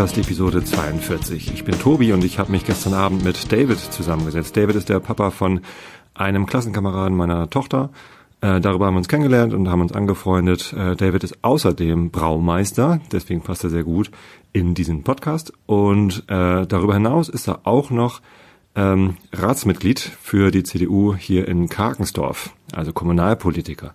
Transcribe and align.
Fachkameraden 0.00 0.14
Podcast 0.14 0.18
Episode 0.18 0.64
42. 0.64 1.52
Ich 1.52 1.64
bin 1.64 1.78
Tobi 1.78 2.12
und 2.14 2.24
ich 2.24 2.38
habe 2.38 2.50
mich 2.50 2.64
gestern 2.64 2.94
Abend 2.94 3.22
mit 3.22 3.52
David 3.52 3.78
zusammengesetzt. 3.78 4.56
David 4.56 4.76
ist 4.76 4.88
der 4.88 4.98
Papa 4.98 5.30
von 5.30 5.60
einem 6.14 6.46
Klassenkameraden 6.46 7.14
meiner 7.14 7.50
Tochter. 7.50 7.90
Äh, 8.40 8.62
darüber 8.62 8.86
haben 8.86 8.94
wir 8.94 8.98
uns 8.98 9.08
kennengelernt 9.08 9.52
und 9.52 9.68
haben 9.68 9.82
uns 9.82 9.92
angefreundet. 9.92 10.72
Äh, 10.72 10.96
David 10.96 11.24
ist 11.24 11.44
außerdem 11.44 12.10
Braumeister, 12.10 13.00
deswegen 13.12 13.42
passt 13.42 13.62
er 13.64 13.68
sehr 13.68 13.84
gut 13.84 14.10
in 14.54 14.72
diesen 14.72 15.02
Podcast. 15.02 15.52
Und 15.66 16.24
äh, 16.28 16.66
darüber 16.66 16.94
hinaus 16.94 17.28
ist 17.28 17.46
er 17.46 17.66
auch 17.66 17.90
noch 17.90 18.22
ähm, 18.74 19.18
Ratsmitglied 19.34 20.00
für 20.00 20.50
die 20.50 20.62
CDU 20.62 21.14
hier 21.14 21.46
in 21.46 21.68
Karkensdorf, 21.68 22.54
also 22.72 22.94
Kommunalpolitiker. 22.94 23.94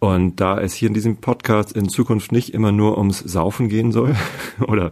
Und 0.00 0.40
da 0.40 0.60
es 0.60 0.74
hier 0.74 0.88
in 0.88 0.94
diesem 0.94 1.16
Podcast 1.16 1.72
in 1.72 1.88
Zukunft 1.88 2.32
nicht 2.32 2.54
immer 2.54 2.72
nur 2.72 2.98
ums 2.98 3.18
Saufen 3.18 3.68
gehen 3.68 3.92
soll, 3.92 4.16
oder 4.66 4.90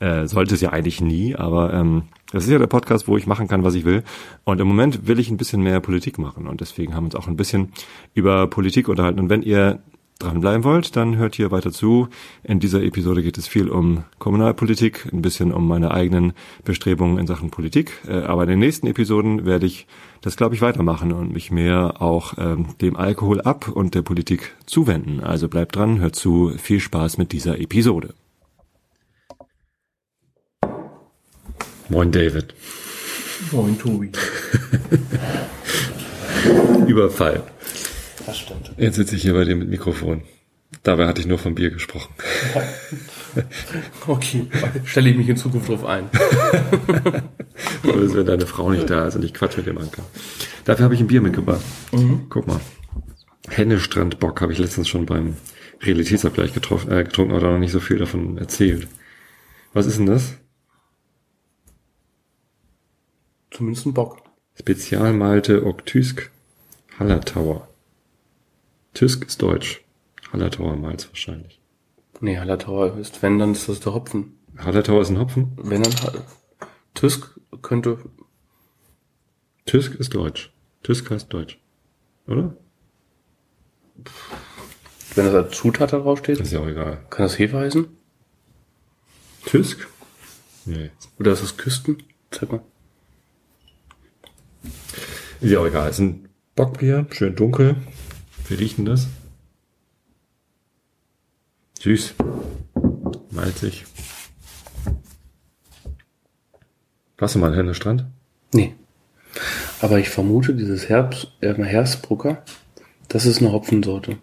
äh, 0.00 0.26
sollte 0.26 0.54
es 0.54 0.60
ja 0.60 0.70
eigentlich 0.70 1.00
nie, 1.00 1.34
aber 1.34 1.72
ähm, 1.72 2.04
das 2.32 2.44
ist 2.44 2.50
ja 2.50 2.58
der 2.58 2.66
Podcast, 2.66 3.08
wo 3.08 3.16
ich 3.16 3.26
machen 3.26 3.48
kann, 3.48 3.64
was 3.64 3.74
ich 3.74 3.84
will. 3.84 4.02
Und 4.44 4.60
im 4.60 4.68
Moment 4.68 5.06
will 5.06 5.18
ich 5.18 5.30
ein 5.30 5.38
bisschen 5.38 5.62
mehr 5.62 5.80
Politik 5.80 6.18
machen. 6.18 6.46
Und 6.46 6.60
deswegen 6.60 6.94
haben 6.94 7.04
wir 7.04 7.06
uns 7.06 7.14
auch 7.14 7.28
ein 7.28 7.36
bisschen 7.36 7.72
über 8.14 8.46
Politik 8.48 8.88
unterhalten. 8.88 9.18
Und 9.18 9.30
wenn 9.30 9.42
ihr 9.42 9.80
dranbleiben 10.18 10.64
wollt, 10.64 10.96
dann 10.96 11.16
hört 11.16 11.36
hier 11.36 11.50
weiter 11.50 11.70
zu. 11.70 12.08
In 12.42 12.58
dieser 12.58 12.82
Episode 12.82 13.22
geht 13.22 13.38
es 13.38 13.46
viel 13.46 13.68
um 13.68 14.04
Kommunalpolitik, 14.18 15.08
ein 15.12 15.22
bisschen 15.22 15.52
um 15.52 15.66
meine 15.68 15.92
eigenen 15.92 16.32
Bestrebungen 16.64 17.18
in 17.18 17.26
Sachen 17.26 17.50
Politik. 17.50 17.92
Äh, 18.06 18.22
aber 18.22 18.42
in 18.42 18.50
den 18.50 18.58
nächsten 18.58 18.86
Episoden 18.86 19.46
werde 19.46 19.66
ich 19.66 19.86
das, 20.20 20.36
glaube 20.36 20.54
ich, 20.54 20.60
weitermachen 20.60 21.12
und 21.12 21.32
mich 21.32 21.50
mehr 21.50 22.02
auch 22.02 22.34
ähm, 22.36 22.66
dem 22.80 22.96
Alkohol 22.96 23.40
ab 23.40 23.68
und 23.68 23.94
der 23.94 24.02
Politik 24.02 24.54
zuwenden. 24.66 25.20
Also 25.20 25.48
bleibt 25.48 25.76
dran, 25.76 26.00
hört 26.00 26.16
zu. 26.16 26.52
Viel 26.58 26.80
Spaß 26.80 27.18
mit 27.18 27.32
dieser 27.32 27.60
Episode. 27.60 28.14
Moin 31.88 32.12
David. 32.12 32.54
Moin 33.50 33.78
Tobi. 33.78 34.12
Überfall. 36.86 37.42
Das 38.26 38.38
stimmt. 38.38 38.72
Jetzt 38.76 38.96
sitze 38.96 39.16
ich 39.16 39.22
hier 39.22 39.32
bei 39.32 39.44
dir 39.44 39.56
mit 39.56 39.70
Mikrofon. 39.70 40.22
Dabei 40.82 41.06
hatte 41.06 41.22
ich 41.22 41.26
nur 41.26 41.38
vom 41.38 41.54
Bier 41.54 41.70
gesprochen. 41.70 42.12
okay, 44.06 44.46
stelle 44.84 45.08
ich 45.08 45.16
mich 45.16 45.28
in 45.28 45.38
Zukunft 45.38 45.68
drauf 45.68 45.86
ein. 45.86 46.10
Oder 47.84 48.02
ist, 48.02 48.14
wenn 48.14 48.26
deine 48.26 48.46
Frau 48.46 48.70
nicht 48.70 48.90
da 48.90 49.06
ist 49.06 49.16
und 49.16 49.24
ich 49.24 49.32
quatsch 49.32 49.56
mit 49.56 49.66
dem 49.66 49.78
Anker. 49.78 50.02
Dafür 50.66 50.84
habe 50.84 50.94
ich 50.94 51.00
ein 51.00 51.06
Bier 51.06 51.22
mitgebracht. 51.22 51.64
Mhm. 51.92 52.26
Guck 52.28 52.46
mal. 52.46 52.60
Hennestrandbock 53.48 54.42
habe 54.42 54.52
ich 54.52 54.58
letztens 54.58 54.88
schon 54.88 55.06
beim 55.06 55.36
Realitätsabgleich 55.80 56.52
getroffen, 56.52 56.92
äh, 56.92 57.04
getrunken, 57.04 57.34
aber 57.34 57.52
noch 57.52 57.58
nicht 57.58 57.72
so 57.72 57.80
viel 57.80 57.96
davon 57.96 58.36
erzählt. 58.36 58.88
Was 59.72 59.86
ist 59.86 59.98
denn 59.98 60.06
das? 60.06 60.34
Zumindest 63.50 63.86
ein 63.86 63.94
Bock. 63.94 64.22
Spezialmalte 64.54 65.64
Oktysk 65.64 66.30
Hallertauer. 66.98 67.68
Tysk 68.94 69.26
ist 69.26 69.40
Deutsch. 69.40 69.84
Hallertauer 70.32 70.76
Malz 70.76 71.08
wahrscheinlich. 71.08 71.60
Nee, 72.20 72.38
Hallertauer 72.38 72.96
ist, 72.98 73.22
wenn, 73.22 73.38
dann 73.38 73.52
ist 73.52 73.68
das 73.68 73.80
der 73.80 73.94
Hopfen. 73.94 74.38
Hallertauer 74.58 75.02
ist 75.02 75.10
ein 75.10 75.18
Hopfen? 75.18 75.52
Wenn 75.56 75.82
dann, 75.82 75.94
Tysk 76.94 77.38
könnte. 77.62 77.98
Tysk 79.66 79.94
ist 79.94 80.14
Deutsch. 80.14 80.52
Tysk 80.82 81.10
heißt 81.10 81.32
Deutsch. 81.32 81.60
Oder? 82.26 82.56
Wenn 85.14 85.24
das 85.26 85.34
als 85.34 85.56
Zutat 85.56 85.92
da 85.92 85.98
draufsteht? 85.98 86.40
Ist 86.40 86.52
ja 86.52 86.60
auch 86.60 86.66
egal. 86.66 87.04
Kann 87.10 87.24
das 87.24 87.38
Hefe 87.38 87.58
heißen? 87.58 87.86
Tysk? 89.46 89.86
Nee. 90.64 90.90
Oder 91.18 91.32
ist 91.32 91.42
das 91.42 91.56
Küsten? 91.56 92.02
Zeig 92.30 92.50
mal. 92.50 92.62
Ist 95.40 95.50
ja 95.50 95.60
auch 95.60 95.66
egal. 95.66 95.90
Ist 95.90 96.00
ein 96.00 96.28
Bockbier, 96.56 97.06
schön 97.10 97.36
dunkel. 97.36 97.76
Wie 98.48 98.54
riecht 98.54 98.78
denn 98.78 98.84
das? 98.84 99.06
Süß. 101.80 102.14
Malzig. 103.30 103.84
Warst 107.18 107.34
du 107.34 107.38
mal 107.38 107.54
in 107.54 107.74
Strand? 107.74 108.06
Nee. 108.52 108.74
Aber 109.80 109.98
ich 109.98 110.08
vermute, 110.08 110.54
dieses 110.54 110.88
Herbst, 110.88 111.32
äh, 111.40 111.54
Herbstbrucker, 111.54 112.42
das 113.08 113.26
ist 113.26 113.40
eine 113.40 113.52
Hopfensorte. 113.52 114.18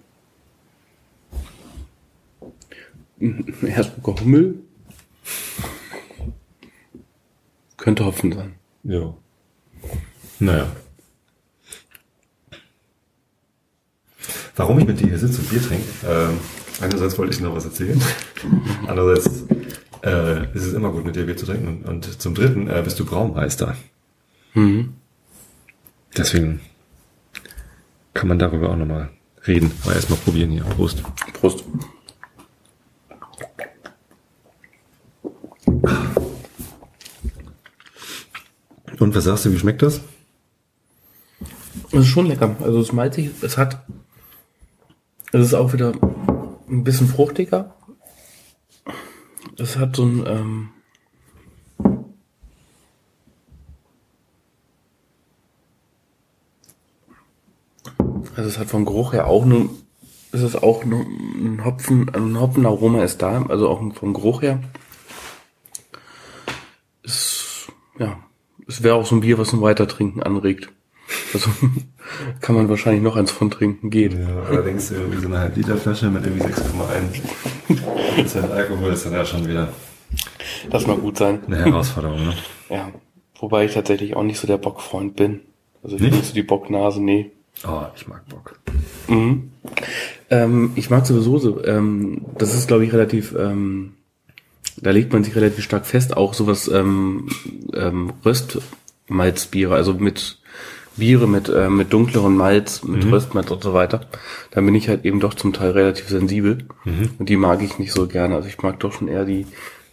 Herbstbrucker 3.19 4.21
Hummel 4.21 4.59
könnte 7.77 8.05
Hopfen 8.05 8.33
sein. 8.33 8.55
Ja. 8.83 9.13
Naja. 10.39 10.67
Warum 14.55 14.79
ich 14.79 14.85
mit 14.85 14.99
dir 14.99 15.07
hier 15.07 15.19
sitze 15.19 15.41
und 15.41 15.49
Bier 15.49 15.61
trinke, 15.61 15.85
äh, 16.07 16.83
einerseits 16.83 17.17
wollte 17.17 17.33
ich 17.33 17.41
noch 17.41 17.55
was 17.55 17.65
erzählen, 17.65 18.01
andererseits 18.87 19.43
äh, 20.03 20.55
ist 20.55 20.65
es 20.65 20.73
immer 20.73 20.91
gut, 20.91 21.05
mit 21.05 21.15
dir 21.15 21.25
Bier 21.25 21.37
zu 21.37 21.45
trinken 21.45 21.67
und, 21.67 21.85
und 21.87 22.21
zum 22.21 22.35
dritten 22.35 22.69
äh, 22.69 22.81
bist 22.83 22.99
du 22.99 23.05
Braumeister. 23.05 23.75
Mhm. 24.53 24.93
Deswegen 26.17 26.61
kann 28.13 28.29
man 28.29 28.39
darüber 28.39 28.69
auch 28.69 28.77
nochmal 28.77 29.09
reden. 29.45 29.71
Aber 29.83 29.93
erstmal 29.93 30.19
probieren 30.19 30.51
hier. 30.51 30.63
Prost. 30.63 31.03
Prost. 31.33 31.63
Und 38.99 39.13
was 39.13 39.25
sagst 39.25 39.45
du, 39.45 39.51
wie 39.51 39.59
schmeckt 39.59 39.81
das? 39.81 40.01
Es 41.91 41.99
ist 41.99 42.07
schon 42.07 42.27
lecker. 42.27 42.55
Also 42.61 42.79
es 42.79 42.93
malzig, 42.93 43.31
es 43.41 43.57
hat, 43.57 43.85
es 45.35 45.47
ist 45.47 45.53
auch 45.53 45.73
wieder 45.73 45.91
ein 46.69 46.83
bisschen 46.83 47.07
fruchtiger. 47.07 47.75
Es 49.57 49.77
hat 49.77 49.95
so 49.95 50.03
ein, 50.03 50.25
ähm, 50.25 50.69
also 58.35 58.49
es 58.49 58.57
hat 58.57 58.67
vom 58.67 58.85
Geruch 58.85 59.13
her 59.13 59.27
auch 59.27 59.45
nur, 59.45 59.69
es 60.31 60.41
ist 60.41 60.61
auch 60.61 60.83
ein 60.83 61.61
Hopfen, 61.65 62.09
ein 62.13 62.39
Hopfenaroma 62.39 63.03
ist 63.03 63.21
da, 63.21 63.43
also 63.43 63.69
auch 63.69 63.93
vom 63.93 64.13
Geruch 64.13 64.41
her. 64.41 64.61
Es, 67.03 67.67
ja, 67.99 68.19
es 68.67 68.83
wäre 68.83 68.95
auch 68.95 69.05
so 69.05 69.15
ein 69.15 69.21
Bier, 69.21 69.37
was 69.37 69.49
zum 69.49 69.61
Weitertrinken 69.61 70.23
anregt. 70.23 70.69
Also 71.33 71.49
kann 72.41 72.55
man 72.55 72.69
wahrscheinlich 72.69 73.01
noch 73.01 73.15
eins 73.15 73.31
von 73.31 73.49
trinken, 73.49 73.89
geht. 73.89 74.13
Ja, 74.13 74.43
allerdings 74.49 74.91
irgendwie 74.91 75.17
so 75.17 75.27
eine 75.27 75.39
halb 75.39 75.55
Liter 75.55 75.77
Flasche 75.77 76.09
mit 76.09 76.25
irgendwie 76.25 76.43
6,1 76.43 78.15
Prozent 78.15 78.51
Alkohol 78.51 78.93
ist 78.93 79.05
dann 79.05 79.13
ja 79.13 79.25
schon 79.25 79.47
wieder. 79.47 79.69
Das 80.69 80.87
mag 80.87 81.01
gut 81.01 81.17
sein. 81.17 81.39
Eine 81.47 81.65
Herausforderung, 81.65 82.23
ne? 82.23 82.33
Ja. 82.69 82.91
Wobei 83.39 83.65
ich 83.65 83.73
tatsächlich 83.73 84.15
auch 84.15 84.23
nicht 84.23 84.39
so 84.39 84.47
der 84.47 84.57
Bockfreund 84.57 85.15
bin. 85.15 85.41
Also 85.83 85.97
ich 85.97 86.01
nicht? 86.01 86.11
bin 86.11 86.19
nicht 86.19 86.29
so 86.29 86.33
die 86.33 86.43
Bocknase, 86.43 87.01
nee. 87.01 87.31
Oh, 87.67 87.83
ich 87.95 88.07
mag 88.07 88.27
Bock. 88.27 88.59
Mhm. 89.07 89.51
Ähm, 90.29 90.71
ich 90.75 90.89
mag 90.89 91.05
sowieso 91.05 91.37
so, 91.37 91.63
ähm, 91.63 92.25
das 92.37 92.53
ist 92.53 92.67
glaube 92.67 92.85
ich 92.85 92.93
relativ, 92.93 93.35
ähm, 93.37 93.93
da 94.77 94.91
legt 94.91 95.13
man 95.13 95.23
sich 95.23 95.35
relativ 95.35 95.63
stark 95.63 95.85
fest, 95.85 96.17
auch 96.17 96.33
sowas 96.33 96.67
ähm, 96.67 97.29
ähm, 97.73 98.13
Röstmalzbiere, 98.25 99.75
also 99.75 99.93
mit 99.93 100.39
Biere 100.97 101.27
mit, 101.27 101.49
äh, 101.49 101.69
mit 101.69 101.91
dunkleren 101.91 102.35
Malz, 102.35 102.83
mit 102.83 103.05
mhm. 103.05 103.13
Röstmalz 103.13 103.51
und 103.51 103.63
so 103.63 103.73
weiter, 103.73 104.01
dann 104.51 104.65
bin 104.65 104.75
ich 104.75 104.87
halt 104.87 105.05
eben 105.05 105.19
doch 105.19 105.33
zum 105.33 105.53
Teil 105.53 105.71
relativ 105.71 106.07
sensibel. 106.07 106.59
Mhm. 106.83 107.11
Und 107.19 107.29
die 107.29 107.37
mag 107.37 107.61
ich 107.61 107.79
nicht 107.79 107.91
so 107.91 108.07
gerne. 108.07 108.35
Also 108.35 108.47
ich 108.47 108.61
mag 108.61 108.79
doch 108.79 108.93
schon 108.93 109.07
eher 109.07 109.25
die, 109.25 109.45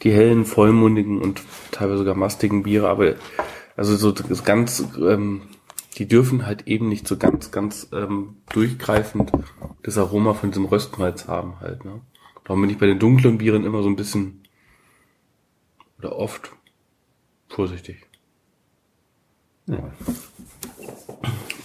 die 0.03 0.13
hellen, 0.13 0.45
vollmundigen 0.45 1.21
und 1.21 1.43
teilweise 1.71 1.99
sogar 1.99 2.15
mastigen 2.15 2.63
Biere, 2.63 2.89
aber 2.89 3.15
also 3.77 3.97
so 3.97 4.13
das 4.13 4.45
ganz, 4.45 4.85
ähm, 4.99 5.43
die 5.99 6.07
dürfen 6.07 6.47
halt 6.47 6.67
eben 6.67 6.89
nicht 6.89 7.07
so 7.07 7.17
ganz, 7.17 7.51
ganz 7.51 7.89
ähm, 7.93 8.37
durchgreifend 8.53 9.33
das 9.83 9.99
Aroma 9.99 10.35
von 10.35 10.51
diesem 10.51 10.67
Röstmalz 10.67 11.29
haben 11.29 11.61
halt. 11.61 11.85
Ne? 11.85 12.01
Darum 12.45 12.61
bin 12.61 12.71
ich 12.71 12.79
bei 12.79 12.87
den 12.87 12.99
dunklen 12.99 13.39
Bieren 13.39 13.65
immer 13.65 13.83
so 13.83 13.89
ein 13.89 13.97
bisschen 13.97 14.43
oder 15.99 16.17
oft 16.17 16.53
vorsichtig. 17.49 18.07
Ja. 19.67 19.93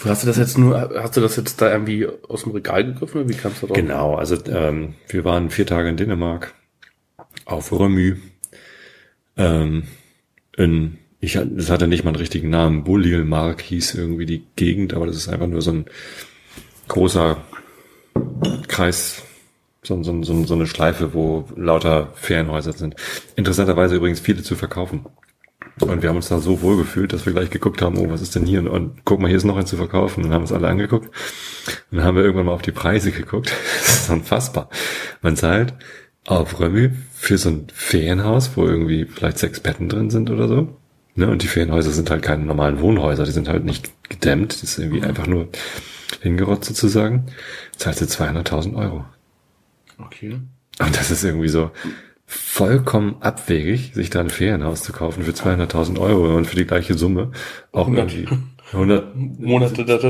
Hast 0.03 0.23
du 0.23 0.27
das 0.27 0.37
jetzt 0.37 0.57
nur, 0.57 0.91
hast 1.01 1.17
du 1.17 1.21
das 1.21 1.35
jetzt 1.35 1.61
da 1.61 1.71
irgendwie 1.71 2.07
aus 2.27 2.43
dem 2.43 2.51
Regal 2.51 2.85
gegriffen 2.85 3.21
oder 3.21 3.29
wie 3.29 3.35
kamst 3.35 3.61
du 3.61 3.67
drauf? 3.67 3.75
Genau, 3.75 4.15
also 4.15 4.37
ähm, 4.47 4.95
wir 5.09 5.23
waren 5.25 5.49
vier 5.49 5.65
Tage 5.65 5.89
in 5.89 5.97
Dänemark 5.97 6.53
auf 7.45 7.71
Römü. 7.71 8.17
Ähm, 9.35 9.83
in, 10.55 10.97
ich, 11.19 11.33
das 11.33 11.69
hatte 11.69 11.87
nicht 11.87 12.03
mal 12.03 12.11
einen 12.11 12.19
richtigen 12.19 12.49
Namen. 12.49 12.83
Bullilmark 12.83 13.61
hieß 13.61 13.95
irgendwie 13.95 14.25
die 14.25 14.43
Gegend, 14.55 14.93
aber 14.93 15.07
das 15.07 15.15
ist 15.15 15.29
einfach 15.29 15.47
nur 15.47 15.61
so 15.61 15.71
ein 15.71 15.85
großer 16.87 17.37
Kreis, 18.67 19.23
so, 19.83 20.01
so, 20.03 20.23
so, 20.23 20.43
so 20.43 20.53
eine 20.53 20.67
Schleife, 20.67 21.13
wo 21.13 21.45
lauter 21.55 22.11
Ferienhäuser 22.15 22.73
sind. 22.73 22.95
Interessanterweise 23.35 23.95
übrigens 23.95 24.19
viele 24.19 24.43
zu 24.43 24.55
verkaufen. 24.55 25.05
Und 25.79 26.01
wir 26.01 26.09
haben 26.09 26.15
uns 26.15 26.29
da 26.29 26.39
so 26.39 26.61
wohl 26.61 26.77
gefühlt, 26.77 27.13
dass 27.13 27.25
wir 27.25 27.33
gleich 27.33 27.49
geguckt 27.49 27.81
haben, 27.81 27.97
oh, 27.97 28.09
was 28.09 28.21
ist 28.21 28.35
denn 28.35 28.45
hier? 28.45 28.59
Und, 28.59 28.67
und 28.67 29.05
guck 29.05 29.19
mal, 29.19 29.27
hier 29.27 29.37
ist 29.37 29.43
noch 29.43 29.57
ein 29.57 29.65
zu 29.65 29.77
verkaufen. 29.77 30.23
Und 30.23 30.33
haben 30.33 30.41
uns 30.41 30.51
alle 30.51 30.67
angeguckt. 30.67 31.07
Und 31.91 31.97
dann 31.97 32.05
haben 32.05 32.15
wir 32.15 32.23
irgendwann 32.23 32.47
mal 32.47 32.53
auf 32.53 32.61
die 32.61 32.71
Preise 32.71 33.11
geguckt. 33.11 33.51
das 33.81 34.01
ist 34.01 34.09
unfassbar. 34.09 34.69
Man 35.21 35.35
zahlt 35.35 35.73
auf 36.25 36.59
Römi 36.59 36.91
für 37.13 37.37
so 37.37 37.49
ein 37.49 37.67
Ferienhaus, 37.73 38.51
wo 38.55 38.65
irgendwie 38.65 39.05
vielleicht 39.05 39.37
sechs 39.37 39.59
Betten 39.59 39.87
drin 39.87 40.09
sind 40.09 40.29
oder 40.29 40.47
so. 40.47 40.77
Ne? 41.15 41.29
Und 41.29 41.41
die 41.41 41.47
Ferienhäuser 41.47 41.91
sind 41.91 42.09
halt 42.09 42.21
keine 42.21 42.43
normalen 42.43 42.79
Wohnhäuser, 42.79 43.23
die 43.23 43.31
sind 43.31 43.47
halt 43.47 43.65
nicht 43.65 43.91
gedämmt, 44.07 44.53
das 44.53 44.63
ist 44.63 44.77
irgendwie 44.77 45.03
einfach 45.03 45.25
nur 45.25 45.47
hingerotzt 46.21 46.65
sozusagen. 46.65 47.25
Zahlst 47.75 48.01
du 48.01 48.05
200.000 48.05 48.75
Euro. 48.75 49.05
Okay. 49.97 50.39
Und 50.79 50.95
das 50.95 51.09
ist 51.09 51.23
irgendwie 51.23 51.47
so 51.47 51.71
vollkommen 52.27 53.15
abwegig, 53.21 53.93
sich 53.93 54.09
da 54.09 54.19
ein 54.19 54.29
Ferienhaus 54.29 54.83
zu 54.83 54.91
kaufen 54.91 55.23
für 55.23 55.31
200.000 55.31 55.99
Euro 55.99 56.35
und 56.35 56.45
für 56.45 56.57
die 56.57 56.65
gleiche 56.65 56.95
Summe 56.95 57.31
auch 57.71 57.87
100. 57.87 58.13
irgendwie 58.13 58.37
100 58.73 59.15
Monate, 59.15 59.85
das 59.85 60.03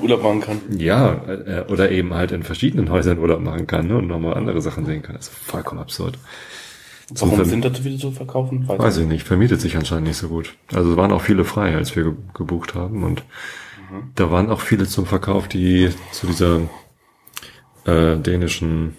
Urlaub 0.00 0.22
machen 0.22 0.40
kann. 0.40 0.60
Ja, 0.78 1.14
äh, 1.26 1.64
oder 1.68 1.90
eben 1.90 2.14
halt 2.14 2.30
in 2.30 2.44
verschiedenen 2.44 2.90
Häusern 2.90 3.18
Urlaub 3.18 3.40
machen 3.40 3.66
kann 3.66 3.88
ne, 3.88 3.96
und 3.96 4.06
nochmal 4.06 4.34
andere 4.34 4.62
Sachen 4.62 4.86
sehen 4.86 5.02
kann. 5.02 5.16
Das 5.16 5.26
ist 5.26 5.34
vollkommen 5.34 5.80
absurd. 5.80 6.16
Warum 7.10 7.44
sind 7.44 7.64
das 7.64 7.76
so 7.76 7.82
viele 7.82 7.98
zu 7.98 8.12
verkaufen? 8.12 8.68
Weiß 8.68 8.98
ich 8.98 9.06
nicht, 9.06 9.26
vermietet 9.26 9.60
sich 9.60 9.76
anscheinend 9.76 10.08
nicht 10.08 10.18
so 10.18 10.28
gut. 10.28 10.54
Also 10.72 10.92
es 10.92 10.96
waren 10.96 11.10
auch 11.10 11.22
viele 11.22 11.44
frei, 11.44 11.74
als 11.74 11.96
wir 11.96 12.04
ge 12.04 12.12
gebucht 12.34 12.74
haben 12.74 13.02
und 13.02 13.24
da 14.14 14.30
waren 14.30 14.50
auch 14.50 14.60
viele 14.60 14.86
zum 14.86 15.06
Verkauf, 15.06 15.48
die 15.48 15.90
zu 16.12 16.26
dieser 16.26 16.60
äh, 17.86 18.16
dänischen 18.16 18.96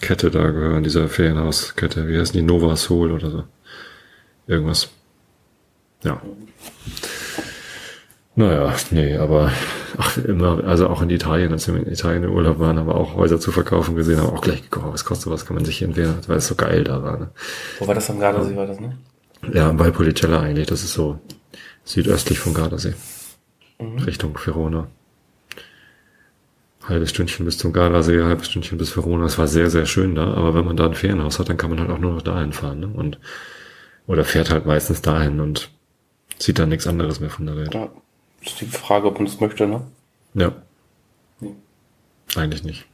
Kette 0.00 0.30
da 0.30 0.50
gehören, 0.50 0.82
dieser 0.82 1.08
Ferienhauskette. 1.08 2.08
Wie 2.08 2.18
heißen 2.18 2.34
die? 2.34 2.42
Nova 2.42 2.76
Sol 2.76 3.12
oder 3.12 3.30
so. 3.30 3.44
Irgendwas. 4.46 4.88
Ja. 6.04 6.20
Naja, 8.38 8.74
nee, 8.90 9.16
aber 9.16 9.50
ach, 9.96 10.18
immer, 10.18 10.62
also 10.64 10.88
auch 10.88 11.00
in 11.00 11.08
Italien, 11.08 11.52
als 11.52 11.66
wir 11.68 11.76
in 11.76 11.90
Italien 11.90 12.24
im 12.24 12.32
Urlaub 12.32 12.58
waren, 12.58 12.78
haben 12.78 12.86
wir 12.86 12.94
auch 12.94 13.14
Häuser 13.14 13.40
zu 13.40 13.50
verkaufen 13.50 13.96
gesehen, 13.96 14.20
haben 14.20 14.36
auch 14.36 14.42
gleich 14.42 14.62
geguckt, 14.62 14.92
was 14.92 15.06
kostet 15.06 15.32
was, 15.32 15.46
kann 15.46 15.56
man 15.56 15.64
sich 15.64 15.78
hier 15.78 15.88
entweder, 15.88 16.18
weil 16.26 16.36
es 16.36 16.46
so 16.46 16.54
geil 16.54 16.84
da 16.84 17.02
war. 17.02 17.18
Ne? 17.18 17.30
Wo 17.78 17.86
war 17.86 17.94
das 17.94 18.10
am 18.10 18.20
Gardasee, 18.20 18.54
war 18.54 18.66
das, 18.66 18.78
ne? 18.78 18.98
Ja, 19.54 19.72
bei 19.72 19.90
Policella 19.90 20.40
eigentlich, 20.40 20.66
das 20.66 20.84
ist 20.84 20.92
so 20.92 21.18
südöstlich 21.84 22.38
vom 22.38 22.52
Gardasee. 22.52 22.94
Richtung 24.06 24.36
Verona. 24.36 24.86
Halbes 26.88 27.10
Stündchen 27.10 27.44
bis 27.44 27.58
zum 27.58 27.72
Gardasee, 27.72 28.22
halbes 28.22 28.46
Stündchen 28.46 28.78
bis 28.78 28.96
Verona. 28.96 29.24
Es 29.24 29.38
war 29.38 29.48
sehr, 29.48 29.70
sehr 29.70 29.86
schön 29.86 30.14
da, 30.14 30.34
aber 30.34 30.54
wenn 30.54 30.64
man 30.64 30.76
da 30.76 30.86
ein 30.86 30.94
Ferienhaus 30.94 31.38
hat, 31.38 31.48
dann 31.48 31.56
kann 31.56 31.70
man 31.70 31.80
halt 31.80 31.90
auch 31.90 31.98
nur 31.98 32.12
noch 32.12 32.22
dahin 32.22 32.52
fahren. 32.52 32.80
Ne? 32.80 32.86
Und, 32.86 33.18
oder 34.06 34.24
fährt 34.24 34.50
halt 34.50 34.66
meistens 34.66 35.02
dahin 35.02 35.40
und 35.40 35.70
sieht 36.38 36.58
dann 36.58 36.68
nichts 36.68 36.86
anderes 36.86 37.18
mehr 37.18 37.30
von 37.30 37.46
der 37.46 37.56
Welt. 37.56 37.74
Ja. 37.74 37.88
Ist 38.40 38.60
die 38.60 38.66
Frage, 38.66 39.08
ob 39.08 39.14
man 39.14 39.24
das 39.24 39.40
möchte, 39.40 39.66
ne? 39.66 39.82
Ja. 40.34 40.52
Nee. 41.40 41.54
Eigentlich 42.36 42.62
nicht. 42.62 42.86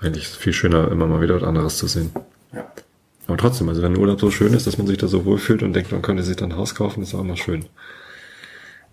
Eigentlich 0.00 0.24
ist 0.24 0.32
es 0.32 0.36
viel 0.36 0.52
schöner, 0.52 0.90
immer 0.90 1.06
mal 1.06 1.22
wieder 1.22 1.36
was 1.36 1.42
anderes 1.42 1.78
zu 1.78 1.86
sehen. 1.86 2.10
Ja. 2.52 2.70
Aber 3.26 3.38
trotzdem, 3.38 3.68
also 3.68 3.82
wenn 3.82 3.94
ein 3.94 3.98
Urlaub 3.98 4.20
so 4.20 4.30
schön 4.30 4.52
ist, 4.52 4.66
dass 4.66 4.76
man 4.76 4.86
sich 4.86 4.98
da 4.98 5.08
so 5.08 5.24
wohlfühlt 5.24 5.62
und 5.62 5.72
denkt, 5.72 5.90
man 5.90 6.02
könnte 6.02 6.22
sich 6.22 6.36
dann 6.36 6.52
ein 6.52 6.58
Haus 6.58 6.74
kaufen, 6.74 7.02
ist 7.02 7.14
auch 7.14 7.20
immer 7.20 7.36
schön. 7.36 7.64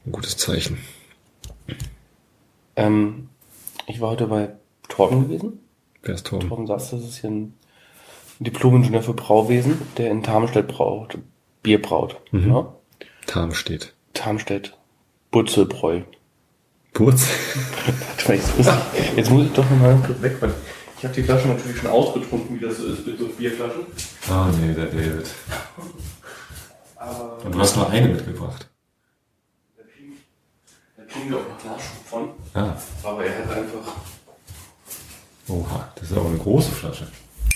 Ein 0.06 0.12
gutes 0.12 0.38
Zeichen. 0.38 0.78
Ähm, 2.76 3.30
ich 3.88 4.02
war 4.02 4.12
heute 4.12 4.28
bei 4.28 4.50
Torben 4.90 5.28
gewesen. 5.28 5.60
Wer 6.02 6.16
ist 6.16 6.28
Torben? 6.28 6.50
Torben 6.50 6.68
Sass, 6.68 6.92
das 6.92 7.02
ist 7.02 7.18
hier 7.18 7.30
ein 7.30 7.54
Diplom-Ingenieur 8.40 9.04
für 9.04 9.14
Brauwesen, 9.14 9.82
der 9.98 10.12
in 10.12 10.24
Tarmstedt 10.24 10.68
braut, 10.68 11.18
Bier 11.62 11.82
braut. 11.82 12.20
Mhm. 12.32 12.66
Tarm 13.26 13.54
steht. 13.54 13.94
Tarmstedt, 14.14 14.78
Butzelbräu. 15.32 16.02
Purz. 16.94 17.28
Warte 18.28 18.28
mal, 18.28 18.36
Jetzt 18.36 18.58
muss 18.58 18.68
ich, 18.68 19.18
jetzt 19.18 19.32
muss 19.32 19.46
ich 19.46 19.54
doch 19.54 19.70
noch 19.70 19.80
mal 19.80 20.04
kurz 20.06 20.22
weg, 20.22 20.38
weil 20.40 20.54
ich 20.98 21.04
habe 21.04 21.14
die 21.16 21.24
Flasche 21.24 21.48
natürlich 21.48 21.78
schon 21.78 21.90
ausgetrunken, 21.90 22.56
wie 22.56 22.66
das 22.66 22.78
so 22.78 22.88
ist 22.88 23.06
mit 23.06 23.18
so 23.18 23.28
Bierflaschen. 23.28 23.82
Ah, 24.30 24.50
nee, 24.62 24.74
der 24.74 24.86
David. 24.86 25.28
Und 27.44 27.56
du 27.56 27.60
hast 27.60 27.76
nur 27.76 27.90
eine 27.90 28.10
mitgebracht. 28.10 28.70
Kriegen, 31.14 31.30
wir 31.30 31.38
auch 31.38 31.42
noch 31.42 31.72
Nachschub 31.72 32.06
von. 32.06 32.30
Ah, 32.54 32.76
Aber 33.04 33.26
er 33.26 33.38
hat 33.38 33.58
einfach. 33.58 33.96
oha, 35.48 35.90
das 35.96 36.12
ist 36.12 36.18
aber 36.18 36.30
eine 36.30 36.38
große 36.38 36.72
Flasche. 36.72 37.08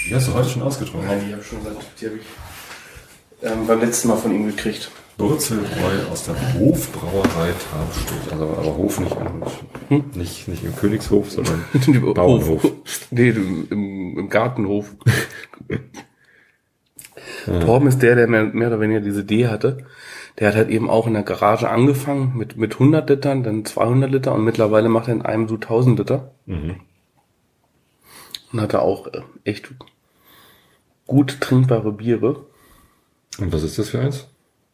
Die 0.07 0.15
hast 0.15 0.27
du 0.27 0.33
heute 0.33 0.50
schon 0.50 0.62
ausgetrunken. 0.62 1.07
Nein, 1.09 1.21
die 1.25 1.31
habe 1.33 1.42
ich 1.42 1.48
schon 1.48 1.63
gesagt, 1.63 1.86
die 2.00 2.06
habe 2.06 2.15
ich 2.18 2.25
ähm, 3.44 3.68
beim 3.68 3.80
letzten 3.80 4.07
Mal 4.09 4.18
von 4.18 4.33
ihm 4.33 4.48
gekriegt. 4.48 4.92
Wurzelbräu 5.18 6.12
aus 6.12 6.25
der 6.25 6.36
Hofbrauerei 6.54 7.51
Tarmstedt. 7.71 8.31
Also, 8.31 8.44
aber 8.44 8.77
Hof 8.77 9.00
nicht, 9.00 9.15
im, 9.89 10.04
nicht, 10.13 10.48
nicht 10.48 10.63
im 10.63 10.75
Königshof, 10.75 11.31
sondern 11.31 11.65
Bauernhof. 12.13 12.63
Hof. 12.63 12.71
Nee, 13.09 13.30
im, 13.30 13.68
im, 13.71 14.19
im 14.19 14.30
Gartenhof. 14.30 14.92
Torben 17.45 17.88
ist 17.88 18.01
der, 18.01 18.15
der 18.15 18.27
mehr, 18.27 18.44
mehr 18.44 18.68
oder 18.68 18.80
weniger 18.80 19.00
diese 19.00 19.21
Idee 19.21 19.48
hatte. 19.48 19.86
Der 20.39 20.50
hat 20.50 20.56
halt 20.56 20.69
eben 20.69 20.89
auch 20.89 21.07
in 21.07 21.13
der 21.13 21.24
Garage 21.24 21.69
angefangen 21.69 22.34
mit, 22.36 22.57
mit 22.57 22.74
100 22.74 23.10
Litern, 23.10 23.44
dann 23.44 23.66
200 23.66 24.12
Liter 24.12 24.36
und 24.36 24.44
mittlerweile 24.44 24.89
macht 24.89 25.07
er 25.07 25.16
in 25.16 25.22
einem 25.24 25.48
so 25.48 25.56
1000 25.56 26.00
Liter. 26.00 26.31
Mhm. 26.45 26.75
Und 28.51 28.62
hatte 28.62 28.81
auch 28.81 29.07
äh, 29.07 29.22
echt 29.44 29.74
gut 31.07 31.42
trinkbare 31.42 31.92
Biere. 31.92 32.45
Und 33.39 33.51
was 33.51 33.63
ist 33.63 33.80
das 33.80 33.89
für 33.89 34.00
eins? 34.00 34.28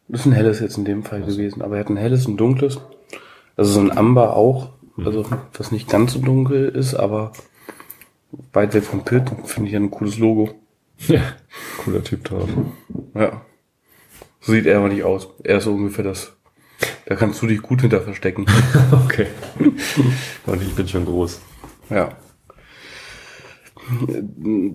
Das 0.08 0.20
ist 0.20 0.26
ein 0.26 0.32
helles 0.32 0.60
jetzt 0.60 0.76
in 0.76 0.84
dem 0.84 1.02
Fall 1.02 1.22
gewesen, 1.22 1.62
aber 1.62 1.76
er 1.76 1.80
hat 1.80 1.88
ein 1.88 1.96
helles 1.96 2.26
und 2.26 2.36
dunkles. 2.36 2.78
Also 3.56 3.72
so 3.72 3.80
ein 3.80 3.96
Amber 3.96 4.36
auch, 4.36 4.70
also 4.98 5.24
was 5.54 5.72
nicht 5.72 5.88
ganz 5.88 6.12
so 6.12 6.18
dunkel 6.18 6.68
ist, 6.68 6.94
aber 6.94 7.32
weit 8.52 8.74
weg 8.74 8.84
vom 8.84 9.04
Pit, 9.04 9.30
finde 9.44 9.70
ich 9.70 9.76
ein 9.76 9.90
cooles 9.90 10.18
Logo. 10.18 10.50
Ja. 11.08 11.20
Cooler 11.78 12.04
Typ 12.04 12.24
drauf. 12.24 12.48
Ja. 13.14 13.42
So 14.44 14.52
sieht 14.52 14.66
er 14.66 14.78
aber 14.78 14.88
nicht 14.88 15.04
aus. 15.04 15.28
Er 15.42 15.58
ist 15.58 15.64
so 15.64 15.72
ungefähr 15.72 16.04
das. 16.04 16.32
Da 17.06 17.14
kannst 17.14 17.40
du 17.40 17.46
dich 17.46 17.62
gut 17.62 17.80
hinter 17.80 18.02
verstecken. 18.02 18.46
Okay. 19.04 19.26
Und 20.46 20.62
ich 20.62 20.74
bin 20.74 20.86
schon 20.86 21.04
groß. 21.04 21.40
ja. 21.90 22.10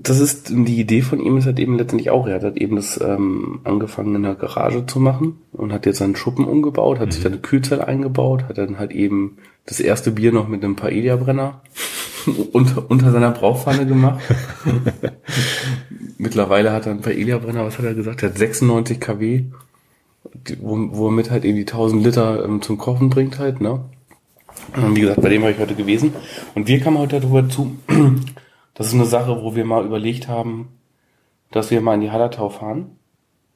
Das 0.04 0.20
ist, 0.20 0.50
die 0.50 0.80
Idee 0.80 1.01
von 1.01 1.20
ihm 1.20 1.38
ist 1.38 1.46
halt 1.46 1.60
eben 1.60 1.78
letztendlich 1.78 2.12
auch, 2.12 2.28
er 2.28 2.36
hat 2.36 2.44
halt 2.44 2.58
eben 2.58 2.75
das 2.75 3.00
ähm, 3.01 3.62
angefangen 3.63 4.16
in 4.16 4.24
der 4.24 4.36
Garage 4.36 4.86
zu 4.86 5.00
machen 5.00 5.39
und 5.51 5.74
hat 5.74 5.86
jetzt 5.86 5.98
seinen 5.98 6.16
Schuppen 6.16 6.46
umgebaut, 6.46 7.00
hat 7.00 7.13
sich 7.13 7.24
dann 7.24 7.34
eine 7.34 7.42
Kühlzelle 7.42 7.88
eingebaut, 7.88 8.44
hat 8.44 8.60
dann 8.60 8.78
halt 8.78 8.92
eben 8.92 9.38
das 9.66 9.80
erste 9.80 10.12
Bier 10.12 10.32
noch 10.32 10.48
mit 10.48 10.63
einem 10.63 10.75
Paella-Brenner 10.75 11.62
unter, 12.51 12.89
unter 12.89 13.12
seiner 13.12 13.32
Brauchpfanne 13.32 13.88
gemacht. 13.88 14.20
Mittlerweile 16.18 16.72
hat 16.72 16.86
er 16.86 16.92
einen 16.92 17.01
Paella-Brenner, 17.01 17.66
was 17.66 17.80
hat 17.80 17.86
er 17.86 17.96
gesagt? 17.96 18.22
Er 18.22 18.30
hat 18.30 18.38
96 18.38 19.00
kW, 19.00 19.46
womit 20.60 21.32
halt 21.32 21.46
eben 21.46 21.56
die 21.56 21.66
1000 21.68 22.04
Liter 22.04 22.46
ähm, 22.46 22.62
zum 22.62 22.78
Kochen 22.78 23.10
bringt 23.10 23.39
halt, 23.39 23.60
ne? 23.60 23.86
Und 24.75 24.96
wie 24.96 25.01
gesagt, 25.01 25.22
bei 25.22 25.30
dem 25.30 25.42
war 25.42 25.50
ich 25.50 25.58
heute 25.58 25.74
gewesen. 25.74 26.13
Und 26.54 26.68
wir 26.68 26.80
kamen 26.80 26.98
heute 26.98 27.20
darüber 27.20 27.48
zu, 27.48 27.75
das 28.80 28.88
ist 28.88 28.94
eine 28.94 29.06
Sache, 29.06 29.42
wo 29.44 29.56
wir 29.58 29.66
mal 29.66 29.86
überlegt 29.86 30.30
haben, 30.30 30.70
dass 31.52 31.70
wir 31.70 31.82
mal 31.82 31.96
in 31.96 32.00
die 32.02 32.12
Hallertau 32.12 32.48
fahren. 32.48 32.92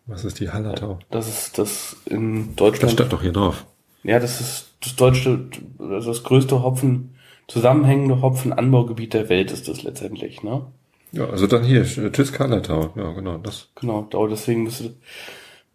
Was 0.06 0.26
ist 0.26 0.42
die 0.42 0.50
Hallertau? 0.50 1.00
Das 1.12 1.30
ist 1.30 1.58
das 1.58 1.96
in 2.06 2.48
Das 2.48 2.56
Deutschland. 2.58 2.92
steht 2.92 3.14
doch 3.14 3.22
hier 3.22 3.32
drauf. 3.32 3.66
Ja, 4.04 4.20
das 4.20 4.42
ist 4.42 4.74
das 4.82 4.98
deutsche, 4.98 5.48
also 5.80 6.10
das 6.10 6.24
größte 6.26 6.62
Hopfen, 6.62 7.16
zusammenhängende 7.48 8.22
Hopfenanbaugebiet 8.22 9.14
der 9.14 9.30
Welt 9.30 9.52
ist 9.52 9.70
das 9.70 9.84
letztendlich, 9.84 10.44
ne? 10.44 10.66
Ja, 11.14 11.30
also 11.30 11.48
dann 11.48 11.64
hier, 11.64 11.86
Tschüss 11.86 12.38
Hallertau. 12.38 12.92
Ja, 12.98 13.14
genau, 13.14 13.38
das. 13.38 13.70
Genau, 13.80 14.02
deswegen 14.28 14.64
müsste, 14.64 14.94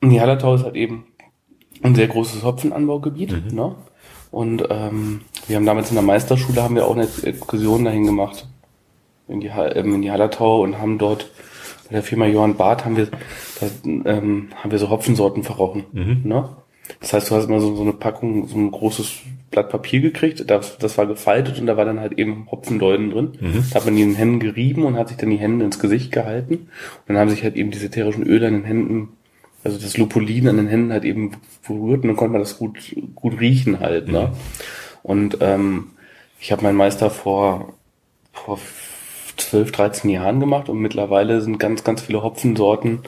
und 0.02 0.10
die 0.10 0.20
Hallertau 0.20 0.56
ist 0.56 0.64
halt 0.64 0.76
eben 0.76 1.06
ein 1.82 1.94
sehr 1.94 2.08
großes 2.08 2.42
Hopfenanbaugebiet, 2.42 3.50
ne? 3.54 3.76
Und 4.30 4.62
ähm, 4.68 5.22
wir 5.46 5.56
haben 5.56 5.64
damals 5.64 5.88
in 5.88 5.94
der 5.94 6.04
Meisterschule 6.04 6.62
haben 6.62 6.74
wir 6.74 6.86
auch 6.86 6.94
eine 6.96 7.08
Exkursion 7.22 7.86
dahin 7.86 8.04
gemacht 8.04 8.46
in 9.28 9.40
die, 9.40 9.48
ähm, 9.48 9.94
in 9.94 10.02
die 10.02 10.10
Hallertau 10.10 10.62
und 10.62 10.78
haben 10.78 10.98
dort 10.98 11.30
bei 11.88 11.94
der 11.94 12.02
Firma 12.02 12.26
Johann 12.26 12.56
Barth 12.56 12.84
haben 12.84 12.96
wir 12.96 13.08
da, 13.60 13.66
ähm, 13.84 14.48
haben 14.56 14.70
wir 14.70 14.78
so 14.78 14.90
Hopfensorten 14.90 15.42
verrochen, 15.42 15.84
ne? 16.24 16.48
Das 17.00 17.12
heißt, 17.12 17.30
du 17.30 17.34
hast 17.34 17.46
immer 17.46 17.60
so, 17.60 17.76
so 17.76 17.82
eine 17.82 17.92
Packung, 17.92 18.48
so 18.48 18.56
ein 18.56 18.70
großes 18.70 19.20
Blatt 19.50 19.70
Papier 19.70 20.00
gekriegt, 20.00 20.50
das, 20.50 20.78
das 20.78 20.96
war 20.98 21.06
gefaltet 21.06 21.58
und 21.58 21.66
da 21.66 21.76
war 21.76 21.84
dann 21.84 22.00
halt 22.00 22.18
eben 22.18 22.46
Hopfenläuden 22.50 23.10
drin. 23.10 23.32
Da 23.70 23.76
hat 23.76 23.84
man 23.84 23.96
die 23.96 24.02
in 24.02 24.10
den 24.10 24.16
Händen 24.16 24.40
gerieben 24.40 24.84
und 24.84 24.96
hat 24.96 25.08
sich 25.08 25.16
dann 25.16 25.30
die 25.30 25.36
Hände 25.36 25.64
ins 25.64 25.78
Gesicht 25.78 26.12
gehalten. 26.12 26.54
Und 26.54 26.68
dann 27.08 27.18
haben 27.18 27.30
sich 27.30 27.42
halt 27.42 27.56
eben 27.56 27.70
diese 27.70 27.86
ätherischen 27.86 28.24
Öle 28.24 28.46
an 28.46 28.54
den 28.54 28.64
Händen, 28.64 29.08
also 29.64 29.78
das 29.78 29.96
Lupulin 29.96 30.48
an 30.48 30.56
den 30.56 30.68
Händen 30.68 30.92
halt 30.92 31.04
eben 31.04 31.32
berührt 31.66 32.02
und 32.02 32.08
dann 32.08 32.16
konnte 32.16 32.32
man 32.32 32.40
das 32.42 32.58
gut, 32.58 32.94
gut 33.14 33.40
riechen 33.40 33.80
halt, 33.80 34.08
ne? 34.08 34.32
Und 35.02 35.38
ähm, 35.40 35.88
ich 36.40 36.52
habe 36.52 36.62
meinen 36.62 36.76
Meister 36.76 37.10
vor, 37.10 37.74
vor 38.32 38.58
12, 39.38 39.72
13 39.72 40.10
Jahren 40.10 40.40
gemacht 40.40 40.68
und 40.68 40.78
mittlerweile 40.78 41.40
sind 41.40 41.58
ganz, 41.58 41.84
ganz 41.84 42.02
viele 42.02 42.22
Hopfensorten 42.22 43.00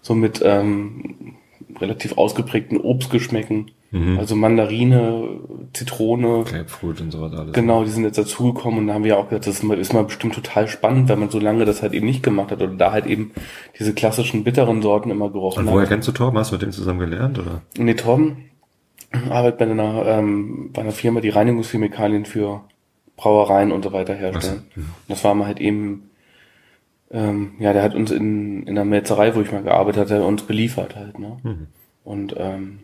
so 0.00 0.14
mit 0.14 0.42
ähm, 0.44 1.36
relativ 1.80 2.18
ausgeprägten 2.18 2.78
Obstgeschmäcken. 2.78 3.70
Mhm. 3.90 4.18
Also 4.18 4.34
Mandarine, 4.36 5.28
Zitrone. 5.74 6.44
Grapefruit 6.44 7.00
und 7.00 7.10
sowas 7.10 7.32
alles. 7.34 7.52
Genau, 7.52 7.84
die 7.84 7.90
sind 7.90 8.04
jetzt 8.04 8.18
dazugekommen 8.18 8.80
und 8.80 8.86
da 8.86 8.94
haben 8.94 9.04
wir 9.04 9.18
auch 9.18 9.28
gesagt, 9.28 9.46
das 9.46 9.62
ist 9.62 9.92
mal, 9.92 10.04
bestimmt 10.04 10.34
total 10.34 10.66
spannend, 10.66 11.08
wenn 11.08 11.18
man 11.18 11.30
so 11.30 11.38
lange 11.38 11.64
das 11.64 11.82
halt 11.82 11.92
eben 11.92 12.06
nicht 12.06 12.22
gemacht 12.22 12.50
hat 12.50 12.62
oder 12.62 12.72
da 12.72 12.92
halt 12.92 13.06
eben 13.06 13.32
diese 13.78 13.92
klassischen 13.92 14.44
bitteren 14.44 14.80
Sorten 14.80 15.10
immer 15.10 15.30
gerochen 15.30 15.66
und 15.66 15.72
woher 15.72 15.82
hat. 15.82 15.90
kennst 15.90 16.08
du 16.08 16.12
Torben? 16.12 16.38
Hast 16.38 16.50
du 16.50 16.54
mit 16.54 16.62
dem 16.62 16.72
zusammen 16.72 17.00
gelernt, 17.00 17.38
oder? 17.38 17.62
Nee, 17.76 17.94
Torben 17.94 18.48
arbeitet 19.28 19.58
bei 19.58 19.64
einer, 19.66 20.06
ähm, 20.06 20.70
bei 20.72 20.82
einer 20.82 20.92
Firma, 20.92 21.20
die 21.20 21.28
Reinigungschemikalien 21.28 22.24
für 22.24 22.62
Brauereien 23.16 23.72
und 23.72 23.84
so 23.84 23.92
weiter 23.92 24.14
herstellen. 24.14 24.64
So, 24.74 24.80
ja. 24.80 24.86
Das 25.08 25.24
war 25.24 25.34
mal 25.34 25.46
halt 25.46 25.60
eben, 25.60 26.10
ähm, 27.10 27.52
ja, 27.58 27.72
der 27.72 27.82
hat 27.82 27.94
uns 27.94 28.10
in, 28.10 28.66
in 28.66 28.74
der 28.74 28.84
Metzerei, 28.84 29.34
wo 29.34 29.40
ich 29.40 29.52
mal 29.52 29.62
gearbeitet 29.62 30.10
hatte, 30.10 30.24
uns 30.24 30.42
beliefert 30.42 30.96
halt, 30.96 31.18
ne? 31.18 31.38
Mhm. 31.42 31.66
Und 32.04 32.34
ähm, 32.36 32.80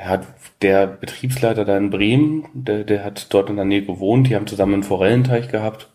er 0.00 0.08
hat 0.08 0.26
der 0.62 0.86
Betriebsleiter 0.86 1.66
da 1.66 1.76
in 1.76 1.90
Bremen, 1.90 2.46
der, 2.54 2.84
der 2.84 3.04
hat 3.04 3.26
dort 3.34 3.50
in 3.50 3.56
der 3.56 3.66
Nähe 3.66 3.84
gewohnt, 3.84 4.28
die 4.28 4.34
haben 4.34 4.46
zusammen 4.46 4.74
einen 4.74 4.82
Forellenteich 4.82 5.48
gehabt 5.48 5.90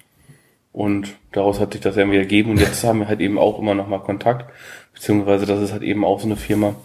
und 0.72 1.16
daraus 1.32 1.60
hat 1.60 1.74
sich 1.74 1.82
das 1.82 1.98
irgendwie 1.98 2.20
ergeben 2.20 2.52
und 2.52 2.60
jetzt 2.60 2.84
haben 2.84 3.00
wir 3.00 3.08
halt 3.08 3.20
eben 3.20 3.40
auch 3.40 3.58
immer 3.58 3.74
noch 3.74 3.88
mal 3.88 4.00
Kontakt, 4.00 4.52
beziehungsweise 4.94 5.48
das 5.48 5.60
ist 5.60 5.72
halt 5.72 5.82
eben 5.82 6.06
auch 6.06 6.20
so 6.20 6.28
eine 6.28 6.36
Firma, 6.36 6.76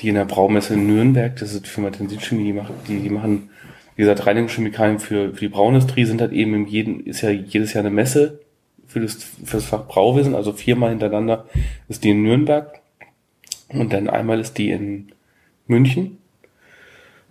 die 0.00 0.08
in 0.08 0.14
der 0.14 0.24
Braumesse 0.24 0.72
in 0.72 0.86
Nürnberg, 0.86 1.36
das 1.36 1.52
ist 1.52 1.66
die 1.66 1.68
Firma 1.68 1.90
Tensilchemie, 1.90 2.44
die, 2.44 2.52
macht, 2.54 2.72
die, 2.88 3.00
die 3.00 3.10
machen, 3.10 3.50
wie 3.98 4.02
gesagt, 4.02 4.28
Reinigungschemikalien 4.28 5.00
für, 5.00 5.34
für 5.34 5.40
die 5.40 5.48
Braunindustrie 5.48 6.04
sind 6.04 6.20
halt 6.20 6.30
eben 6.30 6.54
im 6.54 6.68
jeden, 6.68 7.04
ist 7.04 7.22
ja 7.22 7.30
jedes 7.30 7.72
Jahr 7.72 7.82
eine 7.82 7.92
Messe 7.92 8.38
für 8.86 9.00
das, 9.00 9.24
für 9.24 9.56
das 9.56 9.64
Fach 9.64 9.88
Brauwesen, 9.88 10.36
also 10.36 10.52
viermal 10.52 10.90
hintereinander 10.90 11.46
ist 11.88 12.04
die 12.04 12.10
in 12.10 12.22
Nürnberg 12.22 12.80
und 13.70 13.92
dann 13.92 14.08
einmal 14.08 14.38
ist 14.38 14.56
die 14.56 14.70
in 14.70 15.10
München. 15.66 16.18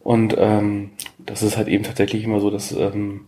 Und 0.01 0.35
ähm, 0.37 0.89
das 1.19 1.41
ist 1.41 1.55
halt 1.55 1.69
eben 1.69 1.85
tatsächlich 1.85 2.25
immer 2.25 2.41
so, 2.41 2.49
dass 2.49 2.73
ähm, 2.73 3.21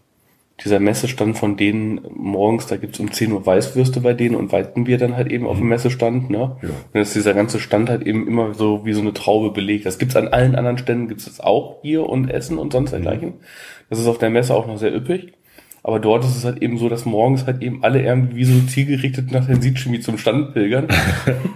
dieser 0.63 0.79
Messestand 0.79 1.37
von 1.37 1.55
denen 1.55 2.01
morgens, 2.13 2.67
da 2.67 2.77
gibt's 2.77 2.99
um 2.99 3.11
10 3.11 3.31
Uhr 3.31 3.45
Weißwürste 3.45 4.01
bei 4.01 4.13
denen 4.13 4.35
und 4.35 4.51
Weizenbier 4.51 4.97
dann 4.97 5.15
halt 5.15 5.31
eben 5.31 5.47
auf 5.47 5.57
dem 5.57 5.63
mhm. 5.63 5.69
Messestand, 5.69 6.29
ne? 6.29 6.57
Ja. 6.61 6.69
Und 6.69 6.73
dann 6.93 7.01
ist 7.01 7.15
dieser 7.15 7.33
ganze 7.33 7.59
Stand 7.59 7.89
halt 7.89 8.03
eben 8.03 8.27
immer 8.27 8.53
so 8.53 8.85
wie 8.85 8.93
so 8.93 9.01
eine 9.01 9.13
Traube 9.13 9.51
belegt. 9.51 9.85
Das 9.85 9.99
gibt's 9.99 10.15
an 10.15 10.27
allen 10.27 10.55
anderen 10.55 10.77
Ständen, 10.77 11.07
gibt's 11.07 11.25
das 11.25 11.39
auch 11.39 11.81
Bier 11.81 12.07
und 12.07 12.29
Essen 12.29 12.57
und 12.57 12.73
sonst 12.73 12.91
dergleichen. 12.91 13.29
Mhm. 13.29 13.43
Das 13.89 13.99
ist 13.99 14.07
auf 14.07 14.17
der 14.17 14.29
Messe 14.29 14.53
auch 14.53 14.67
noch 14.67 14.77
sehr 14.77 14.93
üppig. 14.93 15.33
Aber 15.81 15.99
dort 15.99 16.25
ist 16.25 16.35
es 16.35 16.43
halt 16.43 16.61
eben 16.61 16.77
so, 16.77 16.89
dass 16.89 17.05
morgens 17.05 17.45
halt 17.45 17.61
eben 17.61 17.83
alle 17.83 18.01
irgendwie 18.01 18.35
wie 18.35 18.43
so 18.43 18.59
zielgerichtet 18.67 19.31
nach 19.31 19.45
der 19.45 19.61
Siedchemie 19.61 20.01
zum 20.01 20.17
Stand 20.17 20.53
pilgern. 20.53 20.87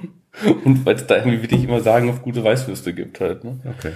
und 0.63 0.85
weil 0.85 0.95
es 0.95 1.05
da 1.07 1.17
irgendwie 1.17 1.41
wirklich 1.41 1.65
immer 1.65 1.81
sagen, 1.81 2.09
auf 2.09 2.21
gute 2.21 2.43
Weißwürste 2.43 2.93
gibt 2.93 3.19
halt, 3.19 3.43
ne? 3.43 3.59
Okay. 3.77 3.91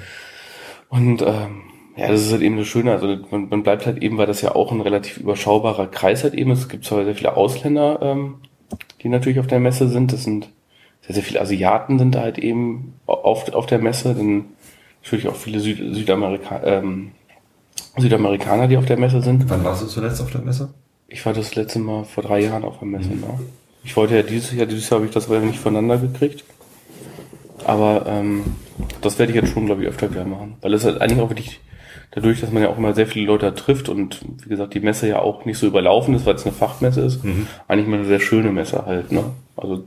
Und 0.90 1.22
ähm, 1.22 1.64
ja, 1.98 2.08
das 2.08 2.22
ist 2.22 2.32
halt 2.32 2.42
eben 2.42 2.58
das 2.58 2.68
Schöne. 2.68 2.92
Also 2.92 3.18
man, 3.32 3.50
man 3.50 3.64
bleibt 3.64 3.86
halt 3.86 4.02
eben, 4.04 4.18
weil 4.18 4.28
das 4.28 4.42
ja 4.42 4.56
auch 4.56 4.72
ein 4.72 4.82
relativ 4.82 5.18
überschaubarer 5.18 5.88
Kreis 5.88 6.24
halt 6.24 6.36
eben 6.36 6.52
ist. 6.52 6.60
Es 6.60 6.70
gibt 6.70 6.86
zwar 6.86 7.04
sehr 7.04 7.16
viele 7.16 7.36
Ausländer, 7.36 8.00
ähm, 8.02 8.36
die 9.02 9.10
natürlich 9.10 9.40
auf 9.40 9.48
der 9.48 9.60
Messe 9.60 9.88
sind. 9.90 10.14
Das 10.14 10.24
sind 10.24 10.50
sehr, 11.02 11.16
sehr 11.16 11.24
viele 11.24 11.42
Asiaten 11.42 11.98
sind 11.98 12.16
da 12.16 12.22
halt 12.22 12.38
eben 12.38 12.94
auf, 13.06 13.52
auf 13.54 13.66
der 13.66 13.80
Messe. 13.80 14.14
Dann 14.14 14.46
natürlich 15.02 15.28
auch 15.28 15.36
viele 15.36 15.60
Süd, 15.60 15.96
Südamerika, 15.96 16.62
ähm, 16.64 17.12
Südamerikaner, 17.98 18.68
die 18.68 18.78
auf 18.78 18.86
der 18.86 18.98
Messe 18.98 19.22
sind. 19.22 19.50
Wann 19.50 19.64
warst 19.64 19.82
du 19.82 19.88
zuletzt 19.88 20.22
auf 20.22 20.32
der 20.32 20.42
Messe? 20.42 20.74
Ich 21.08 21.26
war 21.26 21.34
das 21.34 21.56
letzte 21.56 21.80
Mal 21.80 22.04
vor 22.04 22.24
drei 22.24 22.42
Jahren 22.42 22.64
auf 22.64 22.80
der 22.80 22.88
Messe, 22.88 23.10
mhm. 23.10 23.22
ne? 23.22 23.40
Ich 23.84 23.96
wollte 23.96 24.18
ja 24.18 24.22
dieses 24.22 24.52
Jahr, 24.52 24.66
dieses 24.66 24.90
Jahr 24.90 25.00
habe 25.00 25.08
ich 25.08 25.14
das 25.14 25.30
aber 25.30 25.40
nicht 25.40 25.60
voneinander 25.60 25.98
gekriegt. 25.98 26.44
Aber 27.64 28.06
ähm, 28.06 28.44
das 29.02 29.18
werde 29.18 29.32
ich 29.32 29.38
jetzt 29.38 29.54
schon, 29.54 29.66
glaube 29.66 29.84
ich, 29.84 29.88
öfter 29.88 30.12
wieder 30.12 30.26
machen. 30.26 30.56
Weil 30.62 30.74
es 30.74 30.84
halt 30.84 31.00
eigentlich 31.00 31.22
auch 31.22 31.30
wirklich 31.30 31.62
dadurch, 32.12 32.42
dass 32.42 32.52
man 32.52 32.64
ja 32.64 32.70
auch 32.70 32.78
immer 32.78 32.94
sehr 32.94 33.08
viele 33.08 33.28
Leute 33.28 33.54
trifft 33.54 33.90
und 33.90 34.22
wie 34.44 34.50
gesagt, 34.50 34.74
die 34.74 34.80
Messe 34.80 35.08
ja 35.08 35.20
auch 35.20 35.46
nicht 35.46 35.58
so 35.58 35.68
überlaufen 35.68 36.14
ist, 36.16 36.26
weil 36.26 36.36
es 36.36 36.46
eine 36.46 36.54
Fachmesse 36.54 37.02
ist, 37.02 37.24
mhm. 37.24 37.48
eigentlich 37.68 37.88
mal 37.88 37.98
eine 37.98 38.06
sehr 38.06 38.20
schöne 38.20 38.52
Messe 38.52 38.86
halt, 38.86 39.12
ne? 39.12 39.24
Also 39.56 39.84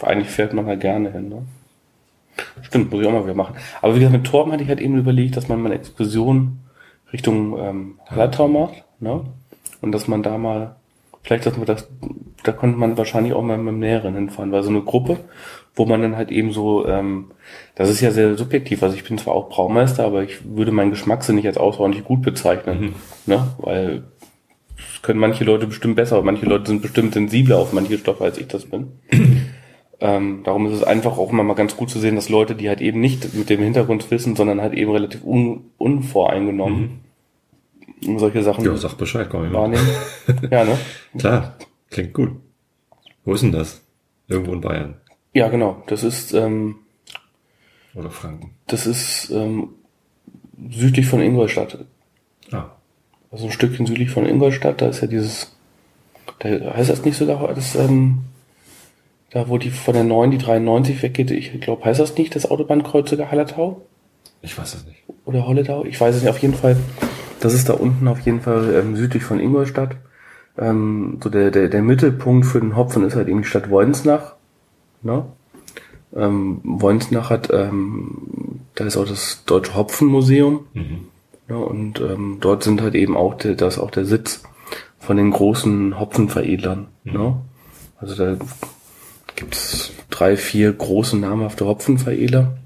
eigentlich 0.00 0.30
fährt 0.30 0.52
man 0.52 0.66
halt 0.66 0.80
gerne 0.80 1.10
hin, 1.10 1.28
ne? 1.28 1.42
Stimmt, 2.62 2.90
muss 2.90 3.00
ich 3.00 3.06
auch 3.06 3.12
mal 3.12 3.24
wieder 3.24 3.34
machen. 3.34 3.56
Aber 3.80 3.94
wie 3.94 4.00
gesagt, 4.00 4.16
mit 4.16 4.26
Torben 4.26 4.52
hatte 4.52 4.62
ich 4.62 4.68
halt 4.68 4.80
eben 4.80 4.98
überlegt, 4.98 5.36
dass 5.36 5.48
man 5.48 5.60
mal 5.60 5.70
eine 5.70 5.80
Exkursion 5.80 6.60
Richtung 7.12 7.58
ähm, 7.58 7.98
Hallertau 8.06 8.48
macht, 8.48 8.84
ne? 9.00 9.24
Und 9.80 9.92
dass 9.92 10.08
man 10.08 10.22
da 10.22 10.38
mal, 10.38 10.76
vielleicht, 11.22 11.46
dass 11.46 11.56
man 11.56 11.66
das, 11.66 11.88
da 12.42 12.52
konnte 12.52 12.78
man 12.78 12.96
wahrscheinlich 12.96 13.34
auch 13.34 13.42
mal 13.42 13.58
mit 13.58 13.68
dem 13.68 13.78
Näheren 13.80 14.14
hinfahren, 14.14 14.50
weil 14.50 14.62
so 14.62 14.70
eine 14.70 14.80
Gruppe, 14.80 15.18
wo 15.74 15.86
man 15.86 16.02
dann 16.02 16.16
halt 16.16 16.30
eben 16.30 16.52
so, 16.52 16.86
ähm, 16.86 17.32
das 17.74 17.90
ist 17.90 18.00
ja 18.00 18.10
sehr 18.10 18.36
subjektiv. 18.36 18.82
Also 18.82 18.96
ich 18.96 19.04
bin 19.04 19.18
zwar 19.18 19.34
auch 19.34 19.48
Braumeister, 19.48 20.04
aber 20.04 20.22
ich 20.22 20.38
würde 20.44 20.70
meinen 20.70 20.90
Geschmackssinn 20.90 21.34
nicht 21.34 21.46
als 21.46 21.58
außerordentlich 21.58 22.04
gut 22.04 22.22
bezeichnen. 22.22 22.80
Mhm. 22.80 22.94
Ne? 23.26 23.48
Weil 23.58 24.04
das 24.76 25.02
können 25.02 25.18
manche 25.18 25.44
Leute 25.44 25.66
bestimmt 25.66 25.96
besser, 25.96 26.22
manche 26.22 26.46
Leute 26.46 26.66
sind 26.68 26.82
bestimmt 26.82 27.14
sensibler 27.14 27.58
auf 27.58 27.72
manche 27.72 27.98
Stoffe, 27.98 28.24
als 28.24 28.38
ich 28.38 28.46
das 28.46 28.66
bin. 28.66 28.92
ähm, 30.00 30.42
darum 30.44 30.66
ist 30.66 30.74
es 30.74 30.84
einfach 30.84 31.18
auch 31.18 31.32
immer 31.32 31.42
mal 31.42 31.54
ganz 31.54 31.76
gut 31.76 31.90
zu 31.90 31.98
sehen, 31.98 32.14
dass 32.14 32.28
Leute, 32.28 32.54
die 32.54 32.68
halt 32.68 32.80
eben 32.80 33.00
nicht 33.00 33.34
mit 33.34 33.50
dem 33.50 33.60
Hintergrund 33.60 34.08
wissen, 34.10 34.36
sondern 34.36 34.60
halt 34.60 34.74
eben 34.74 34.92
relativ 34.92 35.24
un 35.24 35.70
unvoreingenommen 35.78 37.00
mhm. 38.00 38.18
solche 38.18 38.44
Sachen 38.44 38.64
ja, 38.64 38.76
sag 38.76 38.94
Bescheid, 38.94 39.28
komm 39.28 39.52
wahrnehmen. 39.52 39.88
ja, 40.50 40.64
ne? 40.64 40.78
Klar, 41.18 41.56
klingt 41.90 42.14
gut. 42.14 42.30
Wo 43.24 43.34
ist 43.34 43.42
denn 43.42 43.52
das? 43.52 43.82
Irgendwo 44.28 44.52
in 44.52 44.60
Bayern. 44.60 44.96
Ja, 45.34 45.48
genau. 45.48 45.82
Das 45.86 46.02
ist 46.02 46.32
ähm, 46.32 46.76
oder 47.94 48.10
Franken. 48.10 48.50
Das 48.66 48.86
ist 48.86 49.30
ähm, 49.30 49.70
südlich 50.70 51.06
von 51.06 51.20
Ingolstadt. 51.20 51.84
Ah. 52.50 52.70
Also 53.30 53.46
ein 53.46 53.52
Stückchen 53.52 53.86
südlich 53.86 54.10
von 54.10 54.26
Ingolstadt. 54.26 54.80
Da 54.80 54.88
ist 54.88 55.00
ja 55.00 55.08
dieses, 55.08 55.54
da 56.38 56.48
heißt 56.48 56.88
das 56.88 57.04
nicht 57.04 57.16
sogar, 57.16 57.52
das 57.52 57.74
ähm, 57.74 58.20
da 59.30 59.48
wo 59.48 59.58
die 59.58 59.70
von 59.70 59.94
der 59.94 60.04
9 60.04 60.30
die 60.30 60.38
93 60.38 61.02
weggeht. 61.02 61.32
Ich 61.32 61.60
glaube, 61.60 61.84
heißt 61.84 61.98
das 61.98 62.16
nicht 62.16 62.36
das 62.36 62.48
Autobahnkreuz 62.48 63.10
Hallertau? 63.10 63.82
Ich 64.42 64.56
weiß 64.56 64.74
es 64.74 64.86
nicht. 64.86 65.02
Oder 65.24 65.46
Holledau? 65.46 65.84
Ich 65.84 66.00
weiß 66.00 66.14
es 66.14 66.22
nicht. 66.22 66.30
Auf 66.30 66.38
jeden 66.38 66.54
Fall. 66.54 66.76
Das 67.40 67.52
ist 67.52 67.68
da 67.68 67.72
unten 67.72 68.06
auf 68.06 68.20
jeden 68.20 68.42
Fall 68.42 68.74
ähm, 68.74 68.94
südlich 68.94 69.24
von 69.24 69.40
Ingolstadt. 69.40 69.96
Ähm, 70.56 71.18
so 71.22 71.30
der, 71.30 71.50
der, 71.50 71.68
der 71.68 71.82
Mittelpunkt 71.82 72.46
für 72.46 72.60
den 72.60 72.76
Hopfen 72.76 73.04
ist 73.04 73.16
halt 73.16 73.26
eben 73.28 73.42
die 73.42 73.48
Stadt 73.48 73.70
Wolnsnach. 73.70 74.36
Ne? 75.04 75.26
Ähm, 76.16 76.60
Wolnsnach 76.64 77.30
hat, 77.30 77.50
ähm, 77.52 78.60
da 78.74 78.84
ist 78.84 78.96
auch 78.96 79.06
das 79.06 79.44
Deutsche 79.44 79.74
Hopfenmuseum. 79.74 80.66
Mhm. 80.72 81.08
Ne? 81.48 81.58
Und 81.58 82.00
ähm, 82.00 82.38
dort 82.40 82.64
sind 82.64 82.80
halt 82.80 82.94
eben 82.94 83.16
auch, 83.16 83.34
der, 83.34 83.54
das 83.54 83.74
ist 83.74 83.80
auch 83.80 83.90
der 83.90 84.04
Sitz 84.04 84.42
von 84.98 85.16
den 85.16 85.30
großen 85.30 85.98
Hopfenveredlern. 85.98 86.88
Mhm. 87.04 87.12
Ne? 87.12 87.40
Also 87.98 88.14
da 88.16 88.44
gibt's 89.36 89.92
drei, 90.10 90.36
vier 90.36 90.72
große 90.72 91.16
namhafte 91.16 91.66
Hopfenveredler. 91.66 92.56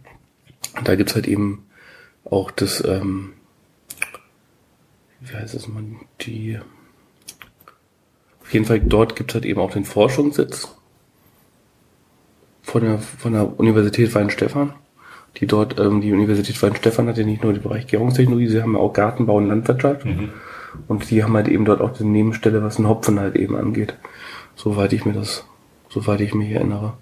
Und 0.77 0.87
da 0.87 0.95
gibt's 0.95 1.15
halt 1.15 1.27
eben 1.27 1.67
auch 2.25 2.51
das, 2.51 2.85
ähm, 2.85 3.33
wie 5.21 5.35
heißt 5.35 5.55
es 5.55 5.67
mal, 5.67 5.83
die, 6.21 6.59
auf 8.41 8.53
jeden 8.53 8.67
Fall 8.67 8.81
dort 8.81 9.17
gibt's 9.17 9.35
halt 9.35 9.45
eben 9.45 9.61
auch 9.61 9.73
den 9.73 9.85
Forschungssitz 9.85 10.78
von 12.69 12.83
der, 12.83 12.99
von 12.99 13.33
der 13.33 13.59
Universität 13.59 14.15
Weinstefan. 14.15 14.75
Die 15.39 15.47
dort, 15.47 15.79
ähm, 15.79 16.01
die 16.01 16.13
Universität 16.13 16.61
Weinstefan 16.63 17.09
hat 17.09 17.17
ja 17.17 17.25
nicht 17.25 17.43
nur 17.43 17.53
den 17.53 17.63
Bereich 17.63 17.87
Gärungstechnologie, 17.87 18.49
sie 18.49 18.63
haben 18.63 18.75
ja 18.75 18.81
auch 18.81 18.93
Gartenbau 18.93 19.37
und 19.37 19.49
Landwirtschaft. 19.49 20.05
Mhm. 20.05 20.31
Und 20.87 21.11
die 21.11 21.23
haben 21.25 21.35
halt 21.35 21.49
eben 21.49 21.65
dort 21.65 21.81
auch 21.81 21.93
die 21.93 22.05
Nebenstelle, 22.05 22.63
was 22.63 22.79
ein 22.79 22.89
Hopfen 22.89 23.19
halt 23.19 23.37
eben 23.37 23.57
angeht. 23.57 23.95
Soweit 24.55 24.93
ich 24.93 25.07
mir 25.07 25.15
das, 25.15 25.45
soweit 25.89 26.21
ich 26.21 26.35
mich 26.35 26.51
erinnere. 26.51 26.95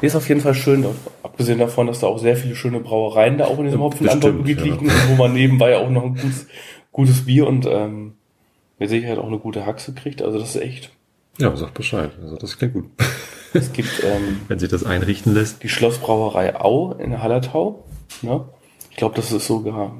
Nee, 0.00 0.08
ist 0.08 0.16
auf 0.16 0.28
jeden 0.28 0.40
Fall 0.40 0.54
schön. 0.54 0.84
Abgesehen 1.22 1.58
davon, 1.58 1.86
dass 1.86 2.00
da 2.00 2.06
auch 2.06 2.18
sehr 2.18 2.36
viele 2.36 2.54
schöne 2.54 2.80
Brauereien 2.80 3.38
da 3.38 3.46
auch 3.46 3.58
in 3.58 3.64
diesem 3.64 3.80
Hopfenanbaugebiet 3.80 4.58
ja. 4.58 4.64
liegen, 4.64 4.90
wo 5.08 5.14
man 5.14 5.32
nebenbei 5.32 5.76
auch 5.76 5.90
noch 5.90 6.04
ein 6.04 6.14
gutes, 6.14 6.46
gutes 6.92 7.24
Bier 7.24 7.46
und 7.46 7.66
ähm, 7.66 8.14
mit 8.78 8.90
Sicherheit 8.90 9.18
auch 9.18 9.26
eine 9.26 9.38
gute 9.38 9.64
Haxe 9.64 9.94
kriegt. 9.94 10.20
Also 10.20 10.38
das 10.38 10.54
ist 10.54 10.62
echt. 10.62 10.90
Ja, 11.38 11.54
sag 11.56 11.74
Bescheid. 11.74 12.10
Also 12.22 12.36
das 12.36 12.58
klingt 12.58 12.74
gut. 12.74 12.90
Es 13.52 13.72
gibt, 13.72 14.02
ähm, 14.04 14.40
wenn 14.48 14.58
sich 14.58 14.68
das 14.68 14.84
einrichten 14.84 15.32
lässt. 15.32 15.62
Die 15.62 15.70
Schlossbrauerei 15.70 16.60
Au 16.60 16.92
in 16.92 17.22
Hallertau. 17.22 17.86
Ne? 18.20 18.44
Ich 18.90 18.96
glaube, 18.98 19.14
das 19.14 19.32
ist 19.32 19.46
sogar 19.46 19.96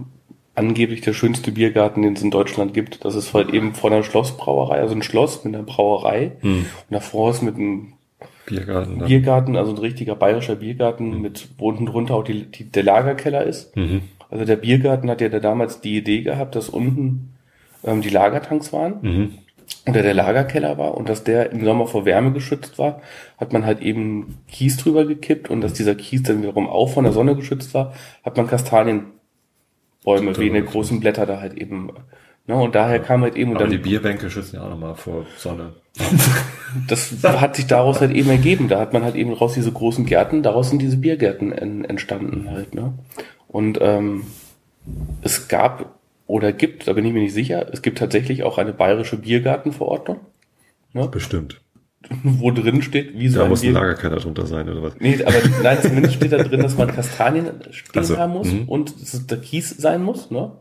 angeblich 0.55 1.01
der 1.03 1.15
schönste 1.15 1.53
Biergarten, 1.53 2.03
den 2.03 2.15
es 2.15 2.23
in 2.23 2.31
Deutschland 2.31 2.75
gibt. 2.75 3.05
Das 3.07 3.15
ist 3.15 3.33
halt 3.33 3.51
eben 3.55 3.75
vor 3.75 3.91
einer 3.91 4.03
Schlossbrauerei, 4.03 4.81
also 4.81 4.95
ein 4.95 5.03
Schloss 5.03 5.45
mit 5.45 5.55
einer 5.55 5.65
Brauerei. 5.65 6.33
Hm. 6.41 6.59
Und 6.59 6.67
davor 6.91 7.31
ist 7.31 7.43
mit 7.43 7.57
einem 7.57 7.95
Biergarten? 8.47 8.99
Biergarten, 8.99 9.57
also 9.57 9.73
ein 9.73 9.79
richtiger 9.79 10.17
bayerischer 10.17 10.57
Biergarten, 10.57 11.13
hm. 11.13 11.23
mit 11.23 11.49
wo 11.59 11.69
unten 11.69 11.87
drunter 11.87 12.15
auch 12.15 12.25
die, 12.25 12.45
die, 12.45 12.71
der 12.71 12.83
Lagerkeller 12.83 13.45
ist. 13.45 13.77
Mhm. 13.77 14.03
Also 14.31 14.45
der 14.45 14.57
Biergarten 14.57 15.11
hat 15.11 15.21
ja 15.21 15.29
da 15.29 15.41
damals 15.41 15.81
die 15.81 15.97
Idee 15.97 16.23
gehabt, 16.23 16.57
dass 16.57 16.69
unten 16.69 17.35
ähm, 17.85 18.03
die 18.03 18.09
Lagertanks 18.09 18.73
waren. 18.73 18.99
Mhm. 19.03 19.39
Oder 19.89 20.03
der 20.03 20.15
Lagerkeller 20.15 20.79
war 20.79 20.95
und 20.95 21.09
dass 21.09 21.25
der 21.25 21.53
im 21.53 21.65
Sommer 21.65 21.87
vor 21.87 22.05
Wärme 22.05 22.33
geschützt 22.33 22.79
war, 22.79 23.01
hat 23.39 23.53
man 23.53 23.65
halt 23.65 23.81
eben 23.81 24.39
Kies 24.49 24.77
drüber 24.77 25.05
gekippt 25.07 25.49
und 25.49 25.61
dass 25.61 25.75
dieser 25.75 25.95
Kies 25.95 26.25
dann 26.25 26.43
wiederum 26.43 26.69
auch 26.69 26.89
von 26.89 27.05
der 27.05 27.13
Sonne 27.13 27.37
geschützt 27.37 27.73
war, 27.73 27.95
hat 28.25 28.37
man 28.37 28.49
Kastanienbäume 28.49 30.37
wie 30.39 30.49
in 30.49 30.55
den 30.55 30.67
großen 30.67 30.99
Blätter 30.99 31.25
da 31.25 31.41
halt 31.41 31.55
eben. 31.55 31.93
Ne, 32.49 32.55
und 32.55 32.75
daher 32.75 33.01
kam 33.01 33.23
halt 33.23 33.37
eben. 33.37 33.53
Aber 33.53 33.61
dann, 33.61 33.71
die 33.71 33.79
Bierbänke 33.79 34.31
schützen 34.31 34.57
ja 34.57 34.63
auch 34.63 34.71
nochmal 34.71 34.95
vor 34.95 35.27
Sonne. 35.37 35.73
das 36.89 37.13
hat 37.25 37.57
sich 37.57 37.67
daraus 37.67 38.01
halt 38.01 38.13
eben 38.13 38.31
ergeben. 38.31 38.69
Da 38.69 38.79
hat 38.79 38.93
man 38.93 39.03
halt 39.03 39.17
eben 39.17 39.33
raus 39.33 39.55
diese 39.55 39.73
großen 39.73 40.07
Gärten, 40.07 40.43
daraus 40.43 40.71
sind 40.71 40.81
diese 40.81 40.97
Biergärten 40.97 41.53
en, 41.53 41.85
entstanden 41.85 42.51
halt. 42.51 42.75
Ne? 42.75 42.95
Und 43.49 43.79
ähm, 43.81 44.25
es 45.23 45.49
gab 45.49 45.97
oder 46.27 46.53
gibt, 46.53 46.89
da 46.89 46.93
bin 46.93 47.05
ich 47.05 47.13
mir 47.13 47.21
nicht 47.21 47.35
sicher, 47.35 47.67
es 47.73 47.83
gibt 47.83 47.99
tatsächlich 47.99 48.43
auch 48.43 48.59
eine 48.59 48.73
bayerische 48.73 49.17
Biergartenverordnung. 49.17 50.21
Ne? 50.93 51.09
Bestimmt. 51.09 51.61
Wo 52.23 52.51
drin 52.51 52.83
steht, 52.83 53.19
wie 53.19 53.29
so 53.29 53.41
Da 53.41 53.47
muss 53.47 53.63
ein 53.63 53.73
Lagerkeller 53.73 54.17
drunter 54.17 54.47
sein, 54.47 54.69
oder 54.69 54.83
was? 54.83 54.95
Nee, 54.99 55.19
aber 55.25 55.37
nein, 55.63 55.79
zumindest 55.81 56.15
steht 56.15 56.33
da 56.33 56.39
drin, 56.39 56.61
dass 56.61 56.77
man 56.77 56.89
Kastanien 56.89 57.51
stehen 57.71 58.05
so, 58.05 58.17
haben 58.17 58.33
muss 58.33 58.49
-hmm. 58.49 58.67
und 58.67 59.01
dass 59.01 59.15
es 59.15 59.27
der 59.27 59.39
Kies 59.39 59.71
sein 59.71 60.03
muss, 60.03 60.31
ne? 60.31 60.53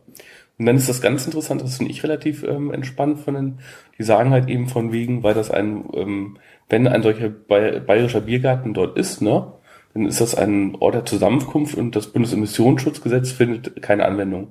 Und 0.58 0.68
dann 0.68 0.78
ist 0.78 0.88
das 0.88 1.02
ganz 1.02 1.26
interessant, 1.26 1.62
das 1.62 1.78
finde 1.78 1.92
ich 1.92 2.02
relativ 2.04 2.44
ähm, 2.44 2.74
entspannt 2.74 3.20
von 3.20 3.34
den, 3.34 3.60
die 3.98 4.04
sagen 4.04 4.30
halt 4.30 4.48
eben 4.48 4.68
von 4.68 4.94
wegen, 4.94 5.22
weil 5.22 5.34
das 5.34 5.52
ein, 5.52 5.84
ähm, 5.94 6.38
wenn 6.70 6.88
ein 6.88 7.04
solcher 7.04 7.30
bayerischer 7.30 8.22
Biergarten 8.22 8.74
dort 8.74 8.98
ist, 8.98 9.22
ne, 9.22 9.52
dann 9.94 10.06
ist 10.06 10.22
das 10.22 10.34
ein 10.34 10.76
Ort 10.76 10.96
der 10.96 11.06
Zusammenkunft 11.06 11.76
und 11.76 11.96
das 11.96 12.08
Bundesemissionsschutzgesetz 12.08 13.32
findet 13.32 13.82
keine 13.82 14.06
Anwendung. 14.06 14.48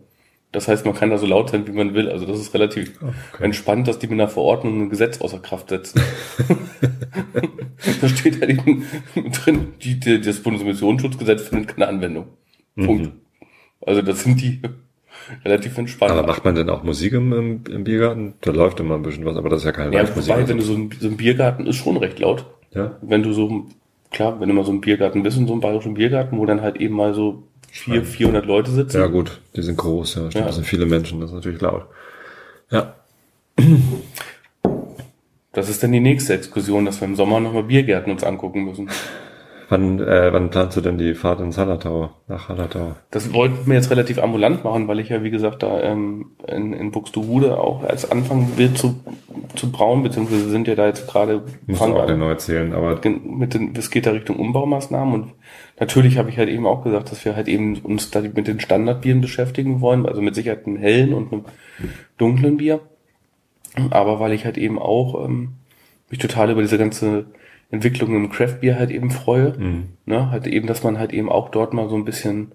Das 0.55 0.69
heißt, 0.69 0.87
man 0.87 0.95
kann 0.95 1.11
da 1.11 1.19
so 1.19 1.27
laut 1.27 1.51
sein, 1.51 1.67
wie 1.67 1.73
man 1.73 1.95
will. 1.95 2.09
Also 2.09 2.27
das 2.27 2.39
ist 2.39 2.55
relativ 2.55 2.93
okay. 3.03 3.43
entspannt, 3.43 3.89
dass 3.89 3.99
die 3.99 4.07
mit 4.07 4.21
einer 4.21 4.29
Verordnung 4.29 4.83
ein 4.83 4.89
Gesetz 4.89 5.21
außer 5.21 5.41
Kraft 5.41 5.71
setzen. 5.71 6.01
da 8.01 8.09
steht 8.09 8.41
halt 8.41 8.51
eben 8.51 8.85
drin, 9.33 9.73
die, 9.83 9.99
die, 9.99 10.21
das 10.21 10.41
Bundesemissionsschutzgesetz 10.45 11.49
findet 11.49 11.75
keine 11.75 11.89
Anwendung. 11.89 12.27
Punkt. 12.77 13.07
Mhm. 13.07 13.13
Also 13.85 14.01
das 14.03 14.23
sind 14.23 14.41
die 14.41 14.61
relativ 15.45 15.77
entspannt. 15.77 16.13
Aber 16.13 16.25
macht 16.25 16.45
man 16.45 16.55
denn 16.55 16.71
auch 16.71 16.85
Musik 16.85 17.15
im, 17.15 17.33
im, 17.33 17.65
im, 17.69 17.83
Biergarten? 17.83 18.35
Da 18.41 18.53
läuft 18.53 18.79
immer 18.79 18.95
ein 18.95 19.03
bisschen 19.03 19.25
was, 19.25 19.37
aber 19.37 19.49
das 19.49 19.63
ist 19.63 19.67
ja 19.67 19.73
keine 19.73 19.93
ja, 19.93 20.03
Live-Musik. 20.03 20.35
Wobei, 20.35 20.49
wenn 20.49 20.59
du 20.59 20.63
so 20.63 20.75
ein, 20.75 20.91
so 21.01 21.09
ein 21.09 21.17
Biergarten 21.17 21.67
ist 21.67 21.77
schon 21.77 21.97
recht 21.97 22.21
laut. 22.21 22.47
Ja. 22.73 22.97
Wenn 23.03 23.25
du 23.25 23.33
so, 23.33 23.67
klar, 24.13 24.39
wenn 24.39 24.49
du 24.49 24.55
mal 24.55 24.65
so 24.65 24.71
ein 24.71 24.81
Biergarten 24.81 25.25
bist, 25.25 25.37
in 25.37 25.49
so 25.49 25.53
einem 25.53 25.63
bayerischen 25.63 25.95
Biergarten, 25.95 26.39
wo 26.39 26.47
dann 26.47 26.63
halt 26.63 26.77
eben 26.77 26.95
mal 26.95 27.13
so 27.13 27.43
vier, 27.75 28.05
400 28.05 28.47
Leute 28.47 28.71
sitzen. 28.71 28.99
Ja 28.99 29.07
gut, 29.07 29.41
die 29.57 29.63
sind 29.63 29.77
groß, 29.77 30.15
ja, 30.15 30.21
stimmt, 30.31 30.35
ja. 30.35 30.47
das 30.47 30.55
sind 30.55 30.65
viele 30.67 30.87
Menschen, 30.87 31.21
das 31.21 31.31
ist 31.31 31.35
natürlich 31.35 31.61
laut. 31.61 31.87
Ja. 32.71 32.95
Das 35.53 35.69
ist 35.69 35.83
dann 35.83 35.93
die 35.93 36.01
nächste 36.01 36.35
Exkursion, 36.35 36.85
dass 36.85 37.01
wir 37.01 37.09
im 37.09 37.17
Sommer 37.17 37.41
nochmal 37.41 37.65
Biergärten 37.65 38.13
uns 38.13 38.25
angucken 38.25 38.65
müssen. 38.65 38.91
Wann, 39.75 39.99
äh, 39.99 40.33
wann 40.33 40.51
planst 40.51 40.77
du 40.77 40.81
denn 40.81 40.99
die 40.99 41.15
Fahrt 41.15 41.41
ins 41.41 41.59
Hallertau, 41.59 42.11
nach 42.29 42.49
Hallertau? 42.49 42.95
Das 43.11 43.33
wollten 43.33 43.67
wir 43.67 43.75
jetzt 43.75 43.91
relativ 43.91 44.23
ambulant 44.23 44.63
machen, 44.63 44.87
weil 44.87 45.01
ich 45.01 45.09
ja, 45.09 45.25
wie 45.25 45.33
gesagt, 45.33 45.65
da 45.65 45.83
ähm, 45.83 46.27
in, 46.47 46.73
in 46.73 46.93
Buxtehude 46.93 47.59
auch 47.59 47.83
als 47.83 48.09
anfangen 48.09 48.53
will 48.57 48.73
zu, 48.75 49.01
zu 49.57 49.73
brauen, 49.73 50.05
beziehungsweise 50.05 50.49
sind 50.49 50.69
ja 50.69 50.77
da 50.77 50.87
jetzt 50.87 51.09
gerade... 51.09 51.43
Muss 51.67 51.81
auch 51.81 52.07
genau 52.07 52.29
erzählen, 52.29 52.73
aber... 52.73 53.01
Mit 53.05 53.55
den, 53.55 53.75
es 53.77 53.91
geht 53.91 54.07
da 54.07 54.13
Richtung 54.13 54.37
Umbaumaßnahmen 54.37 55.13
und 55.13 55.33
natürlich 55.81 56.19
habe 56.19 56.31
ich 56.31 56.39
halt 56.39 56.51
eben 56.51 56.69
auch 56.69 56.85
gesagt, 56.85 57.11
dass 57.11 57.25
wir 57.25 57.35
halt 57.35 57.49
eben 57.49 57.77
uns 57.79 58.13
da 58.13 58.21
mit 58.21 58.47
den 58.47 58.61
Standardbieren 58.61 59.23
beschäftigen 59.23 59.81
wollen, 59.81 60.07
also 60.07 60.23
mit 60.23 60.37
Sicherheit 60.37 60.69
einem 60.69 60.77
hellen 60.77 61.13
und 61.13 61.33
einem 61.33 61.45
dunklen 62.17 62.59
Bier. 62.59 62.79
Aber 63.91 64.21
weil 64.21 64.35
ich 64.35 64.45
halt 64.45 64.57
eben 64.57 64.79
auch 64.79 65.25
ähm, 65.25 65.55
mich 66.11 66.21
total 66.21 66.53
über 66.53 66.63
diese 66.63 66.79
ganze 66.79 67.27
Entwicklung 67.75 68.15
im 68.15 68.31
Craft 68.31 68.61
Beer 68.61 68.79
halt 68.79 68.91
eben 68.91 69.11
freue. 69.11 69.55
Mhm. 69.59 69.89
Ne? 70.07 70.31
Halt 70.31 70.47
eben, 70.47 70.67
dass 70.67 70.83
man 70.83 70.99
halt 70.99 71.13
eben 71.13 71.29
auch 71.29 71.51
dort 71.51 71.75
mal 71.75 71.89
so 71.89 71.97
ein 71.97 72.05
bisschen 72.05 72.53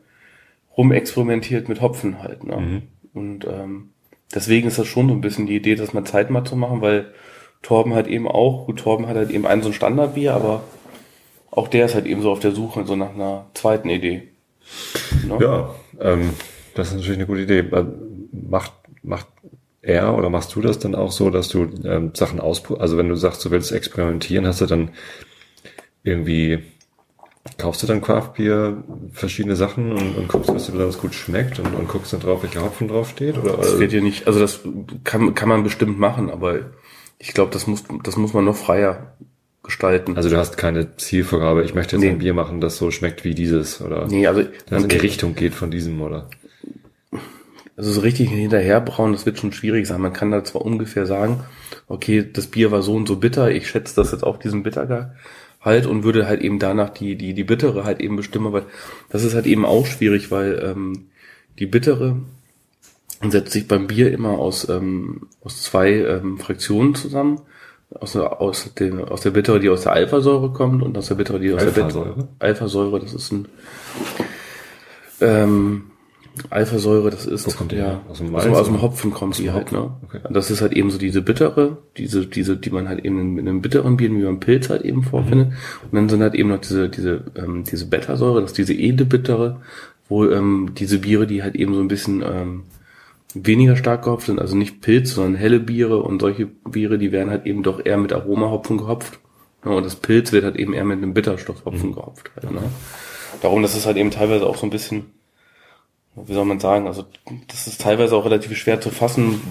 rumexperimentiert 0.77 1.69
mit 1.69 1.82
Hopfen 1.82 2.23
halt. 2.23 2.43
Ne? 2.43 2.58
Mhm. 2.58 2.82
Und 3.13 3.45
ähm, 3.45 3.89
deswegen 4.34 4.67
ist 4.67 4.79
das 4.79 4.88
schon 4.88 5.10
so 5.10 5.13
ein 5.13 5.21
bisschen 5.21 5.45
die 5.45 5.55
Idee, 5.55 5.75
dass 5.75 5.93
man 5.93 6.05
Zeit 6.05 6.29
mal 6.29 6.45
zu 6.45 6.55
machen, 6.55 6.82
weil 6.82 7.13
Torben 7.62 7.93
halt 7.93 8.08
eben 8.08 8.27
auch, 8.27 8.65
gut, 8.65 8.79
Torben 8.79 9.08
hat 9.08 9.17
halt 9.17 9.32
eben 9.32 9.45
ein 9.45 9.62
so 9.62 9.69
ein 9.69 9.73
Standardbier, 9.73 10.34
aber 10.34 10.63
auch 11.51 11.67
der 11.67 11.86
ist 11.86 11.95
halt 11.95 12.05
eben 12.05 12.21
so 12.21 12.32
auf 12.32 12.39
der 12.39 12.51
Suche 12.51 12.86
so 12.86 12.95
nach 12.95 13.13
einer 13.13 13.47
zweiten 13.53 13.89
Idee. 13.89 14.29
Ne? 15.27 15.38
Ja, 15.41 15.75
ähm, 15.99 16.29
das 16.75 16.89
ist 16.89 16.95
natürlich 16.95 17.17
eine 17.17 17.25
gute 17.25 17.41
Idee. 17.41 17.60
Äh, 17.60 17.86
macht, 18.32 18.73
macht 19.03 19.27
er 19.89 20.15
oder 20.15 20.30
machst 20.30 20.56
du 20.56 20.62
das 20.62 20.80
dann 20.80 20.95
auch 20.95 21.12
so, 21.12 21.30
dass 21.30 21.49
du 21.49 21.67
ähm, 21.84 22.12
Sachen 22.13 22.39
ausprobierst? 22.39 22.82
Also 22.82 22.97
wenn 22.97 23.10
du 23.10 23.15
sagst, 23.15 23.43
du 23.43 23.52
willst 23.52 23.71
experimentieren, 23.71 24.45
hast 24.45 24.62
du 24.62 24.65
dann 24.65 24.91
irgendwie, 26.04 26.60
kaufst 27.58 27.84
du 27.84 27.88
dann 27.88 28.02
Craft 28.02 28.34
Beer 28.38 28.84
verschiedene 29.12 29.56
Sachen 29.56 29.91
und, 29.91 30.15
und 30.15 30.28
guckst, 30.28 30.54
was 30.54 30.65
dir 30.67 30.73
besonders 30.73 30.99
gut 30.99 31.13
schmeckt 31.13 31.60
und, 31.60 31.73
und 31.73 31.88
guckst 31.88 32.13
dann 32.13 32.19
drauf, 32.19 32.43
welcher 32.43 32.63
Hopfen 32.63 32.88
drauf 32.88 33.10
steht? 33.10 33.38
Oder? 33.38 33.58
Das 33.58 33.80
wird 33.80 33.91
ja 33.91 34.02
nicht, 34.02 34.28
also 34.28 34.39
das 34.39 34.62
kann, 35.04 35.34
kann 35.34 35.49
man 35.49 35.63
bestimmt 35.63 35.99
machen, 35.99 36.30
aber 36.30 36.60
ich 37.17 37.34
glaube, 37.34 37.52
das 37.52 37.67
muss, 37.67 37.84
das 38.04 38.15
muss 38.15 38.34
man 38.34 38.45
noch 38.45 38.56
freier 38.56 39.13
gestalten. 39.63 40.15
Also 40.15 40.30
du 40.30 40.38
hast 40.38 40.58
keine 40.58 40.95
Zielvorgabe, 40.95 41.63
ich 41.63 41.75
möchte 41.75 41.95
jetzt 41.95 42.04
nee. 42.04 42.10
ein 42.10 42.19
Bier 42.19 42.34
machen, 42.34 42.62
das 42.62 42.78
so 42.78 42.91
schmeckt 42.91 43.23
wie 43.23 43.36
dieses 43.36 43.82
oder 43.82 44.08
nee, 44.08 44.25
also 44.25 44.43
das 44.67 44.84
in 44.84 44.89
die 44.89 44.97
Richtung 44.97 45.36
geht 45.36 45.54
von 45.54 45.69
diesem 45.69 46.02
oder 46.02 46.30
also 47.79 47.93
so 47.93 48.01
richtig 48.01 48.29
hinterherbrauen, 48.29 49.13
das 49.13 49.25
wird 49.25 49.39
schon 49.39 49.53
schwierig 49.53 49.87
sein. 49.87 50.01
Man 50.01 50.11
kann 50.11 50.31
da 50.31 50.43
zwar 50.43 50.63
ungefähr 50.63 51.05
sagen, 51.05 51.45
okay, 51.87 52.29
das 52.29 52.47
Bier 52.47 52.71
war 52.71 52.81
so 52.81 52.93
und 52.93 53.07
so 53.07 53.15
bitter, 53.15 53.51
ich 53.51 53.69
schätze 53.69 53.95
das 53.95 54.11
jetzt 54.11 54.25
auf 54.25 54.37
diesen 54.37 54.63
Bittergehalt 54.63 55.85
und 55.85 56.03
würde 56.03 56.27
halt 56.27 56.41
eben 56.41 56.59
danach 56.59 56.89
die, 56.89 57.15
die, 57.15 57.33
die 57.33 57.45
bittere 57.45 57.85
halt 57.85 58.01
eben 58.01 58.17
bestimmen, 58.17 58.47
aber 58.47 58.63
das 59.09 59.23
ist 59.23 59.33
halt 59.33 59.45
eben 59.45 59.63
auch 59.63 59.85
schwierig, 59.85 60.29
weil 60.29 60.61
ähm, 60.61 61.07
die 61.57 61.67
bittere 61.67 62.17
setzt 63.25 63.53
sich 63.53 63.65
beim 63.65 63.87
Bier 63.87 64.11
immer 64.11 64.31
aus, 64.31 64.67
ähm, 64.67 65.27
aus 65.41 65.63
zwei 65.63 65.93
ähm, 65.93 66.37
Fraktionen 66.37 66.95
zusammen. 66.95 67.39
Aus 67.91 68.11
der, 68.11 68.39
aus, 68.39 68.71
den, 68.75 69.03
aus 69.03 69.21
der 69.21 69.31
Bittere, 69.31 69.59
die 69.59 69.69
aus 69.69 69.81
der 69.81 69.93
Alphasäure 69.93 70.51
kommt 70.51 70.83
und 70.83 70.95
aus 70.95 71.07
der 71.07 71.15
Bittere, 71.15 71.39
die 71.39 71.53
aus 71.53 71.61
Alphasäure? 71.63 72.05
der 72.05 72.11
Bittere. 72.11 72.27
Alphasäure, 72.37 72.99
das 72.99 73.13
ist 73.13 73.31
ein 73.31 73.47
ähm, 75.21 75.83
Alphasäure, 76.49 77.10
das 77.10 77.25
ist 77.25 77.47
ja 77.71 78.02
aus 78.10 78.17
dem, 78.19 78.36
aus, 78.36 78.45
aus 78.45 78.67
dem 78.67 78.82
Hopfen 78.82 79.12
kommt 79.12 79.38
die 79.38 79.52
halt, 79.52 79.71
ne? 79.71 79.91
Okay. 80.04 80.19
Das 80.30 80.52
ist 80.52 80.62
halt 80.62 80.73
eben 80.73 80.89
so 80.89 80.97
diese 80.97 81.21
bittere, 81.21 81.78
diese 81.97 82.25
diese 82.25 82.58
die 82.58 82.69
man 82.69 82.88
halt 82.88 83.06
eben 83.06 83.19
in, 83.19 83.38
in 83.38 83.47
einem 83.47 83.62
bitteren 83.62 83.97
Bier 83.97 84.12
wie 84.12 84.23
beim 84.23 84.39
Pilz 84.39 84.69
halt 84.69 84.84
eben 84.84 85.04
vorfindet. 85.04 85.49
Mhm. 85.49 85.54
Und 85.84 85.95
dann 85.95 86.10
sind 86.10 86.21
halt 86.21 86.36
eben 86.36 86.49
noch 86.49 86.60
diese 86.60 86.89
diese 86.89 87.23
ähm, 87.36 87.63
diese 87.63 87.88
Beta-Säure, 87.88 88.41
das 88.41 88.52
ist 88.52 88.58
diese 88.58 88.73
edle 88.73 89.06
bittere, 89.06 89.62
wo 90.08 90.25
ähm, 90.25 90.71
diese 90.78 90.99
Biere, 90.99 91.28
die 91.28 91.43
halt 91.43 91.56
eben 91.56 91.73
so 91.73 91.82
ein 91.82 91.88
bisschen 91.88 92.21
ähm, 92.21 92.63
weniger 93.34 93.75
stark 93.75 94.04
gehopft 94.04 94.25
sind, 94.25 94.39
also 94.39 94.56
nicht 94.56 94.82
Pilz, 94.82 95.13
sondern 95.13 95.36
helle 95.36 95.60
Biere 95.60 96.02
und 96.02 96.19
solche 96.19 96.47
Biere, 96.47 96.97
die 96.97 97.12
werden 97.12 97.30
halt 97.30 97.45
eben 97.45 97.63
doch 97.63 97.86
eher 97.86 97.97
mit 97.97 98.12
Aromahopfen 98.12 98.78
gehopft. 98.78 99.19
Ja, 99.63 99.71
und 99.71 99.86
das 99.86 99.95
Pilz 99.95 100.32
wird 100.32 100.45
halt 100.45 100.56
eben 100.56 100.73
eher 100.73 100.86
mit 100.86 100.97
einem 100.97 101.13
Bitterstoffhopfen 101.13 101.89
mhm. 101.89 101.93
gehopft. 101.95 102.32
Halt, 102.36 102.52
ne? 102.52 102.62
Darum, 103.41 103.62
das 103.62 103.75
ist 103.75 103.86
halt 103.86 103.97
eben 103.97 104.12
teilweise 104.12 104.45
auch 104.45 104.58
so 104.58 104.65
ein 104.65 104.71
bisschen 104.71 105.06
wie 106.25 106.34
soll 106.34 106.45
man 106.45 106.60
sagen, 106.60 106.88
also 106.88 107.05
das 107.47 107.67
ist 107.67 107.82
teilweise 107.82 108.15
auch 108.15 108.25
relativ 108.25 108.58
schwer 108.58 108.82
zu 108.82 108.89
fassen, 108.89 109.41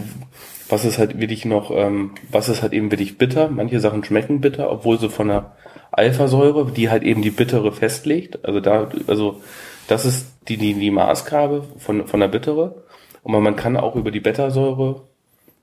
was 0.68 0.84
ist 0.84 0.98
halt 0.98 1.18
wirklich 1.18 1.44
noch, 1.44 1.70
ähm, 1.70 2.12
was 2.30 2.48
ist 2.48 2.62
halt 2.62 2.72
eben 2.72 2.90
wirklich 2.90 3.18
bitter. 3.18 3.48
Manche 3.48 3.80
Sachen 3.80 4.04
schmecken 4.04 4.40
bitter, 4.40 4.70
obwohl 4.70 4.98
sie 4.98 5.08
von 5.08 5.28
der 5.28 5.56
Alphasäure, 5.90 6.70
die 6.70 6.90
halt 6.90 7.02
eben 7.02 7.22
die 7.22 7.30
bittere 7.30 7.72
festlegt. 7.72 8.44
Also 8.44 8.60
da, 8.60 8.90
also 9.06 9.40
das 9.86 10.04
ist 10.04 10.26
die, 10.48 10.58
die, 10.58 10.74
die 10.74 10.90
Maßgabe 10.90 11.64
von, 11.78 12.06
von 12.06 12.20
der 12.20 12.28
bittere. 12.28 12.82
Und 13.22 13.42
man 13.42 13.56
kann 13.56 13.76
auch 13.76 13.96
über 13.96 14.10
die 14.10 14.20
Beta-Säure 14.20 15.02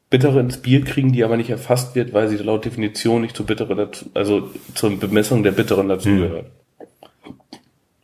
bittere 0.10 0.40
ins 0.40 0.58
Bier 0.58 0.84
kriegen, 0.84 1.12
die 1.12 1.24
aber 1.24 1.38
nicht 1.38 1.50
erfasst 1.50 1.96
wird, 1.96 2.14
weil 2.14 2.28
sie 2.28 2.38
laut 2.38 2.66
Definition 2.66 3.22
nicht 3.22 3.36
zur 3.36 3.46
bittere 3.46 3.76
dazu, 3.76 4.06
also 4.14 4.50
zur 4.74 4.98
Bemessung 5.00 5.44
der 5.44 5.52
bitteren 5.52 5.90
dazugehört. 5.90 6.46
Hm. 6.46 7.34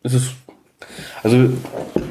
Es 0.04 0.14
ist 0.14 0.34
also 1.24 1.50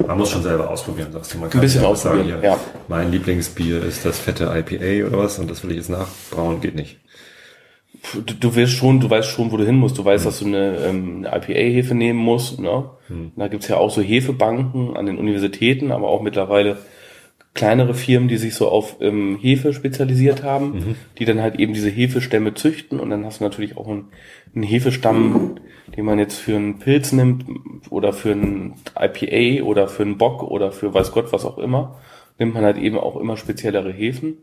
man 0.07 0.19
muss 0.19 0.31
schon 0.31 0.43
selber 0.43 0.71
ausprobieren, 0.71 1.13
sagst 1.13 1.35
du. 1.35 1.39
Man 1.39 1.51
kann 1.51 1.61
ein 1.61 1.63
bisschen 1.63 1.85
ausprobieren, 1.85 2.29
sagen, 2.29 2.41
hier, 2.41 2.51
ja. 2.51 2.61
Mein 2.89 3.11
Lieblingsbier 3.13 3.83
ist 3.83 4.05
das 4.05 4.19
fette 4.19 4.45
IPA 4.45 5.09
oder 5.09 5.19
was 5.19 5.39
und 5.39 5.51
das 5.51 5.63
will 5.63 5.71
ich 5.71 5.79
jetzt 5.79 5.91
nachbrauen, 5.91 6.61
geht 6.61 6.75
nicht. 6.75 6.99
Du, 8.15 8.35
du 8.35 8.55
wirst 8.55 8.73
schon, 8.73 8.99
du 9.01 9.11
weißt 9.11 9.29
schon, 9.29 9.53
wo 9.53 9.57
du 9.57 9.65
hin 9.65 9.77
musst. 9.77 9.99
Du 9.99 10.05
weißt, 10.05 10.25
hm. 10.25 10.31
dass 10.31 10.39
du 10.39 10.47
eine, 10.47 10.77
ähm, 10.79 11.27
eine 11.27 11.37
IPA-Hefe 11.37 11.95
nehmen 11.95 12.19
musst. 12.19 12.59
Ne? 12.59 12.91
Hm. 13.09 13.33
Da 13.37 13.49
gibt's 13.49 13.69
ja 13.69 13.77
auch 13.77 13.91
so 13.91 14.01
Hefebanken 14.01 14.97
an 14.97 15.07
den 15.07 15.19
Universitäten, 15.19 15.93
aber 15.93 16.09
auch 16.09 16.23
mittlerweile 16.23 16.79
kleinere 17.55 17.95
Firmen, 17.95 18.29
die 18.29 18.37
sich 18.37 18.55
so 18.55 18.69
auf 18.69 18.97
ähm, 19.01 19.37
Hefe 19.41 19.73
spezialisiert 19.73 20.43
haben, 20.43 20.73
mhm. 20.73 20.95
die 21.19 21.25
dann 21.25 21.43
halt 21.43 21.57
eben 21.59 21.75
diese 21.75 21.91
Hefestämme 21.91 22.55
züchten 22.55 23.01
und 23.01 23.11
dann 23.11 23.25
hast 23.25 23.41
du 23.41 23.45
natürlich 23.45 23.77
auch 23.77 23.89
einen, 23.89 24.09
einen 24.55 24.63
Hefestamm, 24.63 25.57
den 25.97 26.05
man 26.05 26.19
jetzt 26.19 26.37
für 26.37 26.55
einen 26.55 26.79
Pilz 26.79 27.13
nimmt 27.13 27.45
oder 27.91 28.13
für 28.13 28.33
einen 28.33 28.75
IPA 28.99 29.65
oder 29.65 29.89
für 29.89 30.05
einen 30.05 30.17
Bock 30.19 30.43
oder 30.45 30.71
für 30.71 30.95
weiß 30.95 31.13
Gott 31.13 31.33
was 31.33 31.45
auch 31.45 31.59
immer, 31.59 31.99
nimmt 32.39 32.55
man 32.55 32.65
halt 32.65 32.79
eben 32.79 32.99
auch 32.99 33.17
immer 33.17 33.37
speziellere 33.37 33.93
Hefen. 33.93 34.39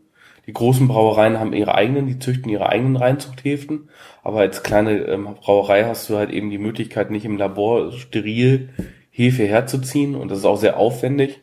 die 0.46 0.52
großen 0.52 0.86
Brauereien 0.86 1.40
haben 1.40 1.54
ihre 1.54 1.74
eigenen, 1.74 2.06
die 2.06 2.18
züchten 2.18 2.50
ihre 2.50 2.68
eigenen 2.68 2.96
Reinzuchthäfen. 2.96 3.88
Aber 4.22 4.40
als 4.40 4.62
kleine 4.62 4.98
ähm, 5.06 5.28
Brauerei 5.40 5.84
hast 5.84 6.08
du 6.10 6.16
halt 6.16 6.30
eben 6.30 6.50
die 6.50 6.58
Möglichkeit, 6.58 7.10
nicht 7.10 7.24
im 7.24 7.38
Labor 7.38 7.92
steril 7.92 8.68
Hefe 9.10 9.44
herzuziehen. 9.46 10.14
Und 10.14 10.30
das 10.30 10.38
ist 10.38 10.44
auch 10.44 10.56
sehr 10.58 10.76
aufwendig. 10.76 11.40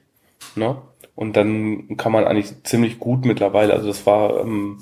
Ne? 0.55 0.77
Und 1.15 1.37
dann 1.37 1.97
kann 1.97 2.11
man 2.11 2.25
eigentlich 2.25 2.63
ziemlich 2.63 2.99
gut 2.99 3.25
mittlerweile, 3.25 3.73
also 3.73 3.87
das 3.87 4.05
war 4.05 4.41
ähm, 4.41 4.79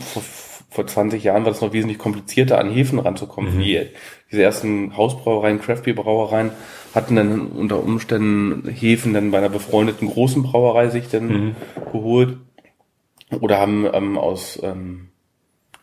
vor, 0.00 0.22
vor 0.70 0.86
20 0.86 1.22
Jahren 1.22 1.44
war 1.44 1.52
das 1.52 1.60
noch 1.60 1.72
wesentlich 1.72 1.98
komplizierter, 1.98 2.58
an 2.58 2.70
Hefen 2.70 2.98
ranzukommen. 2.98 3.56
Mhm. 3.56 3.60
Die, 3.60 3.86
diese 4.30 4.42
ersten 4.42 4.96
Hausbrauereien, 4.96 5.60
Craftbeer-Brauereien 5.60 6.50
hatten 6.94 7.16
dann 7.16 7.46
unter 7.48 7.82
Umständen 7.82 8.68
Hefen 8.68 9.14
dann 9.14 9.30
bei 9.30 9.38
einer 9.38 9.48
befreundeten 9.48 10.08
großen 10.08 10.42
Brauerei 10.42 10.88
sich 10.88 11.08
dann 11.08 11.28
mhm. 11.28 11.56
geholt 11.92 12.38
oder 13.40 13.58
haben 13.58 13.86
ähm, 13.92 14.18
aus 14.18 14.58
ähm, 14.62 15.08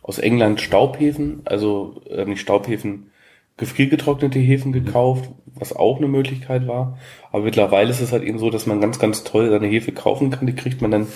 aus 0.04 0.20
England 0.20 0.62
Staubhefen, 0.62 1.42
also 1.46 2.02
ähm, 2.10 2.30
nicht 2.30 2.42
Staubhefen, 2.42 3.10
gefriergetrocknete 3.58 4.40
Hefen 4.40 4.72
mhm. 4.72 4.86
gekauft, 4.86 5.30
was 5.56 5.76
auch 5.76 5.98
eine 5.98 6.08
Möglichkeit 6.08 6.68
war. 6.68 6.98
Aber 7.32 7.44
mittlerweile 7.44 7.92
ist 7.92 8.02
es 8.02 8.12
halt 8.12 8.24
eben 8.24 8.40
so, 8.40 8.50
dass 8.50 8.66
man 8.66 8.82
ganz, 8.82 9.00
ganz 9.00 9.24
toll 9.24 9.50
seine 9.50 9.68
Hefe 9.68 9.92
kaufen 9.92 10.32
kann. 10.32 10.48
Die 10.48 10.56
kriegt 10.56 10.82
man 10.82 10.92
dann 10.92 11.08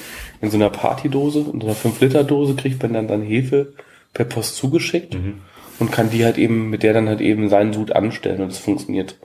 in 0.42 0.52
so 0.52 0.58
einer 0.58 0.70
Partydose, 0.70 1.40
in 1.40 1.62
so 1.62 1.68
einer 1.68 1.76
5-Liter-Dose 1.76 2.56
kriegt 2.56 2.82
man 2.84 2.94
dann 2.94 3.08
dann 3.08 3.24
Hefe 3.24 3.74
per 4.14 4.26
Post 4.26 4.56
zugeschickt 4.56 5.16
mhm. 5.16 5.42
und 5.80 5.92
kann 5.92 6.10
die 6.10 6.24
halt 6.24 6.38
eben, 6.38 6.70
mit 6.70 6.84
der 6.84 6.94
dann 6.94 7.10
halt 7.10 7.22
eben 7.22 7.50
seinen 7.50 7.74
Sud 7.74 7.92
anstellen 7.92 8.42
und 8.42 8.52
das 8.52 8.60
funktioniert 8.60 9.18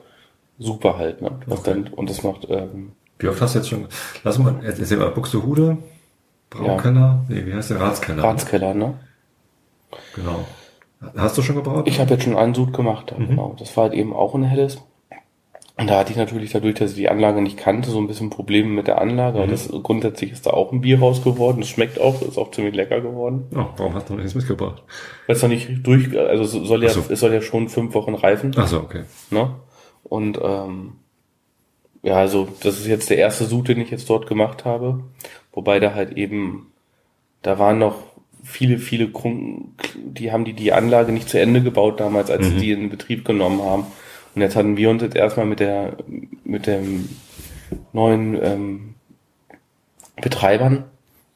super 0.59 0.97
halt, 0.97 1.21
ne? 1.21 1.31
Was 1.45 1.59
okay. 1.59 1.71
dann, 1.71 1.87
und 1.93 2.09
das 2.09 2.23
macht, 2.23 2.47
ähm, 2.49 2.93
Wie 3.19 3.27
oft 3.27 3.41
hast 3.41 3.55
du 3.55 3.59
jetzt 3.59 3.69
schon, 3.69 3.87
lass 4.23 4.37
mal, 4.37 4.55
erzähl 4.63 4.97
mal, 4.97 5.09
Buxtehude, 5.09 5.77
Braukeller, 6.49 7.25
ja. 7.27 7.35
nee, 7.35 7.45
wie 7.45 7.53
heißt 7.53 7.71
der, 7.71 7.79
Ratskeller? 7.79 8.23
Ratskeller, 8.23 8.73
ne? 8.73 8.93
Genau. 10.15 10.45
Hast 11.15 11.37
du 11.37 11.41
schon 11.41 11.55
gebraut? 11.55 11.87
Ich 11.87 11.99
habe 11.99 12.11
jetzt 12.11 12.23
schon 12.23 12.37
einen 12.37 12.53
Sud 12.53 12.73
gemacht, 12.73 13.13
mhm. 13.17 13.27
genau. 13.27 13.55
Das 13.57 13.75
war 13.77 13.85
halt 13.85 13.93
eben 13.93 14.13
auch 14.13 14.35
ein 14.35 14.43
helles. 14.43 14.81
Und 15.75 15.89
da 15.89 15.97
hatte 15.97 16.11
ich 16.11 16.17
natürlich 16.17 16.51
dadurch, 16.51 16.75
dass 16.75 16.91
ich 16.91 16.97
die 16.97 17.09
Anlage 17.09 17.41
nicht 17.41 17.57
kannte, 17.57 17.89
so 17.89 17.99
ein 17.99 18.05
bisschen 18.05 18.29
Probleme 18.29 18.69
mit 18.69 18.85
der 18.85 19.01
Anlage. 19.01 19.39
Mhm. 19.39 19.49
Das, 19.49 19.69
grundsätzlich 19.81 20.31
ist 20.31 20.45
da 20.45 20.51
auch 20.51 20.71
ein 20.71 20.81
Bier 20.81 20.99
raus 20.99 21.23
geworden. 21.23 21.61
Das 21.61 21.69
schmeckt 21.69 21.99
auch, 21.99 22.21
ist 22.21 22.37
auch 22.37 22.51
ziemlich 22.51 22.75
lecker 22.75 23.01
geworden. 23.01 23.47
Oh, 23.55 23.65
warum 23.77 23.95
hast 23.95 24.07
du 24.07 24.13
noch 24.13 24.19
nichts 24.19 24.35
mitgebracht? 24.35 24.83
Weil 25.25 25.35
es 25.35 25.41
noch 25.41 25.49
nicht 25.49 25.69
durch, 25.81 26.15
also 26.17 26.43
soll 26.43 26.83
ja, 26.83 26.89
so. 26.89 27.03
es 27.09 27.19
soll 27.19 27.33
ja 27.33 27.41
schon 27.41 27.69
fünf 27.69 27.95
Wochen 27.95 28.13
reifen. 28.13 28.51
Ach 28.55 28.67
so, 28.67 28.81
okay. 28.81 29.03
Ne? 29.31 29.55
Und 30.03 30.39
ähm, 30.43 30.93
ja, 32.03 32.17
also 32.17 32.47
das 32.61 32.77
ist 32.77 32.85
jetzt 32.85 33.09
der 33.09 33.17
erste 33.17 33.45
Sud, 33.45 33.67
den 33.67 33.81
ich 33.81 33.89
jetzt 33.89 34.09
dort 34.09 34.27
gemacht 34.27 34.65
habe. 34.65 35.03
Wobei 35.53 35.79
da 35.79 35.95
halt 35.95 36.17
eben, 36.17 36.71
da 37.41 37.57
waren 37.57 37.79
noch 37.79 37.95
viele, 38.43 38.77
viele 38.77 39.07
Kunden, 39.07 39.75
die 39.95 40.31
haben 40.31 40.45
die, 40.45 40.53
die 40.53 40.73
Anlage 40.73 41.11
nicht 41.11 41.29
zu 41.29 41.39
Ende 41.39 41.61
gebaut 41.61 41.99
damals, 41.99 42.29
als 42.29 42.47
mhm. 42.47 42.51
sie 42.51 42.59
die 42.59 42.71
in 42.71 42.89
Betrieb 42.89 43.25
genommen 43.25 43.61
haben. 43.61 43.85
Und 44.35 44.41
jetzt 44.41 44.55
hatten 44.55 44.77
wir 44.77 44.89
uns 44.89 45.01
jetzt 45.01 45.15
erstmal 45.15 45.45
mit 45.45 45.59
der, 45.59 45.97
mit 46.43 46.67
dem 46.67 47.09
neuen 47.93 48.37
ähm, 48.43 48.95
Betreibern, 50.21 50.85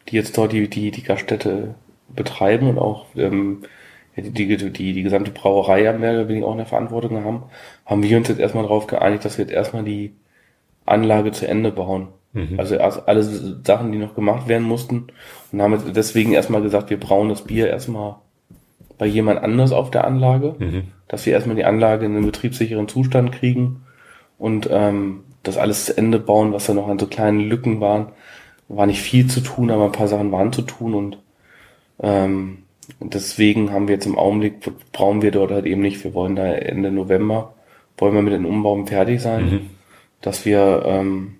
die 0.09 0.15
jetzt 0.15 0.37
dort 0.37 0.51
die, 0.51 0.69
die, 0.69 0.91
die 0.91 1.03
Gaststätte 1.03 1.75
betreiben 2.09 2.69
und 2.69 2.79
auch 2.79 3.05
ähm, 3.15 3.63
die, 4.15 4.31
die, 4.31 4.57
die, 4.57 4.93
die 4.93 5.03
gesamte 5.03 5.31
Brauerei 5.31 5.89
am 5.89 6.01
Berge 6.01 6.25
bin 6.25 6.37
ich 6.37 6.43
auch 6.43 6.53
in 6.53 6.57
der 6.57 6.65
Verantwortung 6.65 7.23
haben, 7.23 7.43
haben 7.85 8.03
wir 8.03 8.17
uns 8.17 8.27
jetzt 8.27 8.39
erstmal 8.39 8.63
darauf 8.63 8.87
geeinigt, 8.87 9.25
dass 9.25 9.37
wir 9.37 9.45
jetzt 9.45 9.53
erstmal 9.53 9.83
die 9.83 10.13
Anlage 10.85 11.31
zu 11.31 11.47
Ende 11.47 11.71
bauen. 11.71 12.07
Mhm. 12.37 12.59
Also 12.59 12.77
alle 12.79 13.23
Sachen, 13.23 13.91
die 13.91 13.97
noch 13.97 14.15
gemacht 14.15 14.47
werden 14.47 14.67
mussten. 14.67 15.07
Und 15.51 15.61
haben 15.61 15.73
jetzt 15.73 15.95
deswegen 15.95 16.33
erstmal 16.33 16.61
gesagt, 16.61 16.89
wir 16.89 16.99
brauen 16.99 17.29
das 17.29 17.43
Bier 17.43 17.69
erstmal 17.69 18.15
bei 18.97 19.05
jemand 19.05 19.41
anders 19.43 19.71
auf 19.71 19.91
der 19.91 20.05
Anlage, 20.05 20.55
mhm. 20.57 20.83
dass 21.07 21.25
wir 21.25 21.33
erstmal 21.33 21.55
die 21.55 21.65
Anlage 21.65 22.05
in 22.05 22.15
einen 22.15 22.25
betriebssicheren 22.25 22.87
Zustand 22.87 23.31
kriegen 23.31 23.83
und 24.37 24.67
ähm, 24.71 25.21
das 25.43 25.57
alles 25.57 25.85
zu 25.85 25.97
Ende 25.97 26.19
bauen, 26.19 26.53
was 26.53 26.65
da 26.65 26.73
noch 26.73 26.87
an 26.87 26.99
so 26.99 27.07
kleinen 27.07 27.39
Lücken 27.39 27.79
waren. 27.79 28.07
War 28.67 28.85
nicht 28.85 29.01
viel 29.01 29.27
zu 29.27 29.41
tun, 29.41 29.71
aber 29.71 29.85
ein 29.85 29.91
paar 29.91 30.07
Sachen 30.07 30.31
waren 30.31 30.51
zu 30.51 30.61
tun 30.61 30.93
und 30.93 31.17
ähm, 32.01 32.59
deswegen 32.99 33.71
haben 33.71 33.87
wir 33.87 33.95
jetzt 33.95 34.05
im 34.05 34.17
Augenblick, 34.17 34.71
brauchen 34.91 35.21
wir 35.21 35.31
dort 35.31 35.51
halt 35.51 35.65
eben 35.65 35.81
nicht. 35.81 36.03
Wir 36.03 36.13
wollen 36.13 36.35
da 36.35 36.45
Ende 36.45 36.91
November, 36.91 37.53
wollen 37.97 38.15
wir 38.15 38.21
mit 38.21 38.33
den 38.33 38.45
Umbauen 38.45 38.87
fertig 38.87 39.21
sein, 39.21 39.45
mhm. 39.45 39.69
dass 40.21 40.45
wir 40.45 40.83
ähm, 40.85 41.36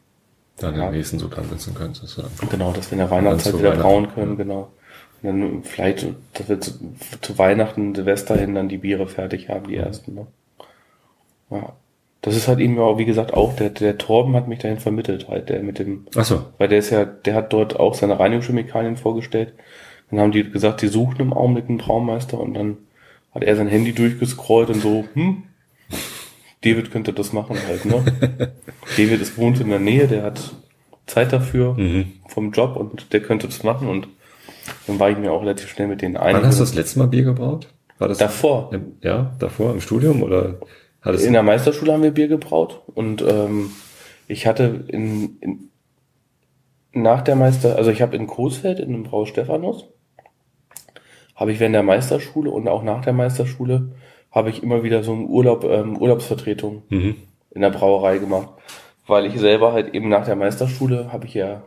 dann 0.58 0.76
ja. 0.76 0.88
im 0.88 0.94
nächsten 0.94 1.20
so 1.20 1.28
ansetzen 1.28 1.74
können, 1.74 1.94
sozusagen. 1.94 2.34
Genau, 2.50 2.72
dass 2.72 2.90
wir 2.90 2.94
in 2.94 3.00
der 3.00 3.12
Weihnachtszeit 3.12 3.60
wieder 3.60 3.76
brauen 3.76 4.14
können, 4.14 4.38
genau. 4.38 4.72
Und 5.22 5.30
dann 5.30 5.64
vielleicht, 5.64 6.08
dass 6.34 6.50
wir 6.50 6.60
zu, 6.60 6.74
zu, 7.22 7.38
Weihnachten, 7.38 7.96
Silvester 7.96 8.36
hin 8.36 8.56
dann 8.56 8.70
die 8.70 8.78
Biere 8.78 9.08
fertig 9.08 9.50
haben, 9.50 9.68
die 9.68 9.78
mhm. 9.78 9.84
ersten. 9.84 10.16
Ne? 10.16 10.28
Ja. 11.52 11.74
Das 12.22 12.36
ist 12.36 12.48
halt 12.48 12.60
eben 12.60 12.78
auch, 12.80 12.98
wie 12.98 13.06
gesagt, 13.06 13.34
auch 13.34 13.56
der, 13.56 13.70
der 13.70 13.98
Torben 13.98 14.36
hat 14.36 14.48
mich 14.48 14.60
dahin 14.60 14.80
vermittelt, 14.80 15.28
halt, 15.30 15.50
der 15.50 15.62
mit 15.62 15.80
dem. 15.80 16.08
Ach 16.16 16.26
so. 16.26 16.46
Weil 16.58 16.68
der 16.68 16.80
ist 16.80 16.90
ja, 16.90 17.06
der 17.06 17.36
hat 17.36 17.54
dort 17.54 17.80
auch 17.80 17.94
seine 17.94 18.20
Reinigungschemikalien 18.20 18.98
vorgestellt. 18.98 19.54
Dann 20.10 20.20
haben 20.20 20.32
die 20.32 20.50
gesagt, 20.50 20.82
die 20.82 20.88
suchen 20.88 21.22
im 21.22 21.34
Augenblick 21.34 21.70
einen 21.70 21.80
Traummeister 21.80 22.40
und 22.40 22.54
dann 22.54 22.78
hat 23.34 23.44
er 23.44 23.56
sein 23.56 23.68
Handy 23.68 23.94
durchgescrollt 23.94 24.70
und 24.70 24.82
so, 24.82 25.06
hm, 25.14 25.44
David 26.62 26.92
könnte 26.92 27.14
das 27.14 27.34
machen 27.34 27.58
halt, 27.68 27.86
ne? 27.86 28.04
David 28.98 29.22
ist 29.22 29.38
wohnt 29.38 29.60
in 29.60 29.70
der 29.70 29.80
Nähe, 29.80 30.08
der 30.08 30.24
hat 30.24 30.54
Zeit 31.06 31.32
dafür 31.32 31.76
mhm. 31.76 32.14
vom 32.28 32.52
Job 32.52 32.76
und 32.76 33.14
der 33.14 33.22
könnte 33.22 33.48
das 33.48 33.64
machen 33.64 33.88
und 33.88 34.08
dann 34.86 35.00
war 35.00 35.10
ich 35.10 35.18
mir 35.18 35.32
auch 35.32 35.42
relativ 35.42 35.70
schnell 35.70 35.88
mit 35.88 36.02
denen 36.02 36.18
ein. 36.18 36.36
Wann 36.36 36.46
hast 36.46 36.60
du 36.60 36.64
das 36.64 36.74
letzte 36.74 37.00
Mal 37.00 37.08
Bier 37.08 37.24
gebraut? 37.24 37.68
War 38.00 38.08
das 38.08 38.18
davor? 38.18 38.74
Im, 38.74 38.98
ja, 39.02 39.36
davor 39.40 39.72
im 39.72 39.82
Studium 39.82 40.24
oder 40.24 40.60
hattest 41.02 41.26
In 41.26 41.34
der 41.34 41.44
Meisterschule 41.44 41.94
haben 41.94 42.04
wir 42.04 42.12
Bier 42.12 42.28
gebraut 42.28 42.82
und 42.94 43.22
ähm, 43.22 43.72
ich 44.28 44.46
hatte 44.46 44.84
in, 44.88 45.38
in 45.40 45.70
nach 46.92 47.22
der 47.22 47.36
Meister, 47.36 47.76
also 47.76 47.92
ich 47.92 48.02
habe 48.02 48.16
in 48.16 48.28
Coesfeld 48.28 48.80
in 48.80 48.94
einem 48.94 49.04
Brau 49.04 49.26
Stephanus 49.26 49.86
habe 51.36 51.52
ich 51.52 51.60
während 51.60 51.76
der 51.76 51.84
Meisterschule 51.84 52.50
und 52.50 52.68
auch 52.68 52.84
nach 52.84 53.04
der 53.04 53.14
Meisterschule 53.14 53.92
habe 54.32 54.50
ich 54.50 54.64
immer 54.64 54.84
wieder 54.84 55.04
so 55.04 55.14
einen 55.14 55.28
Urlaub, 55.28 55.64
ähm, 55.64 55.98
Urlaubsvertretung 55.98 56.84
mhm. 56.90 57.16
in 57.52 57.62
der 57.62 57.70
Brauerei 57.70 58.18
gemacht. 58.18 58.50
Weil 59.08 59.26
ich 59.26 59.40
selber 59.40 59.72
halt 59.72 59.94
eben 59.94 60.10
nach 60.10 60.26
der 60.26 60.36
Meisterschule 60.36 61.12
habe 61.14 61.26
ich 61.26 61.34
ja 61.34 61.64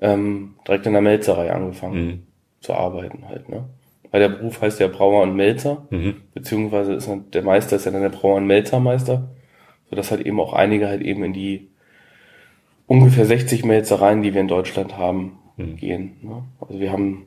ähm, 0.00 0.54
direkt 0.66 0.86
in 0.86 0.92
der 0.92 1.02
Melzerei 1.02 1.52
angefangen 1.52 2.06
mhm. 2.06 2.22
zu 2.60 2.74
arbeiten 2.74 3.28
halt, 3.28 3.48
ne? 3.48 3.64
Weil 4.10 4.20
der 4.20 4.28
Beruf 4.28 4.62
heißt 4.62 4.78
ja 4.78 4.86
Brauer 4.86 5.22
und 5.22 5.34
Melzer, 5.34 5.88
mhm. 5.90 6.22
beziehungsweise 6.34 6.94
ist 6.94 7.10
der 7.32 7.42
Meister 7.42 7.74
ist 7.74 7.84
ja 7.84 7.90
dann 7.90 8.02
der 8.02 8.10
Brauer 8.10 8.36
und 8.36 8.46
Melzermeister, 8.46 9.28
sodass 9.90 10.12
halt 10.12 10.24
eben 10.24 10.38
auch 10.38 10.52
einige 10.52 10.86
halt 10.86 11.02
eben 11.02 11.24
in 11.24 11.32
die 11.32 11.68
ungefähr 12.86 13.26
60 13.26 13.64
Melzereien, 13.64 14.22
die 14.22 14.32
wir 14.32 14.40
in 14.40 14.46
Deutschland 14.46 14.96
haben, 14.96 15.38
mhm. 15.56 15.76
gehen. 15.76 16.16
Ne? 16.22 16.44
Also 16.60 16.78
wir 16.78 16.92
haben 16.92 17.26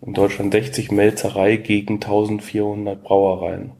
in 0.00 0.14
Deutschland 0.14 0.52
60 0.52 0.90
Melzerei 0.90 1.56
gegen 1.56 1.94
1400 1.94 3.02
Brauereien. 3.02 3.72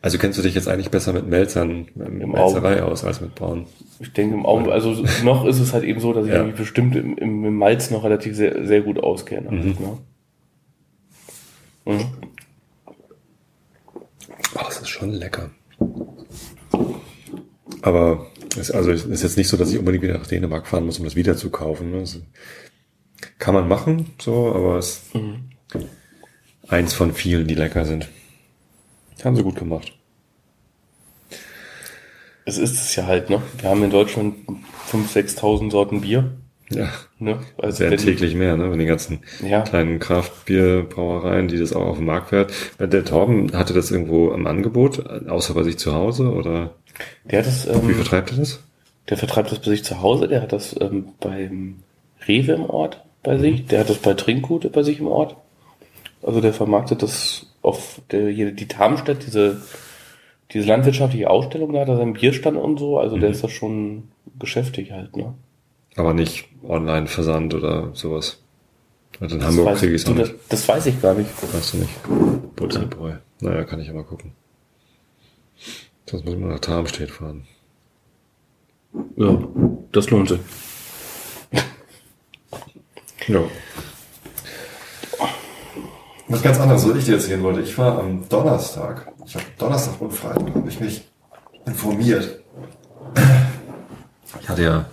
Also 0.00 0.16
kennst 0.18 0.38
du 0.38 0.42
dich 0.42 0.54
jetzt 0.54 0.68
eigentlich 0.68 0.90
besser 0.90 1.12
mit 1.12 1.26
Melzern, 1.26 1.88
mit 1.94 2.06
Im 2.06 2.30
Melzerei 2.30 2.82
Augen. 2.82 2.92
aus 2.92 3.04
als 3.04 3.20
mit 3.20 3.34
Brauen? 3.34 3.66
Ich 4.00 4.12
denke 4.12 4.34
im 4.34 4.46
Augen, 4.46 4.70
also 4.70 5.04
noch 5.24 5.44
ist 5.44 5.60
es 5.60 5.74
halt 5.74 5.84
eben 5.84 6.00
so, 6.00 6.12
dass 6.12 6.26
ich 6.26 6.32
ja. 6.32 6.44
mich 6.44 6.54
bestimmt 6.54 6.96
im, 6.96 7.16
im, 7.18 7.44
im, 7.44 7.56
Malz 7.56 7.90
noch 7.90 8.04
relativ 8.04 8.34
sehr, 8.34 8.66
sehr 8.66 8.80
gut 8.80 8.98
auskenne. 8.98 9.50
Mhm. 9.50 9.64
Halt, 9.64 9.80
ne? 9.80 9.98
mhm. 11.84 12.04
Oh, 14.54 14.60
das 14.64 14.80
ist 14.80 14.88
schon 14.88 15.10
lecker. 15.10 15.50
Aber 17.82 18.26
es, 18.58 18.70
also 18.70 18.90
es 18.90 19.04
ist 19.04 19.22
jetzt 19.22 19.36
nicht 19.36 19.48
so, 19.48 19.58
dass 19.58 19.70
ich 19.70 19.78
unbedingt 19.78 20.02
wieder 20.02 20.18
nach 20.18 20.26
Dänemark 20.26 20.66
fahren 20.66 20.86
muss, 20.86 20.98
um 20.98 21.04
das 21.04 21.16
wieder 21.16 21.36
zu 21.36 21.50
kaufen. 21.50 21.90
Ne? 21.90 22.04
Kann 23.46 23.54
man 23.54 23.68
machen, 23.68 24.06
so, 24.18 24.52
aber 24.52 24.78
es 24.78 24.88
ist 24.88 25.14
mhm. 25.14 25.50
eins 26.66 26.94
von 26.94 27.14
vielen, 27.14 27.46
die 27.46 27.54
lecker 27.54 27.84
sind. 27.84 28.08
Haben 29.22 29.36
sie 29.36 29.44
gut 29.44 29.54
gemacht. 29.54 29.92
Es 32.44 32.58
ist 32.58 32.72
es 32.72 32.96
ja 32.96 33.06
halt, 33.06 33.30
ne? 33.30 33.40
Wir 33.58 33.70
haben 33.70 33.84
in 33.84 33.90
Deutschland 33.90 34.34
5.000, 34.90 35.38
6.000 35.38 35.70
Sorten 35.70 36.00
Bier. 36.00 36.32
Ja. 36.70 36.88
Ne? 37.20 37.38
Also 37.56 37.84
werden 37.84 37.98
täglich 37.98 38.34
mehr, 38.34 38.56
ne? 38.56 38.68
Wenn 38.68 38.80
die 38.80 38.84
ganzen 38.84 39.20
ja. 39.48 39.60
kleinen 39.60 40.00
Kraftbierbrauereien, 40.00 41.46
die 41.46 41.60
das 41.60 41.72
auch 41.72 41.86
auf 41.86 41.98
den 41.98 42.06
Markt 42.06 42.30
fährt. 42.30 42.52
Der 42.80 43.04
Torben 43.04 43.52
hatte 43.52 43.74
das 43.74 43.92
irgendwo 43.92 44.32
im 44.32 44.48
Angebot, 44.48 45.08
außer 45.08 45.54
bei 45.54 45.62
sich 45.62 45.78
zu 45.78 45.94
Hause, 45.94 46.32
oder? 46.32 46.74
Der 47.30 47.38
hat 47.38 47.46
das, 47.46 47.68
ähm, 47.68 47.88
Wie 47.88 47.94
vertreibt 47.94 48.32
er 48.32 48.38
das? 48.38 48.58
Der 49.08 49.16
vertreibt 49.16 49.52
das 49.52 49.60
bei 49.60 49.70
sich 49.70 49.84
zu 49.84 50.02
Hause, 50.02 50.26
der 50.26 50.42
hat 50.42 50.52
das 50.52 50.74
ähm, 50.80 51.10
beim 51.20 51.76
Rewe 52.26 52.54
im 52.54 52.68
Ort 52.68 53.05
bei 53.26 53.36
sich. 53.38 53.66
Der 53.66 53.80
hat 53.80 53.90
das 53.90 53.98
bei 53.98 54.14
Trinkgut 54.14 54.70
bei 54.72 54.82
sich 54.82 55.00
im 55.00 55.08
Ort. 55.08 55.36
Also 56.22 56.40
der 56.40 56.54
vermarktet 56.54 57.02
das 57.02 57.46
auf 57.60 58.00
der, 58.10 58.30
hier, 58.30 58.52
die 58.52 58.68
Tarmstadt, 58.68 59.26
diese, 59.26 59.62
diese 60.52 60.66
landwirtschaftliche 60.66 61.28
Ausstellung, 61.28 61.72
da 61.72 61.80
hat 61.80 61.88
er 61.88 61.96
seinen 61.96 62.14
Bierstand 62.14 62.56
und 62.56 62.78
so. 62.78 62.98
Also 62.98 63.16
mhm. 63.16 63.20
der 63.20 63.30
ist 63.30 63.44
da 63.44 63.48
schon 63.48 64.04
geschäftig 64.38 64.92
halt, 64.92 65.16
ne? 65.16 65.34
Aber 65.96 66.14
nicht 66.14 66.48
Online-Versand 66.62 67.54
oder 67.54 67.94
sowas. 67.94 68.42
Und 69.18 69.32
in 69.32 69.38
Das 69.38 69.48
Hamburg 69.48 69.76
kriege 69.76 69.94
ich 69.94 70.02
es 70.02 70.08
nicht. 70.08 70.34
das 70.48 70.68
weiß 70.68 70.86
ich 70.86 71.00
gar 71.00 71.14
nicht. 71.14 71.30
Weißt 71.54 71.74
du 71.74 71.78
nicht. 71.78 72.54
Butzelbräu. 72.54 73.14
Naja, 73.40 73.64
kann 73.64 73.80
ich 73.80 73.88
ja 73.88 73.94
mal 73.94 74.04
gucken. 74.04 74.32
Sonst 76.08 76.24
muss 76.24 76.36
man 76.36 76.50
nach 76.50 76.60
Tarmstedt 76.60 77.10
fahren. 77.10 77.44
Ja, 79.16 79.38
das 79.92 80.10
lohnt 80.10 80.28
sich. 80.28 80.40
Ja. 83.28 83.40
Was 86.28 86.42
ganz 86.42 86.58
anderes, 86.58 86.88
was 86.88 86.96
ich 86.96 87.04
dir 87.04 87.14
erzählen 87.14 87.42
wollte. 87.42 87.60
Ich 87.60 87.76
war 87.78 87.98
am 87.98 88.28
Donnerstag, 88.28 89.12
ich 89.24 89.34
habe 89.34 89.44
Donnerstag 89.58 90.00
und 90.00 90.12
Freitag, 90.12 90.54
habe 90.54 90.68
ich 90.68 90.80
mich 90.80 91.02
informiert. 91.64 92.40
Ich 94.40 94.48
hatte 94.48 94.62
ja, 94.62 94.84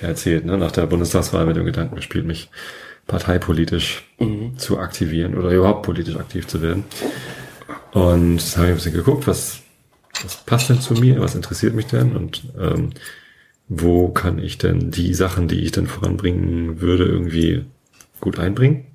ja 0.00 0.08
erzählt, 0.08 0.46
ne, 0.46 0.56
nach 0.56 0.72
der 0.72 0.86
Bundestagswahl 0.86 1.46
mit 1.46 1.56
dem 1.56 1.66
Gedanken 1.66 1.96
gespielt, 1.96 2.26
mich 2.26 2.50
parteipolitisch 3.06 4.04
zu 4.56 4.78
aktivieren 4.78 5.36
oder 5.36 5.50
überhaupt 5.50 5.82
politisch 5.82 6.16
aktiv 6.16 6.46
zu 6.46 6.62
werden. 6.62 6.84
Und 7.92 8.40
habe 8.56 8.66
ich 8.66 8.70
ein 8.70 8.74
bisschen 8.74 8.94
geguckt, 8.94 9.26
was, 9.26 9.60
was 10.22 10.36
passt 10.36 10.70
denn 10.70 10.80
zu 10.80 10.94
mir, 10.94 11.20
was 11.20 11.34
interessiert 11.34 11.74
mich 11.74 11.86
denn 11.86 12.16
und 12.16 12.44
ähm, 12.58 12.90
wo 13.80 14.08
kann 14.08 14.38
ich 14.38 14.58
denn 14.58 14.90
die 14.90 15.14
Sachen, 15.14 15.48
die 15.48 15.60
ich 15.60 15.72
denn 15.72 15.86
voranbringen 15.86 16.80
würde, 16.80 17.04
irgendwie 17.04 17.64
gut 18.20 18.38
einbringen. 18.38 18.86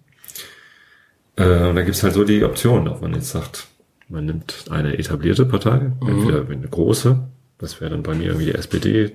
Äh, 1.35 1.67
und 1.67 1.75
da 1.75 1.81
gibt's 1.81 2.03
halt 2.03 2.13
so 2.13 2.23
die 2.23 2.43
Option, 2.43 2.87
ob 2.87 3.01
man 3.01 3.13
jetzt 3.13 3.29
sagt, 3.29 3.67
man 4.09 4.25
nimmt 4.25 4.65
eine 4.69 4.97
etablierte 4.97 5.45
Partei, 5.45 5.91
entweder 6.01 6.47
eine 6.49 6.67
große, 6.67 7.19
das 7.57 7.81
wäre 7.81 7.91
dann 7.91 8.03
bei 8.03 8.13
mir 8.13 8.27
irgendwie 8.27 8.45
die 8.45 8.55
SPD, 8.55 9.11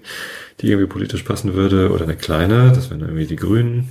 die 0.61 0.69
irgendwie 0.69 0.89
politisch 0.89 1.23
passen 1.23 1.55
würde, 1.55 1.91
oder 1.93 2.05
eine 2.05 2.17
kleine, 2.17 2.73
das 2.75 2.91
wären 2.91 3.01
dann 3.01 3.11
irgendwie 3.11 3.27
die 3.27 3.37
Grünen, 3.37 3.89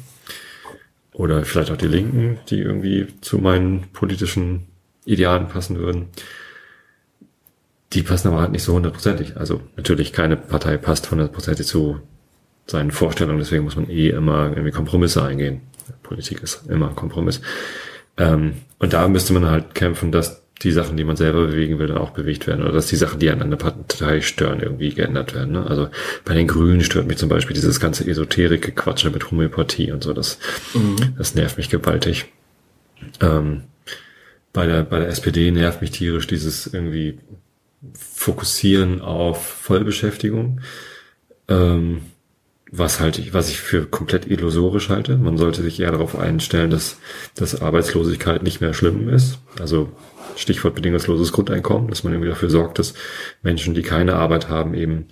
oder 1.14 1.44
vielleicht 1.44 1.72
auch 1.72 1.78
die 1.78 1.88
Linken, 1.88 2.40
die 2.50 2.60
irgendwie 2.60 3.08
zu 3.22 3.38
meinen 3.38 3.84
politischen 3.94 4.68
Idealen 5.06 5.48
passen 5.48 5.78
würden. 5.78 6.08
Die 7.94 8.04
passen 8.04 8.30
aber 8.30 8.42
halt 8.42 8.52
nicht 8.52 8.64
so 8.64 8.74
hundertprozentig. 8.74 9.38
Also 9.38 9.62
natürlich 9.76 10.14
keine 10.14 10.38
Partei 10.38 10.78
passt 10.78 11.12
hundertprozentig 11.12 11.68
zu 11.68 12.00
seinen 12.68 12.92
Vorstellungen, 12.92 13.40
deswegen 13.40 13.64
muss 13.64 13.76
man 13.76 13.90
eh 13.90 14.10
immer 14.10 14.50
irgendwie 14.50 14.72
Kompromisse 14.72 15.24
eingehen. 15.24 15.62
Politik 16.04 16.42
ist 16.42 16.68
immer 16.70 16.90
ein 16.90 16.96
Kompromiss. 16.96 17.42
Ähm, 18.18 18.54
und 18.80 18.94
da 18.94 19.08
müsste 19.08 19.34
man 19.34 19.46
halt 19.46 19.76
kämpfen, 19.76 20.12
dass 20.12 20.42
die 20.64 20.72
Sachen, 20.72 20.96
die 20.96 21.04
man 21.04 21.16
selber 21.16 21.48
bewegen 21.48 21.80
will, 21.80 21.88
dann 21.88 21.98
auch 21.98 22.12
bewegt 22.12 22.46
werden 22.46 22.62
oder 22.62 22.72
dass 22.72 22.88
die 22.88 22.96
Sachen, 22.96 23.20
die 23.20 23.30
an 23.30 23.42
einer 23.42 23.56
Partei 23.56 24.22
stören, 24.22 24.60
irgendwie 24.60 24.94
geändert 24.94 25.34
werden. 25.34 25.54
Ne? 25.54 25.66
Also 25.66 25.90
bei 26.24 26.36
den 26.36 26.48
Grünen 26.48 26.84
stört 26.84 27.08
mich 27.08 27.18
zum 27.18 27.30
Beispiel 27.30 27.56
dieses 27.56 27.80
ganze 27.80 28.08
Esoterik-Gequatsche 28.08 29.10
mit 29.10 29.32
Homöopathie 29.32 29.92
und 29.92 30.04
so. 30.04 30.14
Das, 30.14 30.38
das 31.18 31.34
nervt 31.34 31.58
mich 31.58 31.70
gewaltig. 31.70 32.26
Ähm, 33.22 33.64
bei 34.54 34.68
der, 34.68 34.84
bei 34.84 35.00
der 35.00 35.08
SPD 35.08 35.50
nervt 35.50 35.82
mich 35.82 35.92
tierisch 35.92 36.28
dieses 36.28 36.68
irgendwie 36.68 37.18
Fokussieren 37.94 39.02
auf 39.02 39.44
Vollbeschäftigung. 39.44 40.62
Ähm, 41.48 42.02
was 42.72 43.02
halt 43.02 43.20
ich, 43.20 43.34
was 43.34 43.50
ich 43.50 43.60
für 43.60 43.86
komplett 43.86 44.28
illusorisch 44.28 44.90
halte. 44.90 45.18
Man 45.18 45.38
sollte 45.38 45.62
sich 45.62 45.80
eher 45.80 45.92
darauf 45.92 46.18
einstellen, 46.18 46.72
dass, 46.72 46.98
dass 47.36 47.62
Arbeitslosigkeit 47.62 48.44
nicht 48.44 48.62
mehr 48.62 48.74
schlimm 48.74 49.10
ist. 49.10 49.40
Also 49.60 49.92
Stichwort 50.38 50.76
bedingungsloses 50.76 51.34
Grundeinkommen, 51.34 51.90
dass 51.90 52.06
man 52.06 52.14
irgendwie 52.14 52.30
dafür 52.30 52.50
sorgt, 52.50 52.80
dass 52.80 52.94
Menschen, 53.44 53.74
die 53.74 53.82
keine 53.82 54.16
Arbeit 54.16 54.48
haben, 54.48 54.74
eben 54.74 55.08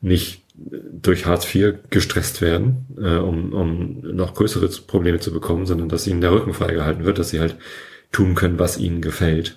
nicht 0.00 0.42
durch 0.56 1.24
Hartz 1.24 1.54
IV 1.54 1.74
gestresst 1.90 2.40
werden, 2.40 2.86
äh, 3.00 3.16
um, 3.16 3.52
um 3.52 4.00
noch 4.00 4.34
größere 4.34 4.68
Probleme 4.88 5.20
zu 5.20 5.32
bekommen, 5.32 5.66
sondern 5.66 5.88
dass 5.88 6.06
ihnen 6.08 6.20
der 6.20 6.32
Rücken 6.32 6.52
freigehalten 6.52 7.04
wird, 7.04 7.20
dass 7.20 7.30
sie 7.30 7.38
halt 7.38 7.56
tun 8.10 8.34
können, 8.34 8.58
was 8.58 8.76
ihnen 8.76 9.00
gefällt, 9.00 9.56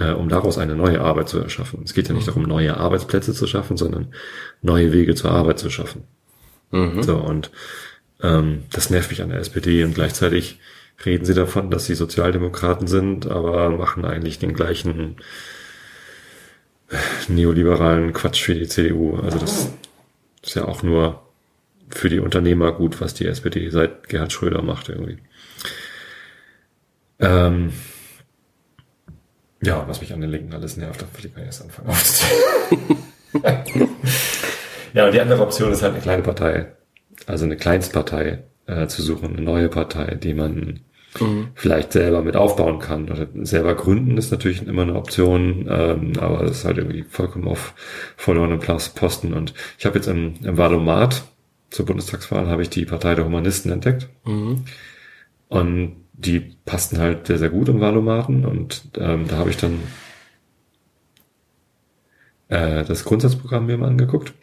äh, 0.00 0.12
um 0.12 0.28
daraus 0.28 0.58
eine 0.58 0.74
neue 0.74 1.00
Arbeit 1.00 1.28
zu 1.28 1.38
erschaffen. 1.38 1.82
Es 1.84 1.94
geht 1.94 2.08
ja 2.08 2.14
nicht 2.14 2.26
darum, 2.26 2.42
neue 2.42 2.76
Arbeitsplätze 2.76 3.34
zu 3.34 3.46
schaffen, 3.46 3.76
sondern 3.76 4.08
neue 4.62 4.92
Wege 4.92 5.14
zur 5.14 5.30
Arbeit 5.30 5.58
zu 5.58 5.70
schaffen. 5.70 6.04
So, 7.02 7.16
und 7.16 7.50
ähm, 8.22 8.64
das 8.72 8.90
nervt 8.90 9.10
mich 9.10 9.22
an 9.22 9.28
der 9.28 9.40
SPD 9.40 9.84
und 9.84 9.94
gleichzeitig 9.94 10.58
reden 11.04 11.24
sie 11.24 11.34
davon, 11.34 11.70
dass 11.70 11.86
sie 11.86 11.94
Sozialdemokraten 11.94 12.86
sind, 12.86 13.26
aber 13.26 13.70
machen 13.70 14.04
eigentlich 14.04 14.38
den 14.38 14.54
gleichen 14.54 15.16
neoliberalen 17.28 18.12
Quatsch 18.12 18.42
für 18.42 18.54
die 18.54 18.68
CDU. 18.68 19.16
Also 19.16 19.38
das 19.38 19.70
ist 20.42 20.56
ja 20.56 20.64
auch 20.64 20.82
nur 20.82 21.22
für 21.88 22.08
die 22.08 22.20
Unternehmer 22.20 22.72
gut, 22.72 23.00
was 23.00 23.14
die 23.14 23.26
SPD 23.26 23.68
seit 23.70 24.08
Gerhard 24.08 24.32
Schröder 24.32 24.62
macht 24.62 24.88
irgendwie. 24.88 25.18
Ähm, 27.18 27.72
ja, 29.62 29.84
was 29.86 30.00
mich 30.00 30.12
an 30.12 30.20
den 30.20 30.30
Linken 30.30 30.54
alles 30.54 30.76
nervt, 30.76 31.02
da 31.02 31.06
will 31.16 31.26
ich 31.26 31.34
gar 31.34 31.40
nicht 31.40 31.48
erst 31.48 31.62
anfangen 31.62 31.88
ja, 34.94 35.06
und 35.06 35.14
die 35.14 35.20
andere 35.20 35.42
Option 35.42 35.72
ist 35.72 35.82
halt 35.82 35.92
eine 35.92 36.02
kleine 36.02 36.22
Partei, 36.22 36.66
also 37.26 37.44
eine 37.44 37.56
Kleinstpartei 37.56 38.44
äh, 38.66 38.86
zu 38.88 39.02
suchen, 39.02 39.36
eine 39.36 39.42
neue 39.42 39.68
Partei, 39.68 40.16
die 40.16 40.34
man 40.34 40.80
vielleicht 41.54 41.92
selber 41.92 42.22
mit 42.22 42.36
aufbauen 42.36 42.78
kann 42.78 43.10
oder 43.10 43.26
selber 43.42 43.74
gründen 43.74 44.16
ist 44.16 44.30
natürlich 44.30 44.64
immer 44.64 44.82
eine 44.82 44.94
Option, 44.94 45.66
ähm, 45.68 46.12
aber 46.20 46.42
das 46.42 46.58
ist 46.58 46.64
halt 46.64 46.78
irgendwie 46.78 47.02
vollkommen 47.02 47.48
auf 47.48 47.74
verlorenen 48.16 48.60
Posten. 48.60 49.34
Und 49.34 49.52
ich 49.76 49.86
habe 49.86 49.96
jetzt 49.96 50.06
im, 50.06 50.34
im 50.42 50.56
Wahlomat 50.56 51.24
zur 51.70 51.86
Bundestagswahl 51.86 52.48
habe 52.48 52.62
ich 52.62 52.70
die 52.70 52.84
Partei 52.84 53.16
der 53.16 53.24
Humanisten 53.24 53.72
entdeckt. 53.72 54.08
Und 55.48 55.96
die 56.24 56.40
passten 56.64 56.98
halt 56.98 57.26
sehr, 57.26 57.38
sehr 57.38 57.50
gut 57.50 57.68
im 57.68 57.80
Wahlomaten 57.80 58.44
und 58.44 58.82
ähm, 58.96 59.26
da 59.28 59.36
habe 59.36 59.50
ich 59.50 59.56
dann 59.56 59.80
äh, 62.48 62.84
das 62.84 63.04
Grundsatzprogramm 63.04 63.66
mir 63.66 63.78
mal 63.78 63.88
angeguckt. 63.88 64.34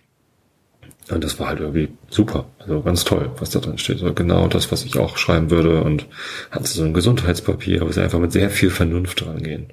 Und 1.10 1.24
das 1.24 1.40
war 1.40 1.48
halt 1.48 1.62
irgendwie 1.62 1.90
super. 2.10 2.50
Also 2.60 2.82
ganz 2.82 3.06
toll, 3.06 3.32
was 3.38 3.50
da 3.52 3.60
drin 3.60 3.78
steht. 3.78 4.00
So 4.00 4.14
genau 4.14 4.50
das, 4.50 4.74
was 4.74 4.84
ich 4.84 4.98
auch 4.98 5.18
schreiben 5.18 5.50
würde. 5.50 5.82
Und 5.82 6.06
hat 6.52 6.68
so 6.68 6.84
ein 6.84 6.94
Gesundheitspapier, 6.94 7.82
wo 7.82 7.92
sie 7.92 8.04
einfach 8.04 8.20
mit 8.20 8.34
sehr 8.34 8.50
viel 8.50 8.70
Vernunft 8.70 9.26
rangehen. 9.26 9.68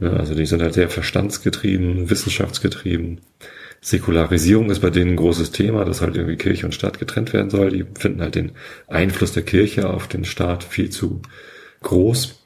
Ja, 0.00 0.14
also 0.14 0.34
die 0.34 0.46
sind 0.46 0.62
halt 0.62 0.72
sehr 0.72 0.88
verstandsgetrieben, 0.88 2.08
wissenschaftsgetrieben. 2.08 3.20
Säkularisierung 3.84 4.70
ist 4.70 4.80
bei 4.80 4.90
denen 4.90 5.10
ein 5.10 5.16
großes 5.16 5.50
Thema, 5.50 5.84
dass 5.84 6.00
halt 6.00 6.16
irgendwie 6.16 6.36
Kirche 6.36 6.66
und 6.66 6.72
Staat 6.72 7.00
getrennt 7.00 7.32
werden 7.32 7.50
soll. 7.50 7.70
Die 7.70 7.84
finden 7.98 8.22
halt 8.22 8.36
den 8.36 8.52
Einfluss 8.86 9.32
der 9.32 9.42
Kirche 9.42 9.90
auf 9.90 10.06
den 10.06 10.24
Staat 10.24 10.62
viel 10.62 10.88
zu 10.90 11.20
groß. 11.82 12.38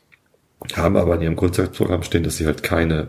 Haben 0.75 0.96
aber 0.96 1.14
in 1.16 1.22
ihrem 1.22 1.37
Grundsatzprogramm 1.37 2.03
stehen, 2.03 2.22
dass 2.25 2.38
sie 2.38 2.46
halt 2.46 2.62
keine 2.62 3.09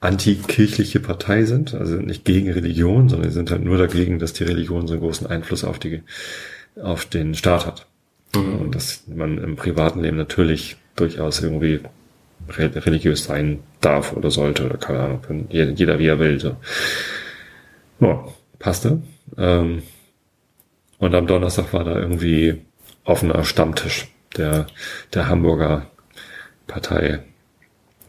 antikirchliche 0.00 0.98
Partei 0.98 1.44
sind, 1.44 1.72
also 1.72 1.94
nicht 1.94 2.24
gegen 2.24 2.50
Religion, 2.50 3.08
sondern 3.08 3.30
sie 3.30 3.36
sind 3.36 3.52
halt 3.52 3.64
nur 3.64 3.78
dagegen, 3.78 4.18
dass 4.18 4.32
die 4.32 4.44
Religion 4.44 4.88
so 4.88 4.94
einen 4.94 5.02
großen 5.02 5.28
Einfluss 5.28 5.62
auf 5.62 5.78
die, 5.78 6.02
auf 6.82 7.06
den 7.06 7.34
Staat 7.34 7.64
hat. 7.64 7.86
Und 8.34 8.74
dass 8.74 9.04
man 9.06 9.38
im 9.38 9.54
privaten 9.56 10.02
Leben 10.02 10.16
natürlich 10.16 10.76
durchaus 10.96 11.40
irgendwie 11.40 11.80
re- 12.48 12.84
religiös 12.84 13.24
sein 13.24 13.60
darf 13.80 14.12
oder 14.12 14.30
sollte 14.30 14.66
oder 14.66 14.76
keine 14.76 14.98
Ahnung, 14.98 15.46
jeder 15.48 15.98
wie 15.98 16.06
er 16.06 16.18
will. 16.18 16.40
So. 16.40 16.56
Ja, 18.00 18.24
passte. 18.58 19.02
Ähm, 19.36 19.82
und 20.98 21.14
am 21.14 21.26
Donnerstag 21.26 21.72
war 21.72 21.84
da 21.84 21.98
irgendwie 21.98 22.62
offener 23.04 23.44
Stammtisch 23.44 24.08
der, 24.36 24.66
der 25.14 25.28
Hamburger 25.28 25.90
Partei 26.66 27.22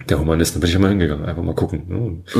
der 0.10 0.20
Humanisten. 0.20 0.62
Bin 0.62 0.70
ich 0.70 0.76
immer 0.76 0.90
hingegangen, 0.90 1.26
einfach 1.26 1.44
mal 1.44 1.56
gucken. 1.56 1.86
Ne? 1.88 1.98
Und, 1.98 2.36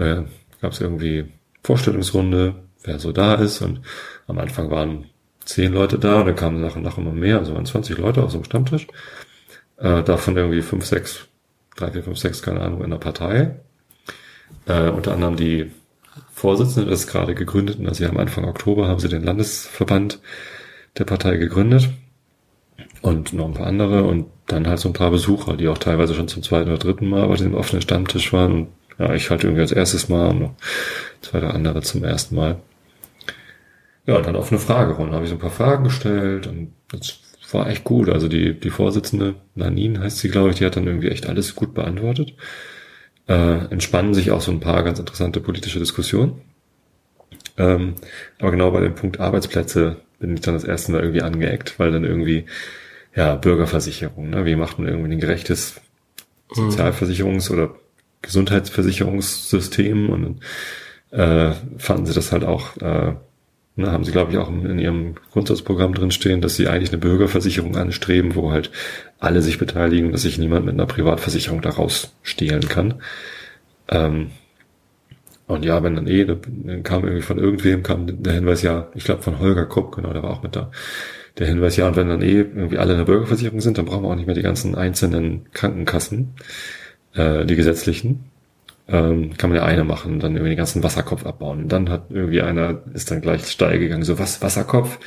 äh, 0.00 0.22
Gab 0.60 0.72
es 0.72 0.80
irgendwie 0.80 1.26
Vorstellungsrunde, 1.62 2.54
wer 2.82 2.98
so 2.98 3.12
da 3.12 3.34
ist. 3.34 3.60
Und 3.62 3.80
am 4.26 4.38
Anfang 4.38 4.70
waren 4.70 5.06
zehn 5.44 5.72
Leute 5.72 5.98
da 5.98 6.20
und 6.20 6.26
dann 6.26 6.36
kamen 6.36 6.60
nach 6.60 6.76
und 6.76 6.82
nach 6.82 6.98
immer 6.98 7.12
mehr, 7.12 7.38
also 7.38 7.54
waren 7.54 7.64
20 7.64 7.96
Leute 7.98 8.22
auf 8.22 8.30
so 8.30 8.38
einem 8.38 8.44
Stammtisch. 8.44 8.86
Äh, 9.76 10.02
davon 10.02 10.36
irgendwie 10.36 10.62
fünf, 10.62 10.84
sechs, 10.84 11.26
drei, 11.76 11.92
vier, 11.92 12.02
fünf, 12.02 12.18
sechs, 12.18 12.42
keine 12.42 12.60
Ahnung, 12.60 12.82
in 12.82 12.90
der 12.90 12.98
Partei. 12.98 13.60
Äh, 14.66 14.90
unter 14.90 15.12
anderem 15.12 15.36
die 15.36 15.70
Vorsitzende, 16.32 16.90
ist 16.90 17.06
gerade 17.06 17.34
gegründet, 17.34 17.78
also 17.84 18.04
am 18.06 18.16
Anfang 18.16 18.44
Oktober 18.44 18.88
haben 18.88 19.00
sie 19.00 19.08
den 19.08 19.24
Landesverband 19.24 20.20
der 20.96 21.04
Partei 21.04 21.36
gegründet 21.36 21.90
und 23.02 23.32
noch 23.32 23.46
ein 23.46 23.54
paar 23.54 23.66
andere 23.66 24.04
und 24.04 24.26
dann 24.46 24.66
halt 24.66 24.78
so 24.78 24.88
ein 24.88 24.94
paar 24.94 25.10
Besucher, 25.10 25.56
die 25.56 25.68
auch 25.68 25.78
teilweise 25.78 26.14
schon 26.14 26.28
zum 26.28 26.42
zweiten 26.42 26.70
oder 26.70 26.78
dritten 26.78 27.08
Mal 27.08 27.28
bei 27.28 27.36
diesem 27.36 27.54
offenen 27.54 27.82
Stammtisch 27.82 28.32
waren. 28.32 28.52
Und 28.52 28.68
ja, 28.98 29.14
ich 29.14 29.30
halt 29.30 29.44
irgendwie 29.44 29.62
als 29.62 29.72
erstes 29.72 30.08
Mal 30.08 30.30
und 30.30 30.40
noch 30.40 30.54
zwei 31.20 31.38
oder 31.38 31.54
andere 31.54 31.82
zum 31.82 32.02
ersten 32.04 32.34
Mal. 32.34 32.56
Ja, 34.06 34.16
und 34.16 34.26
dann 34.26 34.36
offene 34.36 34.58
Fragerunde. 34.58 35.14
habe 35.14 35.24
ich 35.24 35.30
so 35.30 35.36
ein 35.36 35.40
paar 35.40 35.50
Fragen 35.50 35.84
gestellt 35.84 36.46
und 36.46 36.72
das 36.90 37.20
war 37.52 37.68
echt 37.68 37.84
gut. 37.84 38.08
Also 38.08 38.28
die, 38.28 38.58
die 38.58 38.70
Vorsitzende, 38.70 39.34
Nanin 39.54 40.00
heißt 40.00 40.18
sie, 40.18 40.30
glaube 40.30 40.50
ich, 40.50 40.56
die 40.56 40.64
hat 40.64 40.76
dann 40.76 40.86
irgendwie 40.86 41.08
echt 41.08 41.26
alles 41.26 41.54
gut 41.54 41.74
beantwortet. 41.74 42.34
Äh, 43.28 43.66
entspannen 43.70 44.14
sich 44.14 44.30
auch 44.30 44.40
so 44.40 44.50
ein 44.50 44.60
paar 44.60 44.82
ganz 44.82 44.98
interessante 44.98 45.40
politische 45.40 45.78
Diskussionen. 45.78 46.40
Ähm, 47.58 47.96
aber 48.38 48.52
genau 48.52 48.70
bei 48.70 48.80
dem 48.80 48.94
Punkt 48.94 49.20
Arbeitsplätze 49.20 49.96
bin 50.18 50.34
ich 50.34 50.40
dann 50.40 50.54
das 50.54 50.64
erste 50.64 50.92
Mal 50.92 51.02
irgendwie 51.02 51.22
angeeckt, 51.22 51.78
weil 51.78 51.92
dann 51.92 52.04
irgendwie, 52.04 52.46
ja, 53.14 53.34
Bürgerversicherung, 53.34 54.30
ne? 54.30 54.44
wie 54.46 54.56
macht 54.56 54.78
man 54.78 54.88
irgendwie 54.88 55.12
ein 55.12 55.20
gerechtes 55.20 55.80
Sozialversicherungs- 56.50 57.50
oder 57.50 57.74
Gesundheitsversicherungssystem 58.22 60.10
und 60.10 60.40
äh, 61.10 61.52
fanden 61.78 62.06
sie 62.06 62.14
das 62.14 62.32
halt 62.32 62.44
auch, 62.44 62.76
äh, 62.78 63.14
ne, 63.76 63.92
haben 63.92 64.04
sie 64.04 64.12
glaube 64.12 64.32
ich 64.32 64.38
auch 64.38 64.48
in 64.48 64.78
ihrem 64.78 65.14
Grundsatzprogramm 65.32 65.94
drin 65.94 66.10
stehen, 66.10 66.40
dass 66.40 66.56
sie 66.56 66.68
eigentlich 66.68 66.90
eine 66.90 66.98
Bürgerversicherung 66.98 67.76
anstreben, 67.76 68.34
wo 68.34 68.50
halt 68.50 68.70
alle 69.18 69.42
sich 69.42 69.58
beteiligen, 69.58 70.12
dass 70.12 70.22
sich 70.22 70.38
niemand 70.38 70.66
mit 70.66 70.74
einer 70.74 70.86
Privatversicherung 70.86 71.60
daraus 71.60 72.14
stehlen 72.22 72.68
kann. 72.68 73.02
Ähm, 73.88 74.30
und 75.46 75.64
ja, 75.64 75.82
wenn 75.82 75.96
dann 75.96 76.06
eh, 76.06 76.24
dann 76.26 76.82
kam 76.82 77.04
irgendwie 77.04 77.22
von 77.22 77.38
irgendwem 77.38 77.82
kam 77.82 78.22
der 78.22 78.34
Hinweis, 78.34 78.62
ja, 78.62 78.88
ich 78.94 79.04
glaube 79.04 79.22
von 79.22 79.38
Holger 79.38 79.64
Krupp, 79.64 79.96
genau, 79.96 80.12
der 80.12 80.22
war 80.22 80.30
auch 80.30 80.42
mit 80.42 80.54
da. 80.54 80.70
Der 81.38 81.46
Hinweis, 81.46 81.76
ja, 81.76 81.88
und 81.88 81.96
wenn 81.96 82.08
dann 82.08 82.22
eh 82.22 82.40
irgendwie 82.40 82.78
alle 82.78 82.94
eine 82.94 83.04
Bürgerversicherung 83.04 83.60
sind, 83.60 83.78
dann 83.78 83.86
brauchen 83.86 84.04
wir 84.04 84.10
auch 84.10 84.14
nicht 84.16 84.26
mehr 84.26 84.34
die 84.34 84.42
ganzen 84.42 84.74
einzelnen 84.74 85.50
Krankenkassen, 85.52 86.34
äh, 87.14 87.46
die 87.46 87.56
gesetzlichen. 87.56 88.30
Ähm, 88.88 89.36
kann 89.36 89.50
man 89.50 89.58
ja 89.58 89.64
eine 89.64 89.84
machen, 89.84 90.20
dann 90.20 90.32
irgendwie 90.32 90.50
den 90.50 90.58
ganzen 90.58 90.82
Wasserkopf 90.82 91.24
abbauen. 91.26 91.62
Und 91.64 91.68
dann 91.72 91.90
hat 91.90 92.06
irgendwie 92.10 92.42
einer, 92.42 92.82
ist 92.94 93.10
dann 93.10 93.20
gleich 93.20 93.46
steil 93.46 93.78
gegangen, 93.78 94.02
so, 94.02 94.18
was, 94.18 94.42
Wasserkopf? 94.42 94.98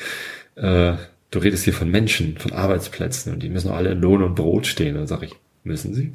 Äh, 0.55 0.93
du 1.31 1.39
redest 1.39 1.63
hier 1.63 1.73
von 1.73 1.89
Menschen, 1.89 2.37
von 2.37 2.51
Arbeitsplätzen 2.51 3.33
und 3.33 3.41
die 3.41 3.49
müssen 3.49 3.71
auch 3.71 3.75
alle 3.75 3.91
in 3.91 4.01
Lohn 4.01 4.21
und 4.21 4.35
Brot 4.35 4.67
stehen. 4.67 4.95
Und 4.95 5.01
dann 5.01 5.07
sage 5.07 5.27
ich, 5.27 5.35
müssen 5.63 5.93
sie? 5.93 6.11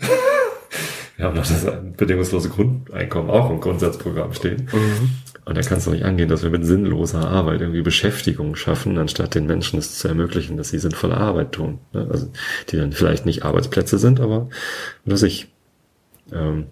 ja, 1.18 1.28
und 1.28 1.36
das 1.36 1.66
bedingungslose 1.96 2.50
Grundeinkommen 2.50 3.30
auch 3.30 3.50
im 3.50 3.60
Grundsatzprogramm 3.60 4.34
stehen. 4.34 4.68
Mhm. 4.72 5.10
Und 5.46 5.56
da 5.56 5.62
kannst 5.62 5.86
du 5.86 5.92
nicht 5.92 6.04
angehen, 6.04 6.28
dass 6.28 6.42
wir 6.42 6.50
mit 6.50 6.66
sinnloser 6.66 7.28
Arbeit 7.28 7.60
irgendwie 7.60 7.82
Beschäftigung 7.82 8.56
schaffen, 8.56 8.98
anstatt 8.98 9.34
den 9.34 9.46
Menschen 9.46 9.78
es 9.78 9.96
zu 9.96 10.08
ermöglichen, 10.08 10.56
dass 10.56 10.70
sie 10.70 10.78
sinnvolle 10.78 11.16
Arbeit 11.16 11.52
tun. 11.52 11.78
Ne? 11.92 12.06
Also 12.10 12.30
die 12.68 12.76
dann 12.76 12.92
vielleicht 12.92 13.26
nicht 13.26 13.44
Arbeitsplätze 13.44 13.98
sind, 13.98 14.20
aber 14.20 14.48
dass 15.04 15.22
ich 15.22 15.46
ähm, 16.32 16.66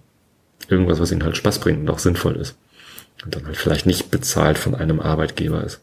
irgendwas, 0.67 0.99
was 0.99 1.11
ihnen 1.11 1.23
halt 1.23 1.37
Spaß 1.37 1.59
bringt 1.59 1.79
und 1.79 1.89
auch 1.89 1.99
sinnvoll 1.99 2.35
ist. 2.35 2.57
Und 3.23 3.35
dann 3.35 3.45
halt 3.45 3.57
vielleicht 3.57 3.85
nicht 3.85 4.11
bezahlt 4.11 4.57
von 4.57 4.75
einem 4.75 4.99
Arbeitgeber 4.99 5.63
ist. 5.63 5.81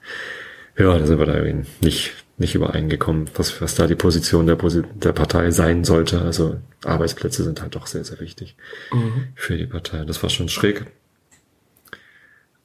Ja, 0.78 0.98
da 0.98 1.06
sind 1.06 1.18
wir 1.18 1.26
da 1.26 1.34
irgendwie 1.34 1.68
nicht, 1.80 2.12
nicht 2.42 2.54
übereingekommen, 2.54 3.30
was, 3.34 3.60
was 3.62 3.74
da 3.74 3.86
die 3.86 3.94
Position 3.94 4.46
der, 4.46 4.56
der 4.56 5.12
Partei 5.12 5.50
sein 5.50 5.84
sollte. 5.84 6.20
Also 6.20 6.58
Arbeitsplätze 6.84 7.44
sind 7.44 7.62
halt 7.62 7.74
doch 7.74 7.86
sehr, 7.86 8.04
sehr 8.04 8.20
wichtig 8.20 8.56
mhm. 8.92 9.28
für 9.34 9.56
die 9.56 9.66
Partei. 9.66 10.04
Das 10.04 10.22
war 10.22 10.30
schon 10.30 10.48
schräg. 10.48 10.86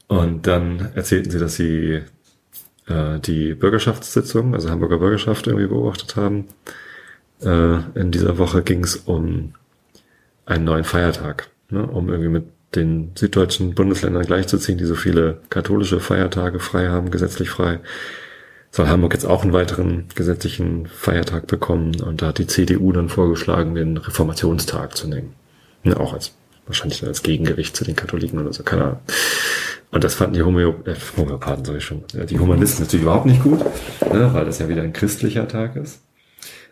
Und 0.07 0.47
dann 0.47 0.91
erzählten 0.95 1.31
sie, 1.31 1.39
dass 1.39 1.55
sie 1.55 2.01
äh, 2.87 3.19
die 3.19 3.53
Bürgerschaftssitzung, 3.53 4.53
also 4.53 4.69
Hamburger 4.69 4.99
Bürgerschaft 4.99 5.47
irgendwie 5.47 5.67
beobachtet 5.67 6.15
haben. 6.15 6.45
Äh, 7.41 7.79
in 7.99 8.11
dieser 8.11 8.37
Woche 8.37 8.63
ging 8.63 8.83
es 8.83 8.95
um 8.97 9.53
einen 10.45 10.65
neuen 10.65 10.83
Feiertag 10.83 11.49
ne, 11.69 11.85
um 11.85 12.09
irgendwie 12.09 12.29
mit 12.29 12.45
den 12.75 13.11
süddeutschen 13.15 13.75
Bundesländern 13.75 14.25
gleichzuziehen, 14.25 14.77
die 14.77 14.85
so 14.85 14.95
viele 14.95 15.41
katholische 15.49 15.99
Feiertage 15.99 16.59
frei 16.59 16.87
haben, 16.89 17.11
gesetzlich 17.11 17.49
frei, 17.49 17.79
soll 18.77 18.87
Hamburg 18.89 19.13
jetzt 19.13 19.25
auch 19.25 19.41
einen 19.41 19.53
weiteren 19.53 20.05
gesetzlichen 20.13 20.85
Feiertag 20.85 21.47
bekommen. 21.47 21.99
Und 21.99 22.21
da 22.21 22.27
hat 22.27 22.37
die 22.37 22.45
CDU 22.45 22.91
dann 22.91 23.09
vorgeschlagen, 23.09 23.73
den 23.73 23.97
Reformationstag 23.97 24.95
zu 24.95 25.07
nehmen. 25.07 25.33
Ne, 25.83 25.99
auch 25.99 26.13
als 26.13 26.33
wahrscheinlich 26.67 27.03
als 27.03 27.23
Gegengewicht 27.23 27.75
zu 27.75 27.83
den 27.83 27.95
Katholiken 27.95 28.39
oder 28.39 28.53
so, 28.53 28.61
keine 28.61 28.83
Ahnung. 28.83 28.99
Und 29.89 30.03
das 30.03 30.13
fanden 30.13 30.35
die 30.35 30.43
Homö 30.43 30.73
äh, 30.85 30.93
Homöopathen, 31.17 31.65
sag 31.65 31.77
ich 31.77 31.85
schon, 31.85 32.03
die 32.13 32.37
Humanisten 32.37 32.83
natürlich 32.83 33.03
überhaupt 33.03 33.25
nicht 33.25 33.41
gut, 33.41 33.61
ne, 33.61 34.29
weil 34.33 34.45
das 34.45 34.59
ja 34.59 34.69
wieder 34.69 34.83
ein 34.83 34.93
christlicher 34.93 35.47
Tag 35.47 35.75
ist. 35.75 36.01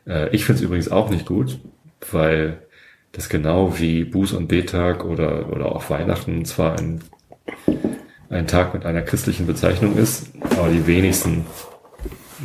Äh, 0.05 0.29
ich 0.35 0.45
finde 0.45 0.59
es 0.59 0.65
übrigens 0.65 0.91
auch 0.91 1.09
nicht 1.09 1.25
gut, 1.25 1.57
weil 2.11 2.59
das 3.13 3.29
genau 3.29 3.79
wie 3.79 4.03
Buß- 4.03 4.35
und 4.35 4.47
Betag 4.47 5.05
oder, 5.05 5.51
oder 5.51 5.71
auch 5.71 5.89
Weihnachten 5.89 6.45
zwar 6.45 6.77
ein, 6.77 7.01
ein 8.29 8.45
Tag 8.45 8.75
mit 8.75 8.85
einer 8.85 9.01
christlichen 9.01 9.47
Bezeichnung 9.47 9.97
ist, 9.97 10.27
aber 10.57 10.69
die 10.69 10.85
wenigsten 10.85 11.45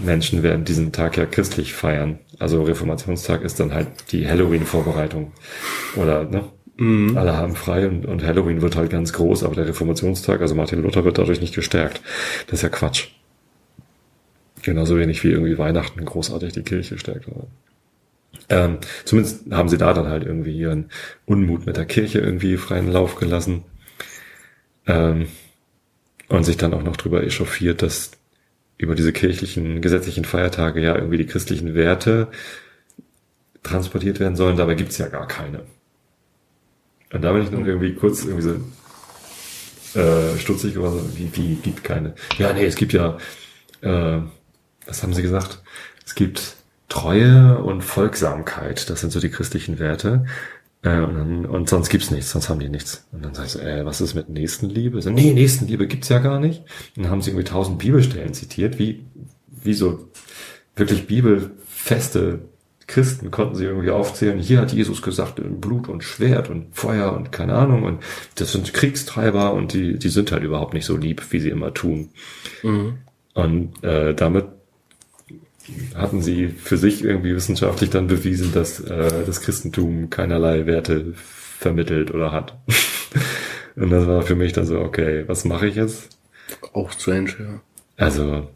Menschen 0.04 0.42
werden 0.42 0.64
diesen 0.64 0.92
Tag 0.92 1.16
ja 1.16 1.26
christlich 1.26 1.72
feiern. 1.72 2.18
Also 2.38 2.62
Reformationstag 2.62 3.42
ist 3.42 3.60
dann 3.60 3.74
halt 3.74 3.88
die 4.12 4.28
Halloween-Vorbereitung. 4.28 5.32
Oder, 5.96 6.24
ne? 6.24 6.44
Mhm. 6.76 7.16
Alle 7.16 7.36
haben 7.36 7.54
frei 7.54 7.86
und, 7.86 8.06
und 8.06 8.24
Halloween 8.24 8.62
wird 8.62 8.76
halt 8.76 8.90
ganz 8.90 9.12
groß, 9.12 9.44
aber 9.44 9.54
der 9.54 9.68
Reformationstag, 9.68 10.40
also 10.40 10.54
Martin 10.54 10.82
Luther, 10.82 11.04
wird 11.04 11.18
dadurch 11.18 11.40
nicht 11.40 11.54
gestärkt. 11.54 12.00
Das 12.46 12.60
ist 12.60 12.62
ja 12.62 12.68
Quatsch. 12.70 13.08
Genauso 14.62 14.96
wenig 14.98 15.22
wie 15.24 15.30
irgendwie 15.30 15.58
Weihnachten 15.58 16.04
großartig 16.04 16.52
die 16.52 16.62
Kirche 16.62 16.98
stärkt. 16.98 17.26
Ähm, 18.48 18.78
zumindest 19.04 19.50
haben 19.52 19.68
sie 19.68 19.78
da 19.78 19.92
dann 19.92 20.08
halt 20.08 20.24
irgendwie 20.24 20.56
ihren 20.56 20.90
Unmut 21.26 21.66
mit 21.66 21.76
der 21.76 21.86
Kirche 21.86 22.18
irgendwie 22.20 22.56
freien 22.56 22.90
Lauf 22.90 23.16
gelassen. 23.16 23.64
Ähm, 24.86 25.26
und 26.28 26.44
sich 26.44 26.56
dann 26.56 26.72
auch 26.74 26.82
noch 26.82 26.96
drüber 26.96 27.22
echauffiert, 27.24 27.82
dass 27.82 28.12
über 28.80 28.94
diese 28.94 29.12
kirchlichen, 29.12 29.82
gesetzlichen 29.82 30.24
Feiertage 30.24 30.80
ja 30.80 30.94
irgendwie 30.94 31.18
die 31.18 31.26
christlichen 31.26 31.74
Werte 31.74 32.28
transportiert 33.62 34.20
werden 34.20 34.36
sollen. 34.36 34.56
Dabei 34.56 34.74
gibt's 34.74 34.96
ja 34.96 35.08
gar 35.08 35.28
keine. 35.28 35.60
Und 37.12 37.22
da 37.22 37.32
bin 37.32 37.42
ich 37.42 37.50
dann 37.50 37.66
irgendwie 37.66 37.94
kurz 37.94 38.24
irgendwie 38.24 38.42
so 38.42 40.00
äh, 40.00 40.38
stutzig 40.38 40.74
geworden, 40.74 41.12
wie, 41.14 41.30
wie 41.36 41.56
gibt 41.56 41.84
keine. 41.84 42.14
Ja, 42.38 42.52
nee, 42.54 42.64
es 42.64 42.76
gibt 42.76 42.94
ja, 42.94 43.18
äh, 43.82 44.20
was 44.86 45.02
haben 45.02 45.12
sie 45.12 45.22
gesagt? 45.22 45.60
Es 46.06 46.14
gibt 46.14 46.56
Treue 46.88 47.58
und 47.58 47.82
Folgsamkeit, 47.82 48.88
das 48.88 49.00
sind 49.00 49.12
so 49.12 49.20
die 49.20 49.30
christlichen 49.30 49.78
Werte. 49.78 50.24
Äh, 50.82 51.00
und, 51.00 51.14
dann, 51.14 51.46
und 51.46 51.68
sonst 51.68 51.90
gibt's 51.90 52.10
nichts, 52.10 52.30
sonst 52.30 52.48
haben 52.48 52.60
die 52.60 52.68
nichts. 52.68 53.06
Und 53.12 53.24
dann 53.24 53.34
sagst 53.34 53.56
du, 53.56 53.58
äh, 53.58 53.84
was 53.84 54.00
ist 54.00 54.14
mit 54.14 54.28
Nächstenliebe? 54.28 55.00
So, 55.02 55.10
nee, 55.10 55.32
Nächstenliebe 55.32 55.86
gibt's 55.86 56.08
ja 56.08 56.18
gar 56.18 56.40
nicht. 56.40 56.62
Und 56.96 57.04
dann 57.04 57.12
haben 57.12 57.22
sie 57.22 57.30
irgendwie 57.30 57.48
tausend 57.48 57.78
Bibelstellen 57.78 58.34
zitiert, 58.34 58.78
wie, 58.78 59.04
wie 59.62 59.74
so 59.74 60.08
wirklich 60.76 61.06
bibelfeste 61.06 62.40
Christen 62.90 63.30
konnten 63.30 63.54
sie 63.54 63.66
irgendwie 63.66 63.90
aufzählen. 63.90 64.40
Hier 64.40 64.60
hat 64.60 64.72
Jesus 64.72 65.00
gesagt, 65.00 65.40
Blut 65.60 65.88
und 65.88 66.02
Schwert 66.02 66.50
und 66.50 66.74
Feuer 66.74 67.12
und 67.12 67.30
keine 67.30 67.54
Ahnung. 67.54 67.84
Und 67.84 68.02
das 68.34 68.50
sind 68.50 68.74
Kriegstreiber 68.74 69.52
und 69.52 69.72
die, 69.72 69.96
die 69.96 70.08
sind 70.08 70.32
halt 70.32 70.42
überhaupt 70.42 70.74
nicht 70.74 70.86
so 70.86 70.96
lieb, 70.96 71.22
wie 71.30 71.38
sie 71.38 71.50
immer 71.50 71.72
tun. 71.72 72.08
Mhm. 72.64 72.98
Und 73.34 73.84
äh, 73.84 74.12
damit 74.12 74.46
hatten 75.94 76.22
sie 76.22 76.48
für 76.48 76.76
sich 76.76 77.04
irgendwie 77.04 77.34
wissenschaftlich 77.34 77.90
dann 77.90 78.06
bewiesen, 78.06 78.52
dass 78.52 78.80
äh, 78.80 79.24
das 79.26 79.40
Christentum 79.40 80.10
keinerlei 80.10 80.66
Werte 80.66 81.14
vermittelt 81.14 82.12
oder 82.12 82.32
hat. 82.32 82.58
Und 83.76 83.90
das 83.90 84.06
war 84.06 84.22
für 84.22 84.34
mich 84.34 84.52
dann 84.52 84.66
so, 84.66 84.80
okay, 84.80 85.24
was 85.26 85.44
mache 85.44 85.68
ich 85.68 85.76
jetzt? 85.76 86.18
Auch 86.72 86.90
strange, 86.90 87.30
ja. 87.38 87.60
Also, 87.96 88.48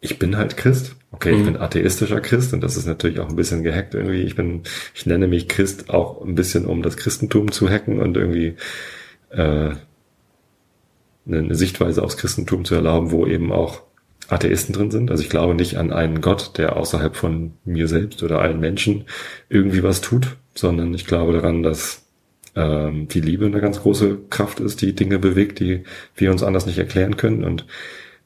ich 0.00 0.18
bin 0.18 0.36
halt 0.36 0.56
Christ. 0.56 0.96
Okay, 1.12 1.32
mhm. 1.32 1.38
ich 1.38 1.44
bin 1.44 1.56
atheistischer 1.56 2.20
Christ 2.20 2.52
und 2.52 2.60
das 2.60 2.76
ist 2.76 2.86
natürlich 2.86 3.20
auch 3.20 3.28
ein 3.28 3.36
bisschen 3.36 3.62
gehackt 3.62 3.94
irgendwie. 3.94 4.22
Ich 4.22 4.34
bin, 4.34 4.62
ich 4.94 5.06
nenne 5.06 5.28
mich 5.28 5.48
Christ 5.48 5.90
auch 5.90 6.22
ein 6.22 6.34
bisschen, 6.34 6.66
um 6.66 6.82
das 6.82 6.96
Christentum 6.96 7.52
zu 7.52 7.68
hacken 7.68 8.00
und 8.00 8.16
irgendwie 8.16 8.56
äh, 9.30 9.70
eine 11.26 11.54
Sichtweise 11.54 12.02
aufs 12.02 12.16
Christentum 12.16 12.64
zu 12.64 12.74
erlauben, 12.74 13.12
wo 13.12 13.26
eben 13.26 13.52
auch 13.52 13.83
Atheisten 14.28 14.74
drin 14.74 14.90
sind. 14.90 15.10
Also 15.10 15.22
ich 15.22 15.30
glaube 15.30 15.54
nicht 15.54 15.76
an 15.76 15.92
einen 15.92 16.20
Gott, 16.20 16.56
der 16.58 16.76
außerhalb 16.76 17.16
von 17.16 17.52
mir 17.64 17.88
selbst 17.88 18.22
oder 18.22 18.40
allen 18.40 18.60
Menschen 18.60 19.04
irgendwie 19.48 19.82
was 19.82 20.00
tut, 20.00 20.36
sondern 20.54 20.94
ich 20.94 21.06
glaube 21.06 21.32
daran, 21.32 21.62
dass 21.62 22.04
ähm, 22.56 23.08
die 23.08 23.20
Liebe 23.20 23.46
eine 23.46 23.60
ganz 23.60 23.80
große 23.80 24.18
Kraft 24.30 24.60
ist, 24.60 24.80
die 24.82 24.94
Dinge 24.94 25.18
bewegt, 25.18 25.60
die 25.60 25.84
wir 26.14 26.30
uns 26.30 26.42
anders 26.42 26.66
nicht 26.66 26.78
erklären 26.78 27.16
können. 27.16 27.44
Und 27.44 27.66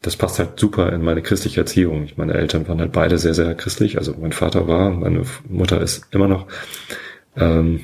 das 0.02 0.16
passt 0.16 0.38
halt 0.38 0.60
super 0.60 0.92
in 0.92 1.02
meine 1.02 1.22
christliche 1.22 1.60
Erziehung. 1.60 2.08
Meine 2.16 2.34
Eltern 2.34 2.68
waren 2.68 2.80
halt 2.80 2.92
beide 2.92 3.18
sehr, 3.18 3.34
sehr 3.34 3.54
christlich. 3.54 3.98
Also 3.98 4.14
mein 4.20 4.32
Vater 4.32 4.68
war, 4.68 4.90
meine 4.90 5.22
Mutter 5.48 5.80
ist 5.80 6.06
immer 6.12 6.28
noch. 6.28 6.46
Ähm, 7.36 7.80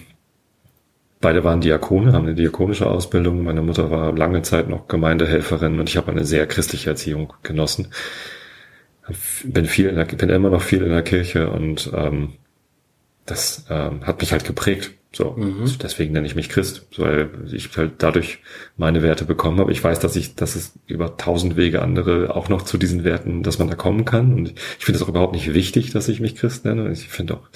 Beide 1.25 1.43
waren 1.43 1.63
Diakone, 1.63 2.13
haben 2.13 2.27
eine 2.27 2.35
diakonische 2.35 2.87
Ausbildung. 2.87 3.45
Meine 3.45 3.63
Mutter 3.63 3.91
war 3.91 4.13
lange 4.13 4.43
Zeit 4.43 4.69
noch 4.69 4.89
Gemeindehelferin 4.89 5.81
und 5.81 5.89
ich 5.89 5.97
habe 5.97 6.11
eine 6.11 6.27
sehr 6.27 6.47
christliche 6.47 6.91
Erziehung 6.91 7.33
genossen. 7.43 7.89
Bin 9.43 9.65
viel, 9.65 9.89
in 9.89 9.97
der, 9.97 10.05
bin 10.05 10.29
immer 10.29 10.51
noch 10.51 10.61
viel 10.61 10.83
in 10.83 10.91
der 10.91 11.01
Kirche 11.01 11.49
und 11.49 11.91
ähm, 11.95 12.35
das 13.25 13.65
ähm, 13.71 14.07
hat 14.07 14.21
mich 14.21 14.33
halt 14.33 14.45
geprägt. 14.45 14.91
So, 15.15 15.31
mhm. 15.31 15.65
deswegen 15.83 16.13
nenne 16.13 16.27
ich 16.27 16.35
mich 16.35 16.51
Christ, 16.51 16.89
weil 16.99 17.31
ich 17.51 17.75
halt 17.75 17.93
dadurch 18.03 18.41
meine 18.77 19.03
Werte 19.03 19.25
bekommen 19.25 19.61
habe. 19.61 19.73
Ich 19.73 19.83
weiß, 19.83 20.01
dass 20.01 20.17
ich, 20.17 20.35
dass 20.35 20.57
es 20.57 20.79
über 20.87 21.17
tausend 21.17 21.57
Wege 21.57 21.81
andere 21.81 22.37
auch 22.37 22.51
noch 22.51 22.61
zu 22.61 22.77
diesen 22.77 23.03
Werten, 23.03 23.43
dass 23.43 23.59
man 23.59 23.69
da 23.69 23.77
kommen 23.77 24.05
kann. 24.05 24.35
Und 24.35 24.53
ich 24.79 24.85
finde 24.85 24.97
es 24.97 25.03
auch 25.03 25.09
überhaupt 25.09 25.33
nicht 25.33 25.55
wichtig, 25.55 25.91
dass 25.91 26.09
ich 26.09 26.21
mich 26.21 26.37
Christ 26.37 26.67
nenne. 26.67 26.93
Ich 26.93 27.09
finde 27.09 27.37
auch, 27.37 27.49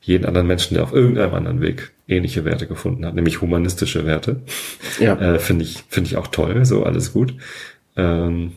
jeden 0.00 0.24
anderen 0.24 0.46
Menschen, 0.46 0.74
der 0.74 0.84
auf 0.84 0.92
irgendeinem 0.92 1.34
anderen 1.34 1.60
Weg 1.60 1.92
ähnliche 2.06 2.44
Werte 2.44 2.66
gefunden 2.66 3.04
hat, 3.04 3.14
nämlich 3.14 3.40
humanistische 3.40 4.06
Werte. 4.06 4.40
Ja. 4.98 5.14
Äh, 5.18 5.38
finde 5.38 5.64
ich, 5.64 5.84
finde 5.88 6.08
ich 6.10 6.16
auch 6.16 6.28
toll, 6.28 6.64
so 6.64 6.84
alles 6.84 7.12
gut. 7.12 7.34
Ähm, 7.96 8.52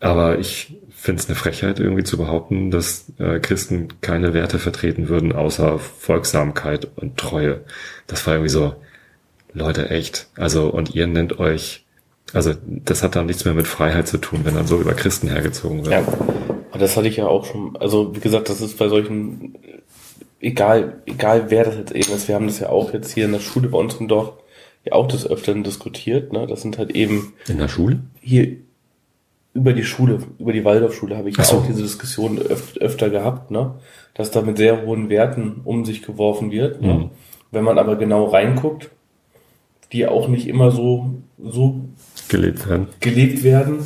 Aber 0.00 0.38
ich 0.38 0.76
finde 0.90 1.20
es 1.22 1.28
eine 1.28 1.36
Frechheit, 1.36 1.80
irgendwie 1.80 2.04
zu 2.04 2.16
behaupten, 2.16 2.70
dass 2.70 3.06
äh, 3.18 3.38
Christen 3.40 3.88
keine 4.00 4.34
Werte 4.34 4.58
vertreten 4.58 5.08
würden, 5.08 5.32
außer 5.32 5.78
Folgsamkeit 5.78 6.88
und 6.96 7.16
Treue. 7.16 7.60
Das 8.06 8.26
war 8.26 8.34
irgendwie 8.34 8.50
so, 8.50 8.74
Leute, 9.54 9.90
echt. 9.90 10.28
Also, 10.36 10.68
und 10.68 10.94
ihr 10.94 11.06
nennt 11.06 11.38
euch, 11.38 11.84
also 12.32 12.52
das 12.66 13.02
hat 13.02 13.16
dann 13.16 13.26
nichts 13.26 13.44
mehr 13.44 13.54
mit 13.54 13.66
Freiheit 13.66 14.08
zu 14.08 14.18
tun, 14.18 14.40
wenn 14.44 14.54
dann 14.54 14.66
so 14.66 14.80
über 14.80 14.94
Christen 14.94 15.28
hergezogen 15.28 15.84
wird. 15.84 15.92
Ja, 15.92 16.78
das 16.78 16.96
hatte 16.96 17.08
ich 17.08 17.16
ja 17.16 17.26
auch 17.26 17.44
schon, 17.44 17.76
also 17.76 18.14
wie 18.16 18.20
gesagt, 18.20 18.48
das 18.48 18.60
ist 18.60 18.78
bei 18.78 18.88
solchen, 18.88 19.54
egal, 20.44 21.02
egal 21.06 21.50
wer 21.50 21.64
das 21.64 21.76
jetzt 21.76 21.92
eben 21.92 22.12
ist, 22.14 22.28
wir 22.28 22.34
haben 22.34 22.46
das 22.46 22.60
ja 22.60 22.68
auch 22.68 22.92
jetzt 22.92 23.12
hier 23.12 23.24
in 23.24 23.32
der 23.32 23.40
Schule 23.40 23.68
bei 23.68 23.78
uns 23.78 23.94
im 23.94 24.08
Dorf 24.08 24.32
ja 24.84 24.92
auch 24.92 25.08
des 25.08 25.26
Öfteren 25.26 25.64
diskutiert, 25.64 26.32
ne? 26.32 26.46
Das 26.46 26.62
sind 26.62 26.78
halt 26.78 26.90
eben 26.94 27.32
In 27.48 27.58
der 27.58 27.68
Schule? 27.68 28.00
hier 28.20 28.56
über 29.54 29.72
die 29.72 29.84
Schule, 29.84 30.18
über 30.38 30.52
die 30.52 30.64
Waldorfschule 30.64 31.16
habe 31.16 31.30
ich 31.30 31.36
ja 31.36 31.44
so. 31.44 31.58
auch 31.58 31.66
diese 31.66 31.82
Diskussion 31.82 32.38
öf 32.38 32.76
öfter 32.78 33.08
gehabt, 33.08 33.50
ne? 33.50 33.76
Dass 34.14 34.30
da 34.30 34.42
mit 34.42 34.58
sehr 34.58 34.84
hohen 34.84 35.08
Werten 35.08 35.60
um 35.64 35.84
sich 35.84 36.02
geworfen 36.02 36.50
wird. 36.50 36.82
Ne? 36.82 36.94
Mhm. 36.94 37.10
Wenn 37.50 37.64
man 37.64 37.78
aber 37.78 37.96
genau 37.96 38.24
reinguckt, 38.24 38.90
die 39.92 40.06
auch 40.06 40.28
nicht 40.28 40.48
immer 40.48 40.70
so, 40.72 41.14
so 41.42 41.80
Gelebt 42.28 42.68
werden. 42.68 42.88
gelebt 43.00 43.42
werden. 43.44 43.78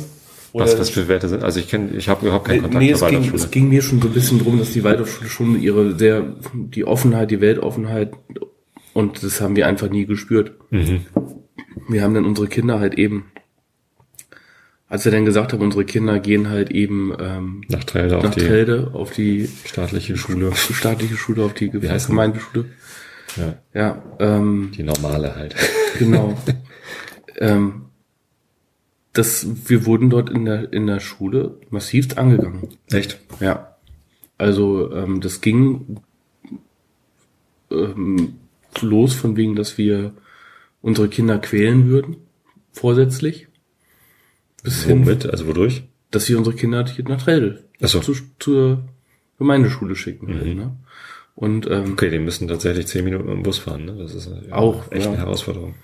Was 0.53 0.75
das 0.75 0.89
für 0.89 1.07
Werte 1.07 1.29
sind? 1.29 1.43
Also 1.43 1.59
ich 1.59 1.67
kenne, 1.67 1.91
ich 1.95 2.09
habe 2.09 2.25
überhaupt 2.25 2.47
keinen 2.47 2.61
Kontakt 2.63 2.83
nee, 2.83 2.93
zur 2.93 2.95
es 2.95 2.99
ging, 3.01 3.19
Waldorfschule. 3.19 3.43
es 3.43 3.51
ging 3.51 3.69
mir 3.69 3.81
schon 3.81 4.01
so 4.01 4.07
ein 4.07 4.13
bisschen 4.13 4.39
drum, 4.39 4.57
dass 4.57 4.71
die 4.71 4.83
Waldorfschule 4.83 5.29
schon 5.29 5.61
ihre 5.61 5.97
sehr, 5.97 6.35
die 6.53 6.85
Offenheit, 6.85 7.29
die 7.31 7.41
Weltoffenheit 7.41 8.13
und 8.93 9.23
das 9.23 9.41
haben 9.41 9.55
wir 9.55 9.67
einfach 9.67 9.89
nie 9.89 10.05
gespürt. 10.05 10.53
Mhm. 10.71 11.05
Wir 11.87 12.03
haben 12.03 12.13
dann 12.13 12.25
unsere 12.25 12.47
Kinder 12.47 12.79
halt 12.79 12.95
eben, 12.95 13.31
als 14.87 15.05
wir 15.05 15.11
dann 15.11 15.25
gesagt 15.25 15.53
haben, 15.53 15.61
unsere 15.61 15.85
Kinder 15.85 16.19
gehen 16.19 16.49
halt 16.49 16.71
eben 16.71 17.13
ähm, 17.19 17.61
Nach 17.67 17.83
Trelde 17.83 18.17
auf 18.17 18.23
nach 18.23 18.33
die 18.33 18.39
Telde 18.41 18.91
auf 18.93 19.11
die 19.11 19.49
staatliche 19.65 20.17
Schule. 20.17 20.51
staatliche 20.55 21.15
Schule, 21.15 21.43
auf 21.43 21.53
die? 21.53 21.69
Gemeindeschule. 21.69 22.65
Ja, 23.37 23.53
Ja, 23.73 24.03
ähm, 24.19 24.71
die 24.75 24.83
normale 24.83 25.35
halt. 25.35 25.55
genau. 25.99 26.35
ähm, 27.37 27.88
das, 29.13 29.47
wir 29.69 29.85
wurden 29.85 30.09
dort 30.09 30.29
in 30.29 30.45
der, 30.45 30.71
in 30.71 30.87
der 30.87 30.99
Schule 30.99 31.57
massivst 31.69 32.17
angegangen. 32.17 32.69
Echt? 32.91 33.19
Ja. 33.39 33.75
Also 34.37 34.93
ähm, 34.93 35.19
das 35.21 35.41
ging 35.41 35.97
ähm, 37.71 38.35
los 38.81 39.13
von 39.13 39.35
wegen, 39.35 39.55
dass 39.55 39.77
wir 39.77 40.13
unsere 40.81 41.09
Kinder 41.09 41.39
quälen 41.39 41.87
würden, 41.89 42.17
vorsätzlich. 42.71 43.47
Bis 44.63 44.83
hin, 44.85 45.05
Womit? 45.05 45.25
Also 45.25 45.47
wodurch? 45.47 45.83
dass 46.11 46.27
wir 46.27 46.37
unsere 46.37 46.55
Kinder 46.55 46.85
hier 46.87 47.05
nach 47.07 47.21
Trelde 47.21 47.65
Ach 47.81 47.87
so. 47.87 47.99
zu, 47.99 48.13
zur 48.39 48.83
Gemeindeschule 49.37 49.95
schicken 49.95 50.27
würden. 50.27 50.55
Ne? 50.55 50.75
Und 51.35 51.69
ähm, 51.69 51.93
Okay, 51.93 52.09
die 52.09 52.19
müssen 52.19 52.47
tatsächlich 52.47 52.87
zehn 52.87 53.05
Minuten 53.05 53.29
im 53.29 53.43
Bus 53.43 53.59
fahren, 53.59 53.85
ne? 53.85 53.95
Das 53.97 54.13
ist 54.13 54.29
Auch, 54.51 54.91
echt 54.91 55.05
ja. 55.05 55.11
eine 55.11 55.19
Herausforderung. 55.19 55.75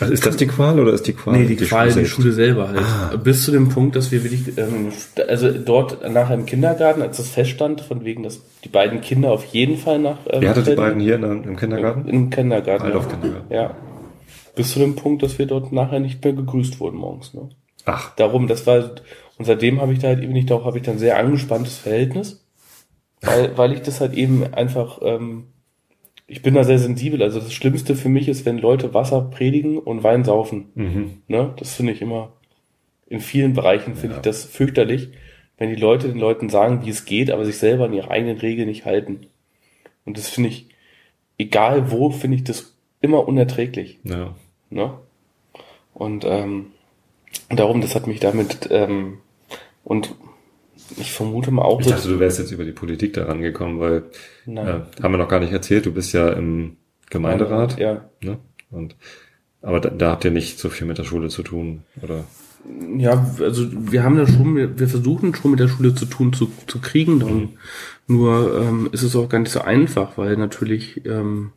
Also 0.00 0.12
ist 0.12 0.24
das 0.26 0.36
die 0.36 0.46
Qual 0.46 0.80
oder 0.80 0.92
ist 0.92 1.06
die 1.06 1.12
Qual? 1.12 1.36
Nee, 1.38 1.46
die, 1.46 1.56
Qual, 1.56 1.88
die 1.88 1.92
selbst? 1.92 2.10
Schule 2.12 2.32
selber 2.32 2.68
halt. 2.68 3.22
Bis 3.22 3.44
zu 3.44 3.50
dem 3.52 3.68
Punkt, 3.68 3.96
dass 3.96 4.10
wir 4.10 4.24
wirklich, 4.24 4.56
ähm, 4.58 4.88
also 5.28 5.50
dort 5.52 6.08
nachher 6.10 6.34
im 6.34 6.46
Kindergarten, 6.46 7.02
als 7.02 7.18
das 7.18 7.28
feststand, 7.28 7.82
von 7.82 8.04
wegen, 8.04 8.22
dass 8.22 8.40
die 8.64 8.68
beiden 8.68 9.00
Kinder 9.00 9.30
auf 9.30 9.44
jeden 9.46 9.76
Fall 9.76 9.98
nach. 9.98 10.18
Ähm, 10.28 10.40
Wer 10.42 10.50
hatte 10.50 10.62
die 10.62 10.74
beiden 10.74 11.00
hier 11.00 11.16
in, 11.16 11.44
im 11.44 11.56
Kindergarten? 11.56 12.08
Im 12.08 12.30
Kindergarten. 12.30 12.84
ja. 12.84 12.88
Waldorf-Kindergarten. 12.94 13.52
Ja. 13.52 13.74
Bis 14.56 14.72
zu 14.72 14.78
dem 14.78 14.96
Punkt, 14.96 15.22
dass 15.22 15.38
wir 15.38 15.46
dort 15.46 15.72
nachher 15.72 16.00
nicht 16.00 16.24
mehr 16.24 16.32
gegrüßt 16.32 16.80
wurden 16.80 16.96
morgens. 16.98 17.34
Ne? 17.34 17.48
Ach, 17.84 18.14
Darum, 18.16 18.48
das 18.48 18.66
war, 18.66 18.90
und 19.38 19.44
seitdem 19.44 19.80
habe 19.80 19.92
ich 19.92 19.98
da 20.00 20.08
halt 20.08 20.22
eben 20.22 20.32
nicht, 20.32 20.50
auch 20.52 20.64
habe 20.64 20.78
ich 20.78 20.84
dann 20.84 20.96
ein 20.96 20.98
sehr 20.98 21.18
angespanntes 21.18 21.78
Verhältnis, 21.78 22.44
weil, 23.22 23.56
weil 23.56 23.72
ich 23.72 23.82
das 23.82 24.00
halt 24.00 24.14
eben 24.14 24.52
einfach, 24.54 24.98
ähm, 25.02 25.48
ich 26.30 26.42
bin 26.42 26.54
da 26.54 26.62
sehr 26.62 26.78
sensibel. 26.78 27.22
Also 27.24 27.40
das 27.40 27.52
Schlimmste 27.52 27.96
für 27.96 28.08
mich 28.08 28.28
ist, 28.28 28.46
wenn 28.46 28.56
Leute 28.56 28.94
Wasser 28.94 29.20
predigen 29.20 29.78
und 29.78 30.04
Wein 30.04 30.22
saufen. 30.22 30.66
mhm. 30.74 31.10
Ne? 31.26 31.52
Das 31.56 31.74
finde 31.74 31.92
ich 31.92 32.00
immer, 32.00 32.32
in 33.08 33.18
vielen 33.18 33.52
Bereichen 33.52 33.96
finde 33.96 34.16
ich 34.16 34.22
das 34.22 34.44
fürchterlich, 34.44 35.08
wenn 35.58 35.70
die 35.70 35.80
Leute 35.80 36.06
den 36.06 36.20
Leuten 36.20 36.48
sagen, 36.48 36.86
wie 36.86 36.90
es 36.90 37.04
geht, 37.04 37.32
aber 37.32 37.44
sich 37.44 37.58
selber 37.58 37.86
an 37.86 37.92
ihre 37.92 38.12
eigenen 38.12 38.38
Regeln 38.38 38.68
nicht 38.68 38.84
halten. 38.84 39.26
Und 40.04 40.18
das 40.18 40.28
finde 40.28 40.50
ich, 40.50 40.68
egal 41.36 41.90
wo, 41.90 42.10
finde 42.10 42.36
ich 42.36 42.44
das 42.44 42.76
immer 43.00 43.26
unerträglich. 43.26 43.98
ja. 44.04 44.34
Ne? 44.70 44.94
Und 45.94 46.24
ähm, 46.24 46.66
darum, 47.48 47.80
das 47.80 47.96
hat 47.96 48.06
mich 48.06 48.20
damit 48.20 48.68
ähm, 48.70 49.18
und 49.82 50.14
ich 50.96 51.12
vermute 51.12 51.50
mal 51.50 51.62
auch 51.62 51.80
Ich 51.80 51.86
dachte, 51.86 52.08
du 52.08 52.18
wärst 52.18 52.38
jetzt 52.38 52.52
über 52.52 52.64
die 52.64 52.72
Politik 52.72 53.12
da 53.14 53.24
rangekommen, 53.24 53.80
weil 53.80 54.04
äh, 54.46 54.80
haben 55.02 55.12
wir 55.12 55.18
noch 55.18 55.28
gar 55.28 55.40
nicht 55.40 55.52
erzählt, 55.52 55.86
du 55.86 55.92
bist 55.92 56.12
ja 56.12 56.30
im 56.30 56.76
Gemeinderat. 57.10 57.78
Ja. 57.78 58.04
Ne? 58.22 58.38
Und 58.70 58.96
aber 59.62 59.80
da, 59.80 59.90
da 59.90 60.10
habt 60.10 60.24
ihr 60.24 60.30
nicht 60.30 60.58
so 60.58 60.70
viel 60.70 60.86
mit 60.86 60.98
der 60.98 61.04
Schule 61.04 61.28
zu 61.28 61.42
tun, 61.42 61.82
oder? 62.02 62.24
Ja, 62.96 63.26
also 63.40 63.66
wir 63.70 64.04
haben 64.04 64.16
da 64.16 64.26
schon, 64.26 64.54
wir 64.78 64.88
versuchen 64.88 65.34
schon 65.34 65.52
mit 65.52 65.60
der 65.60 65.68
Schule 65.68 65.94
zu 65.94 66.06
tun, 66.06 66.32
zu, 66.32 66.50
zu 66.66 66.78
kriegen. 66.78 67.20
Darum. 67.20 67.56
Nur 68.06 68.60
ähm, 68.60 68.88
ist 68.92 69.02
es 69.02 69.16
auch 69.16 69.28
gar 69.28 69.38
nicht 69.38 69.52
so 69.52 69.60
einfach, 69.60 70.18
weil 70.18 70.36
natürlich, 70.36 71.04
ähm, 71.06 71.52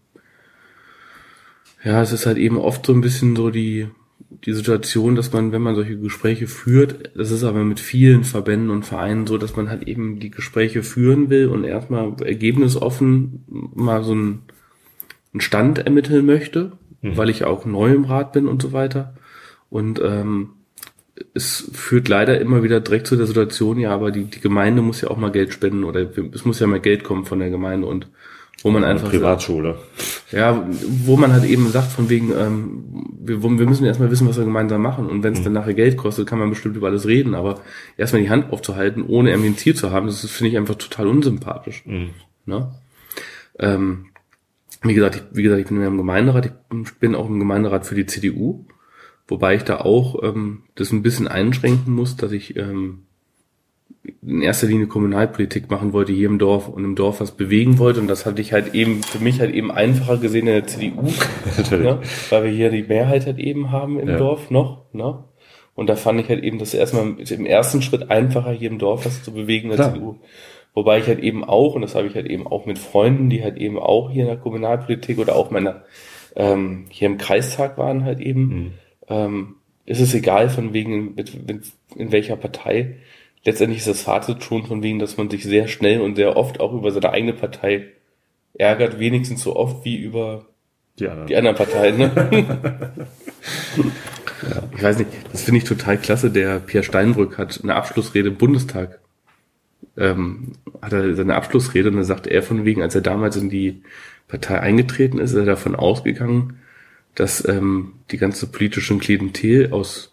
ja, 1.84 2.02
es 2.02 2.14
ist 2.14 2.26
halt 2.26 2.38
eben 2.38 2.58
oft 2.58 2.86
so 2.86 2.94
ein 2.94 3.02
bisschen 3.02 3.36
so 3.36 3.50
die, 3.50 3.88
die 4.30 4.54
Situation, 4.54 5.16
dass 5.16 5.32
man, 5.32 5.52
wenn 5.52 5.62
man 5.62 5.76
solche 5.76 5.98
Gespräche 5.98 6.48
führt, 6.48 7.12
das 7.16 7.32
ist 7.32 7.44
aber 7.44 7.64
mit 7.64 7.80
vielen 7.80 8.24
Verbänden 8.24 8.70
und 8.70 8.86
Vereinen 8.86 9.28
so, 9.28 9.38
dass 9.38 9.56
man 9.56 9.70
halt 9.70 9.88
eben 9.88 10.20
die 10.20 10.32
Gespräche 10.32 10.84
führen 10.84 11.30
will 11.30 11.48
und 11.48 11.64
erstmal 11.64 12.14
ergebnisoffen 12.22 13.44
mal 13.48 14.04
so 14.04 14.12
einen, 14.12 14.44
einen 15.34 15.42
Stand 15.42 15.80
ermitteln 15.80 16.26
möchte, 16.26 16.74
weil 17.02 17.30
ich 17.30 17.44
auch 17.44 17.66
neu 17.66 17.94
im 17.94 18.06
Rat 18.06 18.34
bin 18.34 18.48
und 18.48 18.62
so 18.62 18.72
weiter. 18.72 19.16
Und 19.70 20.00
ähm, 20.04 20.52
es 21.34 21.70
führt 21.74 22.08
leider 22.08 22.40
immer 22.40 22.64
wieder 22.64 22.80
direkt 22.80 23.08
zu 23.08 23.16
der 23.16 23.28
Situation, 23.28 23.80
ja, 23.80 23.92
aber 23.92 24.12
die, 24.12 24.26
die 24.26 24.40
Gemeinde 24.40 24.82
muss 24.82 25.02
ja 25.02 25.10
auch 25.10 25.18
mal 25.18 25.32
Geld 25.32 25.54
spenden 25.54 25.84
oder 25.84 26.10
es 26.34 26.46
muss 26.46 26.60
ja 26.60 26.68
mal 26.68 26.80
Geld 26.80 27.04
kommen 27.04 27.26
von 27.26 27.40
der 27.40 27.50
Gemeinde 27.50 27.88
und 27.88 28.08
wo 28.62 28.70
man 28.70 28.84
einfach 28.84 29.10
Privatschule. 29.10 29.78
ja, 30.32 30.66
wo 31.06 31.18
man 31.18 31.34
halt 31.34 31.44
eben 31.44 31.68
sagt, 31.70 31.92
von 31.92 32.10
wegen, 32.10 32.32
ähm, 32.32 32.84
wir, 33.20 33.44
wir 33.44 33.66
müssen 33.66 33.86
erstmal 33.86 34.10
wissen, 34.10 34.28
was 34.28 34.38
wir 34.38 34.46
gemeinsam 34.46 34.82
machen. 34.82 35.08
Und 35.08 35.24
wenn 35.24 35.34
es 35.34 35.44
dann 35.44 35.54
nachher 35.54 35.74
Geld 35.74 35.98
kostet, 35.98 36.28
kann 36.28 36.40
man 36.40 36.50
bestimmt 36.50 36.78
über 36.78 36.88
alles 36.88 37.06
reden. 37.06 37.36
Aber 37.36 37.60
erstmal 37.98 38.22
die 38.22 38.30
Hand 38.30 38.54
aufzuhalten, 38.54 39.04
ohne 39.06 39.32
irgendwie 39.32 39.50
ein 39.50 39.58
Ziel 39.58 39.76
zu 39.76 39.92
haben, 39.92 40.08
das 40.08 40.26
finde 40.30 40.52
ich 40.52 40.58
einfach 40.58 40.76
total 40.76 41.08
unsympathisch. 41.08 41.84
Ne? 42.46 42.74
Ähm, 43.60 44.06
wie 44.82 44.94
gesagt, 44.94 45.16
ich, 45.16 45.24
wie 45.32 45.44
gesagt, 45.44 45.62
ich 45.62 45.68
bin 45.68 45.82
ja 45.82 45.88
im 45.88 45.98
Gemeinderat, 45.98 46.46
ich 46.46 46.94
bin 47.00 47.16
auch 47.16 47.28
im 47.30 47.40
Gemeinderat 47.40 47.86
für 47.86 47.96
die 47.96 48.06
CDU, 48.06 48.66
wobei 49.28 49.56
ich 49.56 49.64
da 49.64 49.78
auch 49.80 50.24
ähm, 50.24 50.64
das 50.76 50.92
ein 50.92 51.02
bisschen 51.02 51.28
einschränken 51.28 51.94
muss, 51.94 52.16
dass 52.18 52.32
ich 52.32 52.56
ähm, 52.58 53.04
in 54.22 54.42
erster 54.42 54.68
Linie 54.68 54.88
Kommunalpolitik 54.88 55.72
machen 55.72 55.94
wollte 55.94 56.12
hier 56.12 56.28
im 56.28 56.40
Dorf 56.40 56.68
und 56.68 56.84
im 56.84 56.96
Dorf 56.96 57.22
was 57.22 57.32
bewegen 57.32 57.78
wollte 57.80 58.02
und 58.02 58.08
das 58.08 58.26
hatte 58.26 58.42
ich 58.42 58.52
halt 58.52 58.74
eben 58.76 59.02
für 59.02 59.20
mich 59.20 59.40
halt 59.40 59.54
eben 59.54 59.72
einfacher 59.72 60.18
gesehen 60.18 60.48
in 60.48 60.54
der 60.54 60.68
CDU, 60.68 61.04
ne? 61.72 62.00
weil 62.30 62.44
wir 62.44 62.52
hier 62.52 62.70
die 62.70 62.84
Mehrheit 62.84 63.26
halt 63.26 63.40
eben 63.40 63.72
haben 63.72 64.00
im 64.00 64.10
Ja. 64.10 64.18
Dorf 64.18 64.52
noch, 64.52 64.82
ne? 64.94 65.24
Und 65.76 65.88
da 65.90 65.96
fand 65.96 66.20
ich 66.22 66.30
halt 66.30 66.44
eben 66.44 66.60
das 66.60 66.74
erstmal 66.76 67.16
im 67.18 67.46
ersten 67.48 67.82
Schritt 67.82 68.12
einfacher 68.12 68.52
hier 68.52 68.70
im 68.70 68.78
Dorf 68.78 69.06
was 69.08 69.24
zu 69.24 69.32
bewegen 69.34 69.72
in 69.72 69.78
der 69.78 69.86
Klar. 69.88 69.94
CDU. 69.94 70.16
Wobei 70.76 71.00
ich 71.00 71.08
halt 71.08 71.20
eben 71.20 71.44
auch, 71.44 71.74
und 71.76 71.82
das 71.82 71.96
habe 71.96 72.06
ich 72.08 72.14
halt 72.16 72.28
eben 72.28 72.46
auch 72.46 72.66
mit 72.68 72.78
Freunden, 72.78 73.30
die 73.30 73.42
halt 73.44 73.58
eben 73.58 73.80
auch 73.80 74.12
hier 74.12 74.24
in 74.24 74.28
der 74.28 74.38
Kommunalpolitik 74.38 75.18
oder 75.18 75.36
auch 75.36 75.50
meiner 75.50 75.84
ähm, 76.36 76.86
hier 76.90 77.08
im 77.08 77.18
Kreistag 77.18 77.78
waren 77.78 78.04
halt 78.06 78.20
eben, 78.20 78.42
Mhm. 78.48 78.72
ähm, 79.08 79.56
ist 79.86 80.00
es 80.00 80.14
egal 80.14 80.50
von 80.50 80.74
wegen 80.74 81.16
mit, 81.16 81.48
mit, 81.48 81.64
in 81.96 82.12
welcher 82.12 82.36
Partei. 82.36 82.96
Letztendlich 83.46 83.80
ist 83.80 83.88
das 83.88 84.02
Fazit 84.04 84.44
schon 84.44 84.66
von 84.66 84.82
wegen, 84.84 85.00
dass 85.00 85.18
man 85.18 85.30
sich 85.30 85.44
sehr 85.44 85.68
schnell 85.68 86.02
und 86.02 86.16
sehr 86.16 86.38
oft 86.38 86.60
auch 86.60 86.74
über 86.74 86.92
seine 86.92 87.12
eigene 87.12 87.34
Partei 87.34 87.88
ärgert, 88.54 89.00
wenigstens 89.00 89.42
so 89.44 89.56
oft 89.56 89.84
wie 89.84 89.98
über 89.98 90.46
Die 91.00 91.08
anderen. 91.08 91.28
die 91.28 91.36
anderen 91.36 91.58
Parteien. 91.58 91.98
Ne? 91.98 93.06
Ich 94.76 94.84
weiß 94.84 94.98
nicht, 94.98 95.10
das 95.32 95.44
finde 95.44 95.60
ich 95.60 95.64
total 95.64 95.98
klasse. 95.98 96.30
Der 96.30 96.60
Pierre 96.60 96.84
Steinbrück 96.84 97.38
hat 97.38 97.62
eine 97.64 97.76
Abschlussrede 97.76 98.30
im 98.30 98.36
Bundestag. 98.36 99.00
Ähm, 99.96 100.54
hat 100.82 100.92
er 100.94 101.16
seine 101.16 101.36
Abschlussrede 101.36 101.90
und 101.90 101.96
da 101.96 102.04
sagte 102.04 102.30
er 102.30 102.44
von 102.44 102.66
wegen, 102.66 102.82
als 102.82 102.96
er 102.96 103.02
damals 103.02 103.38
in 103.38 103.50
die 103.50 103.84
Partei 104.28 104.60
eingetreten 104.60 105.20
ist, 105.20 105.32
ist 105.32 105.38
er 105.38 105.46
davon 105.46 105.76
ausgegangen, 105.76 106.60
dass 107.16 107.48
ähm, 107.48 107.94
die 108.12 108.18
ganze 108.18 108.48
politische 108.48 108.98
Klientel 108.98 109.72
aus, 109.72 110.12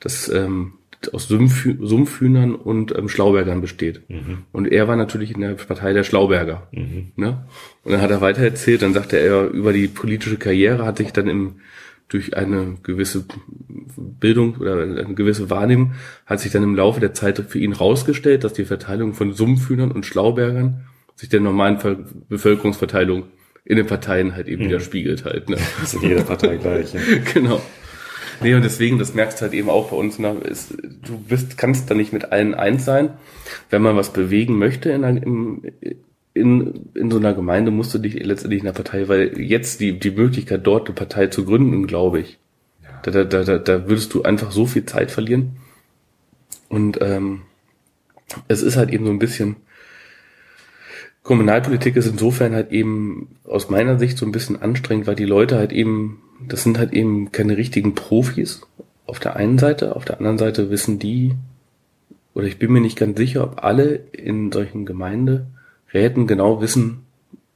das, 0.00 0.28
ähm, 0.28 0.74
aus 1.12 1.28
Sumpfhü 1.28 1.78
Sumpfhühnern 1.80 2.54
und 2.54 2.96
ähm, 2.96 3.08
Schlaubergern 3.08 3.60
besteht. 3.60 4.02
Und 4.52 4.70
er 4.70 4.88
war 4.88 4.96
natürlich 4.96 5.34
in 5.34 5.40
der 5.40 5.54
Partei 5.54 5.92
der 5.92 6.04
Schlauberger. 6.04 6.68
Ne? 7.16 7.44
Und 7.84 7.92
dann 7.92 8.00
hat 8.00 8.10
er 8.10 8.20
weiter 8.20 8.42
erzählt, 8.42 8.82
dann 8.82 8.94
sagte 8.94 9.18
er 9.18 9.48
über 9.48 9.72
die 9.72 9.88
politische 9.88 10.36
Karriere, 10.36 10.84
hat 10.84 10.98
sich 10.98 11.12
dann 11.12 11.28
im 11.28 11.56
durch 12.12 12.36
eine 12.36 12.76
gewisse 12.82 13.24
Bildung 13.96 14.56
oder 14.56 14.82
eine 14.82 15.14
gewisse 15.14 15.48
Wahrnehmung 15.48 15.92
hat 16.26 16.40
sich 16.40 16.52
dann 16.52 16.62
im 16.62 16.76
Laufe 16.76 17.00
der 17.00 17.14
Zeit 17.14 17.42
für 17.48 17.58
ihn 17.58 17.72
rausgestellt, 17.72 18.44
dass 18.44 18.52
die 18.52 18.66
Verteilung 18.66 19.14
von 19.14 19.32
Sumpfhühnern 19.32 19.90
und 19.90 20.04
Schlaubergern 20.04 20.82
sich 21.14 21.30
der 21.30 21.40
normalen 21.40 21.78
Bevölkerungsverteilung 22.28 23.24
in 23.64 23.76
den 23.76 23.86
Parteien 23.86 24.34
halt 24.34 24.48
eben 24.48 24.64
mhm. 24.64 24.68
widerspiegelt 24.68 25.24
halt. 25.24 25.48
Ne? 25.48 25.56
Das 25.80 25.94
ist 25.94 26.02
in 26.02 26.10
jeder 26.10 26.22
Partei 26.22 26.56
gleich. 26.56 26.92
Ja. 26.92 27.00
genau. 27.34 27.62
Nee, 28.42 28.54
und 28.54 28.62
deswegen, 28.62 28.98
das 28.98 29.14
merkst 29.14 29.38
du 29.38 29.42
halt 29.42 29.54
eben 29.54 29.70
auch 29.70 29.90
bei 29.90 29.96
uns, 29.96 30.18
na, 30.18 30.32
ist, 30.32 30.72
du 30.72 31.18
bist, 31.18 31.56
kannst 31.58 31.90
da 31.90 31.94
nicht 31.94 32.12
mit 32.12 32.32
allen 32.32 32.54
eins 32.54 32.84
sein. 32.84 33.10
Wenn 33.70 33.82
man 33.82 33.96
was 33.96 34.12
bewegen 34.12 34.58
möchte 34.58 34.90
in, 34.90 35.04
einer, 35.04 35.22
in, 35.22 36.90
in 36.94 37.10
so 37.10 37.18
einer 37.18 37.34
Gemeinde, 37.34 37.70
musst 37.70 37.94
du 37.94 37.98
dich 37.98 38.14
letztendlich 38.14 38.60
in 38.60 38.66
der 38.66 38.72
Partei, 38.72 39.08
weil 39.08 39.38
jetzt 39.40 39.80
die, 39.80 39.98
die 39.98 40.10
Möglichkeit, 40.10 40.66
dort 40.66 40.86
eine 40.86 40.94
Partei 40.94 41.26
zu 41.28 41.44
gründen, 41.44 41.86
glaube 41.86 42.20
ich, 42.20 42.38
da, 43.02 43.10
da, 43.10 43.24
da, 43.24 43.58
da 43.58 43.88
würdest 43.88 44.14
du 44.14 44.22
einfach 44.22 44.52
so 44.52 44.66
viel 44.66 44.86
Zeit 44.86 45.10
verlieren. 45.10 45.56
Und 46.68 47.00
ähm, 47.02 47.42
es 48.48 48.62
ist 48.62 48.76
halt 48.76 48.90
eben 48.90 49.04
so 49.04 49.10
ein 49.10 49.18
bisschen, 49.18 49.56
Kommunalpolitik 51.22 51.96
ist 51.96 52.06
insofern 52.06 52.54
halt 52.54 52.72
eben 52.72 53.36
aus 53.44 53.70
meiner 53.70 53.98
Sicht 53.98 54.18
so 54.18 54.26
ein 54.26 54.32
bisschen 54.32 54.60
anstrengend, 54.60 55.06
weil 55.06 55.14
die 55.14 55.24
Leute 55.24 55.56
halt 55.56 55.72
eben 55.72 56.20
das 56.48 56.62
sind 56.62 56.78
halt 56.78 56.92
eben 56.92 57.32
keine 57.32 57.56
richtigen 57.56 57.94
Profis 57.94 58.62
auf 59.06 59.18
der 59.18 59.36
einen 59.36 59.58
Seite, 59.58 59.96
auf 59.96 60.04
der 60.04 60.18
anderen 60.18 60.38
Seite 60.38 60.70
wissen 60.70 60.98
die, 60.98 61.34
oder 62.34 62.46
ich 62.46 62.58
bin 62.58 62.72
mir 62.72 62.80
nicht 62.80 62.98
ganz 62.98 63.18
sicher, 63.18 63.44
ob 63.44 63.62
alle 63.62 63.94
in 64.12 64.50
solchen 64.52 64.86
Gemeinderäten 64.86 66.26
genau 66.26 66.60
wissen, 66.62 67.02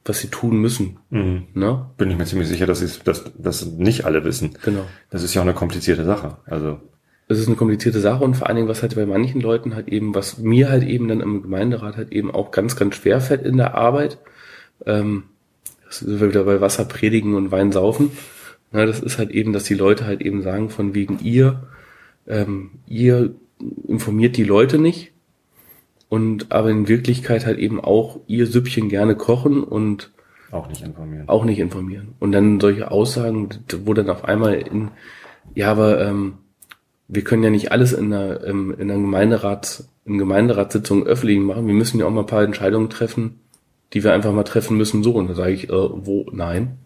was 0.05 0.19
sie 0.19 0.27
tun 0.27 0.57
müssen. 0.57 0.97
Mhm. 1.09 1.47
Ne? 1.53 1.87
Bin 1.97 2.11
ich 2.11 2.17
mir 2.17 2.25
ziemlich 2.25 2.47
sicher, 2.47 2.65
dass, 2.67 2.79
sie 2.79 2.99
dass, 3.03 3.31
dass 3.37 3.65
nicht 3.65 4.05
alle 4.05 4.23
wissen. 4.23 4.51
Genau. 4.63 4.85
Das 5.09 5.23
ist 5.23 5.33
ja 5.33 5.41
auch 5.41 5.45
eine 5.45 5.55
komplizierte 5.55 6.05
Sache. 6.05 6.37
Also 6.45 6.79
es 7.27 7.39
ist 7.39 7.47
eine 7.47 7.57
komplizierte 7.57 7.99
Sache 7.99 8.23
und 8.23 8.35
vor 8.35 8.47
allen 8.47 8.55
Dingen, 8.55 8.69
was 8.69 8.81
halt 8.81 8.95
bei 8.95 9.05
manchen 9.05 9.41
Leuten 9.41 9.75
halt 9.75 9.89
eben, 9.89 10.15
was 10.15 10.37
mir 10.37 10.69
halt 10.69 10.83
eben 10.83 11.07
dann 11.09 11.19
im 11.19 11.41
Gemeinderat 11.41 11.97
halt 11.97 12.11
eben 12.11 12.31
auch 12.31 12.51
ganz, 12.51 12.75
ganz 12.75 12.95
schwer 12.95 13.19
fällt 13.19 13.43
in 13.43 13.57
der 13.57 13.75
Arbeit, 13.75 14.17
ähm, 14.85 15.23
das 15.85 15.99
sind 15.99 16.21
wir 16.21 16.29
wieder 16.29 16.43
bei 16.43 16.61
Wasser 16.61 16.85
predigen 16.85 17.35
und 17.35 17.51
Wein 17.51 17.71
saufen. 17.71 18.11
Na, 18.71 18.85
das 18.85 18.99
ist 18.99 19.17
halt 19.17 19.31
eben, 19.31 19.53
dass 19.53 19.63
die 19.63 19.75
Leute 19.75 20.05
halt 20.05 20.21
eben 20.21 20.41
sagen, 20.41 20.69
von 20.69 20.93
wegen 20.93 21.19
ihr, 21.23 21.67
ähm, 22.27 22.71
ihr 22.87 23.33
informiert 23.87 24.37
die 24.37 24.43
Leute 24.43 24.77
nicht 24.77 25.11
und 26.09 26.51
aber 26.51 26.69
in 26.69 26.87
Wirklichkeit 26.87 27.45
halt 27.45 27.59
eben 27.59 27.79
auch 27.79 28.19
ihr 28.27 28.45
Süppchen 28.45 28.89
gerne 28.89 29.15
kochen 29.15 29.63
und 29.63 30.11
auch 30.51 30.69
nicht 30.69 30.81
informieren. 30.81 31.27
Auch 31.27 31.43
nicht 31.43 31.59
informieren. 31.59 32.15
Und 32.19 32.31
dann 32.31 32.59
solche 32.59 32.89
Aussagen, 32.89 33.49
wo 33.83 33.93
dann 33.93 34.09
auf 34.09 34.23
einmal 34.23 34.53
in, 34.53 34.91
ja, 35.55 35.69
aber 35.71 36.01
ähm, 36.01 36.35
wir 37.09 37.23
können 37.23 37.43
ja 37.43 37.49
nicht 37.49 37.71
alles 37.71 37.93
in 37.93 38.13
einer, 38.13 38.45
ähm, 38.45 38.73
in 38.77 38.89
einer 38.89 39.01
Gemeinderat, 39.01 39.83
in 40.05 40.17
Gemeinderatssitzung 40.17 41.05
öffentlich 41.05 41.39
machen. 41.39 41.67
Wir 41.67 41.73
müssen 41.73 41.99
ja 41.99 42.05
auch 42.05 42.11
mal 42.11 42.21
ein 42.21 42.27
paar 42.27 42.43
Entscheidungen 42.43 42.89
treffen, 42.89 43.39
die 43.93 44.03
wir 44.03 44.13
einfach 44.13 44.33
mal 44.33 44.43
treffen 44.43 44.77
müssen, 44.77 45.03
so. 45.03 45.13
Und 45.13 45.29
da 45.29 45.33
sage 45.33 45.51
ich, 45.51 45.69
äh, 45.69 45.71
wo, 45.71 46.27
nein. 46.31 46.77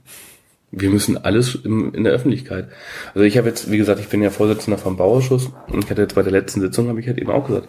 Wir 0.71 0.89
müssen 0.89 1.17
alles 1.17 1.55
im, 1.55 1.93
in 1.93 2.03
der 2.03 2.13
Öffentlichkeit. 2.13 2.69
Also 3.13 3.21
ich 3.21 3.37
habe 3.37 3.49
jetzt, 3.49 3.69
wie 3.69 3.77
gesagt, 3.77 3.99
ich 3.99 4.07
bin 4.07 4.21
ja 4.21 4.29
Vorsitzender 4.29 4.77
vom 4.77 4.97
Bauausschuss 4.97 5.51
und 5.67 5.83
ich 5.83 5.89
hatte 5.89 6.01
jetzt 6.01 6.15
bei 6.15 6.23
der 6.23 6.31
letzten 6.31 6.61
Sitzung, 6.61 6.87
habe 6.87 6.99
ich 6.99 7.07
halt 7.07 7.17
eben 7.17 7.31
auch 7.31 7.45
gesagt, 7.45 7.67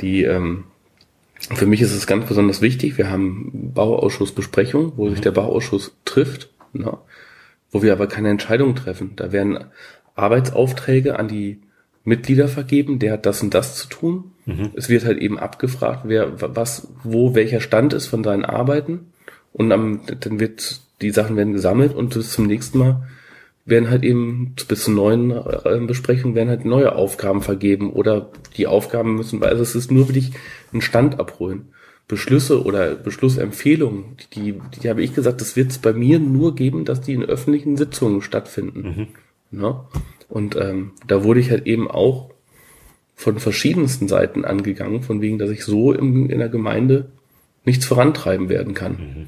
die, 0.00 0.22
ähm, 0.24 0.64
für 1.54 1.66
mich 1.66 1.82
ist 1.82 1.94
es 1.94 2.06
ganz 2.06 2.26
besonders 2.26 2.62
wichtig, 2.62 2.96
wir 2.98 3.10
haben 3.10 3.72
Bauausschussbesprechung, 3.74 4.92
wo 4.96 5.08
sich 5.08 5.18
mhm. 5.18 5.22
der 5.22 5.32
Bauausschuss 5.32 5.94
trifft, 6.04 6.50
ne, 6.72 6.96
wo 7.70 7.82
wir 7.82 7.92
aber 7.92 8.06
keine 8.06 8.30
Entscheidungen 8.30 8.76
treffen. 8.76 9.12
Da 9.16 9.32
werden 9.32 9.64
Arbeitsaufträge 10.14 11.18
an 11.18 11.28
die 11.28 11.60
Mitglieder 12.04 12.48
vergeben, 12.48 12.98
der 12.98 13.12
hat 13.12 13.26
das 13.26 13.42
und 13.42 13.54
das 13.54 13.76
zu 13.76 13.88
tun. 13.88 14.32
Mhm. 14.46 14.70
Es 14.74 14.88
wird 14.88 15.04
halt 15.04 15.18
eben 15.18 15.38
abgefragt, 15.38 16.02
wer 16.06 16.40
was, 16.56 16.88
wo 17.04 17.34
welcher 17.34 17.60
Stand 17.60 17.92
ist 17.92 18.06
von 18.06 18.24
seinen 18.24 18.44
Arbeiten. 18.44 19.12
Und 19.52 19.70
am, 19.72 20.00
dann 20.20 20.40
wird 20.40 20.80
die 21.02 21.10
Sachen 21.10 21.36
werden 21.36 21.52
gesammelt 21.52 21.94
und 21.94 22.14
bis 22.14 22.32
zum 22.32 22.46
nächsten 22.46 22.78
Mal 22.78 23.08
werden 23.64 23.90
halt 23.90 24.02
eben 24.02 24.54
bis 24.68 24.84
zur 24.84 24.94
neuen 24.94 25.30
äh, 25.30 25.80
Besprechung 25.86 26.34
werden 26.34 26.48
halt 26.48 26.64
neue 26.64 26.94
Aufgaben 26.94 27.42
vergeben 27.42 27.92
oder 27.92 28.30
die 28.56 28.66
Aufgaben 28.66 29.14
müssen, 29.14 29.42
also 29.42 29.62
es 29.62 29.74
ist 29.74 29.90
nur 29.90 30.08
wirklich 30.08 30.32
einen 30.72 30.82
Stand 30.82 31.20
abholen. 31.20 31.68
Beschlüsse 32.08 32.64
oder 32.64 32.96
Beschlussempfehlungen, 32.96 34.16
die, 34.34 34.60
die 34.82 34.90
habe 34.90 35.02
ich 35.02 35.14
gesagt, 35.14 35.40
das 35.40 35.56
wird 35.56 35.70
es 35.70 35.78
bei 35.78 35.92
mir 35.92 36.18
nur 36.18 36.54
geben, 36.54 36.84
dass 36.84 37.00
die 37.00 37.14
in 37.14 37.22
öffentlichen 37.22 37.76
Sitzungen 37.76 38.22
stattfinden. 38.22 39.08
Mhm. 39.52 39.58
Ne? 39.58 39.80
Und 40.28 40.56
ähm, 40.56 40.90
da 41.06 41.22
wurde 41.22 41.40
ich 41.40 41.50
halt 41.50 41.66
eben 41.66 41.88
auch 41.88 42.30
von 43.14 43.38
verschiedensten 43.38 44.08
Seiten 44.08 44.44
angegangen, 44.44 45.02
von 45.02 45.20
wegen, 45.20 45.38
dass 45.38 45.50
ich 45.50 45.64
so 45.64 45.92
im, 45.92 46.28
in 46.28 46.40
der 46.40 46.48
Gemeinde 46.48 47.12
nichts 47.64 47.86
vorantreiben 47.86 48.48
werden 48.48 48.74
kann. 48.74 48.92
Mhm 48.92 49.26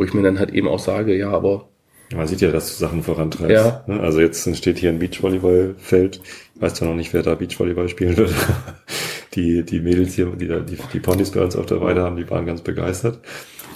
wo 0.00 0.04
ich 0.04 0.14
mir 0.14 0.22
dann 0.22 0.38
halt 0.38 0.54
eben 0.54 0.66
auch 0.66 0.78
sage, 0.78 1.14
ja, 1.14 1.28
aber 1.28 1.68
man 2.16 2.26
sieht 2.26 2.40
ja, 2.40 2.50
dass 2.50 2.68
du 2.68 2.74
Sachen 2.78 3.02
vorantreibst. 3.02 3.50
Ja. 3.50 3.84
Ne? 3.86 4.00
Also 4.00 4.20
jetzt 4.20 4.46
entsteht 4.46 4.78
hier 4.78 4.88
ein 4.88 4.98
Beachvolleyballfeld. 4.98 6.22
Ich 6.54 6.62
weiß 6.62 6.72
zwar 6.72 6.88
noch 6.88 6.94
nicht, 6.94 7.12
wer 7.12 7.22
da 7.22 7.34
Beachvolleyball 7.34 7.90
spielen 7.90 8.16
wird. 8.16 8.32
Die, 9.34 9.62
die 9.62 9.78
Mädels 9.78 10.14
hier, 10.14 10.26
die, 10.26 10.48
da, 10.48 10.58
die, 10.58 10.76
die 10.92 10.98
Ponys 10.98 11.30
bei 11.30 11.40
uns 11.40 11.54
auf 11.54 11.64
der 11.64 11.80
Weide 11.80 12.02
haben, 12.02 12.16
die 12.16 12.28
waren 12.28 12.46
ganz 12.46 12.62
begeistert. 12.62 13.20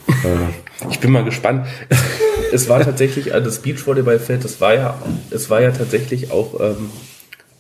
Äh, 0.09 0.89
ich 0.91 0.99
bin 0.99 1.13
mal 1.13 1.23
gespannt. 1.25 1.67
Es 2.53 2.69
war 2.69 2.81
tatsächlich, 2.81 3.33
also 3.35 3.47
das 3.47 3.61
Beachvolleyballfeld, 3.61 4.45
das 4.45 4.61
war 4.61 4.75
ja, 4.75 5.03
es 5.31 5.51
war 5.51 5.63
ja 5.63 5.71
tatsächlich 5.71 6.33
auch 6.33 6.61
ähm, 6.61 6.91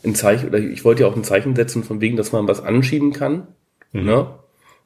ein 0.05 0.15
Zeichen, 0.17 0.49
oder 0.49 0.59
ich 0.59 0.85
wollte 0.85 1.03
ja 1.03 1.09
auch 1.09 1.17
ein 1.17 1.25
Zeichen 1.25 1.55
setzen, 1.55 1.85
von 1.85 2.01
wegen, 2.01 2.17
dass 2.17 2.33
man 2.33 2.49
was 2.49 2.62
anschieben 2.62 3.12
kann. 3.12 3.47
Mhm. 3.93 4.05
Ne? 4.05 4.27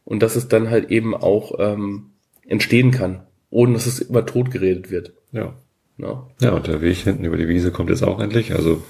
Und 0.05 0.23
dass 0.23 0.37
es 0.37 0.49
dann 0.49 0.69
halt 0.69 0.91
eben 0.91 1.15
auch 1.15 1.53
ähm, 1.59 2.11
entstehen 2.47 2.91
kann 2.91 3.23
ohne 3.51 3.75
dass 3.75 3.87
es 3.87 4.01
immer 4.01 4.27
tot 4.27 4.51
geredet 4.51 4.91
wird. 4.91 5.13
Ja. 5.33 5.55
Ja. 5.99 6.27
ja, 6.41 6.53
und 6.53 6.67
der 6.69 6.81
Weg 6.81 6.99
hinten 6.99 7.25
über 7.25 7.37
die 7.37 7.49
Wiese 7.49 7.73
kommt 7.73 7.91
jetzt 7.91 8.05
auch 8.05 8.21
endlich. 8.21 8.55
Also 8.55 8.83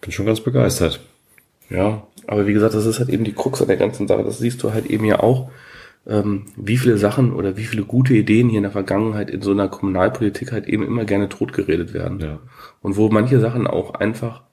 bin 0.00 0.10
schon 0.10 0.26
ganz 0.26 0.40
begeistert. 0.40 1.00
Ja, 1.68 2.06
aber 2.26 2.46
wie 2.46 2.54
gesagt, 2.54 2.74
das 2.74 2.86
ist 2.86 2.98
halt 2.98 3.10
eben 3.10 3.24
die 3.24 3.34
Krux 3.34 3.60
an 3.60 3.68
der 3.68 3.76
ganzen 3.76 4.08
Sache. 4.08 4.24
Das 4.24 4.38
siehst 4.38 4.62
du 4.62 4.72
halt 4.72 4.86
eben 4.86 5.04
ja 5.04 5.20
auch, 5.20 5.50
ähm, 6.06 6.46
wie 6.56 6.78
viele 6.78 6.96
Sachen 6.96 7.34
oder 7.34 7.58
wie 7.58 7.64
viele 7.64 7.84
gute 7.84 8.14
Ideen 8.14 8.48
hier 8.48 8.58
in 8.58 8.62
der 8.62 8.72
Vergangenheit 8.72 9.28
in 9.28 9.42
so 9.42 9.50
einer 9.50 9.68
Kommunalpolitik 9.68 10.52
halt 10.52 10.66
eben 10.66 10.86
immer 10.86 11.04
gerne 11.04 11.28
totgeredet 11.28 11.92
werden. 11.92 12.20
Ja. 12.20 12.38
Und 12.80 12.96
wo 12.96 13.10
manche 13.10 13.38
Sachen 13.38 13.66
auch 13.66 13.92
einfach 13.94 14.44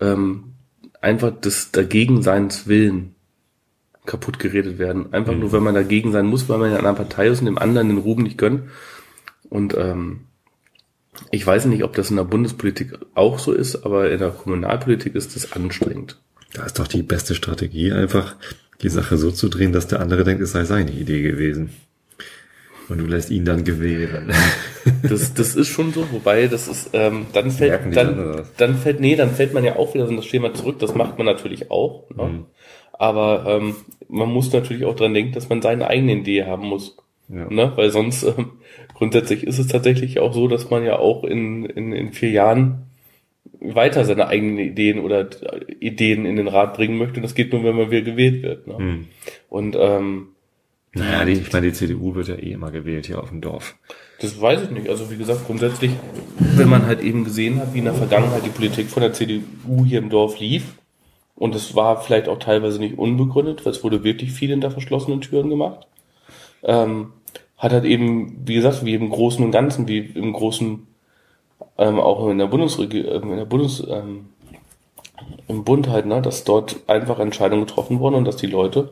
ähm, 0.00 0.54
einfach 1.00 1.30
des 1.40 1.72
Dagegenseins 1.72 2.66
willen 2.66 3.14
kaputt 4.06 4.38
geredet 4.38 4.78
werden. 4.78 5.12
Einfach 5.12 5.34
mhm. 5.34 5.40
nur, 5.40 5.52
wenn 5.52 5.62
man 5.62 5.74
dagegen 5.74 6.12
sein 6.12 6.26
muss, 6.26 6.48
weil 6.48 6.58
man 6.58 6.70
in 6.70 6.76
einer 6.76 6.94
Partei 6.94 7.28
ist 7.28 7.40
und 7.40 7.46
dem 7.46 7.58
anderen 7.58 7.88
den 7.88 7.98
Ruben 7.98 8.22
nicht 8.22 8.38
gönnt. 8.38 8.62
Und 9.48 9.76
ähm, 9.76 10.20
ich 11.30 11.46
weiß 11.46 11.66
nicht, 11.66 11.84
ob 11.84 11.94
das 11.94 12.10
in 12.10 12.16
der 12.16 12.24
Bundespolitik 12.24 12.98
auch 13.14 13.38
so 13.38 13.52
ist, 13.52 13.84
aber 13.84 14.10
in 14.10 14.18
der 14.18 14.30
Kommunalpolitik 14.30 15.14
ist 15.14 15.36
das 15.36 15.52
anstrengend. 15.52 16.18
Da 16.52 16.64
ist 16.64 16.78
doch 16.78 16.88
die 16.88 17.02
beste 17.02 17.34
Strategie, 17.34 17.92
einfach 17.92 18.36
die 18.82 18.88
Sache 18.88 19.16
so 19.16 19.30
zu 19.30 19.48
drehen, 19.48 19.72
dass 19.72 19.86
der 19.86 20.00
andere 20.00 20.24
denkt, 20.24 20.42
es 20.42 20.52
sei 20.52 20.64
seine 20.64 20.90
Idee 20.90 21.22
gewesen. 21.22 21.70
Und 22.88 22.98
du 22.98 23.06
lässt 23.06 23.30
ihn 23.30 23.44
dann 23.44 23.64
gewähren. 23.64 24.32
Das, 25.02 25.34
das 25.34 25.54
ist 25.54 25.68
schon 25.68 25.92
so, 25.92 26.10
wobei 26.10 26.48
das 26.48 26.66
ist, 26.66 26.90
ähm, 26.94 27.26
dann 27.32 27.50
fällt, 27.50 27.94
dann, 27.94 28.42
dann 28.56 28.76
fällt, 28.76 28.98
nee, 28.98 29.14
dann 29.14 29.30
fällt 29.30 29.52
man 29.52 29.62
ja 29.62 29.76
auch 29.76 29.94
wieder 29.94 30.08
in 30.08 30.16
das 30.16 30.24
Schema 30.24 30.54
zurück. 30.54 30.78
Das 30.78 30.94
macht 30.94 31.18
man 31.18 31.26
natürlich 31.26 31.70
auch. 31.70 32.08
Ne? 32.10 32.24
Mhm. 32.24 32.46
Aber 33.00 33.46
ähm, 33.46 33.76
man 34.10 34.30
muss 34.30 34.52
natürlich 34.52 34.84
auch 34.84 34.94
dran 34.94 35.14
denken, 35.14 35.32
dass 35.32 35.48
man 35.48 35.62
seine 35.62 35.86
eigene 35.86 36.16
Idee 36.16 36.44
haben 36.44 36.68
muss. 36.68 36.98
Ja. 37.30 37.48
Ne? 37.48 37.72
Weil 37.74 37.90
sonst 37.90 38.24
ähm, 38.24 38.50
grundsätzlich 38.92 39.42
ist 39.44 39.58
es 39.58 39.68
tatsächlich 39.68 40.20
auch 40.20 40.34
so, 40.34 40.48
dass 40.48 40.68
man 40.68 40.84
ja 40.84 40.98
auch 40.98 41.24
in, 41.24 41.64
in, 41.64 41.94
in 41.94 42.12
vier 42.12 42.28
Jahren 42.30 42.90
weiter 43.58 44.04
seine 44.04 44.28
eigenen 44.28 44.58
Ideen 44.58 44.98
oder 44.98 45.30
Ideen 45.80 46.26
in 46.26 46.36
den 46.36 46.46
Rat 46.46 46.74
bringen 46.74 46.98
möchte. 46.98 47.16
Und 47.16 47.22
das 47.22 47.34
geht 47.34 47.54
nur, 47.54 47.64
wenn 47.64 47.74
man 47.74 47.90
wieder 47.90 48.02
gewählt 48.02 48.42
wird. 48.42 48.66
Ne? 48.66 48.76
Hm. 48.76 49.06
Und 49.48 49.78
ähm, 49.80 50.28
naja, 50.92 51.24
die, 51.24 51.32
ich 51.32 51.50
meine, 51.54 51.68
die 51.68 51.72
CDU 51.72 52.14
wird 52.14 52.28
ja 52.28 52.34
eh 52.34 52.52
immer 52.52 52.70
gewählt 52.70 53.06
hier 53.06 53.22
auf 53.22 53.30
dem 53.30 53.40
Dorf. 53.40 53.76
Das 54.20 54.38
weiß 54.38 54.64
ich 54.64 54.70
nicht. 54.72 54.90
Also 54.90 55.10
wie 55.10 55.16
gesagt, 55.16 55.46
grundsätzlich, 55.46 55.92
wenn 56.38 56.68
man 56.68 56.84
halt 56.84 57.00
eben 57.00 57.24
gesehen 57.24 57.60
hat, 57.60 57.72
wie 57.72 57.78
in 57.78 57.84
der 57.84 57.94
Vergangenheit 57.94 58.44
die 58.44 58.50
Politik 58.50 58.88
von 58.88 59.00
der 59.02 59.14
CDU 59.14 59.86
hier 59.86 60.00
im 60.00 60.10
Dorf 60.10 60.38
lief, 60.38 60.74
und 61.40 61.54
es 61.54 61.74
war 61.74 62.02
vielleicht 62.02 62.28
auch 62.28 62.38
teilweise 62.38 62.78
nicht 62.78 62.98
unbegründet, 62.98 63.64
weil 63.64 63.72
es 63.72 63.82
wurde 63.82 64.04
wirklich 64.04 64.30
viel 64.30 64.50
hinter 64.50 64.70
verschlossenen 64.70 65.22
Türen 65.22 65.48
gemacht. 65.48 65.86
Ähm, 66.62 67.14
hat 67.56 67.72
halt 67.72 67.86
eben, 67.86 68.42
wie 68.46 68.56
gesagt, 68.56 68.84
wie 68.84 68.92
im 68.92 69.08
Großen 69.08 69.42
und 69.42 69.50
Ganzen, 69.50 69.88
wie 69.88 70.00
im 70.00 70.34
Großen, 70.34 70.86
ähm, 71.78 71.98
auch 71.98 72.28
in 72.28 72.36
der 72.36 72.46
Bundesregierung, 72.46 73.22
ähm, 73.22 73.30
in 73.30 73.36
der 73.38 73.46
Bundes, 73.46 73.82
ähm, 73.88 74.26
im 75.48 75.64
Bund 75.64 75.88
halt, 75.88 76.04
ne, 76.04 76.20
dass 76.20 76.44
dort 76.44 76.76
einfach 76.86 77.18
Entscheidungen 77.18 77.64
getroffen 77.64 78.00
wurden 78.00 78.16
und 78.16 78.26
dass 78.26 78.36
die 78.36 78.46
Leute 78.46 78.90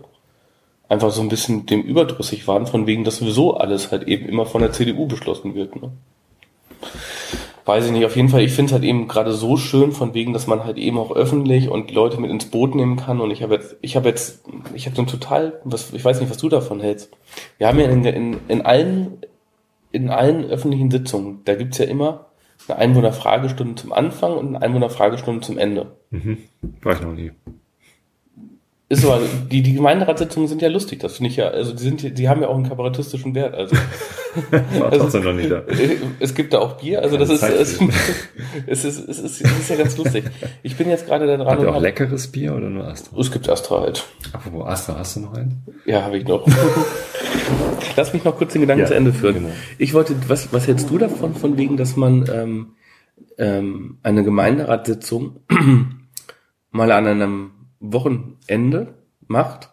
einfach 0.89 1.11
so 1.11 1.21
ein 1.21 1.29
bisschen 1.29 1.67
dem 1.67 1.83
überdrüssig 1.83 2.49
waren, 2.49 2.67
von 2.67 2.87
wegen, 2.87 3.05
dass 3.05 3.19
sowieso 3.19 3.59
alles 3.59 3.93
halt 3.93 4.09
eben 4.09 4.27
immer 4.27 4.47
von 4.47 4.63
der 4.63 4.73
CDU 4.73 5.07
beschlossen 5.07 5.55
wird. 5.55 5.77
Ne? 5.77 5.93
Weiß 7.69 7.87
ich 7.87 7.93
nicht, 7.93 8.07
auf 8.07 8.17
jeden 8.17 8.31
Fall, 8.31 8.41
ich 8.41 8.53
finde 8.53 8.71
es 8.71 8.73
halt 8.73 8.83
eben 8.83 9.07
gerade 9.07 9.33
so 9.33 9.59
schön, 9.59 9.93
von 9.93 10.15
wegen, 10.15 10.33
dass 10.33 10.47
man 10.47 10.65
halt 10.65 10.79
eben 10.79 10.97
auch 10.99 11.15
öffentlich 11.15 11.69
und 11.69 11.91
Leute 11.93 12.19
mit 12.21 12.31
ins 12.31 12.47
Boot 12.47 12.75
nehmen 12.75 12.97
kann. 12.97 13.21
Und 13.21 13.31
ich 13.31 13.43
habe 13.43 13.55
jetzt, 13.55 13.77
ich 13.83 13.95
habe 13.95 14.09
jetzt, 14.09 14.43
ich 14.75 14.87
habe 14.87 14.97
so 14.97 15.03
ein 15.03 15.07
total, 15.07 15.61
was, 15.65 15.93
ich 15.93 16.05
weiß 16.05 16.19
nicht, 16.21 16.31
was 16.31 16.39
du 16.39 16.49
davon 16.49 16.81
hältst. 16.81 17.11
Wir 17.59 17.69
haben 17.69 17.79
ja 17.79 17.89
in, 17.89 18.05
in, 18.05 18.37
in 18.49 18.63
allen, 18.63 19.19
in 19.93 20.09
allen 20.09 20.47
öffentlichen 20.47 20.91
Sitzungen, 20.91 21.43
da 21.45 21.55
gibt's 21.55 21.79
ja 21.79 21.85
immer 21.85 22.27
eine 22.67 22.79
Einwohnerfragestunde 22.79 23.77
zum 23.77 23.93
Anfang 23.93 24.37
und 24.37 24.49
eine 24.49 24.63
Einwohnerfragestunde 24.63 25.43
zum 25.43 25.59
Ende. 25.59 25.93
Mhm. 26.11 26.39
War 26.83 26.95
ich 26.95 27.01
noch 27.01 27.13
nie. 27.13 27.33
Ist 28.91 29.05
also 29.05 29.27
die, 29.51 29.61
die 29.61 29.75
Gemeinderatssitzungen 29.75 30.49
sind 30.49 30.63
ja 30.63 30.69
lustig, 30.69 31.01
das 31.01 31.17
finde 31.17 31.29
ich 31.29 31.37
ja, 31.37 31.49
also 31.49 31.75
die 31.75 31.83
sind, 31.83 32.19
die 32.19 32.29
haben 32.29 32.41
ja 32.41 32.49
auch 32.49 32.55
einen 32.55 32.67
kabarettistischen 32.67 33.35
Wert, 33.35 33.55
also. 33.55 33.77
War 34.79 34.91
trotzdem 34.91 35.25
noch 35.25 35.35
nie 35.35 35.47
da. 35.47 35.63
Es 36.21 36.35
gibt 36.35 36.55
da 36.55 36.61
auch 36.61 36.81
Bier, 36.81 37.03
also 37.03 37.19
das 37.19 37.29
ist, 37.29 37.43
es, 37.43 37.79
es, 38.67 38.85
ist, 38.85 39.09
es, 39.09 39.19
ist, 39.19 39.41
es 39.43 39.59
ist 39.59 39.69
ja 39.71 39.77
ganz 39.77 39.95
lustig. 39.99 40.25
Ich 40.63 40.77
bin 40.77 40.89
jetzt 40.89 41.07
gerade 41.07 41.27
da 41.27 41.37
dran. 41.37 41.47
Habt 41.49 41.59
ihr 41.61 41.65
und 41.67 41.73
auch 41.73 41.75
hab- 41.77 41.83
leckeres 41.83 42.29
Bier 42.29 42.55
oder 42.55 42.71
nur 42.71 42.87
Astra? 42.89 43.19
Es 43.21 43.31
gibt 43.31 43.47
Astra 43.51 43.81
halt. 43.83 44.07
Apropos 44.33 44.67
Astra, 44.67 44.97
hast 44.97 45.17
du 45.17 45.21
noch 45.21 45.35
einen? 45.35 45.63
Ja, 45.85 46.03
habe 46.05 46.17
ich 46.17 46.27
noch. 46.27 46.47
Lass 47.97 48.13
mich 48.15 48.25
noch 48.25 48.37
kurz 48.39 48.53
den 48.53 48.63
Gedanken 48.63 48.83
Ja, 48.83 48.87
zu 48.87 48.95
Ende 48.95 49.13
führen. 49.13 49.35
genau. 49.35 49.51
Ich 49.77 49.93
wollte, 49.93 50.15
was, 50.29 50.51
was 50.53 50.67
hältst 50.67 50.89
du 50.89 50.97
davon, 50.97 51.35
von 51.35 51.59
wegen, 51.59 51.77
dass 51.77 51.97
man 51.97 52.25
ähm, 52.33 52.67
ähm, 53.37 53.99
eine 54.03 54.25
Gemeinderatssitzung 54.25 55.41
mal 56.71 56.91
an 56.93 57.07
einem 57.07 57.51
Wochenende 57.81 58.95
macht? 59.27 59.71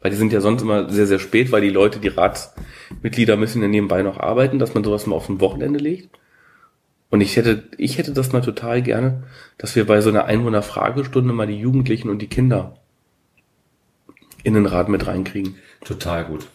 Weil 0.00 0.10
die 0.10 0.16
sind 0.16 0.32
ja 0.32 0.40
sonst 0.40 0.62
immer 0.62 0.90
sehr, 0.90 1.06
sehr 1.06 1.18
spät, 1.18 1.50
weil 1.50 1.62
die 1.62 1.70
Leute, 1.70 1.98
die 1.98 2.08
Ratsmitglieder 2.08 3.36
müssen 3.36 3.62
ja 3.62 3.68
nebenbei 3.68 4.02
noch 4.02 4.18
arbeiten, 4.18 4.58
dass 4.58 4.74
man 4.74 4.84
sowas 4.84 5.06
mal 5.06 5.16
auf 5.16 5.28
ein 5.28 5.40
Wochenende 5.40 5.78
legt. 5.78 6.10
Und 7.10 7.20
ich 7.20 7.36
hätte, 7.36 7.64
ich 7.78 7.96
hätte 7.96 8.12
das 8.12 8.32
mal 8.32 8.40
total 8.40 8.82
gerne, 8.82 9.22
dass 9.56 9.76
wir 9.76 9.86
bei 9.86 10.00
so 10.00 10.10
einer 10.10 10.24
Einwohnerfragestunde 10.24 11.32
mal 11.32 11.46
die 11.46 11.58
Jugendlichen 11.58 12.10
und 12.10 12.20
die 12.20 12.26
Kinder 12.26 12.76
in 14.42 14.54
den 14.54 14.66
Rat 14.66 14.88
mit 14.88 15.06
reinkriegen. 15.06 15.56
Total 15.84 16.24
gut. 16.24 16.48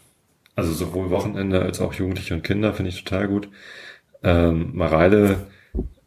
Also 0.56 0.74
sowohl 0.74 1.10
Wochenende 1.10 1.62
als 1.62 1.80
auch 1.80 1.94
Jugendliche 1.94 2.34
und 2.34 2.44
Kinder 2.44 2.74
finde 2.74 2.90
ich 2.90 3.04
total 3.04 3.28
gut. 3.28 3.48
Ähm, 4.22 4.72
Mareile 4.74 5.48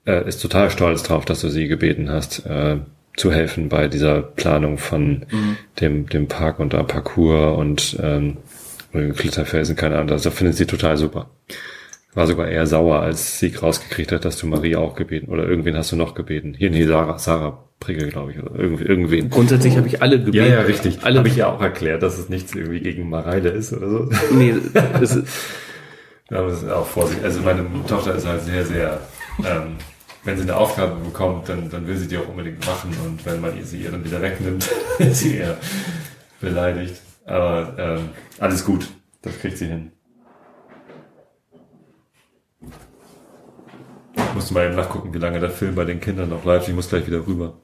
äh, 0.07 0.28
ist 0.28 0.43
total 0.43 0.70
stolz 0.70 1.03
drauf, 1.03 1.24
dass 1.24 1.41
du 1.41 1.49
sie 1.49 1.68
gebeten 1.68 2.11
hast, 2.11 2.45
äh, 2.47 2.78
zu 3.17 3.33
helfen 3.33 3.69
bei 3.69 3.89
dieser 3.89 4.23
Planung 4.23 4.79
von 4.79 5.27
dem, 5.81 6.09
dem 6.09 6.29
Park 6.29 6.59
und 6.61 6.73
der 6.73 6.85
Parcours 6.85 7.59
und 7.59 7.99
ähm, 8.03 8.39
Klitterfelsen, 8.93 9.77
keine 9.77 9.97
Ahnung. 9.97 10.11
Also 10.11 10.31
findet 10.31 10.57
sie 10.57 10.67
total 10.67 10.97
super. 10.97 11.31
War 12.15 12.27
sogar 12.27 12.49
eher 12.49 12.67
sauer, 12.67 13.01
als 13.01 13.39
sie 13.39 13.55
rausgekriegt 13.55 14.13
hat, 14.13 14.25
dass 14.27 14.37
du 14.37 14.47
Marie 14.47 14.77
auch 14.77 14.95
gebeten 14.95 15.33
oder 15.33 15.47
irgendwen 15.49 15.77
hast 15.77 15.93
du 15.93 15.97
noch 15.97 16.15
gebeten. 16.15 16.55
Hier, 16.57 16.71
nee, 16.71 16.85
Sarah, 16.85 17.19
Sarah 17.19 17.65
Prigge, 17.81 18.09
glaube 18.09 18.33
ich, 18.33 18.39
oder 18.39 18.55
irgendwie, 18.55 18.85
irgendwen. 18.85 19.31
Grundsätzlich 19.31 19.77
habe 19.77 19.89
ich 19.89 20.03
alle 20.03 20.19
gebeten. 20.19 20.37
Ja, 20.37 20.47
ja, 20.47 20.61
richtig. 20.61 20.99
Alle, 21.03 21.19
Habe 21.19 21.29
ich 21.29 21.37
ja 21.37 21.49
auch 21.49 21.61
erklärt, 21.61 22.03
dass 22.03 22.19
es 22.19 22.29
nichts 22.29 22.55
irgendwie 22.55 22.81
gegen 22.81 23.09
Mareile 23.09 23.49
ist 23.49 23.73
oder 23.73 23.89
so. 23.89 24.11
nee, 24.31 24.55
es 25.01 25.17
ist, 25.17 25.27
Ja, 26.31 26.39
Aber 26.39 26.49
es 26.49 26.63
ist 26.63 26.71
auch 26.71 26.87
Vorsicht. 26.87 27.25
Also 27.25 27.41
meine 27.41 27.65
Tochter 27.89 28.15
ist 28.15 28.27
halt 28.27 28.43
sehr, 28.43 28.65
sehr, 28.67 29.01
ähm, 29.39 29.77
wenn 30.25 30.37
sie 30.37 30.43
eine 30.43 30.57
Aufgabe 30.57 30.97
bekommt, 30.97 31.49
dann, 31.49 31.68
dann 31.70 31.87
will 31.87 31.97
sie 31.97 32.09
die 32.09 32.16
auch 32.16 32.29
unbedingt 32.29 32.64
machen 32.66 32.97
und 33.05 33.25
wenn 33.27 33.41
man 33.41 33.57
ihr 33.57 33.64
sie 33.64 33.83
ihr 33.83 33.91
dann 33.91 34.05
wieder 34.05 34.23
wegnimmt, 34.23 34.68
ist 34.99 35.20
sie 35.20 35.37
eher 35.37 35.57
beleidigt. 36.41 37.01
Aber 37.25 37.75
ähm, 37.79 38.11
alles 38.39 38.64
gut, 38.64 38.89
das 39.23 39.39
kriegt 39.39 39.59
sie 39.59 39.66
hin. 39.66 39.93
Ich 44.14 44.35
musste 44.35 44.55
mal 44.55 44.66
eben 44.66 44.77
nachgucken, 44.77 45.12
wie 45.12 45.18
lange 45.18 45.41
der 45.41 45.51
Film 45.51 45.75
bei 45.75 45.85
den 45.85 46.01
Kindern 46.01 46.31
noch 46.31 46.45
läuft. 46.45 46.68
Ich 46.68 46.75
muss 46.75 46.89
gleich 46.89 47.07
wieder 47.07 47.27
rüber 47.27 47.55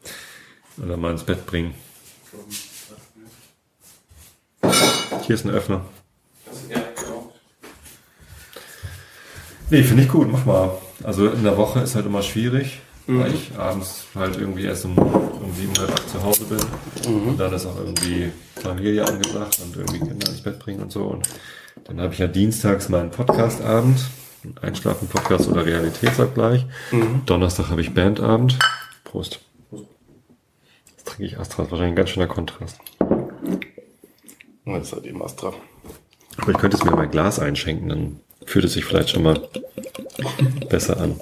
dann 0.87 1.01
mal 1.01 1.13
ins 1.13 1.25
Bett 1.25 1.45
bringen. 1.47 1.75
Hier 5.23 5.35
ist 5.35 5.45
ein 5.45 5.51
Öffner. 5.51 5.85
Nee, 9.71 9.83
finde 9.83 10.05
ich 10.05 10.09
gut, 10.09 10.31
mach 10.31 10.47
mal. 10.47 10.79
Also 11.03 11.29
in 11.29 11.45
der 11.45 11.57
Woche 11.57 11.81
ist 11.81 11.95
halt 11.95 12.07
immer 12.07 12.23
schwierig, 12.23 12.81
weil 13.07 13.33
ich 13.33 13.57
abends 13.57 14.05
halt 14.15 14.37
irgendwie 14.37 14.65
erst 14.65 14.85
um, 14.85 14.99
um 14.99 15.55
sieben, 15.55 15.73
halb 15.79 15.91
acht 15.93 16.09
zu 16.11 16.23
Hause 16.23 16.45
bin. 16.45 16.61
Und 17.29 17.39
dann 17.39 17.53
ist 17.53 17.67
auch 17.67 17.79
irgendwie 17.79 18.31
Familie 18.57 19.07
angesagt 19.07 19.61
und 19.63 19.77
irgendwie 19.77 20.01
Kinder 20.01 20.29
ins 20.29 20.43
Bett 20.43 20.59
bringen 20.59 20.81
und 20.81 20.93
so. 20.93 21.05
Und 21.05 21.29
dann 21.85 22.01
habe 22.01 22.13
ich 22.13 22.19
ja 22.19 22.27
dienstags 22.27 22.89
meinen 22.89 23.11
Podcastabend, 23.11 23.99
Einschlafen-Podcast 24.61 25.49
oder 25.49 25.65
Realitätsabgleich. 25.65 26.67
Donnerstag 27.27 27.71
habe 27.71 27.81
ich 27.81 27.95
Bandabend. 27.95 28.59
Prost. 29.05 29.41
Jetzt 30.91 31.07
trinke 31.07 31.25
ich 31.25 31.39
Astra, 31.39 31.63
ist 31.63 31.71
wahrscheinlich 31.71 31.93
ein 31.93 31.97
ganz 31.97 32.11
schöner 32.11 32.27
Kontrast. 32.27 32.79
das 34.67 34.83
ist 34.83 34.93
halt 34.93 35.07
eben 35.07 35.23
Astra. 35.23 35.55
Aber 36.37 36.51
ich 36.51 36.59
könnte 36.59 36.77
es 36.77 36.85
mir 36.85 36.91
mal 36.91 37.09
Glas 37.09 37.39
einschenken, 37.39 37.89
dann 37.89 38.21
fühlt 38.45 38.65
es 38.65 38.75
sich 38.75 38.85
vielleicht 38.85 39.11
schon 39.11 39.23
mal 39.23 39.41
besser 40.69 41.01
an. 41.01 41.21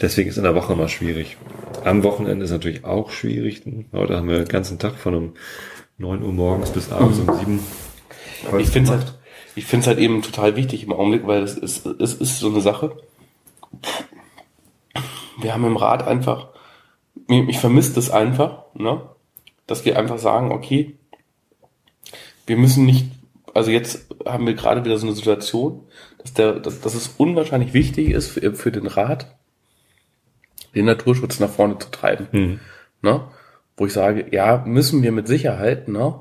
Deswegen 0.00 0.28
ist 0.28 0.36
in 0.36 0.42
der 0.42 0.56
Woche 0.56 0.72
immer 0.72 0.88
schwierig. 0.88 1.36
Am 1.84 2.02
Wochenende 2.02 2.44
ist 2.44 2.50
natürlich 2.50 2.84
auch 2.84 3.10
schwierig. 3.10 3.62
Heute 3.92 4.16
haben 4.16 4.28
wir 4.28 4.38
den 4.38 4.48
ganzen 4.48 4.80
Tag 4.80 4.96
von 4.96 5.14
um 5.14 5.32
9 5.98 6.22
Uhr 6.22 6.32
morgens 6.32 6.70
bis 6.70 6.90
abends 6.90 7.20
um 7.20 7.38
7 7.38 7.60
Ich 8.58 8.68
finde 8.68 8.90
es 8.92 8.98
halt, 8.98 9.14
ich 9.54 9.64
finde 9.64 9.82
es 9.82 9.86
halt 9.86 9.98
eben 9.98 10.20
total 10.22 10.56
wichtig 10.56 10.82
im 10.82 10.92
Augenblick, 10.92 11.26
weil 11.26 11.42
es 11.42 11.54
ist, 11.56 11.86
es 11.86 12.14
ist 12.14 12.40
so 12.40 12.48
eine 12.48 12.60
Sache. 12.60 12.96
Wir 15.40 15.54
haben 15.54 15.64
im 15.64 15.76
Rat 15.76 16.06
einfach, 16.06 16.48
ich 17.28 17.58
vermisse 17.58 17.94
das 17.94 18.10
einfach, 18.10 18.64
ne? 18.74 19.02
Dass 19.68 19.84
wir 19.84 19.96
einfach 19.98 20.18
sagen, 20.18 20.50
okay, 20.50 20.96
wir 22.46 22.56
müssen 22.56 22.84
nicht, 22.84 23.06
also 23.54 23.70
jetzt 23.70 24.11
haben 24.26 24.46
wir 24.46 24.54
gerade 24.54 24.84
wieder 24.84 24.96
so 24.98 25.06
eine 25.06 25.16
Situation, 25.16 25.84
dass 26.18 26.34
der, 26.34 26.54
dass, 26.60 26.80
dass 26.80 26.94
es 26.94 27.14
unwahrscheinlich 27.16 27.74
wichtig 27.74 28.10
ist 28.10 28.28
für, 28.28 28.54
für 28.54 28.72
den 28.72 28.86
Rat, 28.86 29.36
den 30.74 30.86
Naturschutz 30.86 31.40
nach 31.40 31.50
vorne 31.50 31.78
zu 31.78 31.90
treiben. 31.90 32.28
Mhm. 32.32 32.60
Ne? 33.02 33.22
Wo 33.76 33.86
ich 33.86 33.92
sage, 33.92 34.26
ja, 34.30 34.62
müssen 34.66 35.02
wir 35.02 35.12
mit 35.12 35.26
Sicherheit, 35.26 35.88
ne? 35.88 36.14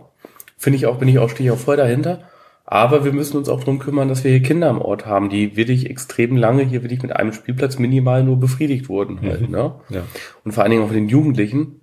Finde 0.57 0.77
ich 0.77 0.85
auch, 0.85 0.97
bin 0.97 1.07
ich 1.07 1.19
auch, 1.19 1.29
stehe 1.29 1.49
ich 1.49 1.55
auch 1.55 1.61
voll 1.61 1.77
dahinter. 1.77 2.23
Aber 2.65 3.03
wir 3.03 3.11
müssen 3.11 3.35
uns 3.35 3.49
auch 3.49 3.63
drum 3.63 3.79
kümmern, 3.79 4.07
dass 4.07 4.23
wir 4.23 4.31
hier 4.31 4.41
Kinder 4.41 4.69
am 4.69 4.79
Ort 4.79 5.05
haben, 5.05 5.29
die 5.29 5.57
wirklich 5.57 5.89
extrem 5.89 6.37
lange 6.37 6.63
hier 6.63 6.83
wirklich 6.83 7.01
mit 7.01 7.13
einem 7.13 7.33
Spielplatz 7.33 7.79
minimal 7.79 8.23
nur 8.23 8.39
befriedigt 8.39 8.87
wurden 8.87 9.21
halt, 9.21 9.49
ne? 9.49 9.75
Ja. 9.89 10.03
Und 10.45 10.53
vor 10.53 10.63
allen 10.63 10.71
Dingen 10.71 10.83
auch 10.83 10.91
den 10.91 11.09
Jugendlichen, 11.09 11.81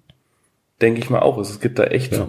denke 0.80 1.00
ich 1.00 1.10
mal 1.10 1.20
auch, 1.20 1.38
es 1.38 1.60
gibt 1.60 1.78
da 1.78 1.84
echt, 1.84 2.12
Ja. 2.12 2.28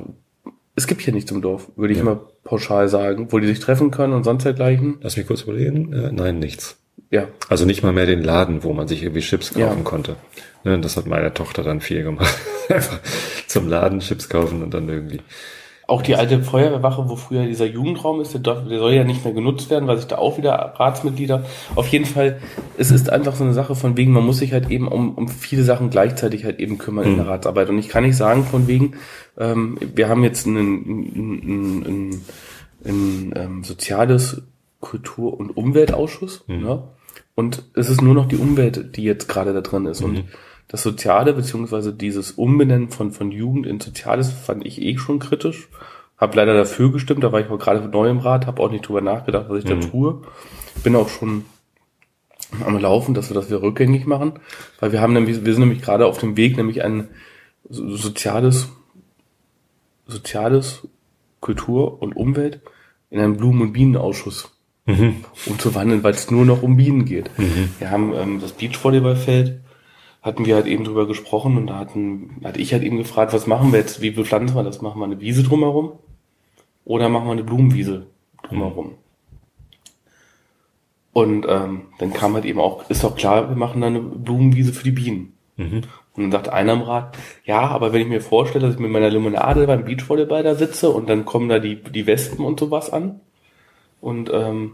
Es 0.80 0.88
gibt 0.88 1.02
hier 1.02 1.14
nichts 1.14 1.30
im 1.32 1.42
Dorf, 1.42 1.68
würde 1.76 1.94
ich 1.94 2.00
Ja. 2.00 2.06
mal 2.06 2.20
pauschal 2.44 2.90
sagen, 2.90 3.28
wo 3.32 3.40
die 3.40 3.48
sich 3.48 3.60
treffen 3.60 3.92
können 3.92 4.14
und 4.14 4.24
sonst 4.24 4.44
dergleichen. 4.46 4.98
Lass 5.02 5.18
mich 5.18 5.28
kurz 5.28 5.42
überlegen. 5.44 5.94
Äh, 5.94 6.12
nein, 6.12 6.40
nichts. 6.40 6.78
Ja, 7.12 7.28
Also 7.48 7.66
nicht 7.66 7.82
mal 7.84 7.92
mehr 7.94 8.06
den 8.06 8.24
Laden, 8.24 8.64
wo 8.64 8.74
man 8.74 8.88
sich 8.88 9.02
irgendwie 9.04 9.22
Chips 9.22 9.54
kaufen 9.54 9.60
Ja. 9.80 9.84
konnte. 9.84 10.16
Ne, 10.64 10.80
das 10.80 10.96
hat 10.98 11.08
meine 11.08 11.34
Tochter 11.34 11.64
dann 11.64 11.82
viel 11.82 12.04
gemacht. 12.04 12.38
Einfach 12.70 13.00
zum 13.48 13.68
Laden 13.68 14.00
Chips 14.00 14.30
kaufen 14.30 14.62
und 14.62 14.74
dann 14.74 14.88
irgendwie. 14.90 15.22
Auch 15.88 16.04
die 16.04 16.16
alte 16.16 16.44
Feuerwehrwache, 16.44 17.10
wo 17.10 17.16
früher 17.16 17.48
dieser 17.48 17.66
Jugendraum 17.66 18.22
ist, 18.22 18.34
der, 18.34 18.40
der 18.62 18.78
soll 18.78 18.94
ja 18.94 19.04
nicht 19.04 19.26
mehr 19.26 19.34
genutzt 19.34 19.72
werden, 19.72 19.88
weil 19.88 19.98
sich 19.98 20.06
da 20.06 20.20
auch 20.20 20.38
wieder 20.38 20.54
Ratsmitglieder. 20.78 21.46
Auf 21.74 21.88
jeden 21.88 22.06
Fall, 22.06 22.38
es 22.78 22.92
ist 22.92 23.10
einfach 23.10 23.36
so 23.36 23.44
eine 23.44 23.54
Sache 23.54 23.74
von 23.74 23.98
wegen, 23.98 24.12
man 24.12 24.24
muss 24.24 24.38
sich 24.38 24.54
halt 24.54 24.70
eben 24.70 24.88
um, 24.88 25.16
um 25.16 25.28
viele 25.30 25.64
Sachen 25.64 25.90
gleichzeitig 25.90 26.46
halt 26.46 26.60
eben 26.60 26.78
kümmern 26.78 27.06
in 27.08 27.16
der 27.18 27.26
Ratsarbeit. 27.28 27.70
Und 27.70 27.80
ich 27.80 27.90
kann 27.90 28.04
nicht 28.04 28.18
sagen 28.18 28.44
von 28.44 28.68
wegen, 28.68 28.98
ähm, 29.40 29.78
wir 29.96 30.10
haben 30.10 30.24
jetzt 30.24 30.46
ein, 30.46 30.56
ein, 30.58 31.82
ein, 31.86 32.22
ein, 32.86 33.34
ähm, 33.36 33.64
soziales 33.64 34.42
Kultur- 34.80 35.40
und 35.40 35.52
Umweltausschuss. 35.58 36.44
Ne? 36.62 36.84
Und 37.36 37.64
es 37.74 37.90
ist 37.90 38.02
nur 38.02 38.14
noch 38.14 38.28
die 38.28 38.36
Umwelt, 38.38 38.96
die 38.96 39.04
jetzt 39.04 39.28
gerade 39.28 39.54
da 39.54 39.62
drin 39.62 39.86
ist. 39.86 40.02
Und 40.02 40.26
das 40.68 40.84
Soziale, 40.84 41.34
beziehungsweise 41.34 41.94
dieses 41.94 42.32
Umbenennen 42.32 42.90
von, 42.90 43.12
von 43.12 43.32
Jugend 43.32 43.66
in 43.66 43.80
Soziales, 43.80 44.30
fand 44.32 44.66
ich 44.66 44.82
eh 44.82 44.98
schon 44.98 45.20
kritisch. 45.20 45.68
Hab 46.18 46.36
leider 46.36 46.54
dafür 46.54 46.92
gestimmt, 46.92 47.24
da 47.24 47.32
war 47.32 47.40
ich 47.40 47.50
auch 47.50 47.58
gerade 47.58 47.88
neu 47.88 48.10
im 48.10 48.20
Rat, 48.20 48.46
habe 48.46 48.62
auch 48.62 48.70
nicht 48.72 48.88
drüber 48.88 49.02
nachgedacht, 49.02 49.46
was 49.48 49.60
ich 49.60 49.66
da 49.66 49.76
tue. 49.90 50.22
Bin 50.84 50.96
auch 50.96 51.08
schon 51.10 51.46
am 52.66 52.78
Laufen, 52.78 53.14
dass 53.14 53.30
wir 53.30 53.36
das 53.36 53.48
wieder 53.50 53.62
rückgängig 53.62 54.06
machen, 54.06 54.34
weil 54.80 54.92
wir 54.92 55.02
haben 55.02 55.14
nämlich, 55.14 55.46
wir 55.46 55.54
sind 55.54 55.62
nämlich 55.62 55.82
gerade 55.82 56.06
auf 56.08 56.18
dem 56.18 56.36
Weg, 56.36 56.58
nämlich 56.58 56.84
ein 56.84 57.08
so- 57.70 57.96
soziales, 57.96 58.70
soziales 60.10 60.88
Kultur 61.40 62.02
und 62.02 62.16
Umwelt 62.16 62.62
in 63.10 63.20
einen 63.20 63.38
Blumen- 63.38 63.62
und 63.62 63.74
Bienenausschuss 63.74 64.52
umzuwandeln, 65.46 66.04
weil 66.04 66.14
es 66.14 66.32
nur 66.32 66.46
noch 66.46 66.64
um 66.64 66.76
Bienen 66.78 67.06
geht. 67.06 67.30
Wir 67.80 67.92
haben 67.92 68.14
ähm, 68.16 68.42
das 68.42 68.54
Beachvolleyballfeld, 68.54 69.60
hatten 70.22 70.46
wir 70.46 70.56
halt 70.56 70.66
eben 70.66 70.84
drüber 70.84 71.08
gesprochen 71.08 71.58
und 71.58 71.68
da 71.68 71.78
hatten, 71.78 72.42
hatte 72.44 72.60
ich 72.60 72.74
halt 72.74 72.84
eben 72.84 72.98
gefragt, 72.98 73.32
was 73.32 73.48
machen 73.48 73.72
wir 73.72 73.80
jetzt, 73.80 74.02
wie 74.02 74.10
bepflanzen 74.12 74.56
wir 74.56 74.64
das? 74.64 74.82
Machen 74.82 75.00
wir 75.00 75.06
eine 75.06 75.20
Wiese 75.22 75.44
drumherum 75.44 75.94
oder 76.86 77.08
machen 77.08 77.28
wir 77.28 77.34
eine 77.34 77.44
Blumenwiese 77.44 78.08
drumherum? 78.44 78.96
Und 81.14 81.46
ähm, 81.48 81.82
dann 82.00 82.14
kam 82.14 82.34
halt 82.34 82.46
eben 82.46 82.60
auch, 82.60 82.90
ist 82.90 83.04
doch 83.04 83.16
klar, 83.16 83.50
wir 83.50 83.56
machen 83.56 83.82
dann 83.82 83.96
eine 83.96 84.04
Blumenwiese 84.04 84.74
für 84.74 84.84
die 84.84 84.92
Bienen. 84.92 85.34
Und 86.20 86.26
dann 86.26 86.44
sagt 86.44 86.50
einer 86.50 86.74
im 86.74 86.82
Rat, 86.82 87.18
ja, 87.46 87.62
aber 87.62 87.94
wenn 87.94 88.02
ich 88.02 88.10
mir 88.10 88.20
vorstelle, 88.20 88.66
dass 88.66 88.76
ich 88.76 88.80
mit 88.82 88.92
meiner 88.92 89.10
Limonade 89.10 89.66
beim 89.66 89.86
Beachvolleyball 89.86 90.44
da 90.44 90.54
sitze 90.54 90.90
und 90.90 91.08
dann 91.10 91.24
kommen 91.24 91.48
da 91.48 91.60
die, 91.60 91.78
die 91.82 92.06
Wespen 92.08 92.44
und 92.44 92.60
sowas 92.60 92.92
an. 92.92 93.22
Und 94.02 94.30
ähm, 94.34 94.74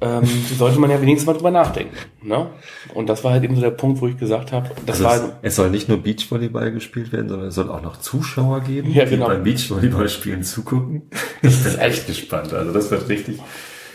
ähm, 0.00 0.24
sollte 0.58 0.80
man 0.80 0.90
ja 0.90 1.00
wenigstens 1.00 1.26
mal 1.28 1.34
drüber 1.34 1.52
nachdenken. 1.52 1.94
Ne? 2.22 2.48
Und 2.92 3.08
das 3.08 3.22
war 3.22 3.30
halt 3.34 3.44
eben 3.44 3.54
so 3.54 3.60
der 3.60 3.70
Punkt, 3.70 4.00
wo 4.00 4.08
ich 4.08 4.18
gesagt 4.18 4.50
habe, 4.50 4.70
das 4.84 5.00
Also 5.00 5.04
war 5.04 5.14
es, 5.28 5.32
es 5.42 5.54
soll 5.54 5.70
nicht 5.70 5.88
nur 5.88 5.98
Beachvolleyball 5.98 6.72
gespielt 6.72 7.12
werden, 7.12 7.28
sondern 7.28 7.46
es 7.46 7.54
soll 7.54 7.70
auch 7.70 7.80
noch 7.82 7.98
Zuschauer 7.98 8.62
geben, 8.62 8.90
Ja, 8.90 9.04
genau. 9.04 9.28
die 9.28 9.34
beim 9.34 9.44
Beachvolleyballspielen 9.44 10.42
zugucken. 10.42 11.02
Ich 11.42 11.62
bin 11.62 11.78
echt 11.78 12.08
gespannt. 12.08 12.52
Also 12.52 12.72
das 12.72 12.90
wird 12.90 13.08
richtig. 13.08 13.38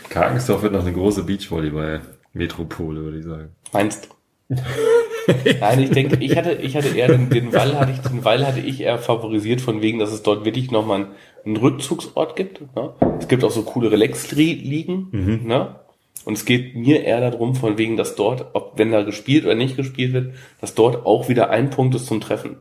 Karkensdorf 0.08 0.62
wird 0.62 0.72
noch 0.72 0.80
eine 0.80 0.94
große 0.94 1.24
Beachvolleyball-Metropole, 1.24 3.02
würde 3.02 3.18
ich 3.18 3.24
sagen. 3.24 3.50
Meinst 3.74 4.08
du? 4.48 4.56
Nein, 5.60 5.82
ich 5.82 5.90
denke, 5.90 6.16
ich 6.20 6.36
hatte, 6.36 6.52
ich 6.52 6.76
hatte 6.76 6.88
eher 6.88 7.08
den, 7.08 7.30
den 7.30 7.52
Wall 7.52 7.78
hatte 7.78 7.92
ich, 7.92 7.98
den 7.98 8.24
Wall 8.24 8.46
hatte 8.46 8.60
ich 8.60 8.80
eher 8.80 8.98
favorisiert 8.98 9.60
von 9.60 9.82
wegen, 9.82 9.98
dass 9.98 10.12
es 10.12 10.22
dort 10.22 10.44
wirklich 10.44 10.70
nochmal 10.70 11.02
einen, 11.02 11.10
einen 11.44 11.56
Rückzugsort 11.56 12.36
gibt. 12.36 12.60
Ne? 12.74 12.92
Es 13.18 13.28
gibt 13.28 13.44
auch 13.44 13.50
so 13.50 13.62
coole 13.62 13.90
Relax-Ligen, 13.90 15.08
ne? 15.46 15.76
Und 16.24 16.34
es 16.34 16.44
geht 16.44 16.76
mir 16.76 17.02
eher 17.02 17.30
darum, 17.30 17.54
von 17.54 17.78
wegen, 17.78 17.96
dass 17.96 18.14
dort, 18.14 18.50
ob 18.52 18.74
wenn 18.76 18.92
da 18.92 19.02
gespielt 19.02 19.44
oder 19.44 19.54
nicht 19.54 19.76
gespielt 19.76 20.12
wird, 20.12 20.34
dass 20.60 20.74
dort 20.74 21.06
auch 21.06 21.30
wieder 21.30 21.48
ein 21.48 21.70
Punkt 21.70 21.94
ist 21.94 22.06
zum 22.06 22.20
Treffen. 22.20 22.56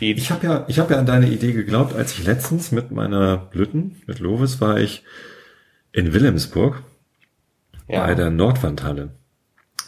Die, 0.00 0.12
Ich 0.12 0.30
habe 0.30 0.46
ja, 0.46 0.64
ich 0.68 0.78
habe 0.78 0.94
ja 0.94 0.98
an 0.98 1.06
deine 1.06 1.28
Idee 1.28 1.52
geglaubt, 1.52 1.94
als 1.94 2.18
ich 2.18 2.24
letztens 2.24 2.72
mit 2.72 2.90
meiner 2.90 3.48
Lütten, 3.52 4.00
mit 4.06 4.20
Lovis, 4.20 4.60
war 4.62 4.80
ich 4.80 5.02
in 5.92 6.14
Wilhelmsburg 6.14 6.82
ja, 7.88 8.06
bei 8.06 8.14
der 8.14 8.30
Nordwandhalle. 8.30 9.10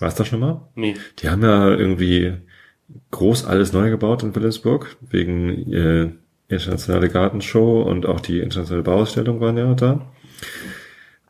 Warst 0.01 0.19
du 0.19 0.23
da 0.23 0.29
schon 0.29 0.41
mal? 0.41 0.69
nee, 0.75 0.97
Die 1.21 1.29
haben 1.29 1.43
ja 1.43 1.69
irgendwie 1.69 2.33
groß 3.11 3.45
alles 3.45 3.73
neu 3.73 3.91
gebaut 3.91 4.23
in 4.23 4.35
Wilhelmsburg, 4.35 4.97
wegen 5.01 5.73
äh, 5.73 6.11
internationale 6.49 7.09
Gartenshow 7.09 7.83
und 7.83 8.07
auch 8.07 8.21
die 8.21 8.41
internationale 8.41 8.83
Bauausstellung 8.83 9.41
waren 9.41 9.57
ja 9.57 9.73
da. 9.75 10.11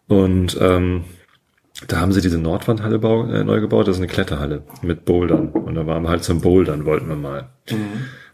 Und 0.08 0.56
ähm, 0.60 1.04
da 1.86 2.00
haben 2.00 2.12
sie 2.12 2.20
diese 2.20 2.38
Nordwandhalle 2.38 2.98
bau, 2.98 3.26
äh, 3.26 3.44
neu 3.44 3.60
gebaut, 3.60 3.88
das 3.88 3.96
ist 3.96 4.02
eine 4.02 4.10
Kletterhalle 4.10 4.62
mit 4.82 5.04
Bouldern. 5.04 5.48
Und 5.48 5.74
da 5.74 5.86
waren 5.86 6.02
wir 6.02 6.08
halt 6.10 6.24
zum 6.24 6.40
Bouldern, 6.40 6.84
wollten 6.84 7.08
wir 7.08 7.16
mal. 7.16 7.50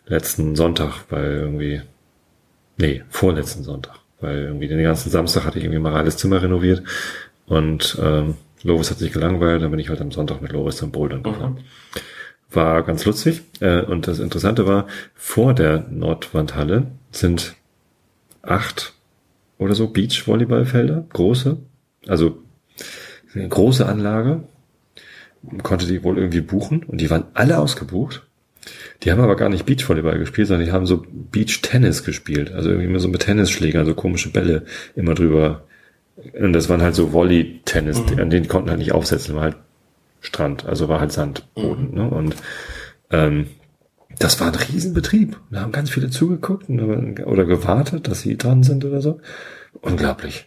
Letzten 0.06 0.54
Sonntag, 0.54 1.04
weil 1.10 1.32
irgendwie, 1.32 1.82
nee, 2.76 3.02
vorletzten 3.08 3.64
Sonntag, 3.64 3.98
weil 4.20 4.44
irgendwie 4.44 4.68
den 4.68 4.82
ganzen 4.82 5.10
Samstag 5.10 5.44
hatte 5.44 5.58
ich 5.58 5.64
irgendwie 5.64 5.80
mal 5.80 5.94
alles 5.94 6.16
Zimmer 6.16 6.42
renoviert 6.42 6.82
und 7.46 7.98
ähm, 8.00 8.34
Lovis 8.62 8.90
hat 8.90 8.98
sich 8.98 9.12
gelangweilt, 9.12 9.62
dann 9.62 9.70
bin 9.70 9.80
ich 9.80 9.88
halt 9.88 10.00
am 10.00 10.10
Sonntag 10.10 10.42
mit 10.42 10.52
Lovis 10.52 10.76
zum 10.76 10.90
Bouldern 10.90 11.22
gefahren. 11.22 11.60
War 12.50 12.82
ganz 12.82 13.04
lustig 13.04 13.42
äh, 13.60 13.82
und 13.82 14.06
das 14.06 14.18
Interessante 14.18 14.66
war, 14.66 14.86
vor 15.14 15.54
der 15.54 15.86
Nordwandhalle 15.90 16.86
sind 17.10 17.54
acht 18.42 18.94
oder 19.58 19.74
so 19.74 19.88
Beachvolleyballfelder, 19.88 21.06
große, 21.12 21.56
also 22.06 22.42
eine 23.34 23.48
große 23.48 23.86
Anlage, 23.86 24.44
Man 25.42 25.62
konnte 25.62 25.86
die 25.86 26.02
wohl 26.02 26.18
irgendwie 26.18 26.40
buchen 26.40 26.82
und 26.84 27.00
die 27.00 27.10
waren 27.10 27.24
alle 27.34 27.58
ausgebucht. 27.58 28.26
Die 29.02 29.12
haben 29.12 29.20
aber 29.20 29.36
gar 29.36 29.48
nicht 29.48 29.66
Beachvolleyball 29.66 30.18
gespielt, 30.18 30.48
sondern 30.48 30.66
die 30.66 30.72
haben 30.72 30.86
so 30.86 31.04
Beach-Tennis 31.08 32.02
gespielt. 32.04 32.52
Also 32.52 32.70
irgendwie 32.70 32.88
immer 32.88 32.98
so 32.98 33.08
mit 33.08 33.22
Tennisschlägern, 33.22 33.86
so 33.86 33.94
komische 33.94 34.30
Bälle 34.30 34.64
immer 34.96 35.14
drüber. 35.14 35.64
Und 36.38 36.52
das 36.52 36.68
waren 36.68 36.82
halt 36.82 36.94
so 36.94 37.12
Volley-Tennis, 37.12 38.02
an 38.16 38.30
denen 38.30 38.48
konnten 38.48 38.70
halt 38.70 38.78
nicht 38.78 38.92
aufsetzen, 38.92 39.34
war 39.34 39.42
halt 39.42 39.56
Strand, 40.20 40.64
also 40.64 40.88
war 40.88 41.00
halt 41.00 41.12
Sandboden. 41.12 41.94
Ne? 41.94 42.08
Und 42.08 42.36
ähm, 43.10 43.48
das 44.18 44.40
war 44.40 44.48
ein 44.48 44.54
Riesenbetrieb. 44.54 45.38
Da 45.50 45.60
haben 45.60 45.72
ganz 45.72 45.90
viele 45.90 46.10
zugeguckt 46.10 46.68
und, 46.68 47.20
oder 47.26 47.44
gewartet, 47.44 48.08
dass 48.08 48.22
sie 48.22 48.36
dran 48.36 48.62
sind 48.62 48.84
oder 48.84 49.02
so. 49.02 49.20
Unglaublich. 49.82 50.46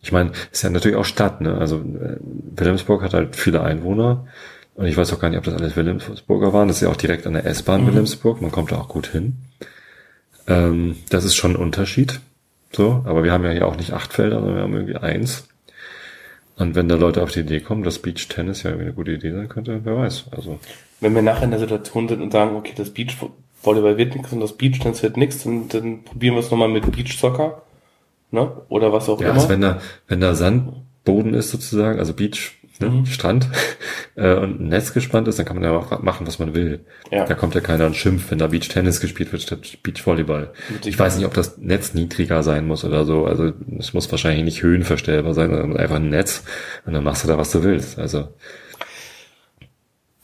Ich 0.00 0.12
meine, 0.12 0.32
ist 0.52 0.62
ja 0.62 0.70
natürlich 0.70 0.98
auch 0.98 1.04
Stadt, 1.04 1.40
ne? 1.40 1.56
Also 1.56 1.76
äh, 1.76 2.18
Wilhelmsburg 2.20 3.02
hat 3.02 3.14
halt 3.14 3.36
viele 3.36 3.62
Einwohner. 3.62 4.26
Und 4.74 4.86
ich 4.86 4.96
weiß 4.96 5.12
auch 5.12 5.20
gar 5.20 5.30
nicht, 5.30 5.38
ob 5.38 5.44
das 5.44 5.54
alles 5.54 5.76
Wilhelmsburger 5.76 6.52
waren. 6.52 6.68
Das 6.68 6.78
ist 6.78 6.82
ja 6.82 6.88
auch 6.88 6.96
direkt 6.96 7.26
an 7.26 7.34
der 7.34 7.46
S-Bahn 7.46 7.86
Wilhelmsburg. 7.86 8.42
Man 8.42 8.50
kommt 8.50 8.72
da 8.72 8.76
auch 8.76 8.88
gut 8.88 9.06
hin. 9.06 9.36
Ähm, 10.46 10.96
das 11.08 11.24
ist 11.24 11.36
schon 11.36 11.52
ein 11.52 11.56
Unterschied. 11.56 12.20
So, 12.74 13.02
aber 13.06 13.22
wir 13.24 13.32
haben 13.32 13.44
ja 13.44 13.50
hier 13.50 13.66
auch 13.66 13.76
nicht 13.76 13.92
acht 13.92 14.12
Felder, 14.12 14.36
sondern 14.40 14.56
wir 14.56 14.62
haben 14.62 14.74
irgendwie 14.74 14.96
eins. 14.96 15.48
Und 16.56 16.74
wenn 16.74 16.88
da 16.88 16.94
Leute 16.96 17.22
auf 17.22 17.32
die 17.32 17.40
Idee 17.40 17.60
kommen, 17.60 17.82
dass 17.82 17.98
Beach 18.00 18.28
Tennis 18.28 18.62
ja 18.62 18.70
irgendwie 18.70 18.86
eine 18.86 18.94
gute 18.94 19.12
Idee 19.12 19.32
sein 19.32 19.48
könnte, 19.48 19.80
wer 19.84 19.96
weiß. 19.96 20.26
Also 20.30 20.58
wenn 21.00 21.14
wir 21.14 21.22
nachher 21.22 21.44
in 21.44 21.50
der 21.50 21.60
Situation 21.60 22.08
sind 22.08 22.22
und 22.22 22.32
sagen, 22.32 22.56
okay, 22.56 22.72
das 22.76 22.90
Beachvolleyball 22.90 23.96
wird 23.98 24.14
nichts 24.14 24.32
und 24.32 24.40
das 24.40 24.52
Beachtennis 24.56 25.02
wird 25.02 25.16
nichts, 25.16 25.42
dann, 25.42 25.68
dann 25.68 26.04
probieren 26.04 26.34
wir 26.34 26.40
es 26.40 26.50
nochmal 26.50 26.68
mit 26.68 26.90
Beachsoccer, 26.90 27.62
ne? 28.30 28.52
Oder 28.68 28.92
was 28.92 29.08
auch 29.08 29.20
Ja, 29.20 29.26
immer. 29.26 29.34
also 29.34 29.48
wenn 29.48 29.60
da, 29.60 29.80
wenn 30.06 30.20
da 30.20 30.34
Sandboden 30.34 31.34
ist 31.34 31.50
sozusagen, 31.50 31.98
also 31.98 32.14
Beach, 32.14 32.52
ne, 32.80 32.88
Mhm. 32.88 33.06
Strand, 33.06 33.48
äh, 34.16 34.34
und 34.34 34.60
ein 34.60 34.68
Netz 34.68 34.92
gespannt 34.92 35.28
ist, 35.28 35.38
dann 35.38 35.46
kann 35.46 35.56
man 35.56 35.64
ja 35.64 35.76
auch 35.76 36.02
machen, 36.02 36.26
was 36.26 36.38
man 36.38 36.54
will. 36.54 36.80
Ja. 37.10 37.24
Da 37.24 37.34
kommt 37.34 37.54
ja 37.54 37.60
keiner 37.60 37.86
und 37.86 37.96
schimpft, 37.96 38.30
wenn 38.30 38.38
da 38.38 38.46
Beach 38.48 38.68
Tennis 38.68 39.00
gespielt 39.00 39.32
wird 39.32 39.42
statt 39.42 39.78
Beach 39.82 40.04
Volleyball. 40.06 40.52
Ich 40.84 40.98
weiß 40.98 41.16
nicht, 41.16 41.26
ob 41.26 41.34
das 41.34 41.58
Netz 41.58 41.94
niedriger 41.94 42.42
sein 42.42 42.66
muss 42.66 42.84
oder 42.84 43.04
so. 43.04 43.26
Also 43.26 43.52
es 43.78 43.94
muss 43.94 44.10
wahrscheinlich 44.10 44.44
nicht 44.44 44.62
höhenverstellbar 44.62 45.34
sein, 45.34 45.50
sondern 45.50 45.76
einfach 45.76 45.96
ein 45.96 46.10
Netz 46.10 46.44
und 46.86 46.92
dann 46.92 47.04
machst 47.04 47.24
du 47.24 47.28
da, 47.28 47.38
was 47.38 47.52
du 47.52 47.62
willst. 47.62 47.98
Also 47.98 48.28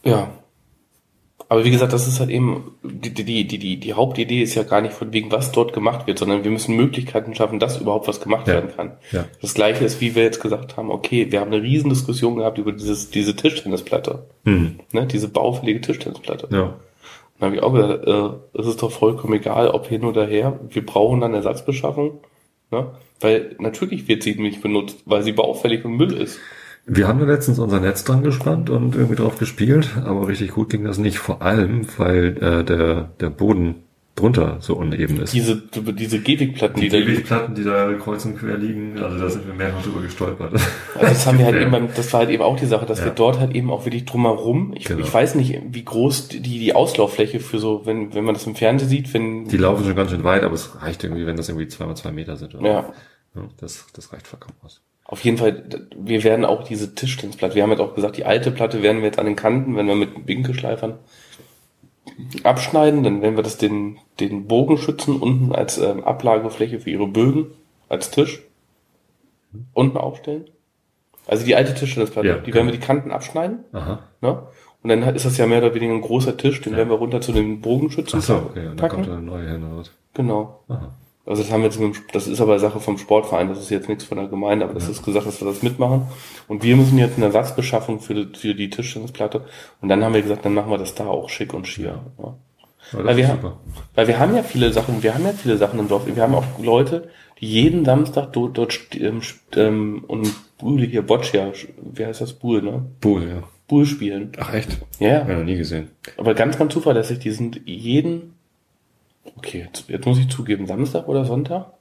Ja. 0.03 0.31
Aber 1.51 1.65
wie 1.65 1.69
gesagt, 1.71 1.91
das 1.91 2.07
ist 2.07 2.21
halt 2.21 2.29
eben, 2.29 2.71
die, 2.81 3.13
die, 3.13 3.25
die, 3.45 3.57
die, 3.57 3.75
die 3.77 3.93
Hauptidee 3.93 4.41
ist 4.41 4.55
ja 4.55 4.63
gar 4.63 4.79
nicht 4.79 4.93
von 4.93 5.11
wegen, 5.11 5.33
was 5.33 5.51
dort 5.51 5.73
gemacht 5.73 6.07
wird, 6.07 6.17
sondern 6.17 6.45
wir 6.45 6.51
müssen 6.51 6.77
Möglichkeiten 6.77 7.35
schaffen, 7.35 7.59
dass 7.59 7.81
überhaupt 7.81 8.07
was 8.07 8.21
gemacht 8.21 8.47
Ja. 8.47 8.53
werden 8.53 8.69
kann. 8.73 8.93
Ja. 9.11 9.25
Das 9.41 9.53
gleiche 9.53 9.83
ist, 9.83 9.99
wie 9.99 10.15
wir 10.15 10.23
jetzt 10.23 10.39
gesagt 10.41 10.77
haben, 10.77 10.89
okay, 10.89 11.29
wir 11.29 11.41
haben 11.41 11.51
eine 11.51 11.61
riesen 11.61 11.89
Diskussion 11.89 12.37
gehabt 12.37 12.57
über 12.57 12.71
dieses, 12.71 13.09
diese 13.09 13.35
Tischtennisplatte. 13.35 14.27
hm, 14.45 14.79
Ne, 14.93 15.05
diese 15.07 15.27
baufällige 15.27 15.81
Tischtennisplatte. 15.81 16.47
ja. 16.51 16.73
Dann 17.39 17.47
habe 17.47 17.55
ich 17.57 17.63
auch 17.63 17.73
gesagt, 17.73 18.07
äh, 18.07 18.59
es 18.59 18.67
ist 18.67 18.81
doch 18.81 18.91
vollkommen 18.91 19.33
egal, 19.33 19.67
ob 19.69 19.87
hin 19.87 20.05
oder 20.05 20.25
her. 20.27 20.57
Wir 20.69 20.85
brauchen 20.85 21.19
dann 21.19 21.33
Ersatzbeschaffung. 21.33 22.19
Ne? 22.71 22.91
Weil 23.19 23.57
natürlich 23.59 24.07
wird 24.07 24.23
sie 24.23 24.35
nicht 24.35 24.61
benutzt, 24.61 24.99
weil 25.05 25.21
sie 25.23 25.33
baufällig 25.33 25.83
und 25.83 25.97
Müll 25.97 26.13
ist. 26.13 26.39
Wir 26.93 27.07
haben 27.07 27.19
da 27.19 27.25
letztens 27.25 27.57
unser 27.57 27.79
Netz 27.79 28.03
dran 28.03 28.21
gespannt 28.21 28.69
und 28.69 28.95
irgendwie 28.95 29.15
drauf 29.15 29.37
gespielt, 29.39 29.89
aber 30.03 30.27
richtig 30.27 30.51
gut 30.51 30.69
ging 30.69 30.83
das 30.83 30.97
nicht, 30.97 31.19
vor 31.19 31.41
allem, 31.41 31.87
weil 31.97 32.37
äh, 32.41 32.63
der, 32.65 33.11
der 33.21 33.29
Boden 33.29 33.75
drunter 34.15 34.57
so 34.59 34.75
uneben 34.75 35.21
ist. 35.21 35.33
Diese, 35.33 35.55
diese 35.55 36.19
Gehwegplatten, 36.19 36.81
die, 36.81 36.89
Die 36.89 36.99
da 36.99 37.05
liegen. 37.05 37.23
Platten, 37.23 37.55
die 37.55 37.63
da 37.63 37.93
kreuz 37.93 38.25
und 38.25 38.37
quer 38.37 38.57
liegen, 38.57 38.99
also 39.01 39.17
da 39.17 39.29
sind 39.29 39.47
wir 39.47 39.53
mehrfach 39.53 39.81
drüber 39.83 40.01
gestolpert. 40.01 40.53
Also 40.53 40.67
das 40.99 41.25
haben 41.25 41.37
wir 41.39 41.45
halt 41.45 41.55
Ja. 41.61 41.61
eben 41.61 41.87
das 41.95 42.11
war 42.11 42.19
halt 42.19 42.29
eben 42.29 42.43
auch 42.43 42.57
die 42.59 42.65
Sache, 42.65 42.85
dass 42.85 42.99
Ja. 42.99 43.05
wir 43.05 43.11
dort 43.13 43.39
halt 43.39 43.55
eben 43.55 43.71
auch 43.71 43.85
wirklich 43.85 44.03
drumherum, 44.05 44.73
ich, 44.75 44.83
Genau. 44.83 44.99
ich 44.99 45.13
weiß 45.13 45.35
nicht, 45.35 45.61
wie 45.71 45.85
groß 45.85 46.27
die, 46.27 46.41
die 46.41 46.75
Auslauffläche 46.75 47.39
für 47.39 47.57
so, 47.59 47.85
wenn, 47.85 48.13
wenn 48.13 48.25
man 48.25 48.33
das 48.33 48.45
im 48.45 48.55
Fernsehen 48.55 48.89
sieht, 48.89 49.13
wenn, 49.13 49.47
Die 49.47 49.55
laufen 49.57 49.85
schon 49.85 49.95
ganz 49.95 50.11
schön 50.11 50.25
weit, 50.25 50.43
aber 50.43 50.55
es 50.55 50.81
reicht 50.81 51.05
irgendwie, 51.05 51.25
wenn 51.25 51.37
das 51.37 51.47
irgendwie 51.47 51.69
zwei 51.69 51.85
mal 51.85 51.95
zwei 51.95 52.11
Meter 52.11 52.35
sind. 52.35 52.53
Oder? 52.53 52.67
ja, 52.67 52.93
Ja, 53.35 53.41
das, 53.61 53.85
das 53.93 54.11
reicht 54.11 54.27
vollkommen 54.27 54.55
aus. 54.61 54.81
Auf 55.05 55.23
jeden 55.23 55.37
Fall, 55.37 55.63
wir 55.97 56.23
werden 56.23 56.45
auch 56.45 56.63
diese 56.63 56.95
Tischtennisplatte, 56.95 57.55
wir 57.55 57.63
haben 57.63 57.71
jetzt 57.71 57.81
auch 57.81 57.95
gesagt, 57.95 58.17
die 58.17 58.25
alte 58.25 58.51
Platte 58.51 58.81
werden 58.81 58.99
wir 58.99 59.07
jetzt 59.07 59.19
an 59.19 59.25
den 59.25 59.35
Kanten, 59.35 59.75
wenn 59.75 59.87
wir 59.87 59.95
mit 59.95 60.27
Winkelschleifern 60.27 60.99
abschneiden, 62.43 63.03
dann 63.03 63.21
werden 63.21 63.35
wir 63.35 63.43
das 63.43 63.57
den, 63.57 63.97
den 64.19 64.47
Bogenschützen 64.47 65.17
unten 65.19 65.53
als 65.53 65.77
ähm, 65.77 66.03
Ablagefläche 66.03 66.79
für 66.79 66.89
ihre 66.89 67.07
Bögen, 67.07 67.47
als 67.89 68.11
Tisch, 68.11 68.43
unten 69.73 69.97
aufstellen. 69.97 70.45
Also 71.27 71.45
die 71.45 71.55
alte 71.55 71.73
Tischtennisplatte, 71.73 72.27
Ja, 72.27 72.37
die 72.37 72.53
werden 72.53 72.67
wir 72.67 72.71
genau. 72.73 72.81
die 72.81 72.85
Kanten 72.87 73.11
abschneiden, 73.11 73.59
Aha. 73.73 73.99
ne? 74.21 74.43
Und 74.83 74.89
dann 74.89 75.03
ist 75.15 75.25
das 75.25 75.37
ja 75.37 75.45
mehr 75.45 75.59
oder 75.59 75.75
weniger 75.75 75.93
ein 75.93 76.01
großer 76.01 76.37
Tisch, 76.37 76.59
den 76.61 76.75
werden 76.75 76.89
wir 76.89 76.95
runter 76.97 77.21
zu 77.21 77.31
den 77.31 77.61
Bogenschützen 77.61 78.17
Ach 78.19 78.23
so, 78.23 78.35
okay, 78.37 78.61
und 78.61 78.65
dann 78.69 78.75
packen. 78.77 78.95
kommt 78.95 79.07
da 79.09 79.13
eine 79.13 79.21
neue 79.21 79.47
hin 79.47 79.63
oder 79.63 79.77
was? 79.77 79.91
Genau. 80.15 80.63
Aha. 80.69 80.95
Also 81.31 81.43
das 81.43 81.51
haben 81.53 81.61
wir 81.61 81.69
jetzt 81.69 81.79
mit, 81.79 81.95
das 82.11 82.27
ist 82.27 82.41
aber 82.41 82.59
Sache 82.59 82.81
vom 82.81 82.97
Sportverein, 82.97 83.47
das 83.47 83.59
ist 83.59 83.69
jetzt 83.69 83.87
nichts 83.87 84.03
von 84.03 84.17
der 84.17 84.27
Gemeinde, 84.27 84.65
aber 84.65 84.73
das 84.73 84.89
ist 84.89 85.01
gesagt, 85.01 85.25
dass 85.25 85.39
wir 85.39 85.47
das 85.47 85.63
mitmachen. 85.63 86.07
Und 86.49 86.61
wir 86.61 86.75
müssen 86.75 86.97
jetzt 86.97 87.15
eine 87.15 87.27
Ersatzbeschaffung 87.27 88.01
für 88.01 88.13
die, 88.13 88.37
für 88.37 88.53
die 88.53 88.69
Tischtennisplatte. 88.69 89.45
Und 89.79 89.87
dann 89.87 90.03
haben 90.03 90.13
wir 90.13 90.21
gesagt, 90.21 90.43
dann 90.43 90.53
machen 90.53 90.69
wir 90.69 90.77
das 90.77 90.93
da 90.93 91.07
auch 91.07 91.29
schick 91.29 91.53
und 91.53 91.69
schier. 91.69 92.01
Ja. 92.17 92.35
Ja, 92.91 92.97
das 92.97 93.05
Weil 93.05 93.15
wir, 93.15 93.27
haben, 93.29 93.51
weil 93.95 94.07
wir 94.09 94.19
haben 94.19 94.35
ja 94.35 94.43
viele 94.43 94.73
Sachen, 94.73 95.01
wir 95.01 95.13
haben 95.13 95.23
ja 95.23 95.31
viele 95.31 95.55
Sachen 95.55 95.79
im 95.79 95.87
Dorf. 95.87 96.05
Wir 96.05 96.21
haben 96.21 96.35
auch 96.35 96.43
Leute, 96.61 97.07
die 97.39 97.47
jeden 97.47 97.85
Samstag 97.85 98.33
dort, 98.33 98.57
dort 98.57 98.77
ähm, 98.99 99.21
ähm, 99.55 100.03
und 100.07 100.33
Buhl 100.57 100.81
hier, 100.81 101.01
Boccia, 101.01 101.53
wie 101.81 102.05
heißt 102.05 102.19
das 102.19 102.33
Buhl, 102.33 102.61
ne? 102.61 102.83
Bull, 102.99 103.23
ja. 103.23 103.43
Buhl 103.69 103.85
spielen. 103.85 104.33
Ach 104.37 104.53
echt? 104.53 104.79
Ja, 104.99 105.07
ja. 105.07 105.27
Ja, 105.29 105.37
noch 105.37 105.45
nie 105.45 105.55
gesehen. 105.55 105.91
Aber 106.17 106.33
ganz, 106.33 106.57
ganz 106.57 106.73
zuverlässig, 106.73 107.19
die 107.19 107.31
sind 107.31 107.61
jeden, 107.63 108.33
okay, 109.37 109.65
jetzt, 109.65 109.89
jetzt 109.89 110.05
muss 110.05 110.19
ich 110.19 110.29
zugeben, 110.29 110.67
Samstag 110.67 111.07
oder 111.07 111.25
Sonntag? 111.25 111.73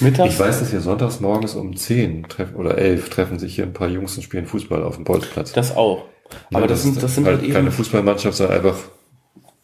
Mittags? 0.00 0.34
Ich 0.34 0.40
weiß, 0.40 0.60
dass 0.60 0.72
wir 0.72 0.80
sonntags 0.80 1.20
morgens 1.20 1.54
um 1.54 1.76
10 1.76 2.24
treffen 2.24 2.56
oder 2.56 2.76
11 2.76 3.08
treffen 3.08 3.38
sich 3.38 3.54
hier 3.54 3.64
ein 3.64 3.72
paar 3.72 3.88
Jungs 3.88 4.16
und 4.16 4.22
spielen 4.22 4.46
Fußball 4.46 4.82
auf 4.82 4.96
dem 4.96 5.04
Bolzplatz. 5.04 5.52
Das 5.52 5.76
auch. 5.76 6.04
Aber 6.50 6.62
Ja, 6.62 6.66
das, 6.66 6.82
sind, 6.82 7.02
das 7.02 7.14
sind 7.14 7.24
halt, 7.26 7.36
halt, 7.36 7.44
eben, 7.44 7.54
keine 7.54 7.70
Fußballmannschaft, 7.70 8.36
sondern 8.36 8.56
einfach 8.56 8.76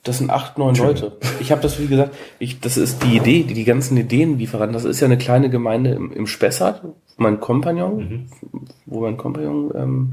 das 0.05 0.19
sind 0.19 0.31
acht, 0.31 0.59
neun 0.59 0.75
Leute. 0.75 1.17
Ich 1.39 1.53
habe 1.53 1.63
das, 1.63 1.79
wie 1.79 1.87
gesagt, 1.87 2.17
ich, 2.41 2.59
das 2.59 2.77
ist 2.77 3.05
die 3.05 3.17
Idee, 3.17 3.45
die, 3.45 3.55
die 3.55 3.65
ganzen 3.65 3.97
Ideenlieferanten. 3.97 4.73
Das 4.73 4.85
ist 4.85 4.99
ja 4.99 5.07
eine 5.07 5.19
kleine 5.19 5.49
Gemeinde 5.49 5.93
im, 5.93 6.13
im 6.13 6.27
Spessart, 6.27 6.83
mein 7.19 7.39
Kompagnon, 7.39 8.29
wo 8.85 9.03
mein 9.03 9.17
Kompagnon 9.17 9.73
ähm, 9.77 10.13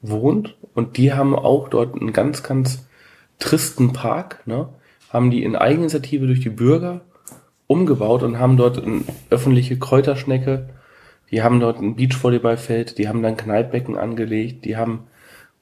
wohnt. 0.00 0.56
Und 0.74 0.96
die 0.96 1.12
haben 1.12 1.34
auch 1.34 1.68
dort 1.68 2.00
einen 2.00 2.12
ganz, 2.12 2.44
ganz 2.44 2.86
tristen 3.40 3.92
Park, 3.92 4.46
ne? 4.46 4.68
Haben 5.10 5.30
die 5.30 5.42
in 5.42 5.56
Eigeninitiative 5.56 6.26
durch 6.26 6.40
die 6.40 6.50
Bürger 6.50 7.02
umgebaut 7.66 8.22
und 8.22 8.38
haben 8.38 8.56
dort 8.56 8.82
eine 8.82 9.02
öffentliche 9.28 9.78
Kräuterschnecke, 9.78 10.70
die 11.30 11.42
haben 11.42 11.60
dort 11.60 11.80
ein 11.80 11.96
Beachvolleyballfeld, 11.96 12.98
die 12.98 13.08
haben 13.08 13.22
dann 13.22 13.36
Kneippbecken 13.36 13.96
angelegt, 13.96 14.64
die 14.64 14.76
haben 14.76 15.04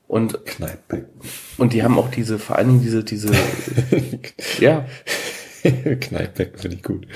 und 0.06 0.46
Kneipe. 0.46 1.04
und 1.58 1.74
die 1.74 1.82
haben 1.82 1.98
auch 1.98 2.10
diese, 2.10 2.38
vor 2.38 2.56
allen 2.56 2.68
Dingen 2.68 2.82
diese, 2.82 3.04
diese, 3.04 3.30
ja, 4.58 4.86
Kneippbecken 5.62 6.58
finde 6.58 6.76
ich 6.76 6.82
gut. 6.82 7.06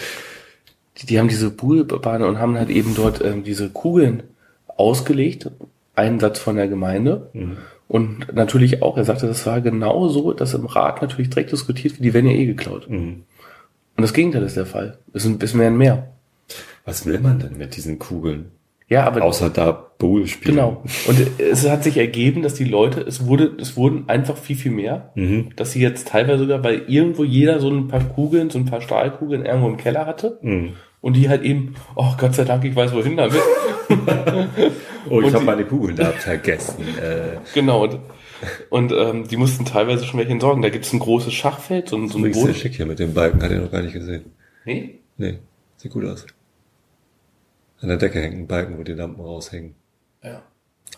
die, 0.98 1.06
die 1.06 1.18
haben 1.18 1.28
diese 1.28 1.50
Poolbahn 1.50 2.22
und 2.22 2.38
haben 2.38 2.58
halt 2.58 2.68
eben 2.68 2.94
dort 2.94 3.24
ähm, 3.24 3.44
diese 3.44 3.70
Kugeln 3.70 4.24
ausgelegt, 4.66 5.50
Einsatz 5.94 6.38
von 6.38 6.56
der 6.56 6.68
Gemeinde. 6.68 7.30
Und 7.93 8.32
natürlich 8.32 8.80
auch, 8.82 8.97
er 8.97 9.05
sagte, 9.05 9.26
das 9.26 9.45
war 9.45 9.61
genau 9.61 10.09
so, 10.09 10.32
dass 10.32 10.55
im 10.55 10.64
Rat 10.64 11.03
natürlich 11.03 11.28
direkt 11.28 11.53
diskutiert 11.53 11.93
wird, 11.93 12.05
die 12.07 12.14
werden 12.14 12.26
ja 12.26 12.32
eh 12.32 12.47
geklaut. 12.47 12.88
Mhm. 12.88 13.24
Und 13.97 14.03
das 14.03 14.14
Gegenteil 14.14 14.43
ist 14.45 14.57
der 14.57 14.64
Fall. 14.64 14.97
Es 15.12 15.24
sind 15.24 15.38
bis 15.38 15.53
mehr 15.53 15.68
und 15.68 15.76
mehr. 15.76 16.09
Was 16.86 17.05
will 17.05 17.20
man 17.20 17.38
denn 17.38 17.59
mit 17.59 17.76
diesen 17.76 17.99
Kugeln? 17.99 18.47
Ja, 18.88 19.05
aber 19.05 19.20
Außer 19.22 19.51
da 19.51 19.72
Bowl 19.99 20.26
spielen. 20.26 20.55
Genau. 20.57 20.82
Und 21.07 21.18
es 21.38 21.68
hat 21.68 21.84
sich 21.84 21.99
ergeben, 21.99 22.40
dass 22.40 22.55
die 22.55 22.64
Leute, 22.64 23.03
es 23.03 23.26
wurde, 23.26 23.53
es 23.61 23.76
wurden 23.76 24.09
einfach 24.09 24.38
viel, 24.38 24.57
viel 24.57 24.72
mehr, 24.72 25.11
Mhm. 25.14 25.51
dass 25.57 25.72
sie 25.72 25.82
jetzt 25.82 26.09
teilweise 26.09 26.45
sogar, 26.45 26.64
weil 26.64 26.84
irgendwo 26.88 27.24
jeder 27.24 27.61
so 27.61 27.68
ein 27.68 27.88
paar 27.88 28.01
Kugeln, 28.03 28.49
so 28.49 28.59
ein 28.59 28.64
paar 28.64 28.80
Stahlkugeln 28.80 29.45
irgendwo 29.45 29.68
im 29.68 29.76
Keller 29.76 30.07
hatte. 30.07 30.38
Mhm. 30.40 30.70
Und 31.03 31.14
die 31.14 31.28
halt 31.28 31.43
eben, 31.43 31.74
oh 31.95 32.14
Gott 32.16 32.34
sei 32.34 32.45
Dank, 32.45 32.64
ich 32.64 32.74
weiß 32.74 32.95
wohin 32.95 33.18
damit. 33.18 33.43
Oh, 35.10 35.20
ich 35.20 35.34
habe 35.34 35.44
meine 35.44 35.64
Kugeln 35.64 35.96
da 35.96 36.12
vergessen. 36.12 36.84
Äh, 36.98 37.38
genau. 37.54 37.82
Und, 37.82 37.98
und 38.70 38.92
ähm, 38.92 39.26
die 39.26 39.36
mussten 39.36 39.64
teilweise 39.64 40.04
schon 40.04 40.18
welche 40.18 40.32
entsorgen. 40.32 40.62
Da 40.62 40.68
gibt's 40.70 40.92
ein 40.92 41.00
großes 41.00 41.32
Schachfeld, 41.34 41.88
so, 41.88 41.96
ein- 41.96 42.08
so 42.08 42.18
ein 42.18 42.30
Boden. 42.30 42.54
schick 42.54 42.74
hier 42.74 42.86
mit 42.86 42.98
dem 43.00 43.12
Balken, 43.12 43.42
hat 43.42 43.50
er 43.50 43.60
noch 43.60 43.70
gar 43.72 43.82
nicht 43.82 43.92
gesehen. 43.94 44.26
Nee? 44.64 45.00
Nee, 45.16 45.38
sieht 45.76 45.90
gut 45.92 46.04
aus. 46.04 46.24
An 47.80 47.88
der 47.88 47.96
Decke 47.96 48.20
hängt 48.20 48.36
ein 48.36 48.46
Balken, 48.46 48.78
wo 48.78 48.84
die 48.84 48.92
Lampen 48.92 49.20
raushängen. 49.20 49.74
Ja. 50.22 50.42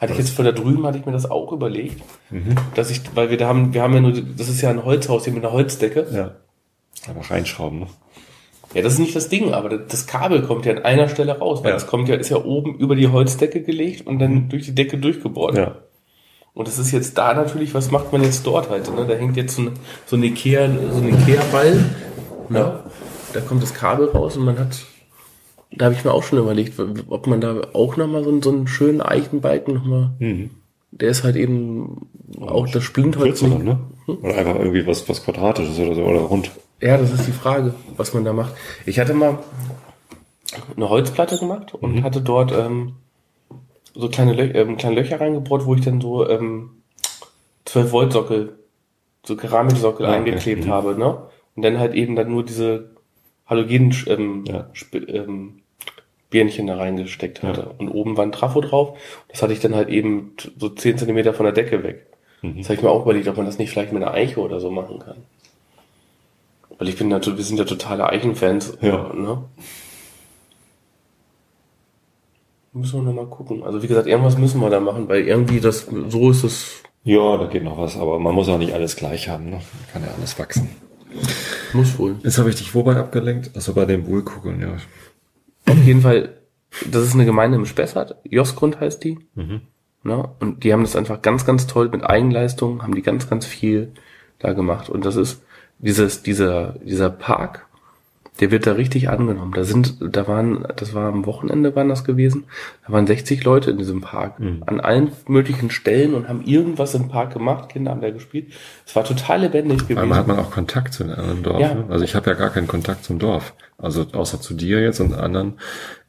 Hatte 0.01 0.13
ich 0.13 0.19
jetzt 0.19 0.31
von 0.37 0.45
da 0.45 0.53
drüben, 0.53 0.85
hatte 0.87 0.99
ich 0.99 1.07
mir 1.07 1.13
das 1.13 1.31
auch 1.31 1.51
überlegt, 1.53 2.03
Mhm. 2.31 2.57
dass 2.75 2.91
ich, 2.91 3.01
weil 3.15 3.31
wir 3.31 3.39
da 3.39 3.49
haben, 3.49 3.73
wir 3.73 3.81
haben 3.83 3.95
ja 3.95 4.01
nur, 4.01 4.13
das 4.13 4.49
ist 4.51 4.61
ja 4.61 4.69
ein 4.71 4.85
Holzhaus 4.85 5.25
hier 5.25 5.33
mit 5.33 5.43
einer 5.45 5.53
Holzdecke. 5.55 6.07
Ja. 6.13 6.35
Aber 7.09 7.21
reinschrauben, 7.31 7.81
ne? 7.81 7.87
Ja, 8.75 8.83
das 8.83 8.95
ist 8.95 8.99
nicht 8.99 9.15
das 9.17 9.29
Ding, 9.29 9.53
aber 9.53 9.69
das 9.69 9.81
das 9.89 10.07
Kabel 10.07 10.43
kommt 10.43 10.67
ja 10.67 10.73
an 10.75 10.83
einer 10.85 11.09
Stelle 11.09 11.39
raus, 11.39 11.63
weil 11.63 11.71
Ja. 11.71 11.77
es 11.77 11.87
kommt 11.87 12.09
ja, 12.09 12.17
ist 12.17 12.31
ja 12.31 12.45
oben 12.45 12.75
über 12.77 12.97
die 12.97 13.09
Holzdecke 13.09 13.63
gelegt 13.63 14.07
und 14.07 14.19
dann 14.19 14.49
durch 14.49 14.65
die 14.65 14.75
Decke 14.75 14.99
durchgebohrt. 14.99 15.57
Ja. 15.57 15.77
Und 16.55 16.69
das 16.69 16.79
ist 16.79 16.93
jetzt 16.93 17.17
da 17.19 17.35
natürlich, 17.35 17.75
was 17.75 17.91
macht 17.91 18.13
man 18.13 18.23
jetzt 18.23 18.47
dort 18.47 18.71
halt? 18.71 18.93
Ne? 18.95 19.07
Da 19.07 19.15
hängt 19.15 19.37
jetzt 19.37 19.57
so 19.57 19.63
ein, 19.63 19.71
so 20.07 20.17
ein 20.17 20.23
Ikea, 20.23 20.69
so 20.91 20.99
ein 20.99 21.09
Ikea-Ball. 21.09 21.85
Ne? 22.49 22.81
Da 23.33 23.41
kommt 23.41 23.63
das 23.63 23.75
Kabel 23.75 24.09
raus 24.11 24.37
und 24.37 24.45
man 24.45 24.59
hat, 24.59 24.85
da 25.73 25.87
habe 25.87 25.95
ich 25.97 26.05
mir 26.05 26.13
auch 26.13 26.23
schon 26.23 26.39
überlegt, 26.39 26.75
ob 27.09 27.27
man 27.27 27.41
da 27.41 27.63
auch 27.73 27.97
nochmal 27.97 28.23
so, 28.23 28.31
einen- 28.31 28.43
so 28.43 28.51
einen 28.51 28.69
schönen 28.69 29.01
Eichenbalken 29.01 29.75
nochmal, 29.75 30.11
Mhm. 30.21 30.51
der 30.93 31.09
ist 31.09 31.25
halt 31.25 31.35
eben 31.37 32.07
auch 32.41 32.69
das 32.69 32.85
Splintholz. 32.85 33.41
Kürzere, 33.41 33.63
ne? 33.63 33.79
Oder 34.07 34.37
einfach 34.37 34.57
irgendwie 34.57 34.87
was, 34.87 35.09
was 35.09 35.25
Quadratisches 35.25 35.79
oder 35.81 35.95
so, 35.97 36.03
oder 36.03 36.21
rund. 36.21 36.51
Ja, 36.85 36.99
das 36.99 37.11
ist 37.13 37.27
die 37.27 37.33
Frage, 37.33 37.75
was 37.97 38.13
man 38.13 38.25
da 38.25 38.33
macht. 38.35 38.53
Ich 38.85 38.99
hatte 39.01 39.15
mal 39.15 39.39
eine 40.77 40.89
Holzplatte 40.91 41.39
gemacht 41.39 41.73
und 41.75 42.03
hatte 42.05 42.21
dort 42.21 42.53
ähm, 42.53 42.93
so 43.95 44.09
kleine, 44.09 44.35
Lö 44.35 44.43
ähm, 44.53 44.77
kleine 44.77 44.97
Löcher 44.97 45.21
reingebohrt, 45.21 45.65
wo 45.65 45.75
ich 45.75 45.81
dann 45.81 46.01
so 46.01 46.29
ähm, 46.29 46.83
12 47.65 47.91
Volt 47.93 48.13
Sockel, 48.13 48.59
so 49.25 49.35
Keramiksockel 49.37 50.05
Ah, 50.05 50.11
okay. 50.11 50.19
eingeklebt 50.19 50.67
Mhm. 50.67 50.71
habe, 50.71 50.99
ne? 50.99 51.23
Und 51.57 51.63
dann 51.65 51.79
halt 51.79 51.95
eben 51.95 52.17
dann 52.17 52.31
nur 52.31 52.45
diese 52.45 52.91
Halogen 53.47 53.95
ähm, 54.07 54.45
Ja. 54.47 54.69
Ähm, 54.93 55.61
Birnchen 56.29 56.67
da 56.67 56.77
reingesteckt 56.77 57.43
hatte. 57.43 57.61
Ja. 57.63 57.71
Und 57.79 57.89
oben 57.89 58.17
war 58.17 58.27
ein 58.27 58.33
Trafo 58.33 58.61
drauf. 58.61 58.99
Das 59.29 59.41
hatte 59.43 59.53
ich 59.53 59.61
dann 59.61 59.75
halt 59.75 59.89
eben 59.89 60.33
so 60.59 60.69
10 60.69 60.99
Zentimeter 60.99 61.33
von 61.33 61.45
der 61.45 61.53
Decke 61.55 61.83
weg. 61.83 62.07
Mhm. 62.43 62.59
Das 62.59 62.67
habe 62.67 62.75
ich 62.75 62.83
mir 62.83 62.91
auch 62.91 63.05
überlegt, 63.05 63.29
ob 63.29 63.37
man 63.37 63.47
das 63.47 63.59
nicht 63.59 63.71
vielleicht 63.71 63.93
mit 63.93 64.03
einer 64.03 64.13
Eiche 64.13 64.41
oder 64.41 64.59
so 64.61 64.71
machen 64.71 64.99
kann. 64.99 65.17
Weil 66.79 66.89
ich 66.89 66.97
bin 66.97 67.09
natürlich, 67.09 67.39
wir 67.39 67.45
sind 67.45 67.59
ja 67.59 67.65
totale 67.65 68.09
Eichenfans. 68.09 68.79
Ja. 68.81 69.13
Ne? 69.13 69.45
Müssen 72.73 73.01
wir 73.01 73.13
nochmal 73.13 73.27
gucken. 73.27 73.63
Also 73.63 73.83
wie 73.83 73.87
gesagt, 73.87 74.09
irgendwas 74.09 74.37
müssen 74.37 74.61
wir 74.61 74.71
da 74.71 74.81
machen, 74.81 75.09
weil 75.09 75.27
irgendwie 75.27 75.61
das, 75.61 75.87
so 76.09 76.31
ist 76.31 76.43
es, 76.43 76.83
Ja, 77.05 77.37
da 77.37 77.47
geht 77.47 77.63
noch 77.63 77.79
was, 77.79 77.97
aber 77.97 78.19
man 78.19 78.35
muss 78.35 78.49
auch 78.49 78.59
nicht 78.59 78.73
alles 78.73 78.97
gleich 78.97 79.29
haben, 79.29 79.51
ne? 79.51 79.61
Kann 79.93 80.03
ja 80.03 80.09
alles 80.17 80.39
wachsen. 80.39 80.71
muss 81.75 81.99
wohl. 81.99 82.17
Jetzt 82.25 82.39
habe 82.39 82.49
ich 82.49 82.57
dich 82.57 82.75
wobei 82.75 82.97
abgelenkt? 82.97 83.51
Also 83.55 83.75
bei 83.75 83.85
den 83.85 84.07
Wohlkugeln, 84.07 84.61
ja. 84.61 84.77
Auf 85.71 85.85
jeden 85.85 86.01
Fall, 86.01 86.31
das 86.91 87.05
ist 87.05 87.15
eine 87.15 87.27
Gemeinde 87.27 87.59
im 87.59 87.67
Spessart. 87.67 88.17
Josgrund 88.25 88.81
heißt 88.81 89.05
die. 89.05 89.19
Mhm. 89.35 89.61
Ne? 90.03 90.29
Und 90.41 90.65
die 90.65 90.73
haben 90.73 90.83
das 90.83 90.97
einfach 90.97 91.23
ganz, 91.23 91.45
ganz 91.47 91.67
toll 91.67 91.91
mit 91.91 92.05
Eigenleistung, 92.05 92.83
haben 92.83 92.95
die 92.95 93.03
ganz, 93.03 93.29
ganz 93.29 93.47
viel 93.47 93.93
da 94.39 94.53
gemacht. 94.53 94.89
Und 94.89 95.05
das 95.05 95.17
ist 95.17 95.43
dieses, 95.85 96.23
dieser, 96.23 96.75
dieser 96.85 97.11
Park, 97.11 97.67
der 98.41 98.51
wird 98.51 98.67
da 98.67 98.73
richtig 98.73 99.09
angenommen. 99.11 99.53
Da 99.55 99.63
sind, 99.63 99.95
da 100.01 100.27
waren, 100.27 100.67
das 100.77 100.93
war 100.93 101.13
am 101.13 101.25
Wochenende 101.25 101.77
waren 101.77 101.89
das 101.89 102.03
gewesen, 102.03 102.45
da 102.85 102.93
waren 102.93 103.07
60 103.07 103.45
Leute 103.45 103.71
in 103.71 103.79
diesem 103.79 104.01
Park 104.01 104.41
Mhm. 104.41 104.65
an 104.67 104.81
allen 104.81 105.13
möglichen 105.29 105.71
Stellen 105.71 106.15
und 106.15 106.29
haben 106.29 106.43
irgendwas 106.45 106.95
im 106.97 107.09
Park 107.09 107.33
gemacht. 107.33 107.69
Kinder 107.69 107.93
haben 107.93 108.01
da 108.01 108.11
gespielt. 108.11 108.53
Es 108.85 108.97
war 108.97 109.05
total 109.05 109.43
lebendig 109.43 109.83
gewesen. 109.87 109.99
Einmal 109.99 110.19
hat 110.19 110.27
man 110.27 110.39
auch 110.41 110.51
Kontakt 110.51 110.95
zu 110.95 111.05
einem 111.05 111.15
anderen 111.15 111.43
Dorf. 111.45 111.61
Ja. 111.61 111.75
Ne? 111.75 111.85
Also 111.89 112.05
ich 112.05 112.17
habe 112.17 112.29
ja 112.29 112.35
gar 112.37 112.51
keinen 112.51 112.67
Kontakt 112.67 113.05
zum 113.05 113.21
Dorf. 113.21 113.55
Also 113.79 114.05
außer 114.13 114.41
zu 114.41 114.55
dir 114.55 114.81
jetzt 114.81 114.99
und 114.99 115.15
anderen 115.15 115.55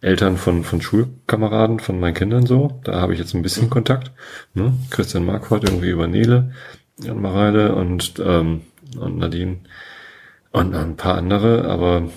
Eltern 0.02 0.38
von, 0.38 0.64
von 0.64 0.82
Schulkameraden, 0.82 1.80
von 1.80 2.00
meinen 2.00 2.14
Kindern 2.16 2.48
so. 2.48 2.80
Da 2.86 3.02
habe 3.02 3.14
ich 3.14 3.20
jetzt 3.20 3.36
ein 3.36 3.44
bisschen 3.44 3.70
Kontakt. 3.70 4.12
Ne? 4.56 4.74
Christian 4.90 5.26
Marquardt 5.26 5.66
irgendwie 5.66 5.90
über 5.90 6.08
Nele, 6.08 6.54
Jan 7.00 7.22
Mareile 7.22 7.76
und, 7.76 8.16
ähm, 8.26 8.62
und 8.98 9.18
Nadine 9.18 9.58
und 10.52 10.74
ein 10.74 10.96
paar 10.96 11.18
andere, 11.18 11.66
aber, 11.66 12.10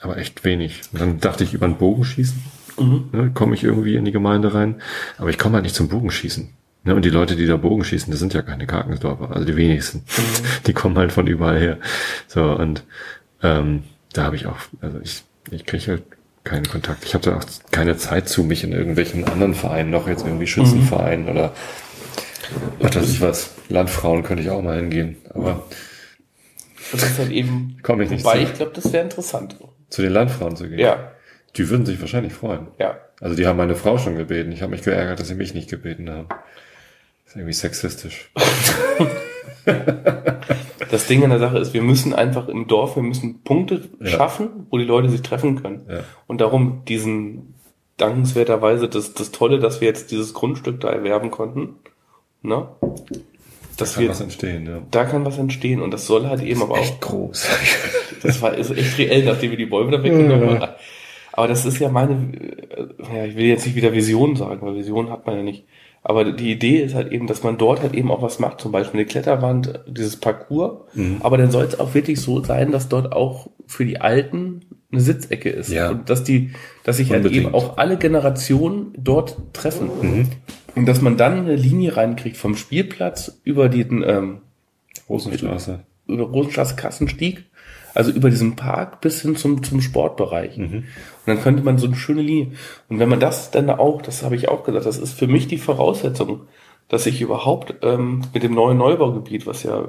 aber 0.00 0.18
echt 0.18 0.44
wenig. 0.44 0.82
Und 0.92 1.00
dann 1.00 1.20
dachte 1.20 1.44
ich 1.44 1.54
über 1.54 1.66
einen 1.66 1.78
Bogenschießen. 1.78 2.42
Ne, 2.78 3.30
komme 3.32 3.54
ich 3.54 3.64
irgendwie 3.64 3.96
in 3.96 4.04
die 4.04 4.12
Gemeinde 4.12 4.52
rein. 4.52 4.82
Aber 5.16 5.30
ich 5.30 5.38
komme 5.38 5.54
halt 5.54 5.64
nicht 5.64 5.74
zum 5.74 5.88
Bogenschießen. 5.88 6.50
Ne, 6.84 6.94
und 6.94 7.04
die 7.04 7.10
Leute, 7.10 7.34
die 7.34 7.46
da 7.46 7.56
Bogenschießen, 7.56 8.10
das 8.10 8.20
sind 8.20 8.34
ja 8.34 8.42
keine 8.42 8.66
Karkensdorfer, 8.66 9.34
also 9.34 9.46
die 9.46 9.56
wenigsten. 9.56 10.04
Die 10.66 10.72
kommen 10.72 10.98
halt 10.98 11.12
von 11.12 11.26
überall 11.26 11.58
her. 11.58 11.78
So, 12.28 12.42
und 12.44 12.84
ähm, 13.42 13.84
da 14.12 14.24
habe 14.24 14.36
ich 14.36 14.46
auch, 14.46 14.56
also 14.80 15.00
ich, 15.02 15.24
ich 15.50 15.64
kriege 15.64 15.86
halt 15.86 16.02
keinen 16.44 16.68
Kontakt. 16.68 17.04
Ich 17.04 17.14
habe 17.14 17.24
da 17.24 17.36
auch 17.38 17.44
keine 17.70 17.96
Zeit 17.96 18.28
zu, 18.28 18.44
mich 18.44 18.62
in 18.64 18.72
irgendwelchen 18.72 19.24
anderen 19.24 19.54
Vereinen, 19.54 19.90
noch 19.90 20.08
jetzt 20.08 20.24
irgendwie 20.24 20.46
Schützenvereinen 20.46 21.28
oder 21.28 21.54
was 22.80 22.96
weiß 22.96 23.10
ich 23.10 23.20
was. 23.20 23.50
Landfrauen 23.68 24.22
könnte 24.22 24.42
ich 24.42 24.50
auch 24.50 24.62
mal 24.62 24.76
hingehen. 24.76 25.16
Aber 25.34 25.64
das 26.92 27.02
ist 27.02 27.18
halt 27.18 27.30
eben, 27.30 27.78
Komm 27.82 28.00
ich 28.00 28.10
nicht 28.10 28.24
wobei 28.24 28.36
zu. 28.38 28.42
ich 28.50 28.54
glaube, 28.54 28.72
das 28.74 28.92
wäre 28.92 29.04
interessant. 29.04 29.56
zu 29.90 30.02
den 30.02 30.12
Landfrauen 30.12 30.56
zu 30.56 30.68
gehen, 30.68 30.78
Ja, 30.78 31.12
die 31.56 31.68
würden 31.70 31.86
sich 31.86 32.00
wahrscheinlich 32.00 32.32
freuen. 32.32 32.68
ja. 32.78 32.98
Also 33.18 33.34
die 33.34 33.46
haben 33.46 33.56
meine 33.56 33.76
Frau 33.76 33.96
schon 33.96 34.14
gebeten. 34.16 34.52
Ich 34.52 34.60
habe 34.60 34.72
mich 34.72 34.82
geärgert, 34.82 35.18
dass 35.18 35.28
sie 35.28 35.34
mich 35.34 35.54
nicht 35.54 35.70
gebeten 35.70 36.10
haben. 36.10 36.28
Das 36.28 37.28
ist 37.28 37.36
irgendwie 37.36 37.54
sexistisch. 37.54 38.30
Das 40.90 41.06
Ding 41.08 41.24
an 41.24 41.30
der 41.30 41.40
Sache 41.40 41.58
ist, 41.58 41.74
wir 41.74 41.82
müssen 41.82 42.14
einfach 42.14 42.48
im 42.48 42.68
Dorf, 42.68 42.94
wir 42.96 43.02
müssen 43.02 43.42
Punkte 43.42 43.82
Ja. 44.00 44.06
schaffen, 44.10 44.66
wo 44.70 44.78
die 44.78 44.84
Leute 44.84 45.08
sich 45.08 45.22
treffen 45.22 45.60
können. 45.60 45.84
Ja. 45.88 46.00
Und 46.28 46.40
darum 46.40 46.84
diesen 46.86 47.54
dankenswerterweise 47.96 48.88
das, 48.88 49.14
das 49.14 49.32
Tolle, 49.32 49.58
dass 49.58 49.80
wir 49.80 49.88
jetzt 49.88 50.10
dieses 50.12 50.34
Grundstück 50.34 50.80
da 50.80 50.90
erwerben 50.90 51.30
konnten. 51.32 51.76
Ne? 52.46 52.68
Dass 53.76 53.94
Kann 53.94 54.04
wir, 54.04 54.10
was 54.10 54.20
entstehen, 54.20 54.66
ja. 54.66 54.78
da 54.90 55.04
kann 55.04 55.26
was 55.26 55.38
entstehen 55.38 55.82
und 55.82 55.90
das 55.90 56.06
soll 56.06 56.26
halt 56.26 56.42
eben 56.42 56.62
aber 56.62 56.78
auch, 56.78 57.00
groß. 57.00 57.46
das 58.22 58.40
war 58.40 58.54
ist 58.54 58.70
echt 58.70 58.98
reell, 58.98 59.24
nachdem 59.24 59.50
wir 59.50 59.58
die 59.58 59.66
Bäume 59.66 59.90
da 59.90 60.02
weggenommen 60.02 60.60
haben. 60.60 60.72
Aber 61.32 61.48
das 61.48 61.66
ist 61.66 61.78
ja 61.78 61.90
meine, 61.90 62.32
äh, 62.70 63.14
ja, 63.14 63.24
ich 63.26 63.36
will 63.36 63.44
jetzt 63.44 63.66
nicht 63.66 63.74
wieder 63.74 63.92
Vision 63.92 64.36
sagen, 64.36 64.62
weil 64.62 64.76
Vision 64.76 65.10
hat 65.10 65.26
man 65.26 65.36
ja 65.36 65.42
nicht. 65.42 65.66
Aber 66.02 66.24
die 66.24 66.52
Idee 66.52 66.82
ist 66.82 66.94
halt 66.94 67.12
eben, 67.12 67.26
dass 67.26 67.42
man 67.42 67.58
dort 67.58 67.82
halt 67.82 67.92
eben 67.92 68.10
auch 68.10 68.22
was 68.22 68.38
macht, 68.38 68.60
zum 68.60 68.72
Beispiel 68.72 69.00
eine 69.00 69.06
Kletterwand, 69.06 69.80
dieses 69.88 70.16
Parcours. 70.16 70.82
Mhm. 70.94 71.16
Aber 71.20 71.36
dann 71.36 71.50
soll 71.50 71.64
es 71.64 71.78
auch 71.78 71.94
wirklich 71.94 72.20
so 72.20 72.42
sein, 72.42 72.70
dass 72.70 72.88
dort 72.88 73.12
auch 73.12 73.50
für 73.66 73.84
die 73.84 74.00
Alten 74.00 74.60
eine 74.92 75.00
Sitzecke 75.00 75.50
ist. 75.50 75.70
Ja. 75.70 75.90
Und 75.90 76.08
dass 76.08 76.22
die, 76.22 76.52
dass 76.84 76.98
sich 76.98 77.10
halt 77.10 77.24
Unbedingt. 77.24 77.46
eben 77.46 77.54
auch 77.54 77.76
alle 77.76 77.96
Generationen 77.96 78.94
dort 78.96 79.36
treffen. 79.52 79.90
Und 80.76 80.86
dass 80.86 81.00
man 81.00 81.16
dann 81.16 81.40
eine 81.40 81.56
Linie 81.56 81.96
reinkriegt 81.96 82.36
vom 82.36 82.54
Spielplatz 82.54 83.40
über 83.44 83.68
den, 83.68 84.04
ähm, 84.06 84.42
Rosenstraße. 85.08 85.80
über 86.06 86.24
Rosenstraße 86.24 86.76
Kassenstieg, 86.76 87.44
also 87.94 88.10
über 88.10 88.28
diesen 88.30 88.56
Park 88.56 89.00
bis 89.00 89.22
hin 89.22 89.36
zum, 89.36 89.62
zum 89.62 89.80
Sportbereich. 89.80 90.58
Und 90.58 90.84
dann 91.24 91.40
könnte 91.40 91.62
man 91.62 91.78
so 91.78 91.86
eine 91.86 91.96
schöne 91.96 92.22
Linie. 92.22 92.52
Und 92.88 92.98
wenn 92.98 93.08
man 93.08 93.20
das 93.20 93.50
dann 93.50 93.70
auch, 93.70 94.02
das 94.02 94.22
habe 94.22 94.36
ich 94.36 94.48
auch 94.48 94.64
gesagt, 94.64 94.86
das 94.86 94.98
ist 94.98 95.14
für 95.14 95.26
mich 95.26 95.48
die 95.48 95.58
Voraussetzung, 95.58 96.42
dass 96.88 97.06
ich 97.06 97.20
überhaupt 97.20 97.74
ähm, 97.82 98.22
mit 98.34 98.42
dem 98.42 98.54
neuen 98.54 98.78
Neubaugebiet, 98.78 99.46
was 99.46 99.62
ja 99.62 99.88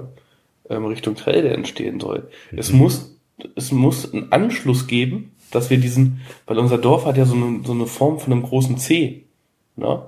ähm, 0.69 0.85
Richtung 0.85 1.15
Trelde 1.15 1.49
entstehen 1.49 1.99
soll, 1.99 2.29
es 2.55 2.71
muss, 2.71 3.17
es 3.55 3.71
muss 3.71 4.11
einen 4.11 4.31
Anschluss 4.31 4.88
geben, 4.88 5.33
dass 5.51 5.69
wir 5.69 5.77
diesen, 5.77 6.21
weil 6.45 6.57
unser 6.57 6.77
Dorf 6.77 7.05
hat 7.05 7.17
ja 7.17 7.25
so 7.25 7.35
eine, 7.35 7.61
so 7.63 7.73
eine 7.73 7.88
Form 7.88 8.19
von 8.19 8.33
einem 8.33 8.43
großen 8.43 8.77
C. 8.77 9.25
Ne? 9.75 10.01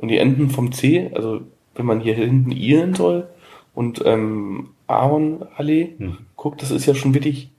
Und 0.00 0.08
die 0.08 0.18
Enden 0.18 0.50
vom 0.50 0.72
C, 0.72 1.10
also 1.14 1.40
wenn 1.74 1.86
man 1.86 2.00
hier 2.00 2.14
hinten 2.14 2.50
Ihlen 2.52 2.94
soll 2.94 3.28
und 3.74 4.02
ähm, 4.04 4.70
Ahornallee 4.86 5.94
guckt, 6.36 6.62
das 6.62 6.70
ist 6.70 6.86
ja 6.86 6.94
schon 6.94 7.14
wirklich 7.14 7.50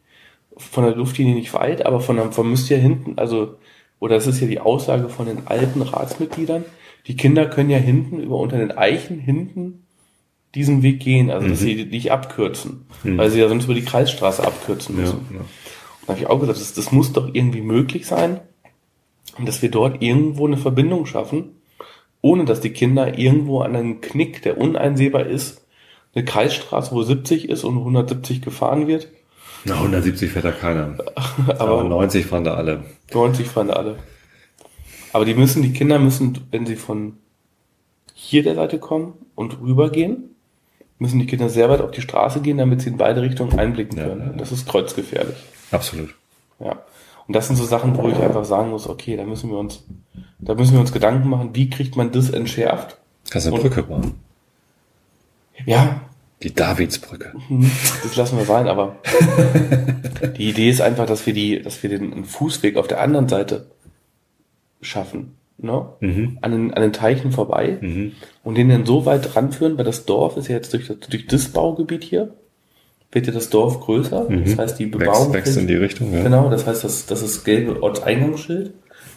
von 0.57 0.83
der 0.83 0.95
Luftlinie 0.95 1.35
nicht 1.35 1.53
weit, 1.53 1.85
aber 1.85 1.99
von 1.99 2.15
der, 2.17 2.31
von 2.31 2.49
müsste 2.49 2.75
ja 2.75 2.79
hinten, 2.81 3.17
also, 3.17 3.55
oder 3.99 4.15
das 4.15 4.27
ist 4.27 4.41
ja 4.41 4.47
die 4.47 4.59
Aussage 4.59 5.09
von 5.09 5.25
den 5.27 5.45
alten 5.47 5.81
Ratsmitgliedern, 5.81 6.65
die 7.07 7.15
Kinder 7.15 7.45
können 7.45 7.69
ja 7.69 7.77
hinten 7.77 8.19
über 8.19 8.37
unter 8.37 8.57
den 8.57 8.71
Eichen 8.71 9.19
hinten 9.19 9.85
diesen 10.53 10.83
Weg 10.83 10.99
gehen, 10.99 11.31
also 11.31 11.47
dass 11.47 11.59
sie 11.59 11.85
nicht 11.85 12.11
abkürzen, 12.11 12.85
weil 13.03 13.29
sie 13.29 13.39
ja 13.39 13.47
sonst 13.47 13.65
über 13.65 13.73
die 13.73 13.85
Kreisstraße 13.85 14.43
abkürzen 14.45 14.95
Ja, 14.97 15.01
müssen. 15.03 15.25
ja. 15.33 15.39
Da 16.05 16.07
habe 16.13 16.19
ich 16.19 16.27
auch 16.27 16.39
gesagt, 16.39 16.59
das, 16.59 16.73
das 16.73 16.91
muss 16.91 17.13
doch 17.13 17.29
irgendwie 17.33 17.61
möglich 17.61 18.05
sein, 18.05 18.41
dass 19.45 19.61
wir 19.61 19.71
dort 19.71 20.01
irgendwo 20.03 20.45
eine 20.47 20.57
Verbindung 20.57 21.05
schaffen, 21.05 21.60
ohne 22.21 22.45
dass 22.45 22.61
die 22.61 22.71
Kinder 22.71 23.17
irgendwo 23.17 23.61
an 23.61 23.75
einem 23.75 24.01
Knick, 24.01 24.41
der 24.43 24.57
uneinsehbar 24.57 25.25
ist, 25.25 25.61
eine 26.13 26.25
Kreisstraße, 26.25 26.91
wo 26.93 27.01
70 27.03 27.49
ist 27.49 27.63
und 27.63 27.77
170 27.77 28.41
gefahren 28.41 28.87
wird, 28.87 29.07
Na, 29.63 29.75
170 29.75 30.31
fährt 30.31 30.45
da 30.45 30.51
keiner. 30.51 30.97
Aber 31.59 31.79
aber 31.79 31.83
90 31.85 32.25
fahren 32.25 32.43
da 32.43 32.55
alle. 32.55 32.83
90 33.13 33.47
fahren 33.47 33.67
da 33.69 33.73
alle. 33.73 33.95
Aber 35.13 35.25
die 35.25 35.33
müssen, 35.33 35.61
die 35.61 35.73
Kinder 35.73 35.99
müssen, 35.99 36.37
wenn 36.51 36.65
sie 36.65 36.75
von 36.75 37.17
hier 38.13 38.43
der 38.43 38.55
Seite 38.55 38.79
kommen 38.79 39.13
und 39.35 39.59
rübergehen, 39.61 40.35
müssen 40.99 41.19
die 41.19 41.25
Kinder 41.25 41.49
sehr 41.49 41.69
weit 41.69 41.81
auf 41.81 41.91
die 41.91 42.01
Straße 42.01 42.41
gehen, 42.41 42.57
damit 42.57 42.81
sie 42.81 42.89
in 42.89 42.97
beide 42.97 43.21
Richtungen 43.21 43.57
einblicken 43.57 43.97
Ja, 43.97 44.05
können. 44.05 44.21
ja, 44.21 44.27
ja. 44.27 44.37
Das 44.37 44.51
ist 44.51 44.67
kreuzgefährlich. 44.67 45.35
Absolut. 45.71 46.13
Ja. 46.59 46.77
Und 47.31 47.35
das 47.37 47.47
sind 47.47 47.55
so 47.55 47.63
Sachen, 47.63 47.95
wo 47.95 48.09
ich 48.09 48.17
einfach 48.17 48.43
sagen 48.43 48.71
muss, 48.71 48.89
okay, 48.89 49.15
da 49.15 49.23
müssen 49.23 49.49
wir 49.49 49.57
uns, 49.57 49.85
da 50.39 50.53
müssen 50.53 50.73
wir 50.73 50.81
uns 50.81 50.91
Gedanken 50.91 51.29
machen, 51.29 51.51
wie 51.53 51.69
kriegt 51.69 51.95
man 51.95 52.11
das 52.11 52.29
entschärft? 52.29 52.97
Kannst 53.29 53.47
du 53.47 53.53
eine 53.53 53.61
Brücke 53.61 53.83
bauen? 53.83 54.15
Ja, 55.65 56.01
Die 56.43 56.53
Davidsbrücke. 56.53 57.31
hm, 57.47 57.71
das 58.03 58.17
lassen 58.17 58.37
wir 58.37 58.43
sein, 58.43 58.67
aber 58.67 58.97
die 60.37 60.49
Idee 60.49 60.69
ist 60.69 60.81
einfach, 60.81 61.05
dass 61.05 61.25
wir 61.25 61.33
die, 61.33 61.61
dass 61.61 61.81
wir 61.81 61.89
den 61.89 62.25
Fußweg 62.25 62.75
auf 62.75 62.89
der 62.89 62.99
anderen 62.99 63.29
Seite 63.29 63.67
schaffen, 64.81 65.37
ne? 65.57 65.85
Mhm. 66.01 66.37
An 66.41 66.51
den, 66.51 66.73
an 66.73 66.81
den 66.81 66.91
Teichen 66.91 67.31
vorbei 67.31 67.77
und 68.43 68.55
den 68.57 68.67
dann 68.67 68.85
so 68.85 69.05
weit 69.05 69.37
ranführen, 69.37 69.77
weil 69.77 69.85
das 69.85 70.03
Dorf 70.05 70.35
ist 70.35 70.49
ja 70.49 70.55
jetzt 70.55 70.73
durch 70.73 70.87
das, 70.87 70.99
durch 70.99 71.27
das 71.27 71.47
Baugebiet 71.47 72.03
hier, 72.03 72.33
wird 73.11 73.27
ja 73.27 73.33
das 73.33 73.49
Dorf 73.49 73.79
größer. 73.81 74.27
Das 74.45 74.57
heißt, 74.57 74.79
die 74.79 74.85
Bebauung 74.87 75.29
Mhm. 75.29 75.33
Wächst, 75.33 75.47
wächst 75.47 75.57
in 75.57 75.67
die 75.67 75.75
Richtung, 75.75 76.13
ja. 76.13 76.23
Genau, 76.23 76.49
das 76.49 76.65
heißt, 76.67 76.83
das, 76.83 77.05
das 77.05 77.21
ist 77.21 77.43
gelbe 77.43 77.81
Ortseingangsschild, 77.83 78.73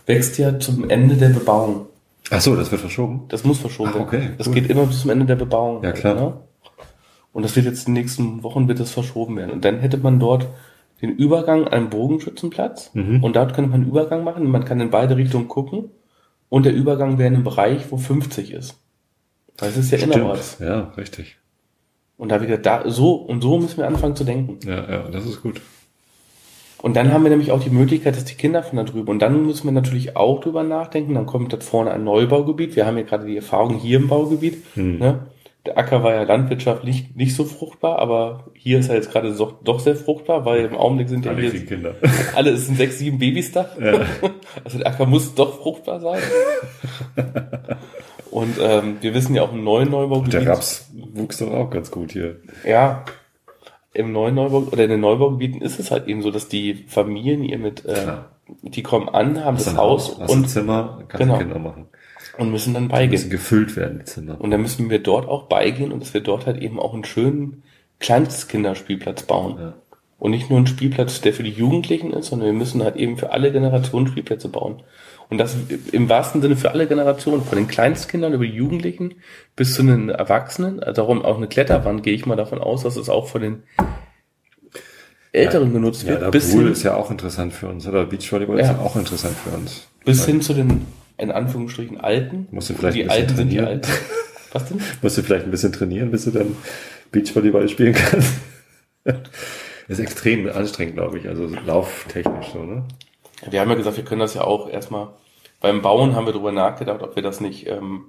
wächst 0.07 0.39
ja 0.39 0.59
zum 0.59 0.89
Ende 0.91 1.17
der 1.17 1.29
Bebauung. 1.31 1.87
Ach 2.31 2.41
so, 2.41 2.57
das 2.57 2.71
wird 2.71 2.81
verschoben. 2.81 3.25
Das 3.29 3.45
muss 3.45 3.59
verschoben 3.59 3.91
Ach, 3.91 3.95
werden. 3.97 4.07
okay, 4.07 4.31
Das 4.39 4.49
cool. 4.49 4.55
geht 4.55 4.71
immer 4.71 4.87
bis 4.87 5.01
zum 5.03 5.11
Ende 5.11 5.27
der 5.27 5.37
Bebauung. 5.37 5.83
Ja, 5.85 5.93
klar. 5.93 6.15
ne? 6.15 6.33
Und 7.33 7.43
das 7.45 7.55
wird 7.57 7.67
jetzt 7.67 7.87
in 7.89 7.95
den 7.95 8.03
nächsten 8.03 8.43
Wochen 8.43 8.69
wird 8.69 8.81
das 8.81 8.91
verschoben 8.93 9.37
werden. 9.37 9.51
Und 9.51 9.65
dann 9.65 9.79
hätte 9.81 9.99
man 9.99 10.19
dort 10.21 10.47
den 11.03 11.11
Übergang 11.17 11.65
an 11.67 11.73
einen 11.73 11.91
Bogenschützenplatz 11.91 12.91
Mhm. 12.95 13.23
und 13.23 13.37
dort 13.37 13.55
könnte 13.55 13.71
man 13.71 13.81
einen 13.83 13.91
Übergang 13.91 14.25
machen. 14.25 14.47
Man 14.51 14.65
kann 14.65 14.81
in 14.81 14.91
beide 14.91 15.17
Richtungen 15.17 15.49
gucken 15.49 15.91
und 16.49 16.65
der 16.65 16.73
Übergang 16.75 17.19
wäre 17.19 17.29
in 17.29 17.35
einem 17.35 17.45
Bereich, 17.45 17.87
wo 17.91 17.97
50 17.97 18.53
ist. 18.53 18.77
Weil 19.59 19.69
es 19.71 19.77
ist 19.77 19.91
ja 19.91 19.99
innerorts. 19.99 20.55
Stimmt. 20.55 20.71
Ja, 20.71 20.81
richtig. 20.97 21.37
Und 22.17 22.31
da 22.31 22.41
wieder 22.41 22.59
da 22.59 22.89
so 22.89 23.15
und 23.15 23.43
so 23.43 23.59
müssen 23.59 23.79
wir 23.79 23.87
anfangen 23.87 24.17
zu 24.17 24.25
denken. 24.25 24.59
Ja, 24.67 24.89
ja, 24.89 25.09
das 25.11 25.27
ist 25.27 25.43
gut. 25.43 25.61
Und 26.85 26.97
dann 26.97 27.13
haben 27.13 27.23
wir 27.23 27.31
nämlich 27.31 27.51
auch 27.51 27.63
die 27.63 27.71
Möglichkeit, 27.71 28.15
dass 28.15 28.27
die 28.27 28.35
Kinder 28.35 28.63
von 28.63 28.77
da 28.77 28.85
drüben. 28.85 29.09
Und 29.09 29.21
dann 29.21 29.47
müssen 29.47 29.67
wir 29.67 29.73
natürlich 29.73 30.17
auch 30.17 30.41
drüber 30.41 30.63
nachdenken. 30.63 31.15
Dann 31.15 31.25
kommt 31.25 31.51
dort 31.53 31.65
vorne 31.65 31.91
ein 31.91 32.05
Neubaugebiet. 32.05 32.77
Wir 32.77 32.85
haben 32.85 32.99
ja 32.99 33.05
gerade 33.05 33.25
die 33.25 33.37
Erfahrung 33.37 33.79
hier 33.79 33.97
im 33.97 34.09
Baugebiet. 34.09 34.63
Hm. 34.75 34.99
Ne? 34.99 35.21
Der 35.67 35.79
Acker 35.79 36.03
war 36.03 36.13
ja 36.13 36.25
landwirtschaftlich 36.25 37.15
nicht 37.15 37.35
so 37.35 37.45
fruchtbar, 37.45 37.99
aber 37.99 38.45
hier 38.55 38.79
ist 38.79 38.91
er 38.91 38.97
jetzt 38.97 39.11
gerade 39.11 39.35
doch, 39.35 39.63
doch 39.63 39.81
sehr 39.81 39.97
fruchtbar, 39.97 40.45
weil 40.45 40.67
im 40.67 40.75
Augenblick 40.77 41.09
sind 41.09 41.25
ja 41.25 41.33
Alle 41.33 41.51
hier 41.51 41.65
Kinder. 41.65 41.95
alle, 42.35 42.51
es 42.51 42.67
sind 42.67 42.77
sechs, 42.77 42.99
sieben 42.99 43.19
Babys 43.19 43.53
da. 43.53 43.71
Ja. 43.81 44.07
Also 44.65 44.79
der 44.79 44.87
Acker 44.87 45.07
muss 45.07 45.35
doch 45.35 45.59
fruchtbar 45.61 46.01
sein. 46.01 46.21
Und 48.31 48.57
ähm, 48.61 48.99
wir 49.01 49.15
wissen 49.15 49.35
ja 49.35 49.43
auch 49.43 49.53
im 49.53 49.65
neuen 49.65 49.91
Neubaugebiet. 49.91 50.35
Der 50.35 50.47
Raps 50.47 50.91
wuchs 51.15 51.39
doch 51.39 51.53
auch 51.53 51.71
ganz 51.71 51.91
gut 51.91 52.13
hier. 52.13 52.37
Ja, 52.67 53.05
im 53.95 54.13
neuen 54.13 54.35
Neubau 54.35 54.65
oder 54.71 54.85
in 54.85 54.91
den 54.91 55.01
Neubaugebieten 55.01 55.63
ist 55.63 55.79
es 55.79 55.91
halt 55.91 56.09
eben 56.09 56.21
so, 56.21 56.31
dass 56.31 56.49
die 56.49 56.85
Familien 56.89 57.45
ihr 57.45 57.59
mit, 57.59 57.85
äh, 57.85 58.15
die 58.63 58.83
kommen 58.83 59.09
an, 59.09 59.45
haben 59.45 59.57
das 59.57 59.69
ein 59.69 59.77
Haus 59.77 60.21
ein 60.21 60.29
und, 60.29 60.49
Zimmer, 60.49 61.05
kannst 61.09 61.25
Genau. 61.25 61.39
Kinder 61.39 61.59
machen. 61.61 61.87
Und 62.39 62.51
müssen 62.51 62.75
dann 62.75 62.85
Müssen 62.85 62.93
beigehen. 62.93 63.31
gefüllt 63.31 63.77
werden, 63.77 63.99
die 64.01 64.05
Zimmer. 64.07 64.41
Und 64.41 64.51
dann 64.51 64.61
müssen 64.63 64.91
wir 64.91 64.99
dort 64.99 65.29
auch 65.29 65.45
beigehen 65.45 65.93
und 65.93 66.01
dass 66.03 66.15
wir 66.15 66.21
dort 66.21 66.47
halt 66.47 66.61
eben 66.61 66.79
auch 66.81 66.95
einen 66.95 67.05
schönen 67.05 67.63
Kleinstkinderspielplatz 68.01 69.23
bauen. 69.25 69.57
Ja. 69.59 69.75
Und 70.19 70.31
nicht 70.31 70.49
nur 70.49 70.59
einen 70.59 70.67
Spielplatz, 70.67 71.21
der 71.21 71.33
für 71.35 71.43
die 71.43 71.51
Jugendlichen 71.51 72.13
ist, 72.13 72.29
sondern 72.29 72.47
wir 72.47 72.55
müssen 72.55 72.83
halt 72.83 72.97
eben 72.97 73.19
für 73.19 73.33
alle 73.33 73.53
Generationen 73.53 74.07
Spielplätze 74.07 74.49
bauen. 74.49 74.83
Und 75.31 75.39
das 75.39 75.57
im 75.93 76.09
wahrsten 76.09 76.41
Sinne 76.43 76.57
für 76.57 76.71
alle 76.71 76.87
Generationen, 76.87 77.43
von 77.45 77.57
den 77.57 77.67
Kleinstkindern 77.67 78.33
über 78.35 78.45
die 78.47 78.53
Jugendlichen 78.53 79.15
bis 79.57 79.75
zu 79.75 79.83
den 79.83 80.09
Erwachsenen. 80.11 80.81
Also 80.81 81.03
darum 81.03 81.23
auch 81.25 81.37
eine 81.37 81.49
Kletterwand 81.49 82.03
gehe 82.03 82.15
ich 82.15 82.27
mal 82.27 82.37
davon 82.37 82.59
aus, 82.61 82.83
dass 82.83 82.97
es 82.97 83.09
auch 83.09 83.27
von 83.29 83.43
den 83.43 83.63
Älteren 85.33 85.73
genutzt 85.73 86.03
Ja, 86.05 86.11
wird. 86.11 86.23
der 86.23 86.31
bis 86.31 86.53
Pool 86.53 86.65
hin, 86.65 86.73
ist 86.73 86.83
ja 86.85 86.95
auch 86.95 87.11
interessant 87.11 87.53
für 87.53 87.67
uns, 87.69 87.87
oder? 87.87 88.05
Beachvolleyball 88.07 88.61
ist 88.61 88.67
Ja. 88.69 88.75
ja 88.75 88.79
auch 88.81 88.97
interessant 88.97 89.35
für 89.37 89.51
uns. 89.57 89.89
bis 90.05 90.25
hin 90.27 90.41
zu 90.41 90.55
den, 90.55 90.87
in 91.17 91.31
Anführungsstrichen, 91.31 92.01
Alten. 92.01 92.49
Musst 92.51 92.71
du 92.71 92.75
vielleicht 92.75 92.97
die 92.97 93.03
ein 93.03 93.09
bisschen 93.09 93.23
Alten 93.23 93.37
sind 93.37 93.49
die 93.51 93.57
trainieren. 93.57 93.81
Alten. 93.83 93.93
Was 94.53 94.65
denn? 94.67 94.81
Musst 95.03 95.19
du 95.19 95.23
vielleicht 95.23 95.45
ein 95.45 95.51
bisschen 95.51 95.73
trainieren, 95.73 96.11
bis 96.11 96.25
du 96.25 96.31
dann 96.31 96.57
Beachvolleyball 97.11 97.69
spielen 97.69 97.95
kannst. 97.95 98.35
ist 99.89 100.01
extrem 100.01 100.49
anstrengend, 100.49 100.95
glaube 100.95 101.19
ich. 101.19 101.29
Also 101.29 101.47
lauftechnisch 101.47 102.49
so, 102.53 102.63
ne? 102.63 102.85
Wir 103.51 103.61
haben 103.61 103.71
ja 103.71 103.77
gesagt, 103.77 103.97
wir 103.97 104.05
können 104.05 104.21
das 104.21 104.35
ja 104.35 104.43
auch 104.43 104.69
erstmal, 104.69 105.09
beim 105.61 105.83
Bauen 105.83 106.15
haben 106.15 106.27
wir 106.27 106.33
darüber 106.33 106.53
nachgedacht, 106.53 107.03
ob 107.03 107.17
wir 107.17 107.23
das 107.23 107.41
nicht 107.41 107.67
ähm, 107.69 108.07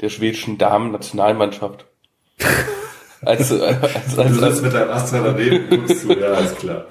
der 0.00 0.10
schwedischen 0.10 0.58
Damen-Nationalmannschaft 0.58 1.86
als, 3.22 3.50
äh, 3.50 3.62
als, 3.62 4.18
als, 4.18 4.42
als, 4.42 4.62
mit 4.62 4.74
deinem 4.74 4.90
Astraler 4.90 5.32
Leben 5.32 5.70
guckst 5.70 6.04
du, 6.04 6.12
ja, 6.12 6.34
ist 6.34 6.58
klar. 6.58 6.86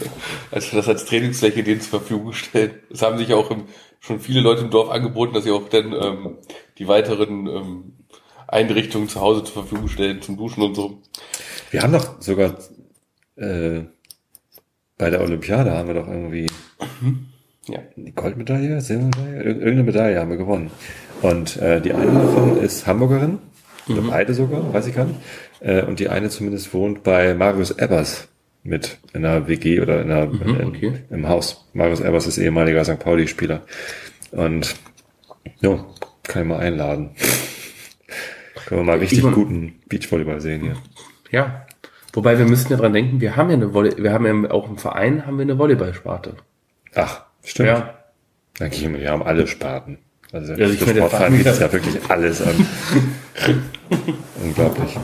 als 0.51 0.72
wir 0.72 0.78
das 0.78 0.89
als 0.89 1.06
Trainingsfläche 1.06 1.64
denen 1.64 1.82
zur 1.82 1.99
Verfügung 1.99 2.34
stellen. 2.34 2.80
Es 2.89 3.01
haben 3.01 3.18
sich 3.18 3.34
auch 3.34 3.51
im, 3.51 3.66
schon 3.99 4.19
viele 4.19 4.41
Leute 4.41 4.61
im 4.61 4.69
Dorf 4.69 4.89
angeboten, 4.89 5.33
dass 5.33 5.43
sie 5.43 5.51
auch 5.51 5.67
dann 5.69 5.93
ähm, 5.93 6.37
die 6.77 6.87
weiteren 6.87 7.47
ähm, 7.47 7.93
Einrichtungen 8.47 9.09
zu 9.09 9.21
Hause 9.21 9.43
zur 9.43 9.53
Verfügung 9.63 9.87
stellen, 9.87 10.21
zum 10.21 10.37
Duschen 10.37 10.63
und 10.63 10.75
so. 10.75 11.01
Wir 11.71 11.81
haben 11.81 11.93
doch 11.93 12.21
sogar 12.21 12.57
äh, 13.35 13.81
bei 14.97 15.09
der 15.09 15.21
Olympiade 15.21 15.71
haben 15.71 15.87
wir 15.87 15.95
doch 15.95 16.07
irgendwie 16.07 16.47
Ja. 17.67 17.79
die 17.95 18.13
Goldmedaille, 18.13 18.79
Silbermedaille, 18.81 19.37
Ir 19.39 19.45
irgendeine 19.47 19.83
Medaille 19.83 20.19
haben 20.19 20.29
wir 20.29 20.37
gewonnen. 20.37 20.71
Und 21.21 21.57
äh, 21.57 21.81
die 21.81 21.93
eine 21.93 22.11
davon 22.13 22.57
ist 22.57 22.85
Hamburgerin, 22.87 23.39
oder 23.89 24.01
beide 24.01 24.33
sogar, 24.33 24.73
weiß 24.73 24.87
ich 24.87 24.95
gar 24.95 25.05
nicht. 25.05 25.19
Äh, 25.59 25.83
und 25.83 25.99
die 25.99 26.09
eine 26.09 26.29
zumindest 26.29 26.73
wohnt 26.73 27.03
bei 27.03 27.33
Marius 27.33 27.71
Ebbers 27.71 28.27
mit 28.66 28.97
in 29.13 29.24
einer 29.26 29.47
WG 29.47 29.80
oder 29.80 30.01
in 30.01 30.11
einer, 30.11 30.24
in, 30.24 30.66
okay. 30.66 30.93
im 31.09 31.28
Haus. 31.30 31.66
Marius 31.74 32.01
Ebbers 32.01 32.28
ist 32.28 32.38
ehemaliger 32.39 32.84
St. 32.84 32.99
Pauli-Spieler. 32.99 33.61
Und 34.32 34.76
ja, 35.61 35.86
kann 36.24 36.41
ich 36.41 36.47
mal 36.47 36.59
einladen. 36.59 37.11
Können 38.66 38.82
wir 38.82 38.86
mal 38.86 38.97
richtig 38.97 39.20
Ich 39.24 39.32
guten 39.32 39.76
Beachvolleyball 39.88 40.41
sehen 40.41 40.61
hier. 40.63 40.76
Ja. 41.30 41.68
Wobei 42.13 42.38
wir 42.39 42.45
müssten 42.45 42.74
ja 42.74 42.80
dran 42.80 42.93
denken, 42.93 43.22
wir 43.22 43.36
haben 43.36 43.49
ja 43.49 43.55
eine 43.55 43.74
Volley 43.74 43.93
wir 44.01 44.11
haben 44.11 44.26
ja 44.45 44.51
auch 44.51 44.68
im 44.68 44.78
Verein 44.78 45.26
haben 45.28 45.38
wir 45.38 45.43
eine 45.43 45.59
Volleyballsparte. 45.59 46.36
Ach, 46.95 47.22
stimmt. 47.43 47.70
Ja. 47.70 47.93
Dann 48.57 48.72
gehen 48.72 48.93
wir, 48.93 49.01
wir 49.01 49.11
haben 49.11 49.22
alle 49.22 49.45
Sparten. 49.47 49.99
Also, 50.32 50.53
Also 50.53 50.63
ich 50.74 50.80
Sportverein 50.80 51.09
Verein- 51.09 51.38
geht 51.38 51.45
es 51.45 51.59
ja 51.59 51.72
wirklich 51.72 51.97
alles 52.09 52.41
an. 52.41 52.55
Unglaublich. 54.43 54.97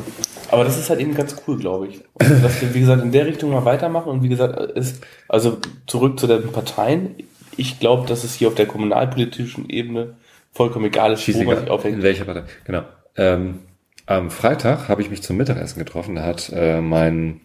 Aber 0.52 0.64
das 0.64 0.78
ist 0.78 0.90
halt 0.90 1.00
eben 1.00 1.16
ganz 1.16 1.36
cool, 1.48 1.58
glaube 1.58 1.88
ich. 1.88 2.02
Und 2.14 2.44
dass 2.44 2.62
wir, 2.62 2.74
wie 2.74 2.82
gesagt, 2.82 3.04
in 3.04 3.12
der 3.12 3.26
Richtung 3.26 3.52
mal 3.52 3.66
weitermachen 3.66 4.10
und 4.10 4.24
wie 4.24 4.30
gesagt, 4.30 4.60
ist, 4.76 5.04
also 5.28 5.58
zurück 5.88 6.20
zu 6.20 6.28
den 6.28 6.52
Parteien. 6.52 7.16
Ich 7.58 7.80
glaube, 7.80 8.08
dass 8.08 8.24
es 8.24 8.36
hier 8.36 8.48
auf 8.50 8.56
der 8.56 8.66
kommunalpolitischen 8.66 9.70
Ebene 9.70 10.16
vollkommen 10.52 10.86
egal 10.86 11.14
ist, 11.14 11.34
wo 11.34 11.44
man 11.44 11.60
sich 11.60 11.70
aufhängt. 11.70 11.98
In 11.98 12.04
welcher 12.04 12.26
Partei? 12.26 12.44
Genau. 12.66 12.84
Ähm, 13.18 13.60
am 14.06 14.30
Freitag 14.30 14.90
habe 14.90 15.02
ich 15.02 15.10
mich 15.10 15.22
zum 15.22 15.38
Mittagessen 15.38 15.80
getroffen. 15.80 16.16
Da 16.16 16.24
hat 16.24 16.52
äh, 16.54 16.82
mein 16.82 17.42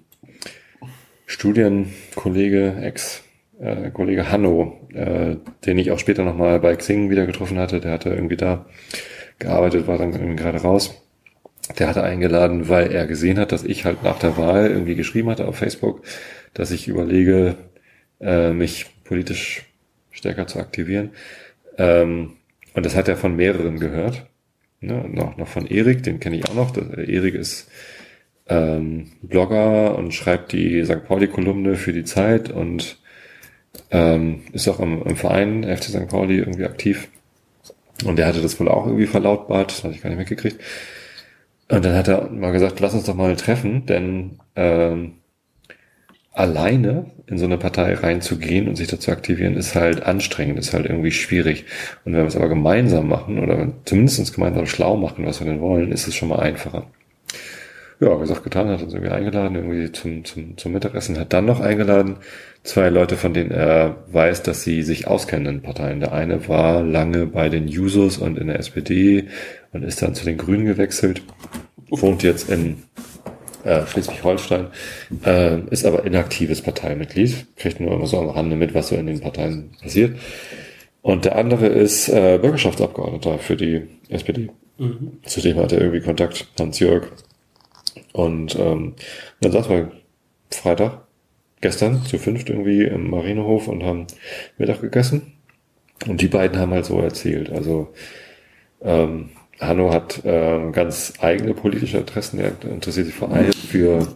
Studienkollege, 1.26 2.76
Ex-Kollege 2.80 4.20
äh, 4.20 4.24
Hanno, 4.24 4.80
äh, 4.92 5.36
den 5.64 5.78
ich 5.78 5.90
auch 5.90 5.98
später 5.98 6.24
nochmal 6.24 6.60
bei 6.60 6.74
Xing 6.74 7.10
wieder 7.10 7.26
getroffen 7.26 7.58
hatte, 7.58 7.80
der 7.80 7.92
hatte 7.92 8.10
irgendwie 8.10 8.36
da 8.36 8.66
gearbeitet, 9.38 9.86
war 9.86 9.98
dann 9.98 10.12
irgendwie 10.12 10.36
gerade 10.36 10.62
raus. 10.62 11.02
Der 11.78 11.88
hatte 11.88 12.02
eingeladen, 12.02 12.68
weil 12.68 12.92
er 12.92 13.06
gesehen 13.06 13.38
hat, 13.38 13.52
dass 13.52 13.64
ich 13.64 13.84
halt 13.84 14.02
nach 14.02 14.18
der 14.18 14.36
Wahl 14.36 14.70
irgendwie 14.70 14.94
geschrieben 14.94 15.30
hatte 15.30 15.48
auf 15.48 15.56
Facebook, 15.56 16.02
dass 16.54 16.70
ich 16.70 16.88
überlege, 16.88 17.56
äh, 18.20 18.52
mich 18.52 18.86
politisch 19.04 19.64
stärker 20.10 20.46
zu 20.46 20.60
aktivieren. 20.60 21.10
Ähm, 21.76 22.34
und 22.74 22.86
das 22.86 22.94
hat 22.94 23.08
er 23.08 23.16
von 23.16 23.36
mehreren 23.36 23.80
gehört. 23.80 24.26
Ne? 24.80 25.04
Noch, 25.08 25.36
noch 25.36 25.48
von 25.48 25.66
Erik, 25.66 26.02
den 26.02 26.20
kenne 26.20 26.36
ich 26.36 26.48
auch 26.48 26.54
noch. 26.54 26.70
Das, 26.70 26.88
Erik 26.88 27.34
ist 27.34 27.68
ähm, 28.48 29.08
Blogger 29.22 29.96
und 29.96 30.14
schreibt 30.14 30.52
die 30.52 30.84
St. 30.84 31.04
Pauli-Kolumne 31.04 31.74
für 31.74 31.92
die 31.92 32.04
Zeit 32.04 32.50
und 32.50 32.98
ähm, 33.90 34.42
ist 34.52 34.68
auch 34.68 34.80
im, 34.80 35.02
im 35.02 35.16
Verein 35.16 35.64
FC 35.64 35.84
St. 35.84 36.08
Pauli 36.08 36.38
irgendwie 36.38 36.64
aktiv. 36.64 37.08
Und 38.04 38.16
der 38.16 38.26
hatte 38.26 38.42
das 38.42 38.58
wohl 38.60 38.68
auch 38.68 38.86
irgendwie 38.86 39.06
verlautbart, 39.06 39.70
das 39.70 39.84
hatte 39.84 39.94
ich 39.94 40.02
gar 40.02 40.10
nicht 40.10 40.18
mitgekriegt. 40.18 40.60
Und 41.68 41.84
dann 41.84 41.94
hat 41.94 42.08
er 42.08 42.30
mal 42.30 42.52
gesagt, 42.52 42.80
lass 42.80 42.94
uns 42.94 43.04
doch 43.04 43.14
mal 43.14 43.34
treffen, 43.36 43.86
denn 43.86 44.38
ähm, 44.54 45.14
alleine 46.32 47.06
in 47.26 47.38
so 47.38 47.46
eine 47.46 47.58
Partei 47.58 47.94
reinzugehen 47.94 48.68
und 48.68 48.76
sich 48.76 48.88
dazu 48.88 49.10
aktivieren, 49.10 49.56
ist 49.56 49.74
halt 49.74 50.02
anstrengend, 50.04 50.58
ist 50.58 50.74
halt 50.74 50.86
irgendwie 50.86 51.10
schwierig. 51.10 51.64
Und 52.04 52.12
wenn 52.12 52.20
wir 52.20 52.28
es 52.28 52.36
aber 52.36 52.48
gemeinsam 52.48 53.08
machen 53.08 53.38
oder 53.38 53.72
zumindest 53.84 54.20
uns 54.20 54.32
gemeinsam 54.32 54.66
schlau 54.66 54.96
machen, 54.96 55.26
was 55.26 55.40
wir 55.40 55.46
denn 55.46 55.60
wollen, 55.60 55.90
ist 55.90 56.06
es 56.06 56.14
schon 56.14 56.28
mal 56.28 56.40
einfacher 56.40 56.86
ja, 58.00 58.14
gesagt, 58.16 58.44
getan, 58.44 58.68
hat 58.68 58.82
uns 58.82 58.92
irgendwie 58.92 59.12
eingeladen, 59.12 59.56
irgendwie 59.56 59.90
zum, 59.92 60.24
zum, 60.24 60.56
zum 60.58 60.72
Mittagessen, 60.72 61.18
hat 61.18 61.32
dann 61.32 61.46
noch 61.46 61.60
eingeladen 61.60 62.16
zwei 62.62 62.90
Leute, 62.90 63.16
von 63.16 63.32
denen 63.32 63.50
er 63.50 63.96
weiß, 64.08 64.42
dass 64.42 64.62
sie 64.62 64.82
sich 64.82 65.06
auskennen 65.06 65.46
in 65.46 65.62
Parteien. 65.62 66.00
Der 66.00 66.12
eine 66.12 66.48
war 66.48 66.82
lange 66.82 67.26
bei 67.26 67.48
den 67.48 67.68
Jusos 67.68 68.18
und 68.18 68.38
in 68.38 68.48
der 68.48 68.58
SPD 68.58 69.28
und 69.72 69.82
ist 69.82 70.02
dann 70.02 70.14
zu 70.14 70.24
den 70.24 70.36
Grünen 70.36 70.66
gewechselt, 70.66 71.22
wohnt 71.88 72.22
jetzt 72.22 72.50
in 72.50 72.82
äh, 73.64 73.86
Schleswig-Holstein, 73.86 74.68
äh, 75.24 75.60
ist 75.70 75.86
aber 75.86 76.04
inaktives 76.04 76.60
Parteimitglied, 76.60 77.46
kriegt 77.56 77.80
nur 77.80 77.94
immer 77.94 78.06
so 78.06 78.18
am 78.18 78.28
Rande 78.28 78.56
mit, 78.56 78.74
was 78.74 78.88
so 78.88 78.96
in 78.96 79.06
den 79.06 79.20
Parteien 79.20 79.70
passiert. 79.80 80.18
Und 81.02 81.24
der 81.24 81.36
andere 81.36 81.66
ist 81.66 82.08
äh, 82.08 82.38
Bürgerschaftsabgeordneter 82.42 83.38
für 83.38 83.56
die 83.56 83.82
SPD. 84.08 84.50
Mhm. 84.78 85.18
Zudem 85.24 85.56
hat 85.56 85.72
er 85.72 85.80
irgendwie 85.80 86.00
Kontakt, 86.00 86.48
Hans-Jörg, 86.58 87.04
und 88.12 88.56
ähm, 88.58 88.94
dann 89.40 89.52
saßen 89.52 89.70
wir 89.70 89.92
Freitag, 90.50 91.06
gestern, 91.60 92.02
zu 92.04 92.18
fünft 92.18 92.50
irgendwie 92.50 92.84
im 92.84 93.10
Marinehof 93.10 93.68
und 93.68 93.82
haben 93.82 94.06
Mittag 94.58 94.80
gegessen. 94.80 95.32
Und 96.06 96.20
die 96.20 96.28
beiden 96.28 96.58
haben 96.58 96.72
halt 96.72 96.84
so 96.84 97.00
erzählt. 97.00 97.50
Also 97.50 97.88
ähm, 98.82 99.30
Hanno 99.60 99.92
hat 99.92 100.24
äh, 100.24 100.70
ganz 100.72 101.14
eigene 101.20 101.54
politische 101.54 101.98
Interessen. 101.98 102.38
Er 102.38 102.52
interessiert 102.70 103.06
sich 103.06 103.14
vor 103.14 103.32
allem 103.32 103.52
für 103.52 104.06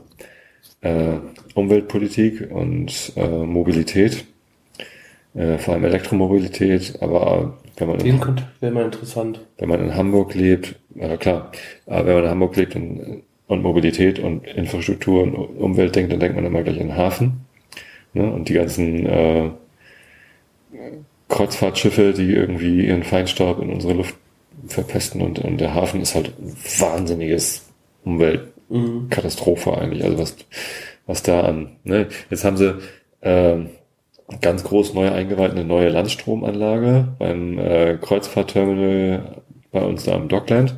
äh, 0.83 1.15
Umweltpolitik 1.55 2.51
und 2.51 3.13
äh, 3.17 3.27
Mobilität, 3.27 4.27
äh, 5.35 5.57
vor 5.59 5.75
allem 5.75 5.85
Elektromobilität. 5.85 6.99
Aber 7.01 7.59
wenn 7.77 7.89
man 7.89 7.99
den 7.99 8.21
wäre 8.61 8.73
mal 8.73 8.85
interessant. 8.85 9.41
Wenn 9.59 9.71
man 9.71 9.81
in 9.81 9.95
Hamburg 9.95 10.35
lebt, 10.35 10.77
äh, 10.97 11.17
klar, 11.17 11.51
aber 11.87 12.07
wenn 12.07 12.15
man 12.15 12.25
in 12.25 12.31
Hamburg 12.31 12.57
lebt 12.57 12.77
und 12.77 13.23
und 13.51 13.63
Mobilität 13.63 14.21
und 14.21 14.47
Infrastruktur 14.47 15.25
und 15.25 15.35
Umwelt 15.35 15.97
denkt, 15.97 16.13
dann 16.13 16.21
denkt 16.21 16.37
man 16.37 16.47
immer 16.47 16.63
gleich 16.63 16.81
an 16.81 16.89
den 16.89 16.97
Hafen. 16.97 17.47
Ne? 18.13 18.31
Und 18.31 18.49
die 18.49 18.55
ganzen 18.55 19.07
äh, 19.07 19.51
Kreuzfahrtschiffe, 21.29 22.13
die 22.13 22.33
irgendwie 22.33 22.87
ihren 22.87 23.03
Feinstaub 23.03 23.61
in 23.61 23.71
unsere 23.71 23.95
Luft 23.95 24.15
verpesten 24.69 25.21
und, 25.21 25.41
und 25.41 25.61
der 25.61 25.75
Hafen 25.75 26.01
ist 26.01 26.15
halt 26.15 26.33
ein 26.39 26.57
wahnsinniges 26.79 27.69
Umweltkatastrophe 28.05 29.77
eigentlich. 29.77 30.05
Also 30.05 30.19
was, 30.19 30.37
was 31.07 31.25
da 31.25 31.41
an. 31.41 31.77
Ne? 31.83 32.07
Jetzt 32.31 32.45
haben 32.45 32.57
sie 32.57 32.79
äh, 33.21 33.57
ganz 34.41 34.63
groß 34.63 34.95
neu 34.95 35.11
eingeweiht 35.11 35.51
eine 35.51 35.65
neue 35.65 35.89
Landstromanlage 35.89 37.09
beim 37.19 37.59
äh, 37.59 37.99
Kreuzfahrtterminal 38.01 39.43
bei 39.73 39.83
uns 39.83 40.05
da 40.05 40.15
am 40.15 40.29
Dockland. 40.29 40.77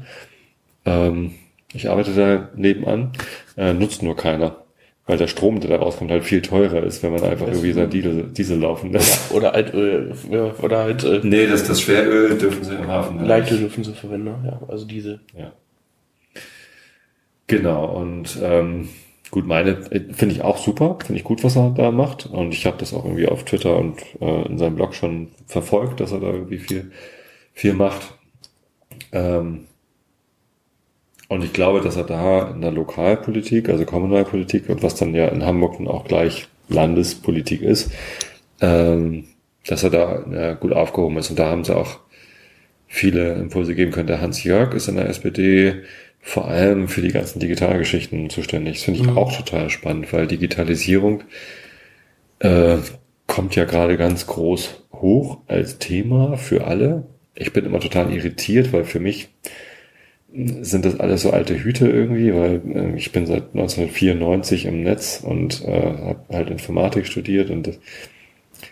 Ähm, 0.87 1.35
ich 1.75 1.89
arbeite 1.89 2.13
da 2.13 2.49
nebenan, 2.55 3.13
äh, 3.57 3.73
nutzt 3.73 4.03
nur 4.03 4.17
keiner. 4.17 4.57
Weil 5.05 5.19
der 5.19 5.27
Strom, 5.27 5.59
der 5.59 5.71
da 5.71 5.77
rauskommt, 5.77 6.13
halt 6.13 6.23
viel 6.23 6.43
teurer 6.43 6.85
ist, 6.85 7.03
wenn 7.03 7.13
man 7.13 7.25
einfach 7.25 7.47
das 7.47 7.57
irgendwie 7.57 7.73
sein 7.73 7.91
Diesel, 7.91 8.23
Diesel 8.29 8.61
laufen 8.61 8.93
lässt. 8.93 9.33
Oder 9.35 9.53
Altöl. 9.53 10.15
Ja, 10.31 10.55
oder 10.63 10.79
halt. 10.79 11.03
Äh, 11.03 11.21
nee, 11.25 11.47
das, 11.47 11.67
das 11.67 11.81
Schweröl 11.81 12.39
dürfen 12.39 12.63
sie 12.63 12.75
im 12.75 12.87
Hafen. 12.87 13.19
Halt 13.19 13.29
Leitöl 13.29 13.59
dürfen 13.59 13.83
sie 13.83 13.95
verwenden, 13.95 14.27
ne? 14.27 14.39
ja. 14.45 14.61
Also 14.69 14.87
Diesel. 14.87 15.21
Ja. 15.37 15.53
Genau, 17.49 17.85
und 17.97 18.39
ähm, 18.41 18.89
gut, 19.31 19.47
meine 19.47 19.83
finde 19.83 20.35
ich 20.35 20.43
auch 20.43 20.57
super, 20.57 20.99
finde 21.05 21.19
ich 21.19 21.25
gut, 21.25 21.43
was 21.43 21.57
er 21.57 21.71
da 21.71 21.91
macht. 21.91 22.27
Und 22.27 22.53
ich 22.53 22.65
habe 22.65 22.79
das 22.79 22.95
auch 22.95 23.05
irgendwie 23.05 23.27
auf 23.27 23.45
Twitter 23.45 23.77
und 23.77 24.01
äh, 24.21 24.47
in 24.47 24.57
seinem 24.57 24.77
Blog 24.77 24.95
schon 24.95 25.29
verfolgt, 25.47 26.01
dass 26.01 26.13
er 26.13 26.21
da 26.21 26.29
irgendwie 26.29 26.59
viel, 26.59 26.93
viel 27.53 27.75
macht. 27.75 28.15
Ähm, 29.11 29.67
und 31.29 31.45
ich 31.45 31.53
glaube, 31.53 31.81
dass 31.81 31.97
er 31.97 32.05
da 32.05 32.51
in 32.51 32.61
der 32.61 32.73
Lokalpolitik, 32.73 33.69
also 33.69 33.85
Kommunalpolitik 33.85 34.69
und 34.69 34.83
was 34.83 34.95
dann 34.95 35.15
ja 35.15 35.29
in 35.29 35.45
Hamburg 35.45 35.79
dann 35.79 35.89
auch 35.89 36.05
gleich 36.05 36.49
Landespolitik 36.69 37.63
ist, 37.63 37.91
ähm, 38.61 39.25
dass 39.67 39.83
er 39.83 39.91
da 39.91 40.25
ja, 40.31 40.53
gut 40.55 40.73
aufgehoben 40.73 41.17
ist. 41.19 41.31
Und 41.31 41.39
da 41.39 41.49
haben 41.49 41.65
sie 41.65 41.77
auch 41.77 42.01
viele 42.87 43.35
Impulse 43.35 43.75
geben 43.75 43.93
können. 43.93 44.09
Der 44.09 44.21
Hans-Jörg 44.21 44.75
ist 44.75 44.89
in 44.89 44.97
der 44.97 45.09
SPD 45.09 45.83
vor 46.21 46.49
allem 46.49 46.89
für 46.89 47.03
die 47.03 47.13
ganzen 47.13 47.41
Digitalgeschichten 47.41 48.31
zuständig. 48.31 48.75
Das 48.77 48.85
finde 48.85 49.01
ich 49.01 49.07
mhm. 49.07 49.19
auch 49.19 49.37
total 49.37 49.71
spannend, 49.71 50.13
weil 50.13 50.27
Digitalisierung 50.27 51.25
äh, 52.39 52.77
kommt 53.27 53.57
ja 53.57 53.65
gerade 53.65 53.97
ganz 53.97 54.27
groß 54.27 54.85
hoch 54.93 55.39
als 55.47 55.79
Thema 55.79 56.37
für 56.37 56.67
alle. 56.67 57.05
Ich 57.35 57.53
bin 57.53 57.65
immer 57.65 57.81
total 57.81 58.13
irritiert, 58.13 58.73
weil 58.73 58.85
für 58.85 59.01
mich 59.01 59.31
sind 60.35 60.85
das 60.85 60.99
alles 60.99 61.23
so 61.23 61.31
alte 61.31 61.63
Hüte 61.63 61.89
irgendwie, 61.89 62.35
weil 62.35 62.63
äh, 62.75 62.97
ich 62.97 63.13
bin 63.13 63.27
seit 63.27 63.55
1994 63.55 64.67
im 64.67 64.83
Netz 64.83 65.21
und 65.23 65.65
äh, 65.65 65.71
habe 65.71 66.25
halt 66.33 66.51
Informatik 66.51 67.07
studiert 67.07 67.51
und 67.51 67.67
das, 67.67 67.79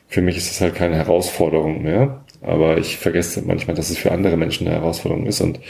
für 0.08 0.22
mich 0.22 0.36
ist 0.36 0.50
das 0.50 0.60
halt 0.60 0.74
keine 0.74 0.96
Herausforderung 0.96 1.82
mehr. 1.82 2.24
Aber 2.42 2.78
ich 2.78 2.96
vergesse 2.96 3.42
manchmal, 3.42 3.76
dass 3.76 3.90
es 3.90 3.98
für 3.98 4.12
andere 4.12 4.38
Menschen 4.38 4.66
eine 4.66 4.76
Herausforderung 4.76 5.26
ist 5.26 5.42
und 5.42 5.60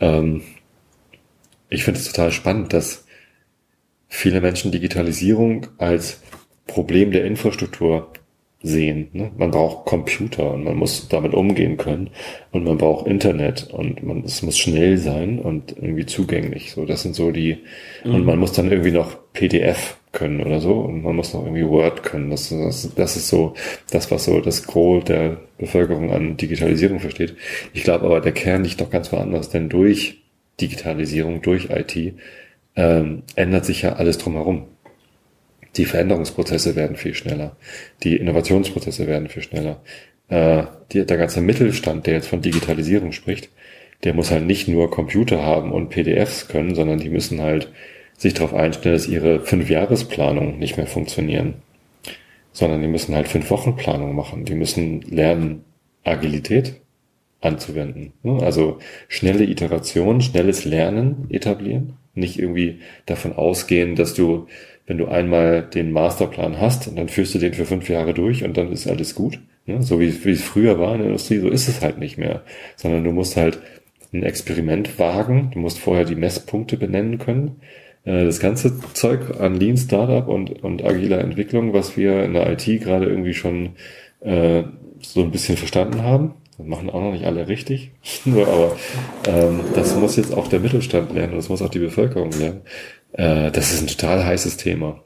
ähm, 0.00 0.42
ich 1.68 1.84
finde 1.84 2.00
es 2.00 2.10
total 2.10 2.32
spannend, 2.32 2.72
dass 2.72 3.04
viele 4.08 4.40
Menschen 4.40 4.72
Digitalisierung 4.72 5.66
als 5.76 6.22
Problem 6.66 7.10
der 7.10 7.26
Infrastruktur 7.26 8.10
sehen. 8.60 9.08
Ne? 9.12 9.30
Man 9.36 9.52
braucht 9.52 9.86
Computer 9.86 10.52
und 10.52 10.64
man 10.64 10.76
muss 10.76 11.08
damit 11.08 11.32
umgehen 11.32 11.76
können 11.76 12.10
und 12.50 12.64
man 12.64 12.76
braucht 12.76 13.06
Internet 13.06 13.68
und 13.72 14.02
man, 14.02 14.24
es 14.24 14.42
muss 14.42 14.58
schnell 14.58 14.98
sein 14.98 15.38
und 15.38 15.76
irgendwie 15.76 16.06
zugänglich. 16.06 16.72
So, 16.72 16.84
das 16.84 17.02
sind 17.02 17.14
so 17.14 17.30
die, 17.30 17.58
mhm. 18.04 18.14
und 18.14 18.24
man 18.24 18.38
muss 18.38 18.52
dann 18.52 18.70
irgendwie 18.70 18.90
noch 18.90 19.16
PDF 19.32 19.96
können 20.10 20.40
oder 20.40 20.60
so 20.60 20.72
und 20.72 21.02
man 21.04 21.14
muss 21.14 21.34
noch 21.34 21.44
irgendwie 21.44 21.68
Word 21.68 22.02
können. 22.02 22.30
Das, 22.30 22.48
das, 22.48 22.92
das 22.94 23.16
ist 23.16 23.28
so 23.28 23.54
das, 23.90 24.10
was 24.10 24.24
so 24.24 24.40
das 24.40 24.66
Gros 24.66 25.04
der 25.04 25.36
Bevölkerung 25.58 26.10
an 26.10 26.36
Digitalisierung 26.36 26.98
versteht. 26.98 27.36
Ich 27.72 27.84
glaube 27.84 28.06
aber, 28.06 28.20
der 28.20 28.32
Kern 28.32 28.64
liegt 28.64 28.80
doch 28.80 28.90
ganz 28.90 29.12
woanders, 29.12 29.50
denn 29.50 29.68
durch 29.68 30.22
Digitalisierung, 30.60 31.42
durch 31.42 31.68
IT 31.70 32.14
ähm, 32.74 33.22
ändert 33.36 33.64
sich 33.64 33.82
ja 33.82 33.94
alles 33.94 34.18
drumherum 34.18 34.66
die 35.76 35.84
Veränderungsprozesse 35.84 36.76
werden 36.76 36.96
viel 36.96 37.14
schneller, 37.14 37.56
die 38.02 38.16
Innovationsprozesse 38.16 39.06
werden 39.06 39.28
viel 39.28 39.42
schneller. 39.42 39.80
Äh, 40.28 40.64
die, 40.92 41.04
der 41.04 41.16
ganze 41.16 41.40
Mittelstand, 41.40 42.06
der 42.06 42.14
jetzt 42.14 42.28
von 42.28 42.42
Digitalisierung 42.42 43.12
spricht, 43.12 43.50
der 44.04 44.14
muss 44.14 44.30
halt 44.30 44.46
nicht 44.46 44.68
nur 44.68 44.90
Computer 44.90 45.42
haben 45.42 45.72
und 45.72 45.90
PDFs 45.90 46.48
können, 46.48 46.74
sondern 46.74 46.98
die 46.98 47.10
müssen 47.10 47.40
halt 47.40 47.72
sich 48.16 48.34
darauf 48.34 48.54
einstellen, 48.54 48.94
dass 48.94 49.08
ihre 49.08 49.40
Fünfjahresplanung 49.40 50.58
nicht 50.58 50.76
mehr 50.76 50.86
funktionieren, 50.86 51.54
sondern 52.52 52.80
die 52.80 52.88
müssen 52.88 53.14
halt 53.14 53.28
fünf 53.28 53.50
Wochen 53.50 53.76
Planung 53.76 54.14
machen. 54.14 54.44
Die 54.44 54.54
müssen 54.54 55.02
lernen, 55.02 55.64
Agilität 56.04 56.80
anzuwenden. 57.40 58.12
Also 58.40 58.78
schnelle 59.08 59.44
Iteration, 59.44 60.20
schnelles 60.20 60.64
Lernen 60.64 61.26
etablieren 61.30 61.98
nicht 62.18 62.38
irgendwie 62.38 62.80
davon 63.06 63.32
ausgehen, 63.32 63.96
dass 63.96 64.14
du, 64.14 64.46
wenn 64.88 64.98
du 64.98 65.06
einmal 65.06 65.62
den 65.62 65.92
Masterplan 65.92 66.60
hast 66.60 66.88
und 66.88 66.96
dann 66.96 67.08
führst 67.08 67.34
du 67.34 67.38
den 67.38 67.52
für 67.52 67.66
fünf 67.66 67.88
Jahre 67.90 68.14
durch 68.14 68.42
und 68.42 68.56
dann 68.56 68.72
ist 68.72 68.88
alles 68.88 69.14
gut. 69.14 69.38
Ne? 69.66 69.82
So 69.82 70.00
wie, 70.00 70.24
wie 70.24 70.30
es 70.30 70.42
früher 70.42 70.80
war 70.80 70.94
in 70.94 71.00
der 71.00 71.08
Industrie, 71.08 71.38
so 71.38 71.48
ist 71.50 71.68
es 71.68 71.82
halt 71.82 71.98
nicht 71.98 72.16
mehr. 72.16 72.42
Sondern 72.74 73.04
du 73.04 73.12
musst 73.12 73.36
halt 73.36 73.60
ein 74.14 74.22
Experiment 74.22 74.98
wagen, 74.98 75.50
du 75.52 75.58
musst 75.58 75.78
vorher 75.78 76.06
die 76.06 76.14
Messpunkte 76.14 76.78
benennen 76.78 77.18
können. 77.18 77.60
Äh, 78.04 78.24
das 78.24 78.40
ganze 78.40 78.80
Zeug 78.94 79.38
an 79.38 79.56
Lean 79.60 79.76
Startup 79.76 80.26
und, 80.26 80.64
und 80.64 80.82
agiler 80.82 81.20
Entwicklung, 81.20 81.74
was 81.74 81.98
wir 81.98 82.24
in 82.24 82.32
der 82.32 82.50
IT 82.50 82.64
gerade 82.80 83.04
irgendwie 83.04 83.34
schon 83.34 83.76
äh, 84.20 84.62
so 85.02 85.22
ein 85.22 85.30
bisschen 85.30 85.58
verstanden 85.58 86.02
haben, 86.02 86.32
das 86.56 86.66
machen 86.66 86.90
auch 86.90 87.00
noch 87.00 87.12
nicht 87.12 87.26
alle 87.26 87.46
richtig, 87.46 87.92
aber 88.26 88.76
ähm, 89.28 89.60
das 89.74 89.94
muss 89.96 90.16
jetzt 90.16 90.34
auch 90.34 90.48
der 90.48 90.60
Mittelstand 90.60 91.12
lernen, 91.14 91.36
das 91.36 91.48
muss 91.48 91.62
auch 91.62 91.68
die 91.68 91.78
Bevölkerung 91.78 92.32
lernen. 92.32 92.62
Äh, 93.12 93.50
das 93.50 93.72
ist 93.72 93.82
ein 93.82 93.86
total 93.86 94.24
heißes 94.24 94.56
Thema. 94.56 95.00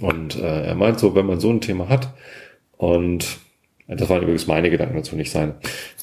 Und 0.00 0.36
äh, 0.36 0.66
er 0.66 0.74
meint 0.74 0.98
so, 0.98 1.14
wenn 1.14 1.26
man 1.26 1.40
so 1.40 1.50
ein 1.50 1.60
Thema 1.60 1.88
hat 1.88 2.14
und 2.76 3.38
das 3.86 4.08
waren 4.08 4.22
übrigens 4.22 4.46
meine 4.46 4.70
Gedanken 4.70 4.96
dazu, 4.96 5.14
nicht 5.14 5.30
sein. 5.30 5.54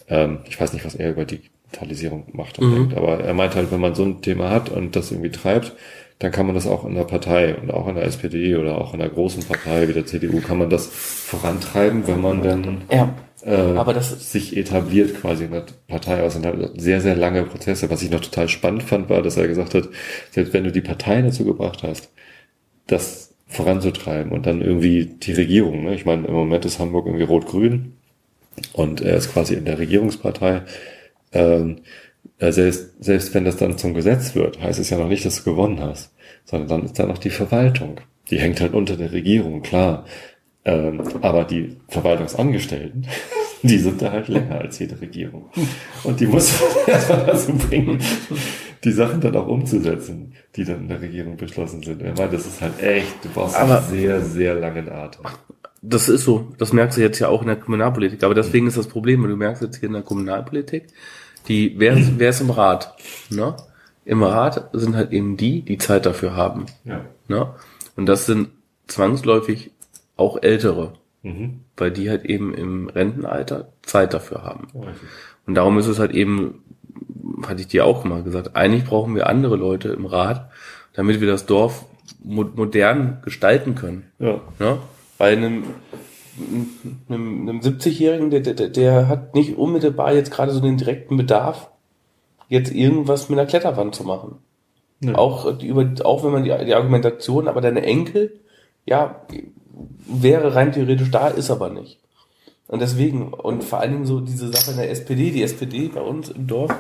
Ähm, 0.08 0.40
ich 0.48 0.60
weiß 0.60 0.74
nicht, 0.74 0.86
was 0.86 0.96
er 0.96 1.12
über 1.12 1.26
Digitalisierung 1.26 2.26
macht 2.34 2.60
und 2.60 2.70
mhm. 2.70 2.76
denkt, 2.76 2.98
aber 2.98 3.20
er 3.20 3.34
meint 3.34 3.56
halt, 3.56 3.72
wenn 3.72 3.80
man 3.80 3.96
so 3.96 4.04
ein 4.04 4.22
Thema 4.22 4.50
hat 4.50 4.70
und 4.70 4.96
das 4.96 5.12
irgendwie 5.12 5.32
treibt, 5.32 5.74
dann 6.20 6.32
kann 6.32 6.46
man 6.46 6.54
das 6.54 6.68
auch 6.68 6.86
in 6.86 6.94
der 6.94 7.04
Partei 7.04 7.56
und 7.56 7.72
auch 7.72 7.88
in 7.88 7.96
der 7.96 8.06
SPD 8.06 8.56
oder 8.56 8.78
auch 8.78 8.94
in 8.94 9.00
der 9.00 9.10
großen 9.10 9.44
Partei 9.44 9.88
wie 9.88 9.94
der 9.94 10.06
CDU 10.06 10.40
kann 10.40 10.60
man 10.60 10.70
das 10.70 10.86
vorantreiben, 10.88 12.06
wenn 12.06 12.22
man 12.22 12.44
dann 12.44 12.82
ja, 12.92 13.14
äh, 13.44 13.56
aber 13.56 13.94
das 13.94 14.32
sich 14.32 14.56
etabliert 14.56 15.20
quasi 15.20 15.46
in 15.46 15.52
der 15.52 15.66
Partei 15.88 16.24
aus. 16.24 16.36
Und 16.36 16.46
hat 16.46 16.56
sehr, 16.78 17.02
sehr 17.02 17.16
lange 17.16 17.44
Prozesse. 17.44 17.90
Was 17.90 18.04
ich 18.04 18.12
noch 18.12 18.22
total 18.22 18.50
spannend 18.50 18.84
fand, 18.84 19.10
war, 19.10 19.22
dass 19.22 19.38
er 19.38 19.48
gesagt 19.48 19.74
hat, 19.74 19.90
selbst 20.32 20.54
wenn 20.54 20.64
du 20.64 20.72
die 20.72 20.82
Partei 20.82 21.22
dazu 21.22 21.46
gebracht 21.46 21.84
hast, 21.84 22.12
das 22.88 23.34
voranzutreiben 23.48 24.32
und 24.32 24.46
dann 24.46 24.62
irgendwie 24.62 25.06
die 25.06 25.34
Regierung, 25.34 25.84
ne? 25.84 25.94
ich 25.94 26.06
meine, 26.06 26.26
im 26.28 26.34
Moment 26.34 26.64
ist 26.64 26.80
Hamburg 26.80 27.06
irgendwie 27.06 27.26
rot-grün 27.26 27.94
und 28.74 29.02
er 29.02 29.18
ist 29.18 29.34
quasi 29.34 29.56
in 29.56 29.66
der 29.66 29.78
Regierungspartei. 29.78 30.64
Ähm, 31.34 31.82
äh, 32.40 32.52
selbst, 32.52 33.04
selbst 33.04 33.34
wenn 33.34 33.46
das 33.46 33.58
dann 33.58 33.78
zum 33.78 33.94
Gesetz 33.94 34.36
wird, 34.36 34.62
heißt 34.62 34.80
es 34.80 34.90
ja 34.90 34.98
noch 34.98 35.10
nicht, 35.10 35.26
dass 35.26 35.44
du 35.44 35.52
gewonnen 35.52 35.82
hast, 35.82 36.14
sondern 36.46 36.70
dann 36.70 36.86
ist 36.86 36.98
da 36.98 37.06
noch 37.06 37.18
die 37.18 37.30
Verwaltung. 37.30 38.00
Die 38.30 38.40
hängt 38.40 38.62
halt 38.62 38.74
unter 38.74 38.96
der 38.96 39.12
Regierung, 39.12 39.62
klar. 39.62 40.06
Ähm, 40.64 41.02
aber 41.22 41.44
die 41.44 41.78
Verwaltungsangestellten, 41.88 43.08
die 43.64 43.78
sind 43.78 44.02
da 44.02 44.12
halt 44.12 44.28
länger 44.28 44.60
als 44.62 44.78
jede 44.80 45.00
Regierung. 45.02 45.50
Und 46.04 46.20
die 46.20 46.28
muss 46.28 46.62
erstmal 46.88 47.26
dazu 47.26 47.54
bringen, 47.54 48.00
die 48.84 48.92
Sachen 48.92 49.22
dann 49.22 49.36
auch 49.36 49.48
umzusetzen, 49.48 50.34
die 50.56 50.64
dann 50.64 50.82
in 50.82 50.88
der 50.88 51.02
Regierung 51.02 51.38
beschlossen 51.38 51.82
sind. 51.82 52.02
Ich 52.02 52.18
meine, 52.18 52.32
das 52.32 52.46
ist 52.46 52.62
halt 52.62 52.82
echt, 52.82 53.24
du 53.24 53.30
brauchst 53.30 53.56
aber 53.56 53.80
einen 53.80 53.90
sehr, 53.90 54.22
sehr 54.22 54.56
langen 54.56 54.90
Atem. 54.90 55.26
Das 55.82 56.10
ist 56.10 56.26
so. 56.26 56.54
Das 56.60 56.74
merkst 56.74 56.98
du 56.98 57.02
jetzt 57.02 57.18
ja 57.20 57.28
auch 57.28 57.42
in 57.42 57.48
der 57.48 57.56
Kommunalpolitik. 57.56 58.24
Aber 58.24 58.36
deswegen 58.36 58.68
ist 58.68 58.78
das 58.78 58.88
Problem, 58.88 59.24
du 59.24 59.36
merkst 59.36 59.64
jetzt 59.64 59.78
hier 59.78 59.88
in 59.88 59.94
der 59.94 60.04
Kommunalpolitik, 60.04 60.88
die, 61.48 61.74
wer, 61.78 61.98
wer 62.20 62.30
ist 62.30 62.42
im 62.42 62.52
Rat? 62.52 62.96
Ne? 63.32 63.56
Im 64.06 64.22
Rat 64.22 64.70
sind 64.74 64.96
halt 64.96 65.12
eben 65.12 65.38
die, 65.38 65.64
die 65.64 65.80
Zeit 65.80 66.06
dafür 66.06 66.36
haben. 66.36 66.68
Ja. 66.86 67.02
Ne? 67.28 67.52
Und 67.96 68.06
das 68.06 68.28
sind 68.28 68.50
zwangsläufig 68.88 69.72
auch 70.22 70.42
Ältere, 70.42 70.94
mhm. 71.24 71.62
weil 71.76 71.92
die 71.92 72.10
halt 72.10 72.26
eben 72.26 72.54
im 72.54 72.88
Rentenalter 72.88 73.74
Zeit 73.82 74.14
dafür 74.14 74.44
haben. 74.44 74.68
Oh, 74.74 74.86
und 75.48 75.56
darum 75.56 75.78
ist 75.78 75.88
es 75.88 76.00
halt 76.00 76.12
eben, 76.12 76.64
hatte 77.46 77.62
ich 77.62 77.68
dir 77.68 77.86
auch 77.86 78.04
mal 78.04 78.24
gesagt, 78.24 78.56
eigentlich 78.56 78.86
brauchen 78.86 79.16
wir 79.16 79.28
andere 79.28 79.56
Leute 79.56 79.90
im 79.90 80.06
Rat, 80.06 80.50
damit 80.94 81.20
wir 81.20 81.28
das 81.28 81.46
Dorf 81.46 81.86
mo 82.24 82.46
modern 82.56 83.20
gestalten 83.24 83.76
können. 83.76 84.12
Ja. 84.20 84.40
Ne? 84.60 84.78
Bei 85.18 85.32
einem 85.34 85.64
einem, 87.10 87.50
einem 87.50 87.60
70-Jährigen, 87.60 88.30
der, 88.30 88.42
der, 88.42 88.70
der 88.70 89.08
hat 89.08 89.36
nicht 89.36 89.58
unmittelbar 89.58 90.14
jetzt 90.14 90.32
gerade 90.32 90.52
so 90.52 90.60
den 90.60 90.78
direkten 90.78 91.18
Bedarf, 91.18 91.70
jetzt 92.48 92.72
irgendwas 92.72 93.30
mit 93.30 93.38
einer 93.38 93.48
Kletterwand 93.48 93.96
zu 93.96 94.04
machen. 94.04 94.38
Ja. 95.04 95.16
Auch, 95.16 95.58
die, 95.58 95.68
über, 95.68 95.90
auch 96.04 96.24
wenn 96.24 96.32
man 96.32 96.44
die, 96.44 96.54
die 96.66 96.76
Argumentation, 96.76 97.48
aber 97.48 97.62
deine 97.62 97.82
Enkel, 97.84 98.40
ja, 98.86 99.22
wäre 100.08 100.56
rein 100.56 100.72
theoretisch 100.72 101.12
da, 101.12 101.28
ist 101.28 101.52
aber 101.52 101.70
nicht. 101.70 102.00
Und 102.68 102.80
deswegen, 102.80 103.34
und 103.34 103.64
vor 103.64 103.80
allen 103.80 103.92
Dingen 103.92 104.06
so 104.06 104.22
diese 104.22 104.52
Sache 104.52 104.72
in 104.72 104.78
der 104.78 104.90
SPD, 104.90 105.32
die 105.32 105.44
SPD 105.44 105.90
bei 105.90 106.02
uns 106.02 106.30
im 106.30 106.48
Dorf. 106.48 106.74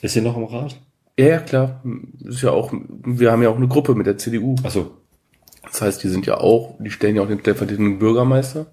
Ist 0.00 0.14
sie 0.14 0.22
noch 0.22 0.36
im 0.36 0.44
Rat? 0.44 0.76
Ja, 1.18 1.26
ja, 1.26 1.38
klar. 1.38 1.82
Ist 2.24 2.42
ja 2.42 2.50
auch, 2.50 2.72
wir 2.72 3.32
haben 3.32 3.42
ja 3.42 3.50
auch 3.50 3.56
eine 3.56 3.68
Gruppe 3.68 3.94
mit 3.94 4.06
der 4.06 4.16
CDU. 4.16 4.56
Ach 4.62 4.70
so. 4.70 4.92
Das 5.62 5.82
heißt, 5.82 6.02
die 6.02 6.08
sind 6.08 6.24
ja 6.24 6.38
auch, 6.38 6.76
die 6.78 6.90
stellen 6.90 7.16
ja 7.16 7.22
auch 7.22 7.28
den 7.28 7.40
stellvertretenden 7.40 7.98
Bürgermeister. 7.98 8.66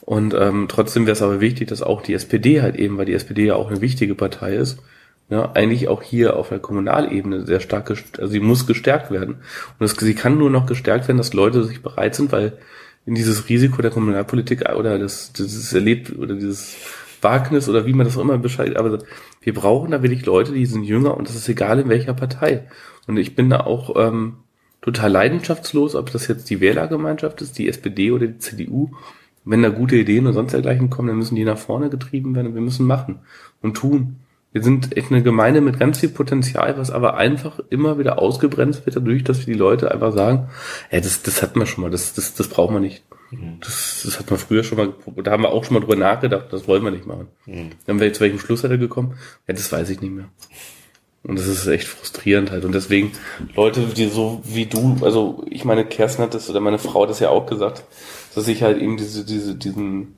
Und 0.00 0.34
ähm, 0.34 0.66
trotzdem 0.68 1.06
wäre 1.06 1.12
es 1.12 1.22
aber 1.22 1.40
wichtig, 1.40 1.68
dass 1.68 1.80
auch 1.80 2.02
die 2.02 2.14
SPD 2.14 2.60
halt 2.60 2.74
eben, 2.74 2.98
weil 2.98 3.06
die 3.06 3.14
SPD 3.14 3.46
ja 3.46 3.54
auch 3.54 3.70
eine 3.70 3.80
wichtige 3.80 4.16
Partei 4.16 4.56
ist, 4.56 4.78
ja, 5.28 5.52
eigentlich 5.52 5.88
auch 5.88 6.02
hier 6.02 6.36
auf 6.36 6.50
der 6.50 6.58
Kommunalebene 6.58 7.46
sehr 7.46 7.60
stark, 7.60 7.90
also 7.90 8.26
sie 8.26 8.40
muss 8.40 8.66
gestärkt 8.66 9.10
werden. 9.10 9.36
Und 9.78 9.86
es, 9.86 9.92
sie 9.92 10.14
kann 10.14 10.38
nur 10.38 10.50
noch 10.50 10.66
gestärkt 10.66 11.08
werden, 11.08 11.18
dass 11.18 11.32
Leute 11.32 11.64
sich 11.64 11.82
bereit 11.82 12.14
sind, 12.14 12.32
weil 12.32 12.58
in 13.06 13.14
dieses 13.14 13.48
Risiko 13.48 13.82
der 13.82 13.90
Kommunalpolitik 13.90 14.68
oder 14.76 14.98
das, 14.98 15.32
dieses 15.32 15.72
Erlebt 15.72 16.16
oder 16.16 16.34
dieses 16.34 16.76
Wagnis 17.20 17.68
oder 17.68 17.86
wie 17.86 17.92
man 17.92 18.06
das 18.06 18.16
auch 18.16 18.22
immer 18.22 18.38
beschreibt, 18.38 18.76
aber 18.76 18.98
wir 19.40 19.54
brauchen 19.54 19.90
da 19.90 20.02
wirklich 20.02 20.26
Leute, 20.26 20.52
die 20.52 20.66
sind 20.66 20.84
jünger 20.84 21.16
und 21.16 21.28
das 21.28 21.36
ist 21.36 21.48
egal 21.48 21.78
in 21.78 21.88
welcher 21.88 22.14
Partei. 22.14 22.68
Und 23.06 23.16
ich 23.16 23.34
bin 23.34 23.50
da 23.50 23.60
auch 23.60 23.96
ähm, 23.96 24.36
total 24.80 25.10
leidenschaftslos, 25.10 25.94
ob 25.94 26.12
das 26.12 26.28
jetzt 26.28 26.50
die 26.50 26.60
Wählergemeinschaft 26.60 27.40
ist, 27.42 27.58
die 27.58 27.68
SPD 27.68 28.12
oder 28.12 28.26
die 28.26 28.38
CDU. 28.38 28.90
Wenn 29.44 29.62
da 29.62 29.70
gute 29.70 29.96
Ideen 29.96 30.26
und 30.26 30.34
sonst 30.34 30.52
dergleichen 30.52 30.90
kommen, 30.90 31.08
dann 31.08 31.16
müssen 31.16 31.34
die 31.34 31.44
nach 31.44 31.58
vorne 31.58 31.90
getrieben 31.90 32.34
werden 32.34 32.48
und 32.48 32.54
wir 32.54 32.62
müssen 32.62 32.86
machen 32.86 33.20
und 33.60 33.76
tun. 33.76 34.16
Wir 34.52 34.62
sind 34.62 34.96
echt 34.96 35.10
eine 35.10 35.22
Gemeinde 35.22 35.60
mit 35.60 35.78
ganz 35.78 35.98
viel 35.98 36.10
Potenzial, 36.10 36.76
was 36.76 36.90
aber 36.90 37.16
einfach 37.16 37.58
immer 37.70 37.98
wieder 37.98 38.18
ausgebremst 38.18 38.84
wird 38.84 38.96
dadurch, 38.96 39.24
dass 39.24 39.46
wir 39.46 39.54
die 39.54 39.58
Leute 39.58 39.90
einfach 39.90 40.12
sagen, 40.12 40.48
ja, 40.90 41.00
das, 41.00 41.22
das 41.22 41.42
hatten 41.42 41.58
wir 41.58 41.66
schon 41.66 41.82
mal, 41.82 41.90
das, 41.90 42.12
das, 42.14 42.34
das 42.34 42.48
brauchen 42.48 42.74
wir 42.74 42.80
nicht. 42.80 43.02
Mhm. 43.30 43.58
Das, 43.60 44.02
das 44.04 44.18
hat 44.18 44.30
man 44.30 44.38
früher 44.38 44.62
schon 44.62 44.78
mal, 44.78 44.92
da 45.22 45.30
haben 45.30 45.42
wir 45.42 45.50
auch 45.50 45.64
schon 45.64 45.74
mal 45.74 45.80
drüber 45.80 45.96
nachgedacht, 45.96 46.46
das 46.50 46.68
wollen 46.68 46.84
wir 46.84 46.90
nicht 46.90 47.06
machen. 47.06 47.28
Mhm. 47.46 47.70
Dann 47.86 47.98
wäre 47.98 48.08
jetzt 48.08 48.18
zu 48.18 48.24
welchem 48.24 48.38
Schluss 48.38 48.62
hat 48.62 48.70
er 48.70 48.78
gekommen? 48.78 49.14
Ja, 49.48 49.54
das 49.54 49.72
weiß 49.72 49.88
ich 49.88 50.00
nicht 50.00 50.12
mehr. 50.12 50.28
Und 51.24 51.38
das 51.38 51.46
ist 51.46 51.66
echt 51.66 51.86
frustrierend 51.86 52.50
halt. 52.50 52.64
Und 52.64 52.74
deswegen, 52.74 53.12
Leute, 53.54 53.80
die 53.82 54.08
so 54.08 54.42
wie 54.44 54.66
du, 54.66 54.98
also 55.02 55.44
ich 55.48 55.64
meine, 55.64 55.84
Kerstin 55.84 56.24
hat 56.24 56.34
das, 56.34 56.50
oder 56.50 56.60
meine 56.60 56.78
Frau 56.78 57.02
hat 57.02 57.10
das 57.10 57.20
ja 57.20 57.30
auch 57.30 57.46
gesagt, 57.46 57.84
dass 58.34 58.48
ich 58.48 58.62
halt 58.62 58.82
eben 58.82 58.96
diese, 58.96 59.24
diese, 59.24 59.54
diesen, 59.54 60.16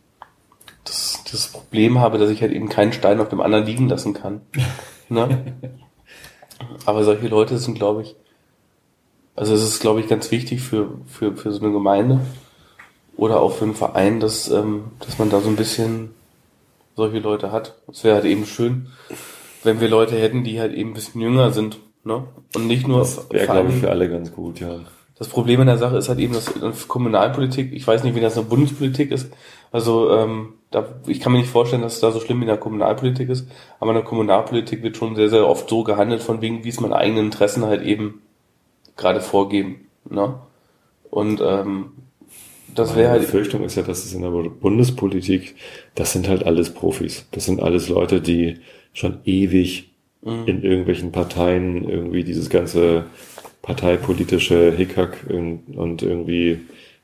das, 0.85 1.25
das 1.31 1.49
Problem 1.49 1.99
habe, 1.99 2.19
dass 2.19 2.31
ich 2.31 2.43
halt 2.43 2.53
eben 2.53 2.69
keinen 2.69 2.93
Stein 2.93 3.21
auf 3.21 3.29
dem 3.29 3.41
anderen 3.41 3.67
liegen 3.67 3.89
lassen 3.89 4.15
kann. 4.15 4.43
ne? 5.09 5.55
Aber 6.87 7.05
solche 7.05 7.29
Leute 7.29 7.59
sind, 7.59 7.75
glaube 7.75 8.03
ich, 8.03 8.17
also 9.37 9.55
es 9.55 9.63
ist, 9.63 9.81
glaube 9.81 10.01
ich, 10.01 10.09
ganz 10.09 10.31
wichtig 10.31 10.61
für, 10.61 10.99
für, 11.07 11.37
für 11.37 11.53
so 11.53 11.61
eine 11.61 11.73
Gemeinde 11.73 12.21
oder 13.17 13.41
auch 13.41 13.53
für 13.53 13.65
einen 13.65 13.75
Verein, 13.75 14.21
dass, 14.21 14.51
ähm, 14.51 14.85
dass 15.01 15.19
man 15.19 15.31
da 15.31 15.41
so 15.41 15.49
ein 15.49 15.57
bisschen 15.57 16.11
solche 16.95 17.19
Leute 17.19 17.51
hat. 17.51 17.77
Es 17.91 18.05
wäre 18.05 18.17
halt 18.17 18.25
eben 18.25 18.47
schön, 18.47 18.89
wenn 19.65 19.81
wir 19.81 19.89
Leute 19.89 20.17
hätten, 20.17 20.45
die 20.45 20.61
halt 20.61 20.73
eben 20.73 20.91
ein 20.91 20.95
bisschen 20.95 21.21
jünger 21.21 21.51
sind, 21.51 21.79
ne? 22.05 22.25
Und 22.55 22.67
nicht 22.67 22.87
nur. 22.87 23.01
Das 23.01 23.29
wäre, 23.31 23.47
glaube 23.47 23.71
ich, 23.71 23.77
für 23.77 23.91
alle 23.91 24.09
ganz 24.09 24.33
gut, 24.33 24.61
ja. 24.61 24.81
Das 25.17 25.29
Problem 25.29 25.61
in 25.61 25.69
der 25.69 25.79
Sache 25.79 25.97
ist 25.97 26.09
halt 26.09 26.19
eben, 26.19 26.35
dass 26.35 26.89
Kommunalpolitik, 26.89 27.73
ich 27.73 27.87
weiß 27.87 28.03
nicht, 28.03 28.17
wie 28.17 28.21
das 28.21 28.37
in 28.37 28.43
der 28.43 28.49
Bundespolitik 28.49 29.13
ist, 29.13 29.33
also 29.75 30.09
ähm, 30.13 30.53
da, 30.71 30.87
ich 31.09 31.19
kann 31.19 31.33
mir 31.33 31.39
nicht 31.39 31.51
vorstellen, 31.51 31.83
dass 31.83 31.95
es 31.95 32.01
da 32.01 32.13
so 32.13 32.21
schlimm 32.21 32.39
wie 32.39 32.45
in 32.45 32.49
der 32.49 32.59
Kommunalpolitik 32.59 33.29
ist, 33.29 33.49
aber 33.81 33.91
in 33.91 33.97
der 33.97 34.05
Kommunalpolitik 34.05 34.85
wird 34.85 34.97
schon 34.97 35.17
sehr, 35.17 35.29
sehr 35.29 35.49
oft 35.49 35.69
so 35.69 35.83
gehandelt, 35.83 36.23
von 36.23 36.41
wegen, 36.41 36.63
wie 36.63 36.69
es 36.69 36.79
meine 36.79 36.95
eigenen 36.95 37.25
Interessen 37.25 37.65
halt 37.65 37.83
eben 37.83 38.23
gerade 38.97 39.21
vorgeben. 39.21 39.89
Ne? 40.09 40.39
Und 41.11 41.43
ähm, 41.45 41.87
das 42.73 42.95
wäre 42.95 43.11
halt. 43.11 43.23
Die 43.23 43.27
Befürchtung 43.27 43.65
ist 43.65 43.75
ja, 43.75 43.83
dass 43.83 44.05
es 44.05 44.15
in 44.15 44.23
der 44.23 44.31
Bundespolitik, 44.31 45.57
das 45.97 46.13
sind 46.13 46.29
halt 46.29 46.47
alles 46.47 46.73
Profis. 46.73 47.27
Das 47.33 47.45
sind 47.45 47.61
alles 47.61 47.89
Leute, 47.89 48.21
die 48.21 48.59
schon 48.93 49.19
ewig 49.25 49.91
mhm. 50.23 50.45
in 50.47 50.63
irgendwelchen 50.63 51.11
Parteien 51.11 51.89
irgendwie 51.89 52.23
dieses 52.23 52.49
ganze 52.49 53.07
parteipolitische 53.61 54.71
Hickhack 54.71 55.27
und 55.29 56.01
irgendwie, 56.01 56.61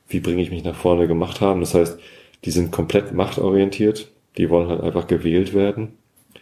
wie 0.09 0.21
bringe 0.21 0.41
ich 0.41 0.53
mich 0.53 0.63
nach 0.63 0.77
vorne 0.77 1.09
gemacht 1.09 1.41
haben. 1.41 1.59
Das 1.59 1.75
heißt, 1.75 1.99
die 2.45 2.51
sind 2.51 2.73
komplett 2.73 3.13
machtorientiert, 3.13 4.11
die 4.37 4.51
wollen 4.51 4.69
halt 4.69 4.81
einfach 4.81 5.07
gewählt 5.07 5.55
werden. 5.55 5.93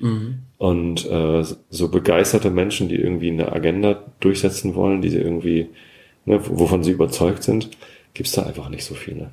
Mhm. 0.01 0.41
Und 0.59 1.07
äh, 1.07 1.45
so 1.70 1.89
begeisterte 1.89 2.51
Menschen, 2.51 2.89
die 2.89 2.97
irgendwie 2.97 3.31
eine 3.31 3.53
Agenda 3.53 4.03
durchsetzen 4.20 4.75
wollen, 4.75 5.03
die 5.03 5.11
sie 5.11 5.19
irgendwie, 5.19 5.69
ne, 6.25 6.41
wovon 6.45 6.83
sie 6.83 6.93
überzeugt 6.93 7.43
sind, 7.43 7.70
gibt's 8.15 8.33
da 8.33 8.43
einfach 8.43 8.69
nicht 8.69 8.85
so 8.85 8.95
viele. 8.95 9.31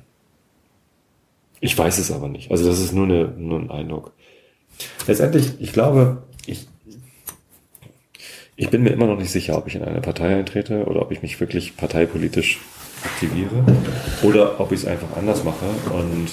Ich 1.60 1.76
weiß 1.76 1.98
es 1.98 2.10
aber 2.10 2.28
nicht. 2.28 2.50
Also 2.50 2.68
das 2.68 2.80
ist 2.80 2.92
nur, 2.92 3.06
eine, 3.06 3.28
nur 3.36 3.58
ein 3.58 3.70
Eindruck. 3.70 4.12
Letztendlich, 5.06 5.52
ich 5.58 5.72
glaube, 5.72 6.22
ich, 6.46 6.66
ich 8.56 8.70
bin 8.70 8.82
mir 8.82 8.90
immer 8.90 9.06
noch 9.06 9.18
nicht 9.18 9.30
sicher, 9.30 9.56
ob 9.56 9.66
ich 9.66 9.74
in 9.74 9.82
eine 9.82 10.00
Partei 10.00 10.36
eintrete 10.36 10.84
oder 10.84 11.02
ob 11.02 11.12
ich 11.12 11.22
mich 11.22 11.40
wirklich 11.40 11.76
parteipolitisch 11.76 12.60
aktiviere 13.04 13.64
oder 14.22 14.60
ob 14.60 14.72
ich 14.72 14.80
es 14.80 14.86
einfach 14.86 15.16
anders 15.16 15.44
mache 15.44 15.66
und 15.92 16.28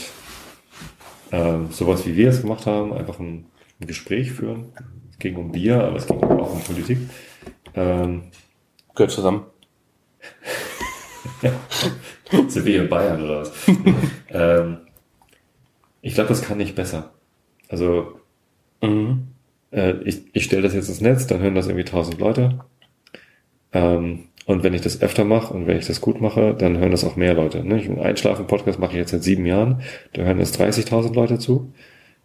äh, 1.33 1.65
sowas 1.71 2.05
wie 2.05 2.15
wir 2.15 2.29
es 2.29 2.41
gemacht 2.41 2.67
haben, 2.67 2.93
einfach 2.93 3.19
ein, 3.19 3.45
ein, 3.81 3.87
Gespräch 3.87 4.31
führen. 4.31 4.71
Es 5.11 5.17
ging 5.17 5.35
um 5.35 5.51
Bier, 5.51 5.83
aber 5.83 5.97
es 5.97 6.05
ging 6.05 6.21
auch 6.23 6.53
um 6.53 6.61
Politik. 6.61 6.99
Ähm, 7.73 8.25
Gehört 8.93 9.11
zusammen. 9.11 9.45
Sind 12.47 12.65
wir 12.65 12.83
in 12.83 12.89
Bayern 12.89 13.23
oder 13.23 13.41
was? 13.41 13.51
ähm, 14.29 14.77
ich 16.01 16.13
glaube, 16.13 16.29
das 16.29 16.43
kann 16.43 16.59
nicht 16.59 16.75
besser. 16.75 17.13
Also 17.67 18.19
mhm. 18.81 19.29
äh, 19.71 19.93
ich, 20.03 20.23
ich 20.33 20.43
stelle 20.43 20.61
das 20.61 20.75
jetzt 20.75 20.89
ins 20.89 21.01
Netz, 21.01 21.25
dann 21.25 21.39
hören 21.39 21.55
das 21.55 21.65
irgendwie 21.65 21.85
tausend 21.85 22.19
Leute. 22.19 22.59
Ähm, 23.73 24.25
und 24.45 24.63
wenn 24.63 24.73
ich 24.73 24.81
das 24.81 25.01
öfter 25.01 25.23
mache 25.23 25.53
und 25.53 25.67
wenn 25.67 25.77
ich 25.77 25.87
das 25.87 26.01
gut 26.01 26.19
mache, 26.19 26.53
dann 26.53 26.77
hören 26.77 26.91
das 26.91 27.03
auch 27.03 27.15
mehr 27.15 27.33
Leute. 27.33 27.63
Ne? 27.65 27.75
Einen 27.75 27.99
Einschlafen-Podcast 27.99 28.79
mache 28.79 28.91
ich 28.91 28.97
jetzt 28.97 29.11
seit 29.11 29.23
sieben 29.23 29.45
Jahren. 29.45 29.81
Da 30.13 30.23
hören 30.23 30.39
jetzt 30.39 30.59
30.000 30.59 31.13
Leute 31.13 31.39
zu. 31.39 31.71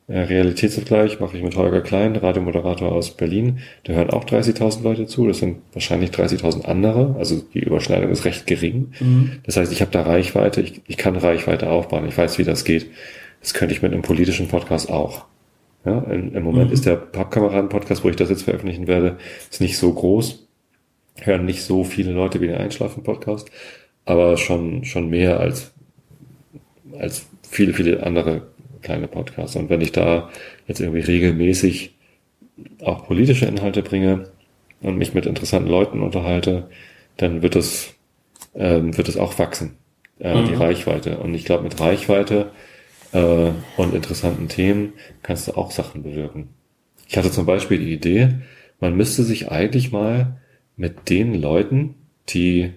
Äh, 0.08 0.20
Realitätsabgleich 0.20 1.20
mache 1.20 1.36
ich 1.36 1.44
mit 1.44 1.54
Holger 1.54 1.80
Klein, 1.80 2.16
Radiomoderator 2.16 2.90
aus 2.90 3.16
Berlin. 3.16 3.60
Da 3.84 3.92
hören 3.92 4.10
auch 4.10 4.24
30.000 4.24 4.82
Leute 4.82 5.06
zu. 5.06 5.28
Das 5.28 5.38
sind 5.38 5.58
wahrscheinlich 5.72 6.10
30.000 6.10 6.64
andere. 6.64 7.14
Also 7.18 7.40
die 7.54 7.60
Überschneidung 7.60 8.10
ist 8.10 8.24
recht 8.24 8.46
gering. 8.46 8.92
Mhm. 8.98 9.32
Das 9.44 9.56
heißt, 9.56 9.72
ich 9.72 9.80
habe 9.80 9.92
da 9.92 10.02
Reichweite. 10.02 10.60
Ich, 10.60 10.80
ich 10.88 10.96
kann 10.96 11.14
Reichweite 11.14 11.70
aufbauen. 11.70 12.08
Ich 12.08 12.18
weiß, 12.18 12.38
wie 12.38 12.44
das 12.44 12.64
geht. 12.64 12.86
Das 13.40 13.54
könnte 13.54 13.74
ich 13.74 13.82
mit 13.82 13.92
einem 13.92 14.02
politischen 14.02 14.48
Podcast 14.48 14.90
auch. 14.90 15.26
Ja, 15.84 16.00
im, 16.00 16.34
im 16.34 16.42
Moment 16.42 16.68
mhm. 16.68 16.74
ist 16.74 16.84
der 16.84 16.96
Pappkameraden-Podcast, 16.96 18.02
wo 18.02 18.08
ich 18.08 18.16
das 18.16 18.28
jetzt 18.28 18.42
veröffentlichen 18.42 18.88
werde, 18.88 19.18
ist 19.48 19.60
nicht 19.60 19.78
so 19.78 19.92
groß 19.92 20.47
hören 21.22 21.44
nicht 21.44 21.62
so 21.62 21.84
viele 21.84 22.12
Leute 22.12 22.40
wie 22.40 22.46
den 22.46 22.56
Einschlafen-Podcast, 22.56 23.50
aber 24.04 24.36
schon, 24.36 24.84
schon 24.84 25.08
mehr 25.10 25.40
als, 25.40 25.72
als 26.98 27.26
viele, 27.48 27.74
viele 27.74 28.02
andere 28.02 28.42
kleine 28.82 29.08
Podcasts. 29.08 29.56
Und 29.56 29.70
wenn 29.70 29.80
ich 29.80 29.92
da 29.92 30.30
jetzt 30.66 30.80
irgendwie 30.80 31.00
regelmäßig 31.00 31.94
auch 32.82 33.06
politische 33.06 33.46
Inhalte 33.46 33.82
bringe 33.82 34.30
und 34.80 34.96
mich 34.96 35.14
mit 35.14 35.26
interessanten 35.26 35.68
Leuten 35.68 36.00
unterhalte, 36.00 36.68
dann 37.16 37.42
wird 37.42 37.56
es, 37.56 37.94
ähm, 38.54 38.96
wird 38.96 39.08
es 39.08 39.16
auch 39.16 39.38
wachsen, 39.38 39.76
äh, 40.20 40.34
mhm. 40.34 40.46
die 40.46 40.54
Reichweite. 40.54 41.18
Und 41.18 41.34
ich 41.34 41.44
glaube, 41.44 41.64
mit 41.64 41.80
Reichweite 41.80 42.52
äh, 43.12 43.50
und 43.76 43.94
interessanten 43.94 44.48
Themen 44.48 44.92
kannst 45.22 45.48
du 45.48 45.52
auch 45.52 45.70
Sachen 45.70 46.02
bewirken. 46.02 46.48
Ich 47.08 47.16
hatte 47.16 47.30
zum 47.30 47.46
Beispiel 47.46 47.78
die 47.78 47.92
Idee, 47.92 48.34
man 48.80 48.96
müsste 48.96 49.22
sich 49.22 49.50
eigentlich 49.50 49.92
mal 49.92 50.36
mit 50.78 51.10
den 51.10 51.34
Leuten, 51.34 51.96
die 52.30 52.72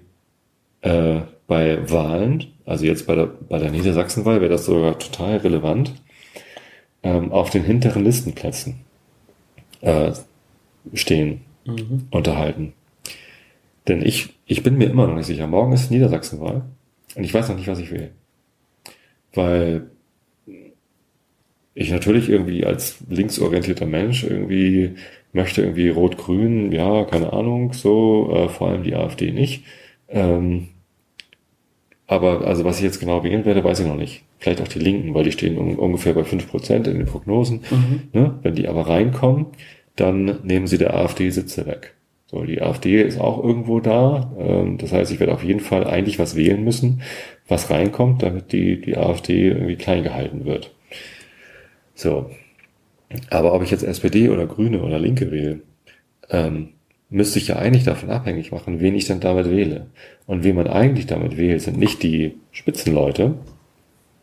äh, 0.81 1.21
bei 1.47 1.89
Wahlen, 1.89 2.47
also 2.65 2.85
jetzt 2.85 3.07
bei 3.07 3.15
der, 3.15 3.27
bei 3.27 3.59
der 3.59 3.71
Niedersachsenwahl 3.71 4.41
wäre 4.41 4.51
das 4.51 4.65
sogar 4.65 4.99
total 4.99 5.37
relevant, 5.37 5.93
ähm, 7.03 7.31
auf 7.31 7.51
den 7.51 7.63
hinteren 7.63 8.03
Listenplätzen 8.03 8.81
äh, 9.81 10.11
stehen, 10.93 11.41
mhm. 11.65 12.07
unterhalten. 12.09 12.73
Denn 13.87 14.01
ich, 14.01 14.33
ich 14.45 14.63
bin 14.63 14.77
mir 14.77 14.89
immer 14.89 15.07
noch 15.07 15.15
nicht 15.15 15.27
sicher. 15.27 15.47
Morgen 15.47 15.73
ist 15.73 15.91
Niedersachsenwahl 15.91 16.63
und 17.15 17.23
ich 17.23 17.33
weiß 17.33 17.49
noch 17.49 17.55
nicht, 17.55 17.67
was 17.67 17.79
ich 17.79 17.91
will. 17.91 18.11
Weil 19.33 19.89
ich 21.73 21.91
natürlich 21.91 22.29
irgendwie 22.29 22.65
als 22.65 22.97
linksorientierter 23.09 23.85
Mensch 23.85 24.23
irgendwie 24.23 24.95
möchte 25.33 25.61
irgendwie 25.61 25.89
Rot-Grün, 25.89 26.71
ja, 26.71 27.03
keine 27.05 27.33
Ahnung, 27.33 27.73
so, 27.73 28.31
äh, 28.33 28.49
vor 28.49 28.69
allem 28.69 28.83
die 28.83 28.95
AfD 28.95 29.31
nicht. 29.31 29.63
Ähm, 30.09 30.69
aber 32.07 32.45
also 32.45 32.65
was 32.65 32.77
ich 32.77 32.83
jetzt 32.83 32.99
genau 32.99 33.23
wählen 33.23 33.45
werde, 33.45 33.63
weiß 33.63 33.79
ich 33.79 33.87
noch 33.87 33.95
nicht. 33.95 34.23
Vielleicht 34.37 34.61
auch 34.61 34.67
die 34.67 34.79
Linken, 34.79 35.13
weil 35.13 35.23
die 35.23 35.31
stehen 35.31 35.57
um, 35.57 35.79
ungefähr 35.79 36.13
bei 36.13 36.25
fünf 36.25 36.49
Prozent 36.49 36.87
in 36.87 36.97
den 36.97 37.05
Prognosen. 37.05 37.61
Mhm. 37.71 38.01
Ne? 38.11 38.39
Wenn 38.41 38.55
die 38.55 38.67
aber 38.67 38.89
reinkommen, 38.89 39.45
dann 39.95 40.39
nehmen 40.43 40.67
sie 40.67 40.77
der 40.77 40.93
AfD 40.93 41.29
Sitze 41.29 41.65
weg. 41.65 41.93
So, 42.31 42.43
die 42.43 42.61
AfD 42.61 43.01
ist 43.01 43.19
auch 43.19 43.43
irgendwo 43.43 43.79
da. 43.79 44.31
Ähm, 44.37 44.77
das 44.77 44.91
heißt, 44.91 45.11
ich 45.11 45.19
werde 45.19 45.33
auf 45.33 45.43
jeden 45.43 45.59
Fall 45.59 45.85
eigentlich 45.85 46.19
was 46.19 46.35
wählen 46.35 46.63
müssen, 46.63 47.01
was 47.47 47.69
reinkommt, 47.69 48.23
damit 48.23 48.51
die, 48.51 48.81
die 48.81 48.97
AfD 48.97 49.49
irgendwie 49.49 49.75
klein 49.75 50.03
gehalten 50.03 50.45
wird. 50.45 50.71
So, 51.93 52.29
aber 53.29 53.53
ob 53.53 53.63
ich 53.63 53.71
jetzt 53.71 53.83
SPD 53.83 54.29
oder 54.29 54.45
Grüne 54.47 54.81
oder 54.81 54.99
Linke 54.99 55.31
wähle, 55.31 55.61
ähm, 56.29 56.69
müsste 57.09 57.39
ich 57.39 57.49
ja 57.49 57.57
eigentlich 57.57 57.83
davon 57.83 58.09
abhängig 58.09 58.51
machen, 58.51 58.79
wen 58.79 58.95
ich 58.95 59.05
denn 59.05 59.19
damit 59.19 59.49
wähle. 59.49 59.87
Und 60.25 60.43
wen 60.43 60.55
man 60.55 60.67
eigentlich 60.67 61.05
damit 61.05 61.37
wählt, 61.37 61.61
sind 61.61 61.77
nicht 61.77 62.01
die 62.03 62.35
Spitzenleute 62.51 63.35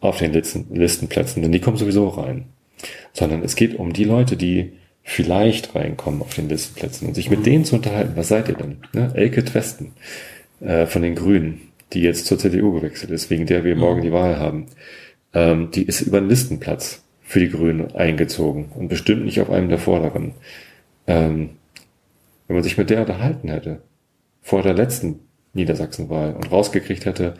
auf 0.00 0.18
den 0.18 0.32
Listen, 0.32 0.66
Listenplätzen, 0.74 1.42
denn 1.42 1.52
die 1.52 1.60
kommen 1.60 1.76
sowieso 1.76 2.08
rein. 2.08 2.46
Sondern 3.12 3.42
es 3.42 3.56
geht 3.56 3.78
um 3.78 3.92
die 3.92 4.04
Leute, 4.04 4.36
die 4.36 4.72
vielleicht 5.02 5.74
reinkommen 5.74 6.22
auf 6.22 6.34
den 6.34 6.48
Listenplätzen 6.48 7.08
und 7.08 7.14
sich 7.14 7.30
mit 7.30 7.44
denen 7.46 7.64
zu 7.64 7.76
unterhalten. 7.76 8.12
Was 8.14 8.28
seid 8.28 8.48
ihr 8.48 8.54
denn? 8.54 8.78
Ne? 8.92 9.10
Elke 9.14 9.44
Twesten 9.44 9.92
äh, 10.60 10.86
von 10.86 11.02
den 11.02 11.14
Grünen, 11.14 11.60
die 11.92 12.00
jetzt 12.00 12.26
zur 12.26 12.38
CDU 12.38 12.72
gewechselt 12.72 13.10
ist, 13.10 13.30
wegen 13.30 13.46
der 13.46 13.64
wir 13.64 13.76
morgen 13.76 14.02
die 14.02 14.12
Wahl 14.12 14.38
haben. 14.38 14.66
Ähm, 15.34 15.70
die 15.72 15.82
ist 15.82 16.00
über 16.02 16.20
den 16.20 16.28
Listenplatz 16.28 17.02
für 17.28 17.40
die 17.40 17.50
Grünen 17.50 17.94
eingezogen 17.94 18.70
und 18.74 18.88
bestimmt 18.88 19.26
nicht 19.26 19.38
auf 19.42 19.50
einem 19.50 19.68
der 19.68 19.76
vorderen. 19.76 20.32
Ähm, 21.06 21.50
wenn 22.46 22.56
man 22.56 22.62
sich 22.62 22.78
mit 22.78 22.88
der 22.88 23.02
unterhalten 23.02 23.50
hätte, 23.50 23.82
vor 24.40 24.62
der 24.62 24.72
letzten 24.72 25.20
Niedersachsenwahl 25.52 26.32
und 26.32 26.50
rausgekriegt 26.50 27.04
hätte, 27.04 27.34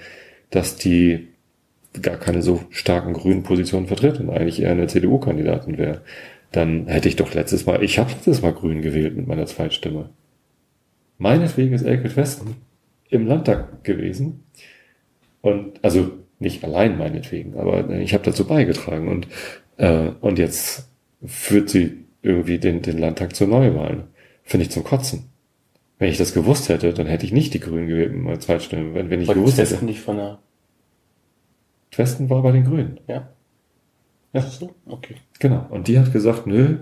dass 0.50 0.76
die 0.76 1.28
gar 2.02 2.18
keine 2.18 2.42
so 2.42 2.60
starken 2.68 3.14
grünen 3.14 3.44
Positionen 3.44 3.86
vertritt 3.86 4.20
und 4.20 4.28
eigentlich 4.28 4.60
eher 4.60 4.72
eine 4.72 4.88
CDU-Kandidatin 4.88 5.78
wäre, 5.78 6.02
dann 6.52 6.86
hätte 6.86 7.08
ich 7.08 7.16
doch 7.16 7.32
letztes 7.32 7.64
Mal, 7.64 7.82
ich 7.82 7.98
habe 7.98 8.12
letztes 8.12 8.42
Mal 8.42 8.52
grün 8.52 8.82
gewählt 8.82 9.16
mit 9.16 9.26
meiner 9.26 9.46
Zweitstimme. 9.46 10.10
Meinetwegen 11.16 11.72
ist 11.72 11.82
Elke 11.82 12.14
Westen 12.14 12.56
im 13.08 13.26
Landtag 13.26 13.84
gewesen. 13.84 14.44
Und 15.40 15.82
also 15.82 16.10
nicht 16.40 16.62
allein 16.62 16.98
meinetwegen, 16.98 17.58
aber 17.58 17.88
ich 17.88 18.12
habe 18.12 18.24
dazu 18.24 18.46
beigetragen. 18.46 19.08
Und 19.08 19.28
äh, 19.78 20.10
und 20.20 20.38
jetzt 20.38 20.88
führt 21.24 21.70
sie 21.70 22.04
irgendwie 22.22 22.58
den, 22.58 22.82
den 22.82 22.98
Landtag 22.98 23.34
zur 23.34 23.46
Neuwahlen. 23.46 24.04
Finde 24.44 24.66
ich 24.66 24.70
zum 24.70 24.84
Kotzen. 24.84 25.30
Wenn 25.98 26.10
ich 26.10 26.18
das 26.18 26.32
gewusst 26.32 26.68
hätte, 26.68 26.92
dann 26.92 27.06
hätte 27.06 27.26
ich 27.26 27.32
nicht 27.32 27.54
die 27.54 27.60
Grünen 27.60 27.88
gewählt 27.88 28.12
mit 28.12 28.22
meiner 28.22 28.40
Zweitstimme. 28.40 28.94
Wenn, 28.94 29.10
wenn 29.10 29.20
ich 29.20 29.28
War 29.28 29.34
gewusst 29.34 29.58
hätte. 29.58 29.84
nicht 29.84 30.00
von 30.00 30.16
der 30.16 30.38
Westen 31.96 32.30
war 32.30 32.42
bei 32.42 32.52
den 32.52 32.64
Grünen. 32.64 33.00
Ja. 33.08 33.28
Ja. 34.32 34.42
So? 34.42 34.74
Okay. 34.86 35.16
Genau. 35.40 35.66
Und 35.70 35.88
die 35.88 35.98
hat 35.98 36.12
gesagt, 36.12 36.46
nö, 36.46 36.78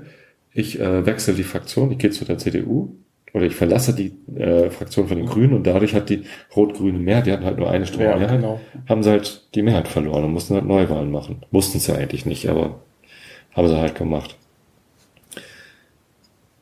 ich 0.52 0.78
äh, 0.78 1.06
wechsle 1.06 1.34
die 1.34 1.42
Fraktion, 1.42 1.90
ich 1.92 1.98
gehe 1.98 2.10
zu 2.10 2.24
der 2.24 2.38
CDU 2.38 2.96
oder 3.32 3.44
ich 3.44 3.54
verlasse 3.54 3.94
die 3.94 4.12
äh, 4.36 4.70
Fraktion 4.70 5.08
von 5.08 5.16
den 5.16 5.26
Grünen 5.26 5.54
und 5.54 5.66
dadurch 5.66 5.94
hat 5.94 6.10
die 6.10 6.24
rot-grüne 6.54 6.98
Mehrheit, 6.98 7.26
die 7.26 7.32
hatten 7.32 7.44
halt 7.44 7.58
nur 7.58 7.70
eine 7.70 7.86
Stimme 7.86 8.04
ja, 8.04 8.16
Mehrheit, 8.16 8.40
genau. 8.40 8.60
haben 8.88 9.02
sie 9.02 9.10
halt 9.10 9.54
die 9.54 9.62
Mehrheit 9.62 9.88
verloren 9.88 10.24
und 10.24 10.32
mussten 10.32 10.54
halt 10.54 10.64
Neuwahlen 10.64 11.10
machen. 11.10 11.44
Mussten 11.50 11.78
sie 11.78 11.92
ja 11.92 11.98
eigentlich 11.98 12.26
nicht, 12.26 12.48
aber 12.48 12.82
haben 13.56 13.68
sie 13.68 13.76
halt 13.76 13.94
gemacht. 13.94 14.36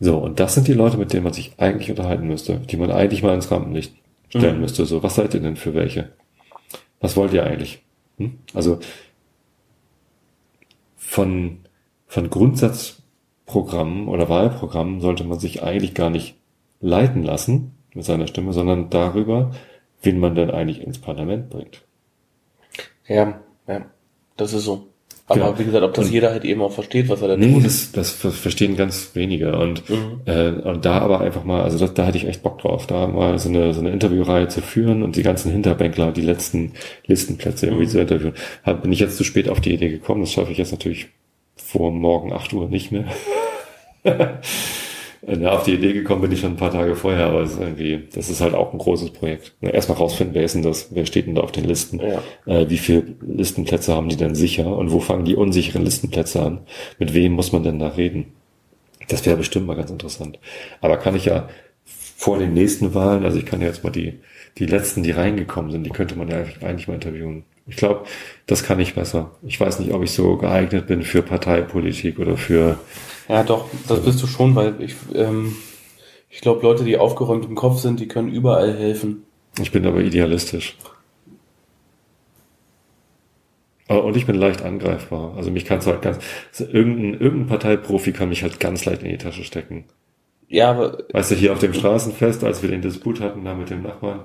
So, 0.01 0.19
und 0.19 0.41
das 0.41 0.55
sind 0.55 0.69
die 0.69 0.73
Leute, 0.73 0.97
mit 0.97 1.13
denen 1.13 1.25
man 1.25 1.33
sich 1.33 1.55
eigentlich 1.59 1.91
unterhalten 1.91 2.27
müsste, 2.27 2.59
die 2.59 2.77
man 2.77 2.91
eigentlich 2.91 3.23
mal 3.23 3.35
ins 3.35 3.51
Rampenlicht 3.51 3.95
stellen 4.29 4.57
mhm. 4.57 4.63
müsste. 4.63 4.87
So, 4.87 5.03
was 5.03 5.15
seid 5.15 5.35
ihr 5.35 5.41
denn 5.41 5.57
für 5.57 5.75
welche? 5.75 6.13
Was 7.01 7.17
wollt 7.17 7.33
ihr 7.33 7.45
eigentlich? 7.45 7.83
Hm? 8.19 8.39
Also 8.53 8.79
von, 10.97 11.59
von 12.07 12.31
Grundsatzprogrammen 12.31 14.09
oder 14.09 14.29
Wahlprogrammen 14.29 15.01
sollte 15.01 15.25
man 15.25 15.39
sich 15.39 15.63
eigentlich 15.63 15.95
gar 15.95 16.11
nicht 16.11 16.37
leiten 16.81 17.23
lassen 17.23 17.73
mit 17.95 18.05
seiner 18.05 18.27
Stimme, 18.27 18.53
sondern 18.53 18.91
darüber, 18.91 19.53
wen 20.03 20.19
man 20.19 20.35
denn 20.35 20.51
eigentlich 20.51 20.81
ins 20.81 20.99
Parlament 20.99 21.51
bringt. 21.51 21.83
Ja, 23.07 23.41
ja, 23.67 23.87
das 24.37 24.53
ist 24.53 24.65
so. 24.65 24.89
Aber 25.27 25.41
genau. 25.41 25.59
wie 25.59 25.65
gesagt, 25.65 25.85
ob 25.85 25.95
das 25.95 26.07
und, 26.07 26.13
jeder 26.13 26.31
halt 26.31 26.45
eben 26.45 26.61
auch 26.61 26.73
versteht, 26.73 27.09
was 27.09 27.23
er 27.23 27.29
da 27.29 27.37
nee, 27.37 27.47
tut. 27.47 27.57
Nee, 27.57 27.63
das, 27.63 27.93
das 27.93 28.11
verstehen 28.11 28.77
ganz 28.77 29.13
wenige. 29.15 29.59
Und, 29.59 29.89
mhm. 29.89 30.21
äh, 30.27 30.51
und 30.51 30.85
da 30.85 30.99
aber 30.99 31.23
einfach 31.23 31.45
mal, 31.45 31.63
also 31.63 31.79
das, 31.79 31.95
da 31.95 32.07
hatte 32.07 32.19
ich 32.19 32.27
echt 32.27 32.43
Bock 32.43 32.59
drauf, 32.59 32.87
da 32.87 33.07
mal 33.07 33.39
so 33.39 33.49
eine, 33.49 33.73
so 33.73 33.81
eine 33.81 33.91
Interviewreihe 33.91 34.49
zu 34.49 34.61
führen 34.61 35.03
und 35.03 35.17
die 35.17 35.23
ganzen 35.23 35.51
Hinterbänkler, 35.51 36.13
die 36.13 36.21
letzten 36.21 36.73
Listenplätze 37.07 37.67
irgendwie 37.67 37.87
mhm. 37.87 37.91
zu 37.91 38.01
interviewen. 38.01 38.35
Hab, 38.65 38.83
bin 38.83 38.93
ich 38.93 39.01
jetzt 39.01 39.17
zu 39.17 39.25
spät 39.25 39.49
auf 39.49 39.63
die 39.63 39.73
Idee 39.73 39.89
gekommen, 39.89 40.21
das 40.21 40.33
schaffe 40.33 40.53
ich 40.53 40.59
jetzt 40.59 40.73
natürlich 40.73 41.07
vor 41.57 41.91
morgen 41.91 42.33
acht 42.33 42.53
Uhr 42.53 42.69
nicht 42.69 42.93
mehr. 42.93 43.07
Ja, 45.27 45.53
auf 45.53 45.65
die 45.65 45.75
Idee 45.75 45.93
gekommen 45.93 46.23
bin 46.23 46.33
ich 46.33 46.41
schon 46.41 46.53
ein 46.53 46.57
paar 46.57 46.73
Tage 46.73 46.97
vorher, 46.97 47.27
aber 47.27 47.43
es 47.43 47.53
ist 47.53 47.61
irgendwie, 47.61 48.09
das 48.15 48.29
ist 48.29 48.41
halt 48.41 48.55
auch 48.55 48.73
ein 48.73 48.79
großes 48.79 49.11
Projekt. 49.11 49.55
Erstmal 49.63 49.97
rausfinden, 49.99 50.35
wer 50.35 50.45
ist 50.45 50.55
denn 50.55 50.63
das, 50.63 50.89
wer 50.91 51.07
steht 51.07 51.27
denn 51.27 51.35
da 51.35 51.43
auf 51.43 51.53
den 51.53 51.65
Listen, 51.65 52.01
ja. 52.01 52.23
äh, 52.47 52.69
wie 52.69 52.77
viele 52.77 53.15
Listenplätze 53.21 53.95
haben 53.95 54.09
die 54.09 54.17
denn 54.17 54.35
sicher 54.35 54.77
und 54.77 54.93
wo 54.93 55.01
fangen 55.01 55.25
die 55.25 55.37
unsicheren 55.37 55.85
Listenplätze 55.85 56.43
an, 56.43 56.61
mit 56.99 57.15
wem 57.15 57.33
muss 57.33 57.53
man 57.53 57.63
denn 57.63 57.79
da 57.79 57.89
reden. 57.89 58.33
Das 59.09 59.25
wäre 59.25 59.37
bestimmt 59.37 59.67
mal 59.67 59.77
ganz 59.77 59.91
interessant. 59.91 60.39
Aber 60.81 60.99
kann 60.99 61.17
ich 61.17 61.25
ja 61.25 61.49
vor 61.85 62.39
den 62.39 62.53
nächsten 62.53 62.95
Wahlen, 62.95 63.25
also 63.25 63.39
ich 63.39 63.47
kann 63.47 63.61
ja 63.61 63.69
jetzt 63.69 63.85
mal 63.85 63.91
die, 63.91 64.21
die 64.59 64.67
letzten, 64.67 65.03
die 65.03 65.11
reingekommen 65.11 65.71
sind, 65.71 65.85
die 65.85 65.91
könnte 65.91 66.17
man 66.17 66.29
ja 66.29 66.45
eigentlich 66.61 66.89
mal 66.89 66.95
interviewen. 66.95 67.45
Ich 67.67 67.77
glaube, 67.77 68.05
das 68.47 68.63
kann 68.63 68.79
ich 68.79 68.95
besser. 68.95 69.33
Ich 69.43 69.59
weiß 69.59 69.81
nicht, 69.81 69.93
ob 69.93 70.03
ich 70.03 70.13
so 70.13 70.37
geeignet 70.37 70.87
bin 70.87 71.03
für 71.03 71.23
Parteipolitik 71.23 72.19
oder 72.19 72.37
für. 72.37 72.79
Ja, 73.29 73.43
doch, 73.43 73.69
das 73.89 74.01
bist 74.05 74.23
du 74.23 74.27
schon, 74.27 74.55
weil 74.55 74.81
ich, 74.81 74.95
ähm, 75.15 75.57
ich 76.29 76.41
glaube, 76.41 76.63
Leute, 76.63 76.85
die 76.85 76.99
aufgeräumt 76.99 77.45
im 77.45 77.55
Kopf 77.55 77.79
sind, 77.79 78.01
die 78.01 78.09
können 78.09 78.29
überall 78.29 78.75
helfen. 78.75 79.25
Ich 79.61 79.73
bin 79.73 79.87
aber 79.87 80.01
idealistisch. 80.01 80.77
Und 83.87 84.17
ich 84.17 84.27
bin 84.27 84.37
leicht 84.37 84.63
angreifbar. 84.63 85.35
Also 85.37 85.51
mich 85.51 85.67
kannst 85.67 85.87
du 85.87 85.93
halt 85.93 86.03
ganz, 86.03 86.19
irgendein, 86.59 87.21
irgendein 87.21 87.49
Parteiprofi 87.49 88.13
kann 88.13 88.31
mich 88.31 88.43
halt 88.43 88.59
ganz 88.59 88.85
leicht 88.85 89.03
in 89.03 89.11
die 89.11 89.19
Tasche 89.19 89.45
stecken. 89.45 89.85
Ja, 90.49 90.71
aber. 90.71 90.99
Weißt 91.13 91.31
du, 91.31 91.35
hier 91.35 91.53
auf 91.53 91.59
dem 91.59 91.75
Straßenfest, 91.75 92.45
als 92.45 92.63
wir 92.63 92.71
den 92.71 92.83
Disput 92.83 93.21
hatten 93.21 93.45
da 93.45 93.55
mit 93.55 93.71
dem 93.71 93.83
Nachbarn, 93.83 94.21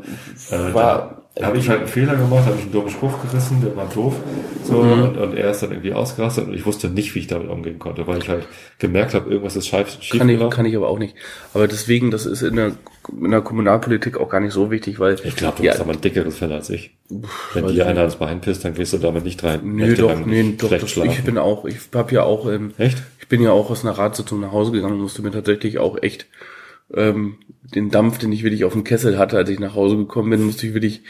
äh, 0.49 0.73
war, 0.73 0.73
da 0.73 1.18
habe 1.41 1.57
ich 1.57 1.69
halt 1.69 1.79
einen 1.79 1.87
Fehler 1.87 2.15
gemacht, 2.15 2.45
habe 2.45 2.55
ich 2.57 2.63
einen 2.63 2.71
dummen 2.71 2.89
Spruch 2.89 3.13
gerissen, 3.21 3.61
der 3.61 3.75
war 3.75 3.87
doof. 3.87 4.15
So, 4.63 4.81
mhm. 4.83 5.03
und, 5.03 5.17
und 5.17 5.37
er 5.37 5.51
ist 5.51 5.63
dann 5.63 5.71
irgendwie 5.71 5.93
ausgerastet 5.93 6.47
und 6.47 6.53
ich 6.53 6.65
wusste 6.65 6.89
nicht, 6.89 7.15
wie 7.15 7.19
ich 7.19 7.27
damit 7.27 7.49
umgehen 7.49 7.79
konnte, 7.79 8.07
weil 8.07 8.17
ich 8.17 8.27
halt 8.27 8.47
gemerkt 8.77 9.13
habe, 9.13 9.29
irgendwas 9.29 9.55
ist 9.55 9.67
schief, 9.67 9.97
schief 10.01 10.19
kann 10.19 10.27
ich, 10.27 10.49
kann 10.49 10.65
ich 10.65 10.75
aber 10.75 10.89
auch 10.89 10.99
nicht. 10.99 11.15
Aber 11.53 11.67
deswegen, 11.67 12.11
das 12.11 12.25
ist 12.25 12.41
in 12.41 12.55
der, 12.55 12.73
in 13.21 13.31
der 13.31 13.41
Kommunalpolitik 13.41 14.17
auch 14.17 14.29
gar 14.29 14.41
nicht 14.41 14.53
so 14.53 14.69
wichtig, 14.69 14.99
weil. 14.99 15.15
Ich 15.23 15.35
glaube, 15.35 15.57
du 15.57 15.63
ja, 15.63 15.71
bist 15.71 15.81
aber 15.81 15.93
ein 15.93 16.01
dickeres 16.01 16.37
Fell 16.37 16.51
als 16.51 16.69
ich. 16.69 16.91
Wenn 17.53 17.67
dir 17.67 17.87
einer 17.87 18.01
ans 18.01 18.17
Bein 18.17 18.41
pisst, 18.41 18.65
dann 18.65 18.73
gehst 18.73 18.91
du 18.93 18.97
damit 18.97 19.23
nicht 19.23 19.43
rein. 19.43 19.61
Nö, 19.63 19.95
doch, 19.95 20.25
nee, 20.25 20.55
doch, 20.57 20.69
das, 20.69 20.97
ich 20.97 21.23
bin 21.23 21.37
auch, 21.37 21.65
ich 21.65 21.77
habe 21.93 22.13
ja 22.13 22.23
auch, 22.23 22.51
ähm, 22.51 22.73
Echt? 22.77 23.01
ich 23.19 23.27
bin 23.27 23.41
ja 23.41 23.51
auch 23.51 23.69
aus 23.69 23.85
einer 23.85 23.97
Ratssitzung 23.97 24.41
nach 24.41 24.51
Hause 24.51 24.71
gegangen 24.71 24.95
und 24.95 25.01
musste 25.01 25.21
mir 25.21 25.31
tatsächlich 25.31 25.79
auch 25.79 26.01
echt 26.01 26.27
ähm, 26.95 27.35
den 27.75 27.89
Dampf, 27.91 28.17
den 28.17 28.31
ich 28.31 28.43
wirklich 28.43 28.63
auf 28.63 28.73
dem 28.73 28.83
Kessel 28.83 29.17
hatte, 29.17 29.37
als 29.37 29.49
ich 29.49 29.59
nach 29.59 29.75
Hause 29.75 29.97
gekommen 29.97 30.31
bin, 30.31 30.43
musste 30.43 30.65
ich 30.67 30.73
wirklich, 30.73 31.01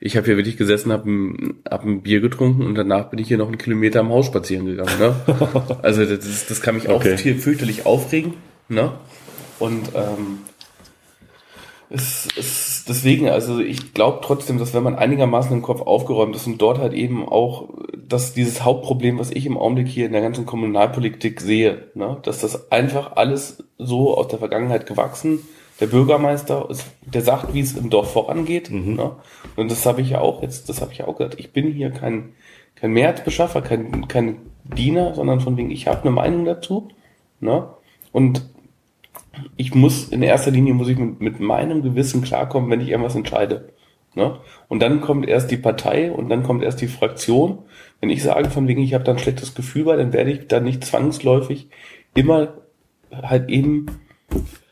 ich 0.00 0.16
habe 0.16 0.26
hier 0.26 0.36
wirklich 0.36 0.56
gesessen, 0.56 0.92
habe 0.92 1.10
ein, 1.10 1.54
hab 1.68 1.84
ein 1.84 2.02
Bier 2.02 2.20
getrunken 2.20 2.66
und 2.66 2.74
danach 2.74 3.10
bin 3.10 3.18
ich 3.20 3.28
hier 3.28 3.38
noch 3.38 3.46
einen 3.46 3.58
Kilometer 3.58 4.00
am 4.00 4.10
Haus 4.10 4.26
spazieren 4.26 4.66
gegangen. 4.66 4.98
Ne? 4.98 5.14
also 5.82 6.04
das, 6.04 6.26
ist, 6.26 6.50
das 6.50 6.60
kann 6.60 6.74
mich 6.74 6.88
auch 6.88 6.96
okay. 6.96 7.16
viel 7.16 7.36
fürchterlich 7.36 7.86
aufregen. 7.86 8.34
Ne? 8.68 8.92
Und 9.58 9.90
ähm, 9.94 10.38
es, 11.90 12.28
es, 12.36 12.84
deswegen, 12.86 13.28
also 13.28 13.60
ich 13.60 13.94
glaube 13.94 14.20
trotzdem, 14.22 14.58
dass 14.58 14.74
wenn 14.74 14.82
man 14.82 14.96
einigermaßen 14.96 15.52
im 15.52 15.62
Kopf 15.62 15.80
aufgeräumt 15.80 16.36
ist 16.36 16.46
und 16.46 16.58
dort 16.58 16.78
halt 16.78 16.92
eben 16.92 17.26
auch, 17.26 17.70
dass 17.96 18.34
dieses 18.34 18.64
Hauptproblem, 18.64 19.18
was 19.18 19.30
ich 19.30 19.46
im 19.46 19.56
Augenblick 19.56 19.88
hier 19.88 20.06
in 20.06 20.12
der 20.12 20.20
ganzen 20.20 20.44
Kommunalpolitik 20.44 21.40
sehe, 21.40 21.88
ne, 21.94 22.18
dass 22.22 22.40
das 22.40 22.70
einfach 22.70 23.16
alles 23.16 23.64
so 23.78 24.16
aus 24.16 24.28
der 24.28 24.38
Vergangenheit 24.38 24.86
gewachsen. 24.86 25.40
Der 25.80 25.86
Bürgermeister, 25.86 26.68
ist, 26.70 26.86
der 27.06 27.22
sagt, 27.22 27.54
wie 27.54 27.60
es 27.60 27.76
im 27.76 27.88
Dorf 27.88 28.12
vorangeht. 28.12 28.70
Mhm. 28.70 28.94
Ne? 28.94 29.12
Und 29.54 29.70
das 29.70 29.86
habe 29.86 30.00
ich 30.00 30.10
ja 30.10 30.20
auch 30.20 30.42
jetzt, 30.42 30.68
das 30.68 30.80
habe 30.80 30.92
ich 30.92 30.98
ja 30.98 31.06
auch 31.06 31.16
gesagt. 31.16 31.38
Ich 31.38 31.52
bin 31.52 31.72
hier 31.72 31.90
kein, 31.90 32.30
kein 32.74 32.90
Mehrheitsbeschaffer, 32.92 33.62
kein, 33.62 34.08
kein 34.08 34.38
Diener, 34.64 35.14
sondern 35.14 35.40
von 35.40 35.56
wegen, 35.56 35.70
ich 35.70 35.86
habe 35.86 36.02
eine 36.02 36.10
Meinung 36.10 36.44
dazu. 36.44 36.88
Ne? 37.40 37.68
Und 38.10 38.42
ich 39.56 39.74
muss, 39.74 40.08
in 40.08 40.22
erster 40.22 40.50
Linie 40.50 40.74
muss 40.74 40.88
ich 40.88 40.98
mit, 40.98 41.20
mit 41.20 41.40
meinem 41.40 41.82
Gewissen 41.82 42.22
klarkommen, 42.22 42.70
wenn 42.70 42.80
ich 42.80 42.88
irgendwas 42.88 43.14
entscheide. 43.14 43.72
Ne? 44.14 44.38
Und 44.68 44.80
dann 44.80 45.00
kommt 45.00 45.28
erst 45.28 45.50
die 45.50 45.56
Partei 45.56 46.10
und 46.10 46.28
dann 46.28 46.42
kommt 46.42 46.62
erst 46.62 46.80
die 46.80 46.88
Fraktion. 46.88 47.58
Wenn 48.00 48.10
ich 48.10 48.22
sage, 48.22 48.50
von 48.50 48.66
wegen, 48.66 48.82
ich 48.82 48.94
habe 48.94 49.04
da 49.04 49.12
ein 49.12 49.18
schlechtes 49.18 49.54
Gefühl 49.54 49.84
bei, 49.84 49.96
dann 49.96 50.12
werde 50.12 50.32
ich 50.32 50.48
da 50.48 50.60
nicht 50.60 50.84
zwangsläufig 50.84 51.68
immer 52.14 52.54
halt 53.12 53.48
eben 53.48 53.86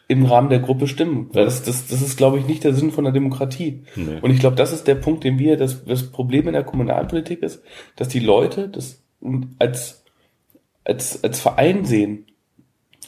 im 0.08 0.24
Rahmen 0.24 0.50
der 0.50 0.60
Gruppe 0.60 0.86
stimmen. 0.86 1.30
Das, 1.32 1.62
das, 1.62 1.86
das 1.88 2.00
ist, 2.00 2.16
glaube 2.16 2.38
ich, 2.38 2.46
nicht 2.46 2.64
der 2.64 2.74
Sinn 2.74 2.92
von 2.92 3.04
der 3.04 3.12
Demokratie. 3.12 3.82
Nee. 3.96 4.18
Und 4.20 4.30
ich 4.30 4.38
glaube, 4.38 4.56
das 4.56 4.72
ist 4.72 4.86
der 4.86 4.94
Punkt, 4.94 5.24
den 5.24 5.38
wir, 5.38 5.56
das, 5.56 5.84
das 5.84 6.10
Problem 6.10 6.46
in 6.46 6.54
der 6.54 6.64
Kommunalpolitik 6.64 7.42
ist, 7.42 7.62
dass 7.96 8.08
die 8.08 8.20
Leute 8.20 8.68
das 8.68 9.02
als, 9.58 10.04
als, 10.84 11.24
als 11.24 11.40
Verein 11.40 11.84
sehen 11.84 12.26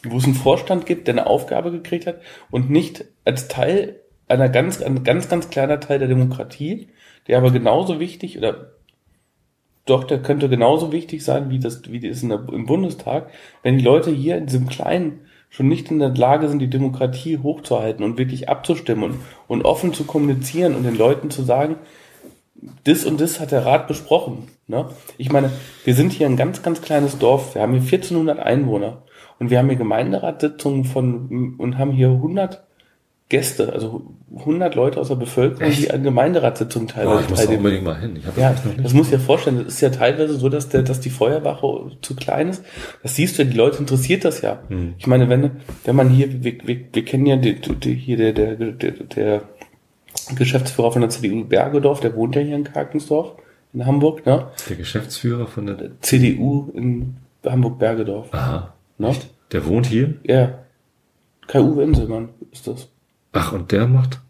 wo 0.04 0.18
es 0.18 0.24
einen 0.24 0.34
Vorstand 0.34 0.86
gibt, 0.86 1.06
der 1.06 1.14
eine 1.14 1.26
Aufgabe 1.26 1.70
gekriegt 1.70 2.06
hat 2.06 2.20
und 2.50 2.70
nicht 2.70 3.04
als 3.24 3.48
Teil 3.48 4.00
einer 4.28 4.48
ganz, 4.48 4.82
ein 4.82 5.04
ganz, 5.04 5.28
ganz 5.28 5.50
kleiner 5.50 5.80
Teil 5.80 5.98
der 5.98 6.08
Demokratie, 6.08 6.88
der 7.26 7.38
aber 7.38 7.50
genauso 7.50 7.98
wichtig 8.00 8.38
oder 8.38 8.72
doch, 9.86 10.04
der 10.04 10.20
könnte 10.20 10.48
genauso 10.50 10.92
wichtig 10.92 11.24
sein 11.24 11.48
wie 11.48 11.58
das, 11.58 11.90
wie 11.90 12.00
das 12.00 12.20
der, 12.20 12.46
im 12.52 12.66
Bundestag, 12.66 13.30
wenn 13.62 13.78
die 13.78 13.84
Leute 13.84 14.10
hier 14.10 14.36
in 14.36 14.46
diesem 14.46 14.68
kleinen 14.68 15.20
schon 15.50 15.68
nicht 15.68 15.90
in 15.90 15.98
der 15.98 16.14
Lage 16.14 16.48
sind, 16.48 16.58
die 16.58 16.68
Demokratie 16.68 17.38
hochzuhalten 17.38 18.04
und 18.04 18.18
wirklich 18.18 18.50
abzustimmen 18.50 19.04
und, 19.04 19.20
und 19.46 19.64
offen 19.64 19.94
zu 19.94 20.04
kommunizieren 20.04 20.74
und 20.74 20.82
den 20.82 20.98
Leuten 20.98 21.30
zu 21.30 21.42
sagen, 21.42 21.76
das 22.84 23.04
und 23.04 23.20
das 23.20 23.40
hat 23.40 23.52
der 23.52 23.64
Rat 23.64 23.88
besprochen. 23.88 24.48
Ne? 24.66 24.90
Ich 25.16 25.32
meine, 25.32 25.50
wir 25.84 25.94
sind 25.94 26.12
hier 26.12 26.26
ein 26.26 26.36
ganz, 26.36 26.62
ganz 26.62 26.82
kleines 26.82 27.18
Dorf. 27.18 27.54
Wir 27.54 27.62
haben 27.62 27.72
hier 27.72 27.80
1400 27.80 28.38
Einwohner. 28.38 29.02
Und 29.38 29.50
wir 29.50 29.58
haben 29.58 29.68
hier 29.68 29.78
Gemeinderatssitzungen 29.78 30.84
von 30.84 31.54
und 31.58 31.78
haben 31.78 31.92
hier 31.92 32.08
100 32.08 32.62
Gäste, 33.28 33.72
also 33.74 34.02
100 34.34 34.74
Leute 34.74 34.98
aus 34.98 35.08
der 35.08 35.16
Bevölkerung, 35.16 35.70
Echt? 35.70 35.82
die 35.82 35.90
an 35.90 36.02
Gemeinderatssitzungen 36.02 36.88
teilweise 36.88 37.18
oh, 37.18 37.20
ich 37.20 37.28
muss 37.28 37.38
teilnehmen. 37.38 37.58
unbedingt 37.58 37.84
mal 37.84 38.00
hin. 38.00 38.16
Ich 38.16 38.36
ja, 38.36 38.54
das 38.82 38.94
muss 38.94 39.10
ja 39.10 39.18
vorstellen. 39.18 39.64
Das 39.64 39.74
ist 39.74 39.80
ja 39.82 39.90
teilweise 39.90 40.34
so, 40.38 40.48
dass 40.48 40.70
der, 40.70 40.82
dass 40.82 41.00
die 41.00 41.10
Feuerwache 41.10 41.92
zu 42.00 42.16
klein 42.16 42.48
ist. 42.48 42.64
Das 43.02 43.16
siehst 43.16 43.38
du, 43.38 43.44
die 43.44 43.56
Leute 43.56 43.78
interessiert 43.78 44.24
das 44.24 44.40
ja. 44.40 44.62
Hm. 44.68 44.94
Ich 44.96 45.06
meine, 45.06 45.28
wenn, 45.28 45.50
wenn 45.84 45.96
man 45.96 46.08
hier, 46.08 46.42
wir, 46.42 46.54
wir, 46.64 46.80
wir 46.90 47.04
kennen 47.04 47.26
ja 47.26 47.36
die, 47.36 47.60
die, 47.60 47.94
hier 47.94 48.16
der, 48.16 48.32
der, 48.32 48.54
der, 48.54 48.92
der 48.92 49.42
Geschäftsführer 50.34 50.92
von 50.92 51.02
der 51.02 51.10
CDU 51.10 51.44
Bergedorf, 51.44 52.00
der 52.00 52.16
wohnt 52.16 52.34
ja 52.34 52.40
hier 52.40 52.56
in 52.56 52.64
Karkensdorf 52.64 53.34
in 53.74 53.84
Hamburg, 53.84 54.24
ne? 54.24 54.46
Der 54.70 54.76
Geschäftsführer 54.76 55.46
von 55.46 55.66
der 55.66 56.00
CDU 56.00 56.70
in 56.74 57.16
Hamburg 57.44 57.78
Bergedorf. 57.78 58.32
Aha. 58.32 58.72
Ne? 58.98 59.14
Der 59.52 59.64
wohnt 59.66 59.86
hier? 59.86 60.14
Ja. 60.24 60.58
Kai-Uwe 61.46 61.82
Inselmann 61.82 62.28
ist 62.52 62.66
das. 62.66 62.88
Ach, 63.32 63.52
und 63.52 63.72
der 63.72 63.86
macht 63.86 64.20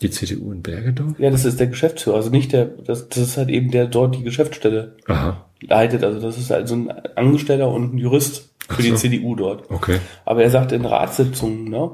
die 0.00 0.10
CDU 0.10 0.52
in 0.52 0.62
Bergedorf? 0.62 1.18
Ja, 1.18 1.30
das 1.30 1.44
ist 1.44 1.60
der 1.60 1.66
Geschäftsführer. 1.66 2.16
Also 2.16 2.30
nicht 2.30 2.52
der, 2.52 2.64
das, 2.64 3.08
das 3.08 3.18
ist 3.18 3.36
halt 3.36 3.50
eben 3.50 3.70
der 3.70 3.86
dort 3.86 4.16
die 4.16 4.22
Geschäftsstelle 4.22 4.96
Aha. 5.06 5.44
leitet. 5.60 6.04
Also 6.04 6.20
das 6.20 6.38
ist 6.38 6.50
halt 6.50 6.68
so 6.68 6.76
ein 6.76 6.90
Angestellter 7.16 7.70
und 7.70 7.94
ein 7.94 7.98
Jurist 7.98 8.50
für 8.68 8.82
so. 8.82 8.88
die 8.88 8.94
CDU 8.94 9.34
dort. 9.34 9.70
Okay. 9.70 9.98
Aber 10.24 10.42
er 10.42 10.50
sagt 10.50 10.72
in 10.72 10.84
Ratssitzungen, 10.84 11.64
ne? 11.64 11.90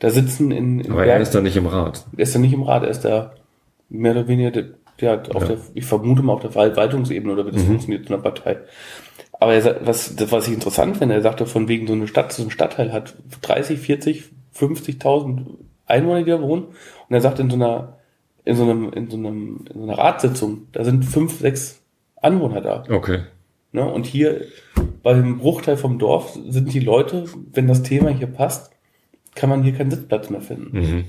Da 0.00 0.10
sitzen 0.10 0.50
in, 0.50 0.80
in 0.80 0.92
Aber 0.92 1.04
Berg, 1.04 1.16
er 1.16 1.20
ist 1.20 1.34
da 1.34 1.40
nicht 1.40 1.56
im 1.56 1.66
Rat. 1.66 2.06
Er 2.16 2.22
ist 2.22 2.34
da 2.34 2.38
nicht 2.38 2.52
im 2.52 2.62
Rat, 2.62 2.84
er 2.84 2.88
ist 2.88 3.04
da 3.04 3.34
mehr 3.88 4.12
oder 4.12 4.28
weniger 4.28 4.50
der, 4.52 4.64
der 5.00 5.22
auf 5.34 5.42
ja. 5.42 5.48
der, 5.48 5.58
ich 5.74 5.84
vermute 5.84 6.22
mal 6.22 6.34
auf 6.34 6.40
der 6.40 6.50
Verwaltungsebene 6.50 7.32
oder 7.32 7.46
wie 7.46 7.52
das 7.52 7.62
mhm. 7.62 7.68
funktioniert 7.68 8.02
in 8.02 8.08
der 8.08 8.18
Partei. 8.18 8.58
Aber 9.40 9.54
er 9.54 9.62
sagt, 9.62 9.86
was, 9.86 10.16
das, 10.16 10.32
was 10.32 10.48
ich 10.48 10.54
interessant 10.54 10.96
finde, 10.96 11.14
er 11.14 11.22
sagte 11.22 11.46
von 11.46 11.68
wegen 11.68 11.86
so 11.86 11.92
eine 11.92 12.08
Stadt, 12.08 12.32
so 12.32 12.42
ein 12.42 12.50
Stadtteil 12.50 12.92
hat 12.92 13.16
30, 13.42 13.78
40, 13.78 14.24
50.000 14.56 15.46
Einwohner, 15.86 16.22
die 16.22 16.30
da 16.30 16.42
wohnen. 16.42 16.64
Und 17.08 17.14
er 17.14 17.20
sagt 17.20 17.38
in 17.38 17.48
so 17.48 17.56
einer, 17.56 17.98
in 18.44 18.56
so 18.56 18.64
einem, 18.64 18.92
in 18.92 19.10
so 19.10 19.16
einem, 19.16 19.64
in 19.72 19.80
so 19.80 19.82
einer 19.84 19.98
Ratssitzung, 19.98 20.66
da 20.72 20.84
sind 20.84 21.04
fünf, 21.04 21.38
sechs 21.38 21.80
Anwohner 22.16 22.60
da. 22.60 22.84
Okay. 22.90 23.20
Ne? 23.72 23.84
Und 23.88 24.06
hier 24.06 24.42
beim 25.02 25.38
Bruchteil 25.38 25.76
vom 25.76 25.98
Dorf 25.98 26.36
sind 26.48 26.72
die 26.72 26.80
Leute, 26.80 27.26
wenn 27.52 27.68
das 27.68 27.82
Thema 27.82 28.10
hier 28.10 28.26
passt, 28.26 28.72
kann 29.34 29.50
man 29.50 29.62
hier 29.62 29.74
keinen 29.74 29.90
Sitzplatz 29.90 30.30
mehr 30.30 30.40
finden. 30.40 30.78
Mhm. 30.78 31.04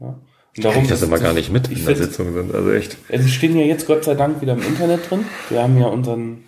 Ja? 0.00 0.18
Darum 0.56 0.82
ich 0.82 0.88
das 0.88 1.02
immer 1.02 1.18
gar 1.18 1.32
nicht 1.32 1.52
mit, 1.52 1.68
in 1.68 1.84
der 1.84 1.96
Sitzung 1.96 2.34
sind, 2.34 2.54
also 2.54 2.72
echt. 2.72 2.96
Sie 3.08 3.30
stehen 3.30 3.56
ja 3.56 3.64
jetzt 3.64 3.86
Gott 3.86 4.04
sei 4.04 4.14
Dank 4.14 4.42
wieder 4.42 4.54
im 4.54 4.62
Internet 4.62 5.08
drin. 5.08 5.24
Wir 5.48 5.62
haben 5.62 5.78
ja 5.78 5.86
unseren 5.86 6.44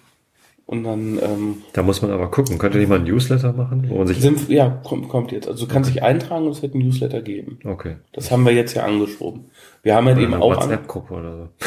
und 0.73 0.85
dann. 0.85 1.19
Ähm, 1.23 1.63
da 1.75 1.83
muss 1.83 2.01
man 2.03 2.11
aber 2.11 2.31
gucken. 2.31 2.59
Könnte 2.59 2.79
nicht 2.79 2.89
mal 2.89 2.99
ein 2.99 3.05
Newsletter 3.05 3.53
machen, 3.53 3.85
wo 3.89 3.99
man 3.99 4.07
sich. 4.07 4.21
Sind, 4.21 4.49
ja, 4.49 4.71
kommt, 4.85 5.09
kommt 5.09 5.31
jetzt. 5.31 5.47
Also 5.47 5.67
du 5.67 5.73
kannst 5.73 5.91
okay. 5.91 5.99
dich 5.99 6.03
eintragen 6.03 6.47
und 6.47 6.53
es 6.53 6.63
wird 6.63 6.75
ein 6.75 6.79
Newsletter 6.79 7.21
geben. 7.21 7.59
Okay. 7.65 7.97
Das 8.13 8.31
haben 8.31 8.45
wir 8.45 8.53
jetzt 8.53 8.75
ja 8.75 8.85
angeschoben. 8.85 9.51
Wir 9.83 9.95
haben 9.95 10.07
halt 10.07 10.17
oder 10.17 10.25
eben 10.25 10.35
auch. 10.35 10.57
WhatsApp-Gruppe 10.57 11.15
oder 11.15 11.37
so. 11.37 11.49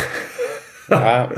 Ja. 0.87 1.31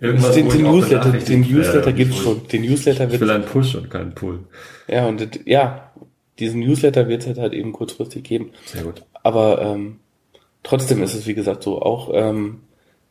Irgendwas 0.00 0.34
den, 0.34 0.48
den 0.48 0.62
Newsletter, 0.62 1.12
den 1.12 1.40
Newsletter 1.42 1.92
gibt's 1.92 2.16
schon. 2.16 2.48
Den 2.48 2.62
Newsletter 2.62 3.04
wird. 3.04 3.14
Ich 3.14 3.20
will 3.20 3.30
einen 3.30 3.44
Push 3.44 3.76
und 3.76 3.88
keinen 3.90 4.12
Pull. 4.12 4.40
Ja, 4.88 5.06
und 5.06 5.46
ja, 5.46 5.92
diesen 6.40 6.58
Newsletter 6.58 7.06
wird 7.06 7.20
es 7.20 7.28
halt, 7.28 7.38
halt 7.38 7.52
eben 7.52 7.72
kurzfristig 7.72 8.24
geben. 8.24 8.50
Sehr 8.64 8.82
gut. 8.82 9.04
Aber 9.22 9.60
ähm, 9.60 10.00
trotzdem 10.62 11.02
ist 11.02 11.14
es, 11.14 11.26
wie 11.26 11.34
gesagt, 11.34 11.62
so 11.62 11.80
auch 11.80 12.10
ähm, 12.12 12.60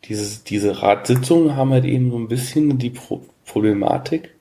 dieses, 0.05 0.43
diese 0.43 0.81
Ratssitzungen 0.81 1.55
haben 1.55 1.71
halt 1.71 1.85
eben 1.85 2.11
so 2.11 2.17
ein 2.17 2.27
bisschen 2.27 2.77
die 2.77 2.91
Pro 2.91 3.21
Problematik. 3.45 4.35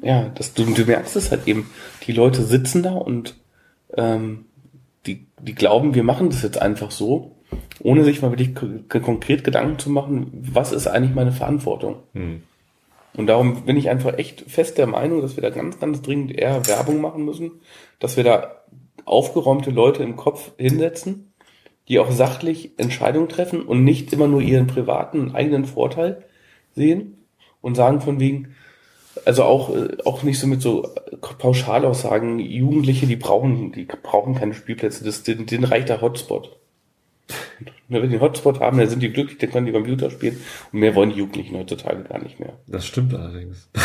Ja, 0.00 0.30
das, 0.34 0.54
du, 0.54 0.64
du 0.64 0.84
merkst 0.86 1.14
es 1.16 1.30
halt 1.30 1.46
eben. 1.46 1.70
Die 2.06 2.12
Leute 2.12 2.42
sitzen 2.42 2.82
da 2.82 2.92
und 2.92 3.34
ähm, 3.94 4.46
die, 5.06 5.26
die 5.40 5.54
glauben, 5.54 5.94
wir 5.94 6.02
machen 6.02 6.30
das 6.30 6.42
jetzt 6.42 6.60
einfach 6.60 6.90
so, 6.90 7.36
ohne 7.80 8.04
sich 8.04 8.22
mal 8.22 8.30
wirklich 8.30 8.54
konkret 8.54 9.44
Gedanken 9.44 9.78
zu 9.78 9.90
machen, 9.90 10.30
was 10.52 10.72
ist 10.72 10.86
eigentlich 10.86 11.14
meine 11.14 11.32
Verantwortung. 11.32 11.96
Hm. 12.14 12.42
Und 13.14 13.28
darum 13.28 13.64
bin 13.64 13.76
ich 13.76 13.88
einfach 13.88 14.18
echt 14.18 14.42
fest 14.42 14.76
der 14.78 14.86
Meinung, 14.86 15.22
dass 15.22 15.36
wir 15.36 15.42
da 15.42 15.50
ganz, 15.50 15.78
ganz 15.78 16.02
dringend 16.02 16.32
eher 16.32 16.66
Werbung 16.66 17.00
machen 17.00 17.24
müssen, 17.24 17.52
dass 17.98 18.16
wir 18.16 18.24
da 18.24 18.62
aufgeräumte 19.06 19.70
Leute 19.70 20.02
im 20.02 20.16
Kopf 20.16 20.52
hinsetzen, 20.58 21.32
die 21.88 21.98
auch 21.98 22.10
sachlich 22.10 22.72
Entscheidungen 22.78 23.28
treffen 23.28 23.62
und 23.62 23.84
nicht 23.84 24.12
immer 24.12 24.26
nur 24.26 24.42
ihren 24.42 24.66
privaten 24.66 25.34
eigenen 25.34 25.64
Vorteil 25.64 26.24
sehen 26.74 27.24
und 27.60 27.76
sagen 27.76 28.00
von 28.00 28.20
wegen, 28.20 28.54
also 29.24 29.44
auch, 29.44 29.74
äh, 29.74 29.96
auch 30.04 30.22
nicht 30.22 30.38
so 30.38 30.46
mit 30.46 30.60
so 30.60 30.88
Pauschalaussagen, 31.38 32.38
Jugendliche, 32.38 33.06
die 33.06 33.16
brauchen, 33.16 33.72
die 33.72 33.84
brauchen 33.84 34.34
keine 34.34 34.54
Spielplätze, 34.54 35.04
das, 35.04 35.22
denen, 35.22 35.46
denen 35.46 35.64
reicht 35.64 35.88
der 35.88 36.00
Hotspot. 36.00 36.58
Wenn 37.88 38.02
die 38.02 38.08
einen 38.08 38.20
Hotspot 38.20 38.60
haben, 38.60 38.78
dann 38.78 38.88
sind 38.88 39.00
die 39.00 39.10
glücklich, 39.12 39.38
dann 39.38 39.50
können 39.50 39.66
die 39.66 39.72
Computer 39.72 40.10
spielen 40.10 40.40
und 40.72 40.80
mehr 40.80 40.94
wollen 40.94 41.10
die 41.10 41.16
Jugendlichen 41.16 41.56
heutzutage 41.56 42.02
gar 42.02 42.20
nicht 42.22 42.40
mehr. 42.40 42.54
Das 42.66 42.86
stimmt 42.86 43.14
allerdings. 43.14 43.68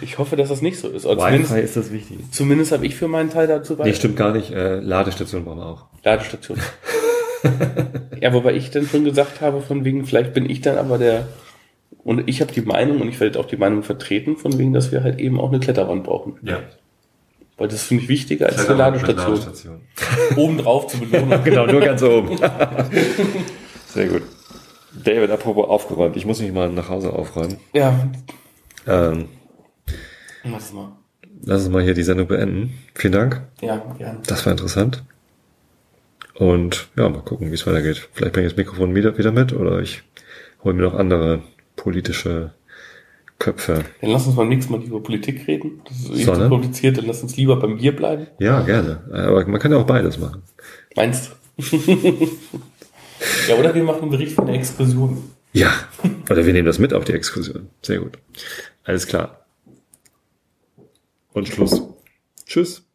Ich 0.00 0.16
hoffe, 0.16 0.36
dass 0.36 0.48
das 0.48 0.62
nicht 0.62 0.78
so 0.78 0.88
ist. 0.88 1.04
Oder 1.04 1.18
Wi-Fi 1.18 1.44
zumindest 1.44 1.64
ist 1.64 1.76
das 1.76 1.92
wichtig. 1.92 2.18
zumindest 2.30 2.72
habe 2.72 2.86
ich 2.86 2.94
für 2.94 3.08
meinen 3.08 3.28
Teil 3.30 3.46
dazu 3.46 3.76
Nee, 3.82 3.92
stimmt 3.92 4.16
gar 4.16 4.32
nicht. 4.32 4.50
Äh, 4.50 4.80
Ladestation 4.80 5.44
brauchen 5.44 5.58
wir 5.58 5.66
auch. 5.66 5.86
Ladestation. 6.04 6.58
ja, 8.20 8.32
wobei 8.32 8.54
ich 8.54 8.70
dann 8.70 8.86
schon 8.86 9.04
gesagt 9.04 9.40
habe, 9.40 9.60
von 9.60 9.84
wegen, 9.84 10.06
vielleicht 10.06 10.32
bin 10.32 10.48
ich 10.48 10.60
dann 10.60 10.78
aber 10.78 10.98
der, 10.98 11.28
und 12.04 12.28
ich 12.28 12.40
habe 12.40 12.52
die 12.52 12.62
Meinung, 12.62 13.00
und 13.00 13.08
ich 13.08 13.20
werde 13.20 13.38
auch 13.38 13.44
die 13.44 13.56
Meinung 13.56 13.82
vertreten, 13.82 14.36
von 14.36 14.58
wegen, 14.58 14.72
dass 14.72 14.92
wir 14.92 15.02
halt 15.02 15.18
eben 15.20 15.40
auch 15.40 15.50
eine 15.50 15.60
Kletterwand 15.60 16.04
brauchen. 16.04 16.38
Ja. 16.42 16.60
Weil 17.58 17.68
das 17.68 17.82
finde 17.82 18.04
ich 18.04 18.08
wichtiger 18.08 18.46
als 18.46 18.66
eine 18.68 18.78
Ladestation. 18.78 19.30
Ladestation. 19.34 19.80
Oben 20.36 20.58
drauf 20.58 20.86
zu 20.86 20.98
belohnen. 21.00 21.42
genau, 21.44 21.66
nur 21.66 21.80
ganz 21.80 22.02
oben. 22.02 22.36
Sehr 23.88 24.06
gut. 24.08 24.22
David, 25.04 25.30
apropos 25.30 25.68
aufgeräumt. 25.68 26.16
Ich 26.16 26.24
muss 26.24 26.40
mich 26.40 26.52
mal 26.52 26.70
nach 26.70 26.88
Hause 26.88 27.12
aufräumen. 27.12 27.58
ja, 27.72 28.08
Ähm, 28.86 29.28
mach 30.44 30.58
das 30.58 30.72
mal. 30.72 30.92
lass 31.42 31.62
uns 31.64 31.70
mal 31.72 31.82
hier 31.82 31.94
die 31.94 32.02
Sendung 32.02 32.26
beenden. 32.28 32.74
Vielen 32.94 33.12
Dank. 33.12 33.42
Ja, 33.60 33.82
gerne. 33.98 34.20
Das 34.26 34.44
war 34.46 34.52
interessant. 34.52 35.04
Und 36.34 36.88
ja, 36.96 37.08
mal 37.08 37.22
gucken, 37.22 37.50
wie 37.50 37.54
es 37.54 37.66
weitergeht. 37.66 38.08
Vielleicht 38.12 38.32
bringe 38.32 38.46
ich 38.46 38.52
das 38.52 38.56
Mikrofon 38.56 38.94
wieder, 38.94 39.18
wieder 39.18 39.32
mit 39.32 39.52
oder 39.52 39.80
ich 39.80 40.02
hole 40.62 40.74
mir 40.74 40.82
noch 40.82 40.94
andere 40.94 41.42
politische 41.76 42.52
Köpfe. 43.38 43.84
Dann 44.00 44.10
lass 44.10 44.26
uns 44.26 44.34
mal 44.36 44.46
nächstes 44.46 44.70
Mal 44.70 44.82
über 44.82 45.00
Politik 45.02 45.46
reden. 45.46 45.80
Das 45.84 45.96
ist 45.98 46.10
eh 46.10 46.24
So, 46.24 46.34
zu 46.34 46.40
ne? 46.40 46.48
kompliziert, 46.48 46.98
dann 46.98 47.06
lass 47.06 47.22
uns 47.22 47.36
lieber 47.36 47.56
beim 47.56 47.78
Bier 47.78 47.94
bleiben. 47.94 48.26
Ja, 48.40 48.62
gerne. 48.62 49.04
Aber 49.12 49.46
man 49.46 49.60
kann 49.60 49.70
ja 49.70 49.78
auch 49.78 49.86
beides 49.86 50.18
machen. 50.18 50.42
Meinst 50.96 51.30
du? 51.56 51.76
ja, 53.48 53.54
oder 53.56 53.74
wir 53.74 53.82
machen 53.84 54.02
einen 54.02 54.10
Bericht 54.10 54.32
von 54.32 54.46
der 54.46 54.56
Exkursion. 54.56 55.22
Ja. 55.52 55.72
Oder 56.28 56.44
wir 56.44 56.52
nehmen 56.52 56.66
das 56.66 56.78
mit 56.78 56.92
auf 56.92 57.04
die 57.04 57.12
Exkursion. 57.12 57.68
Sehr 57.82 58.00
gut. 58.00 58.18
Alles 58.84 59.06
klar. 59.06 59.44
Und 61.32 61.48
Schluss. 61.48 61.82
Tschüss. 62.46 62.87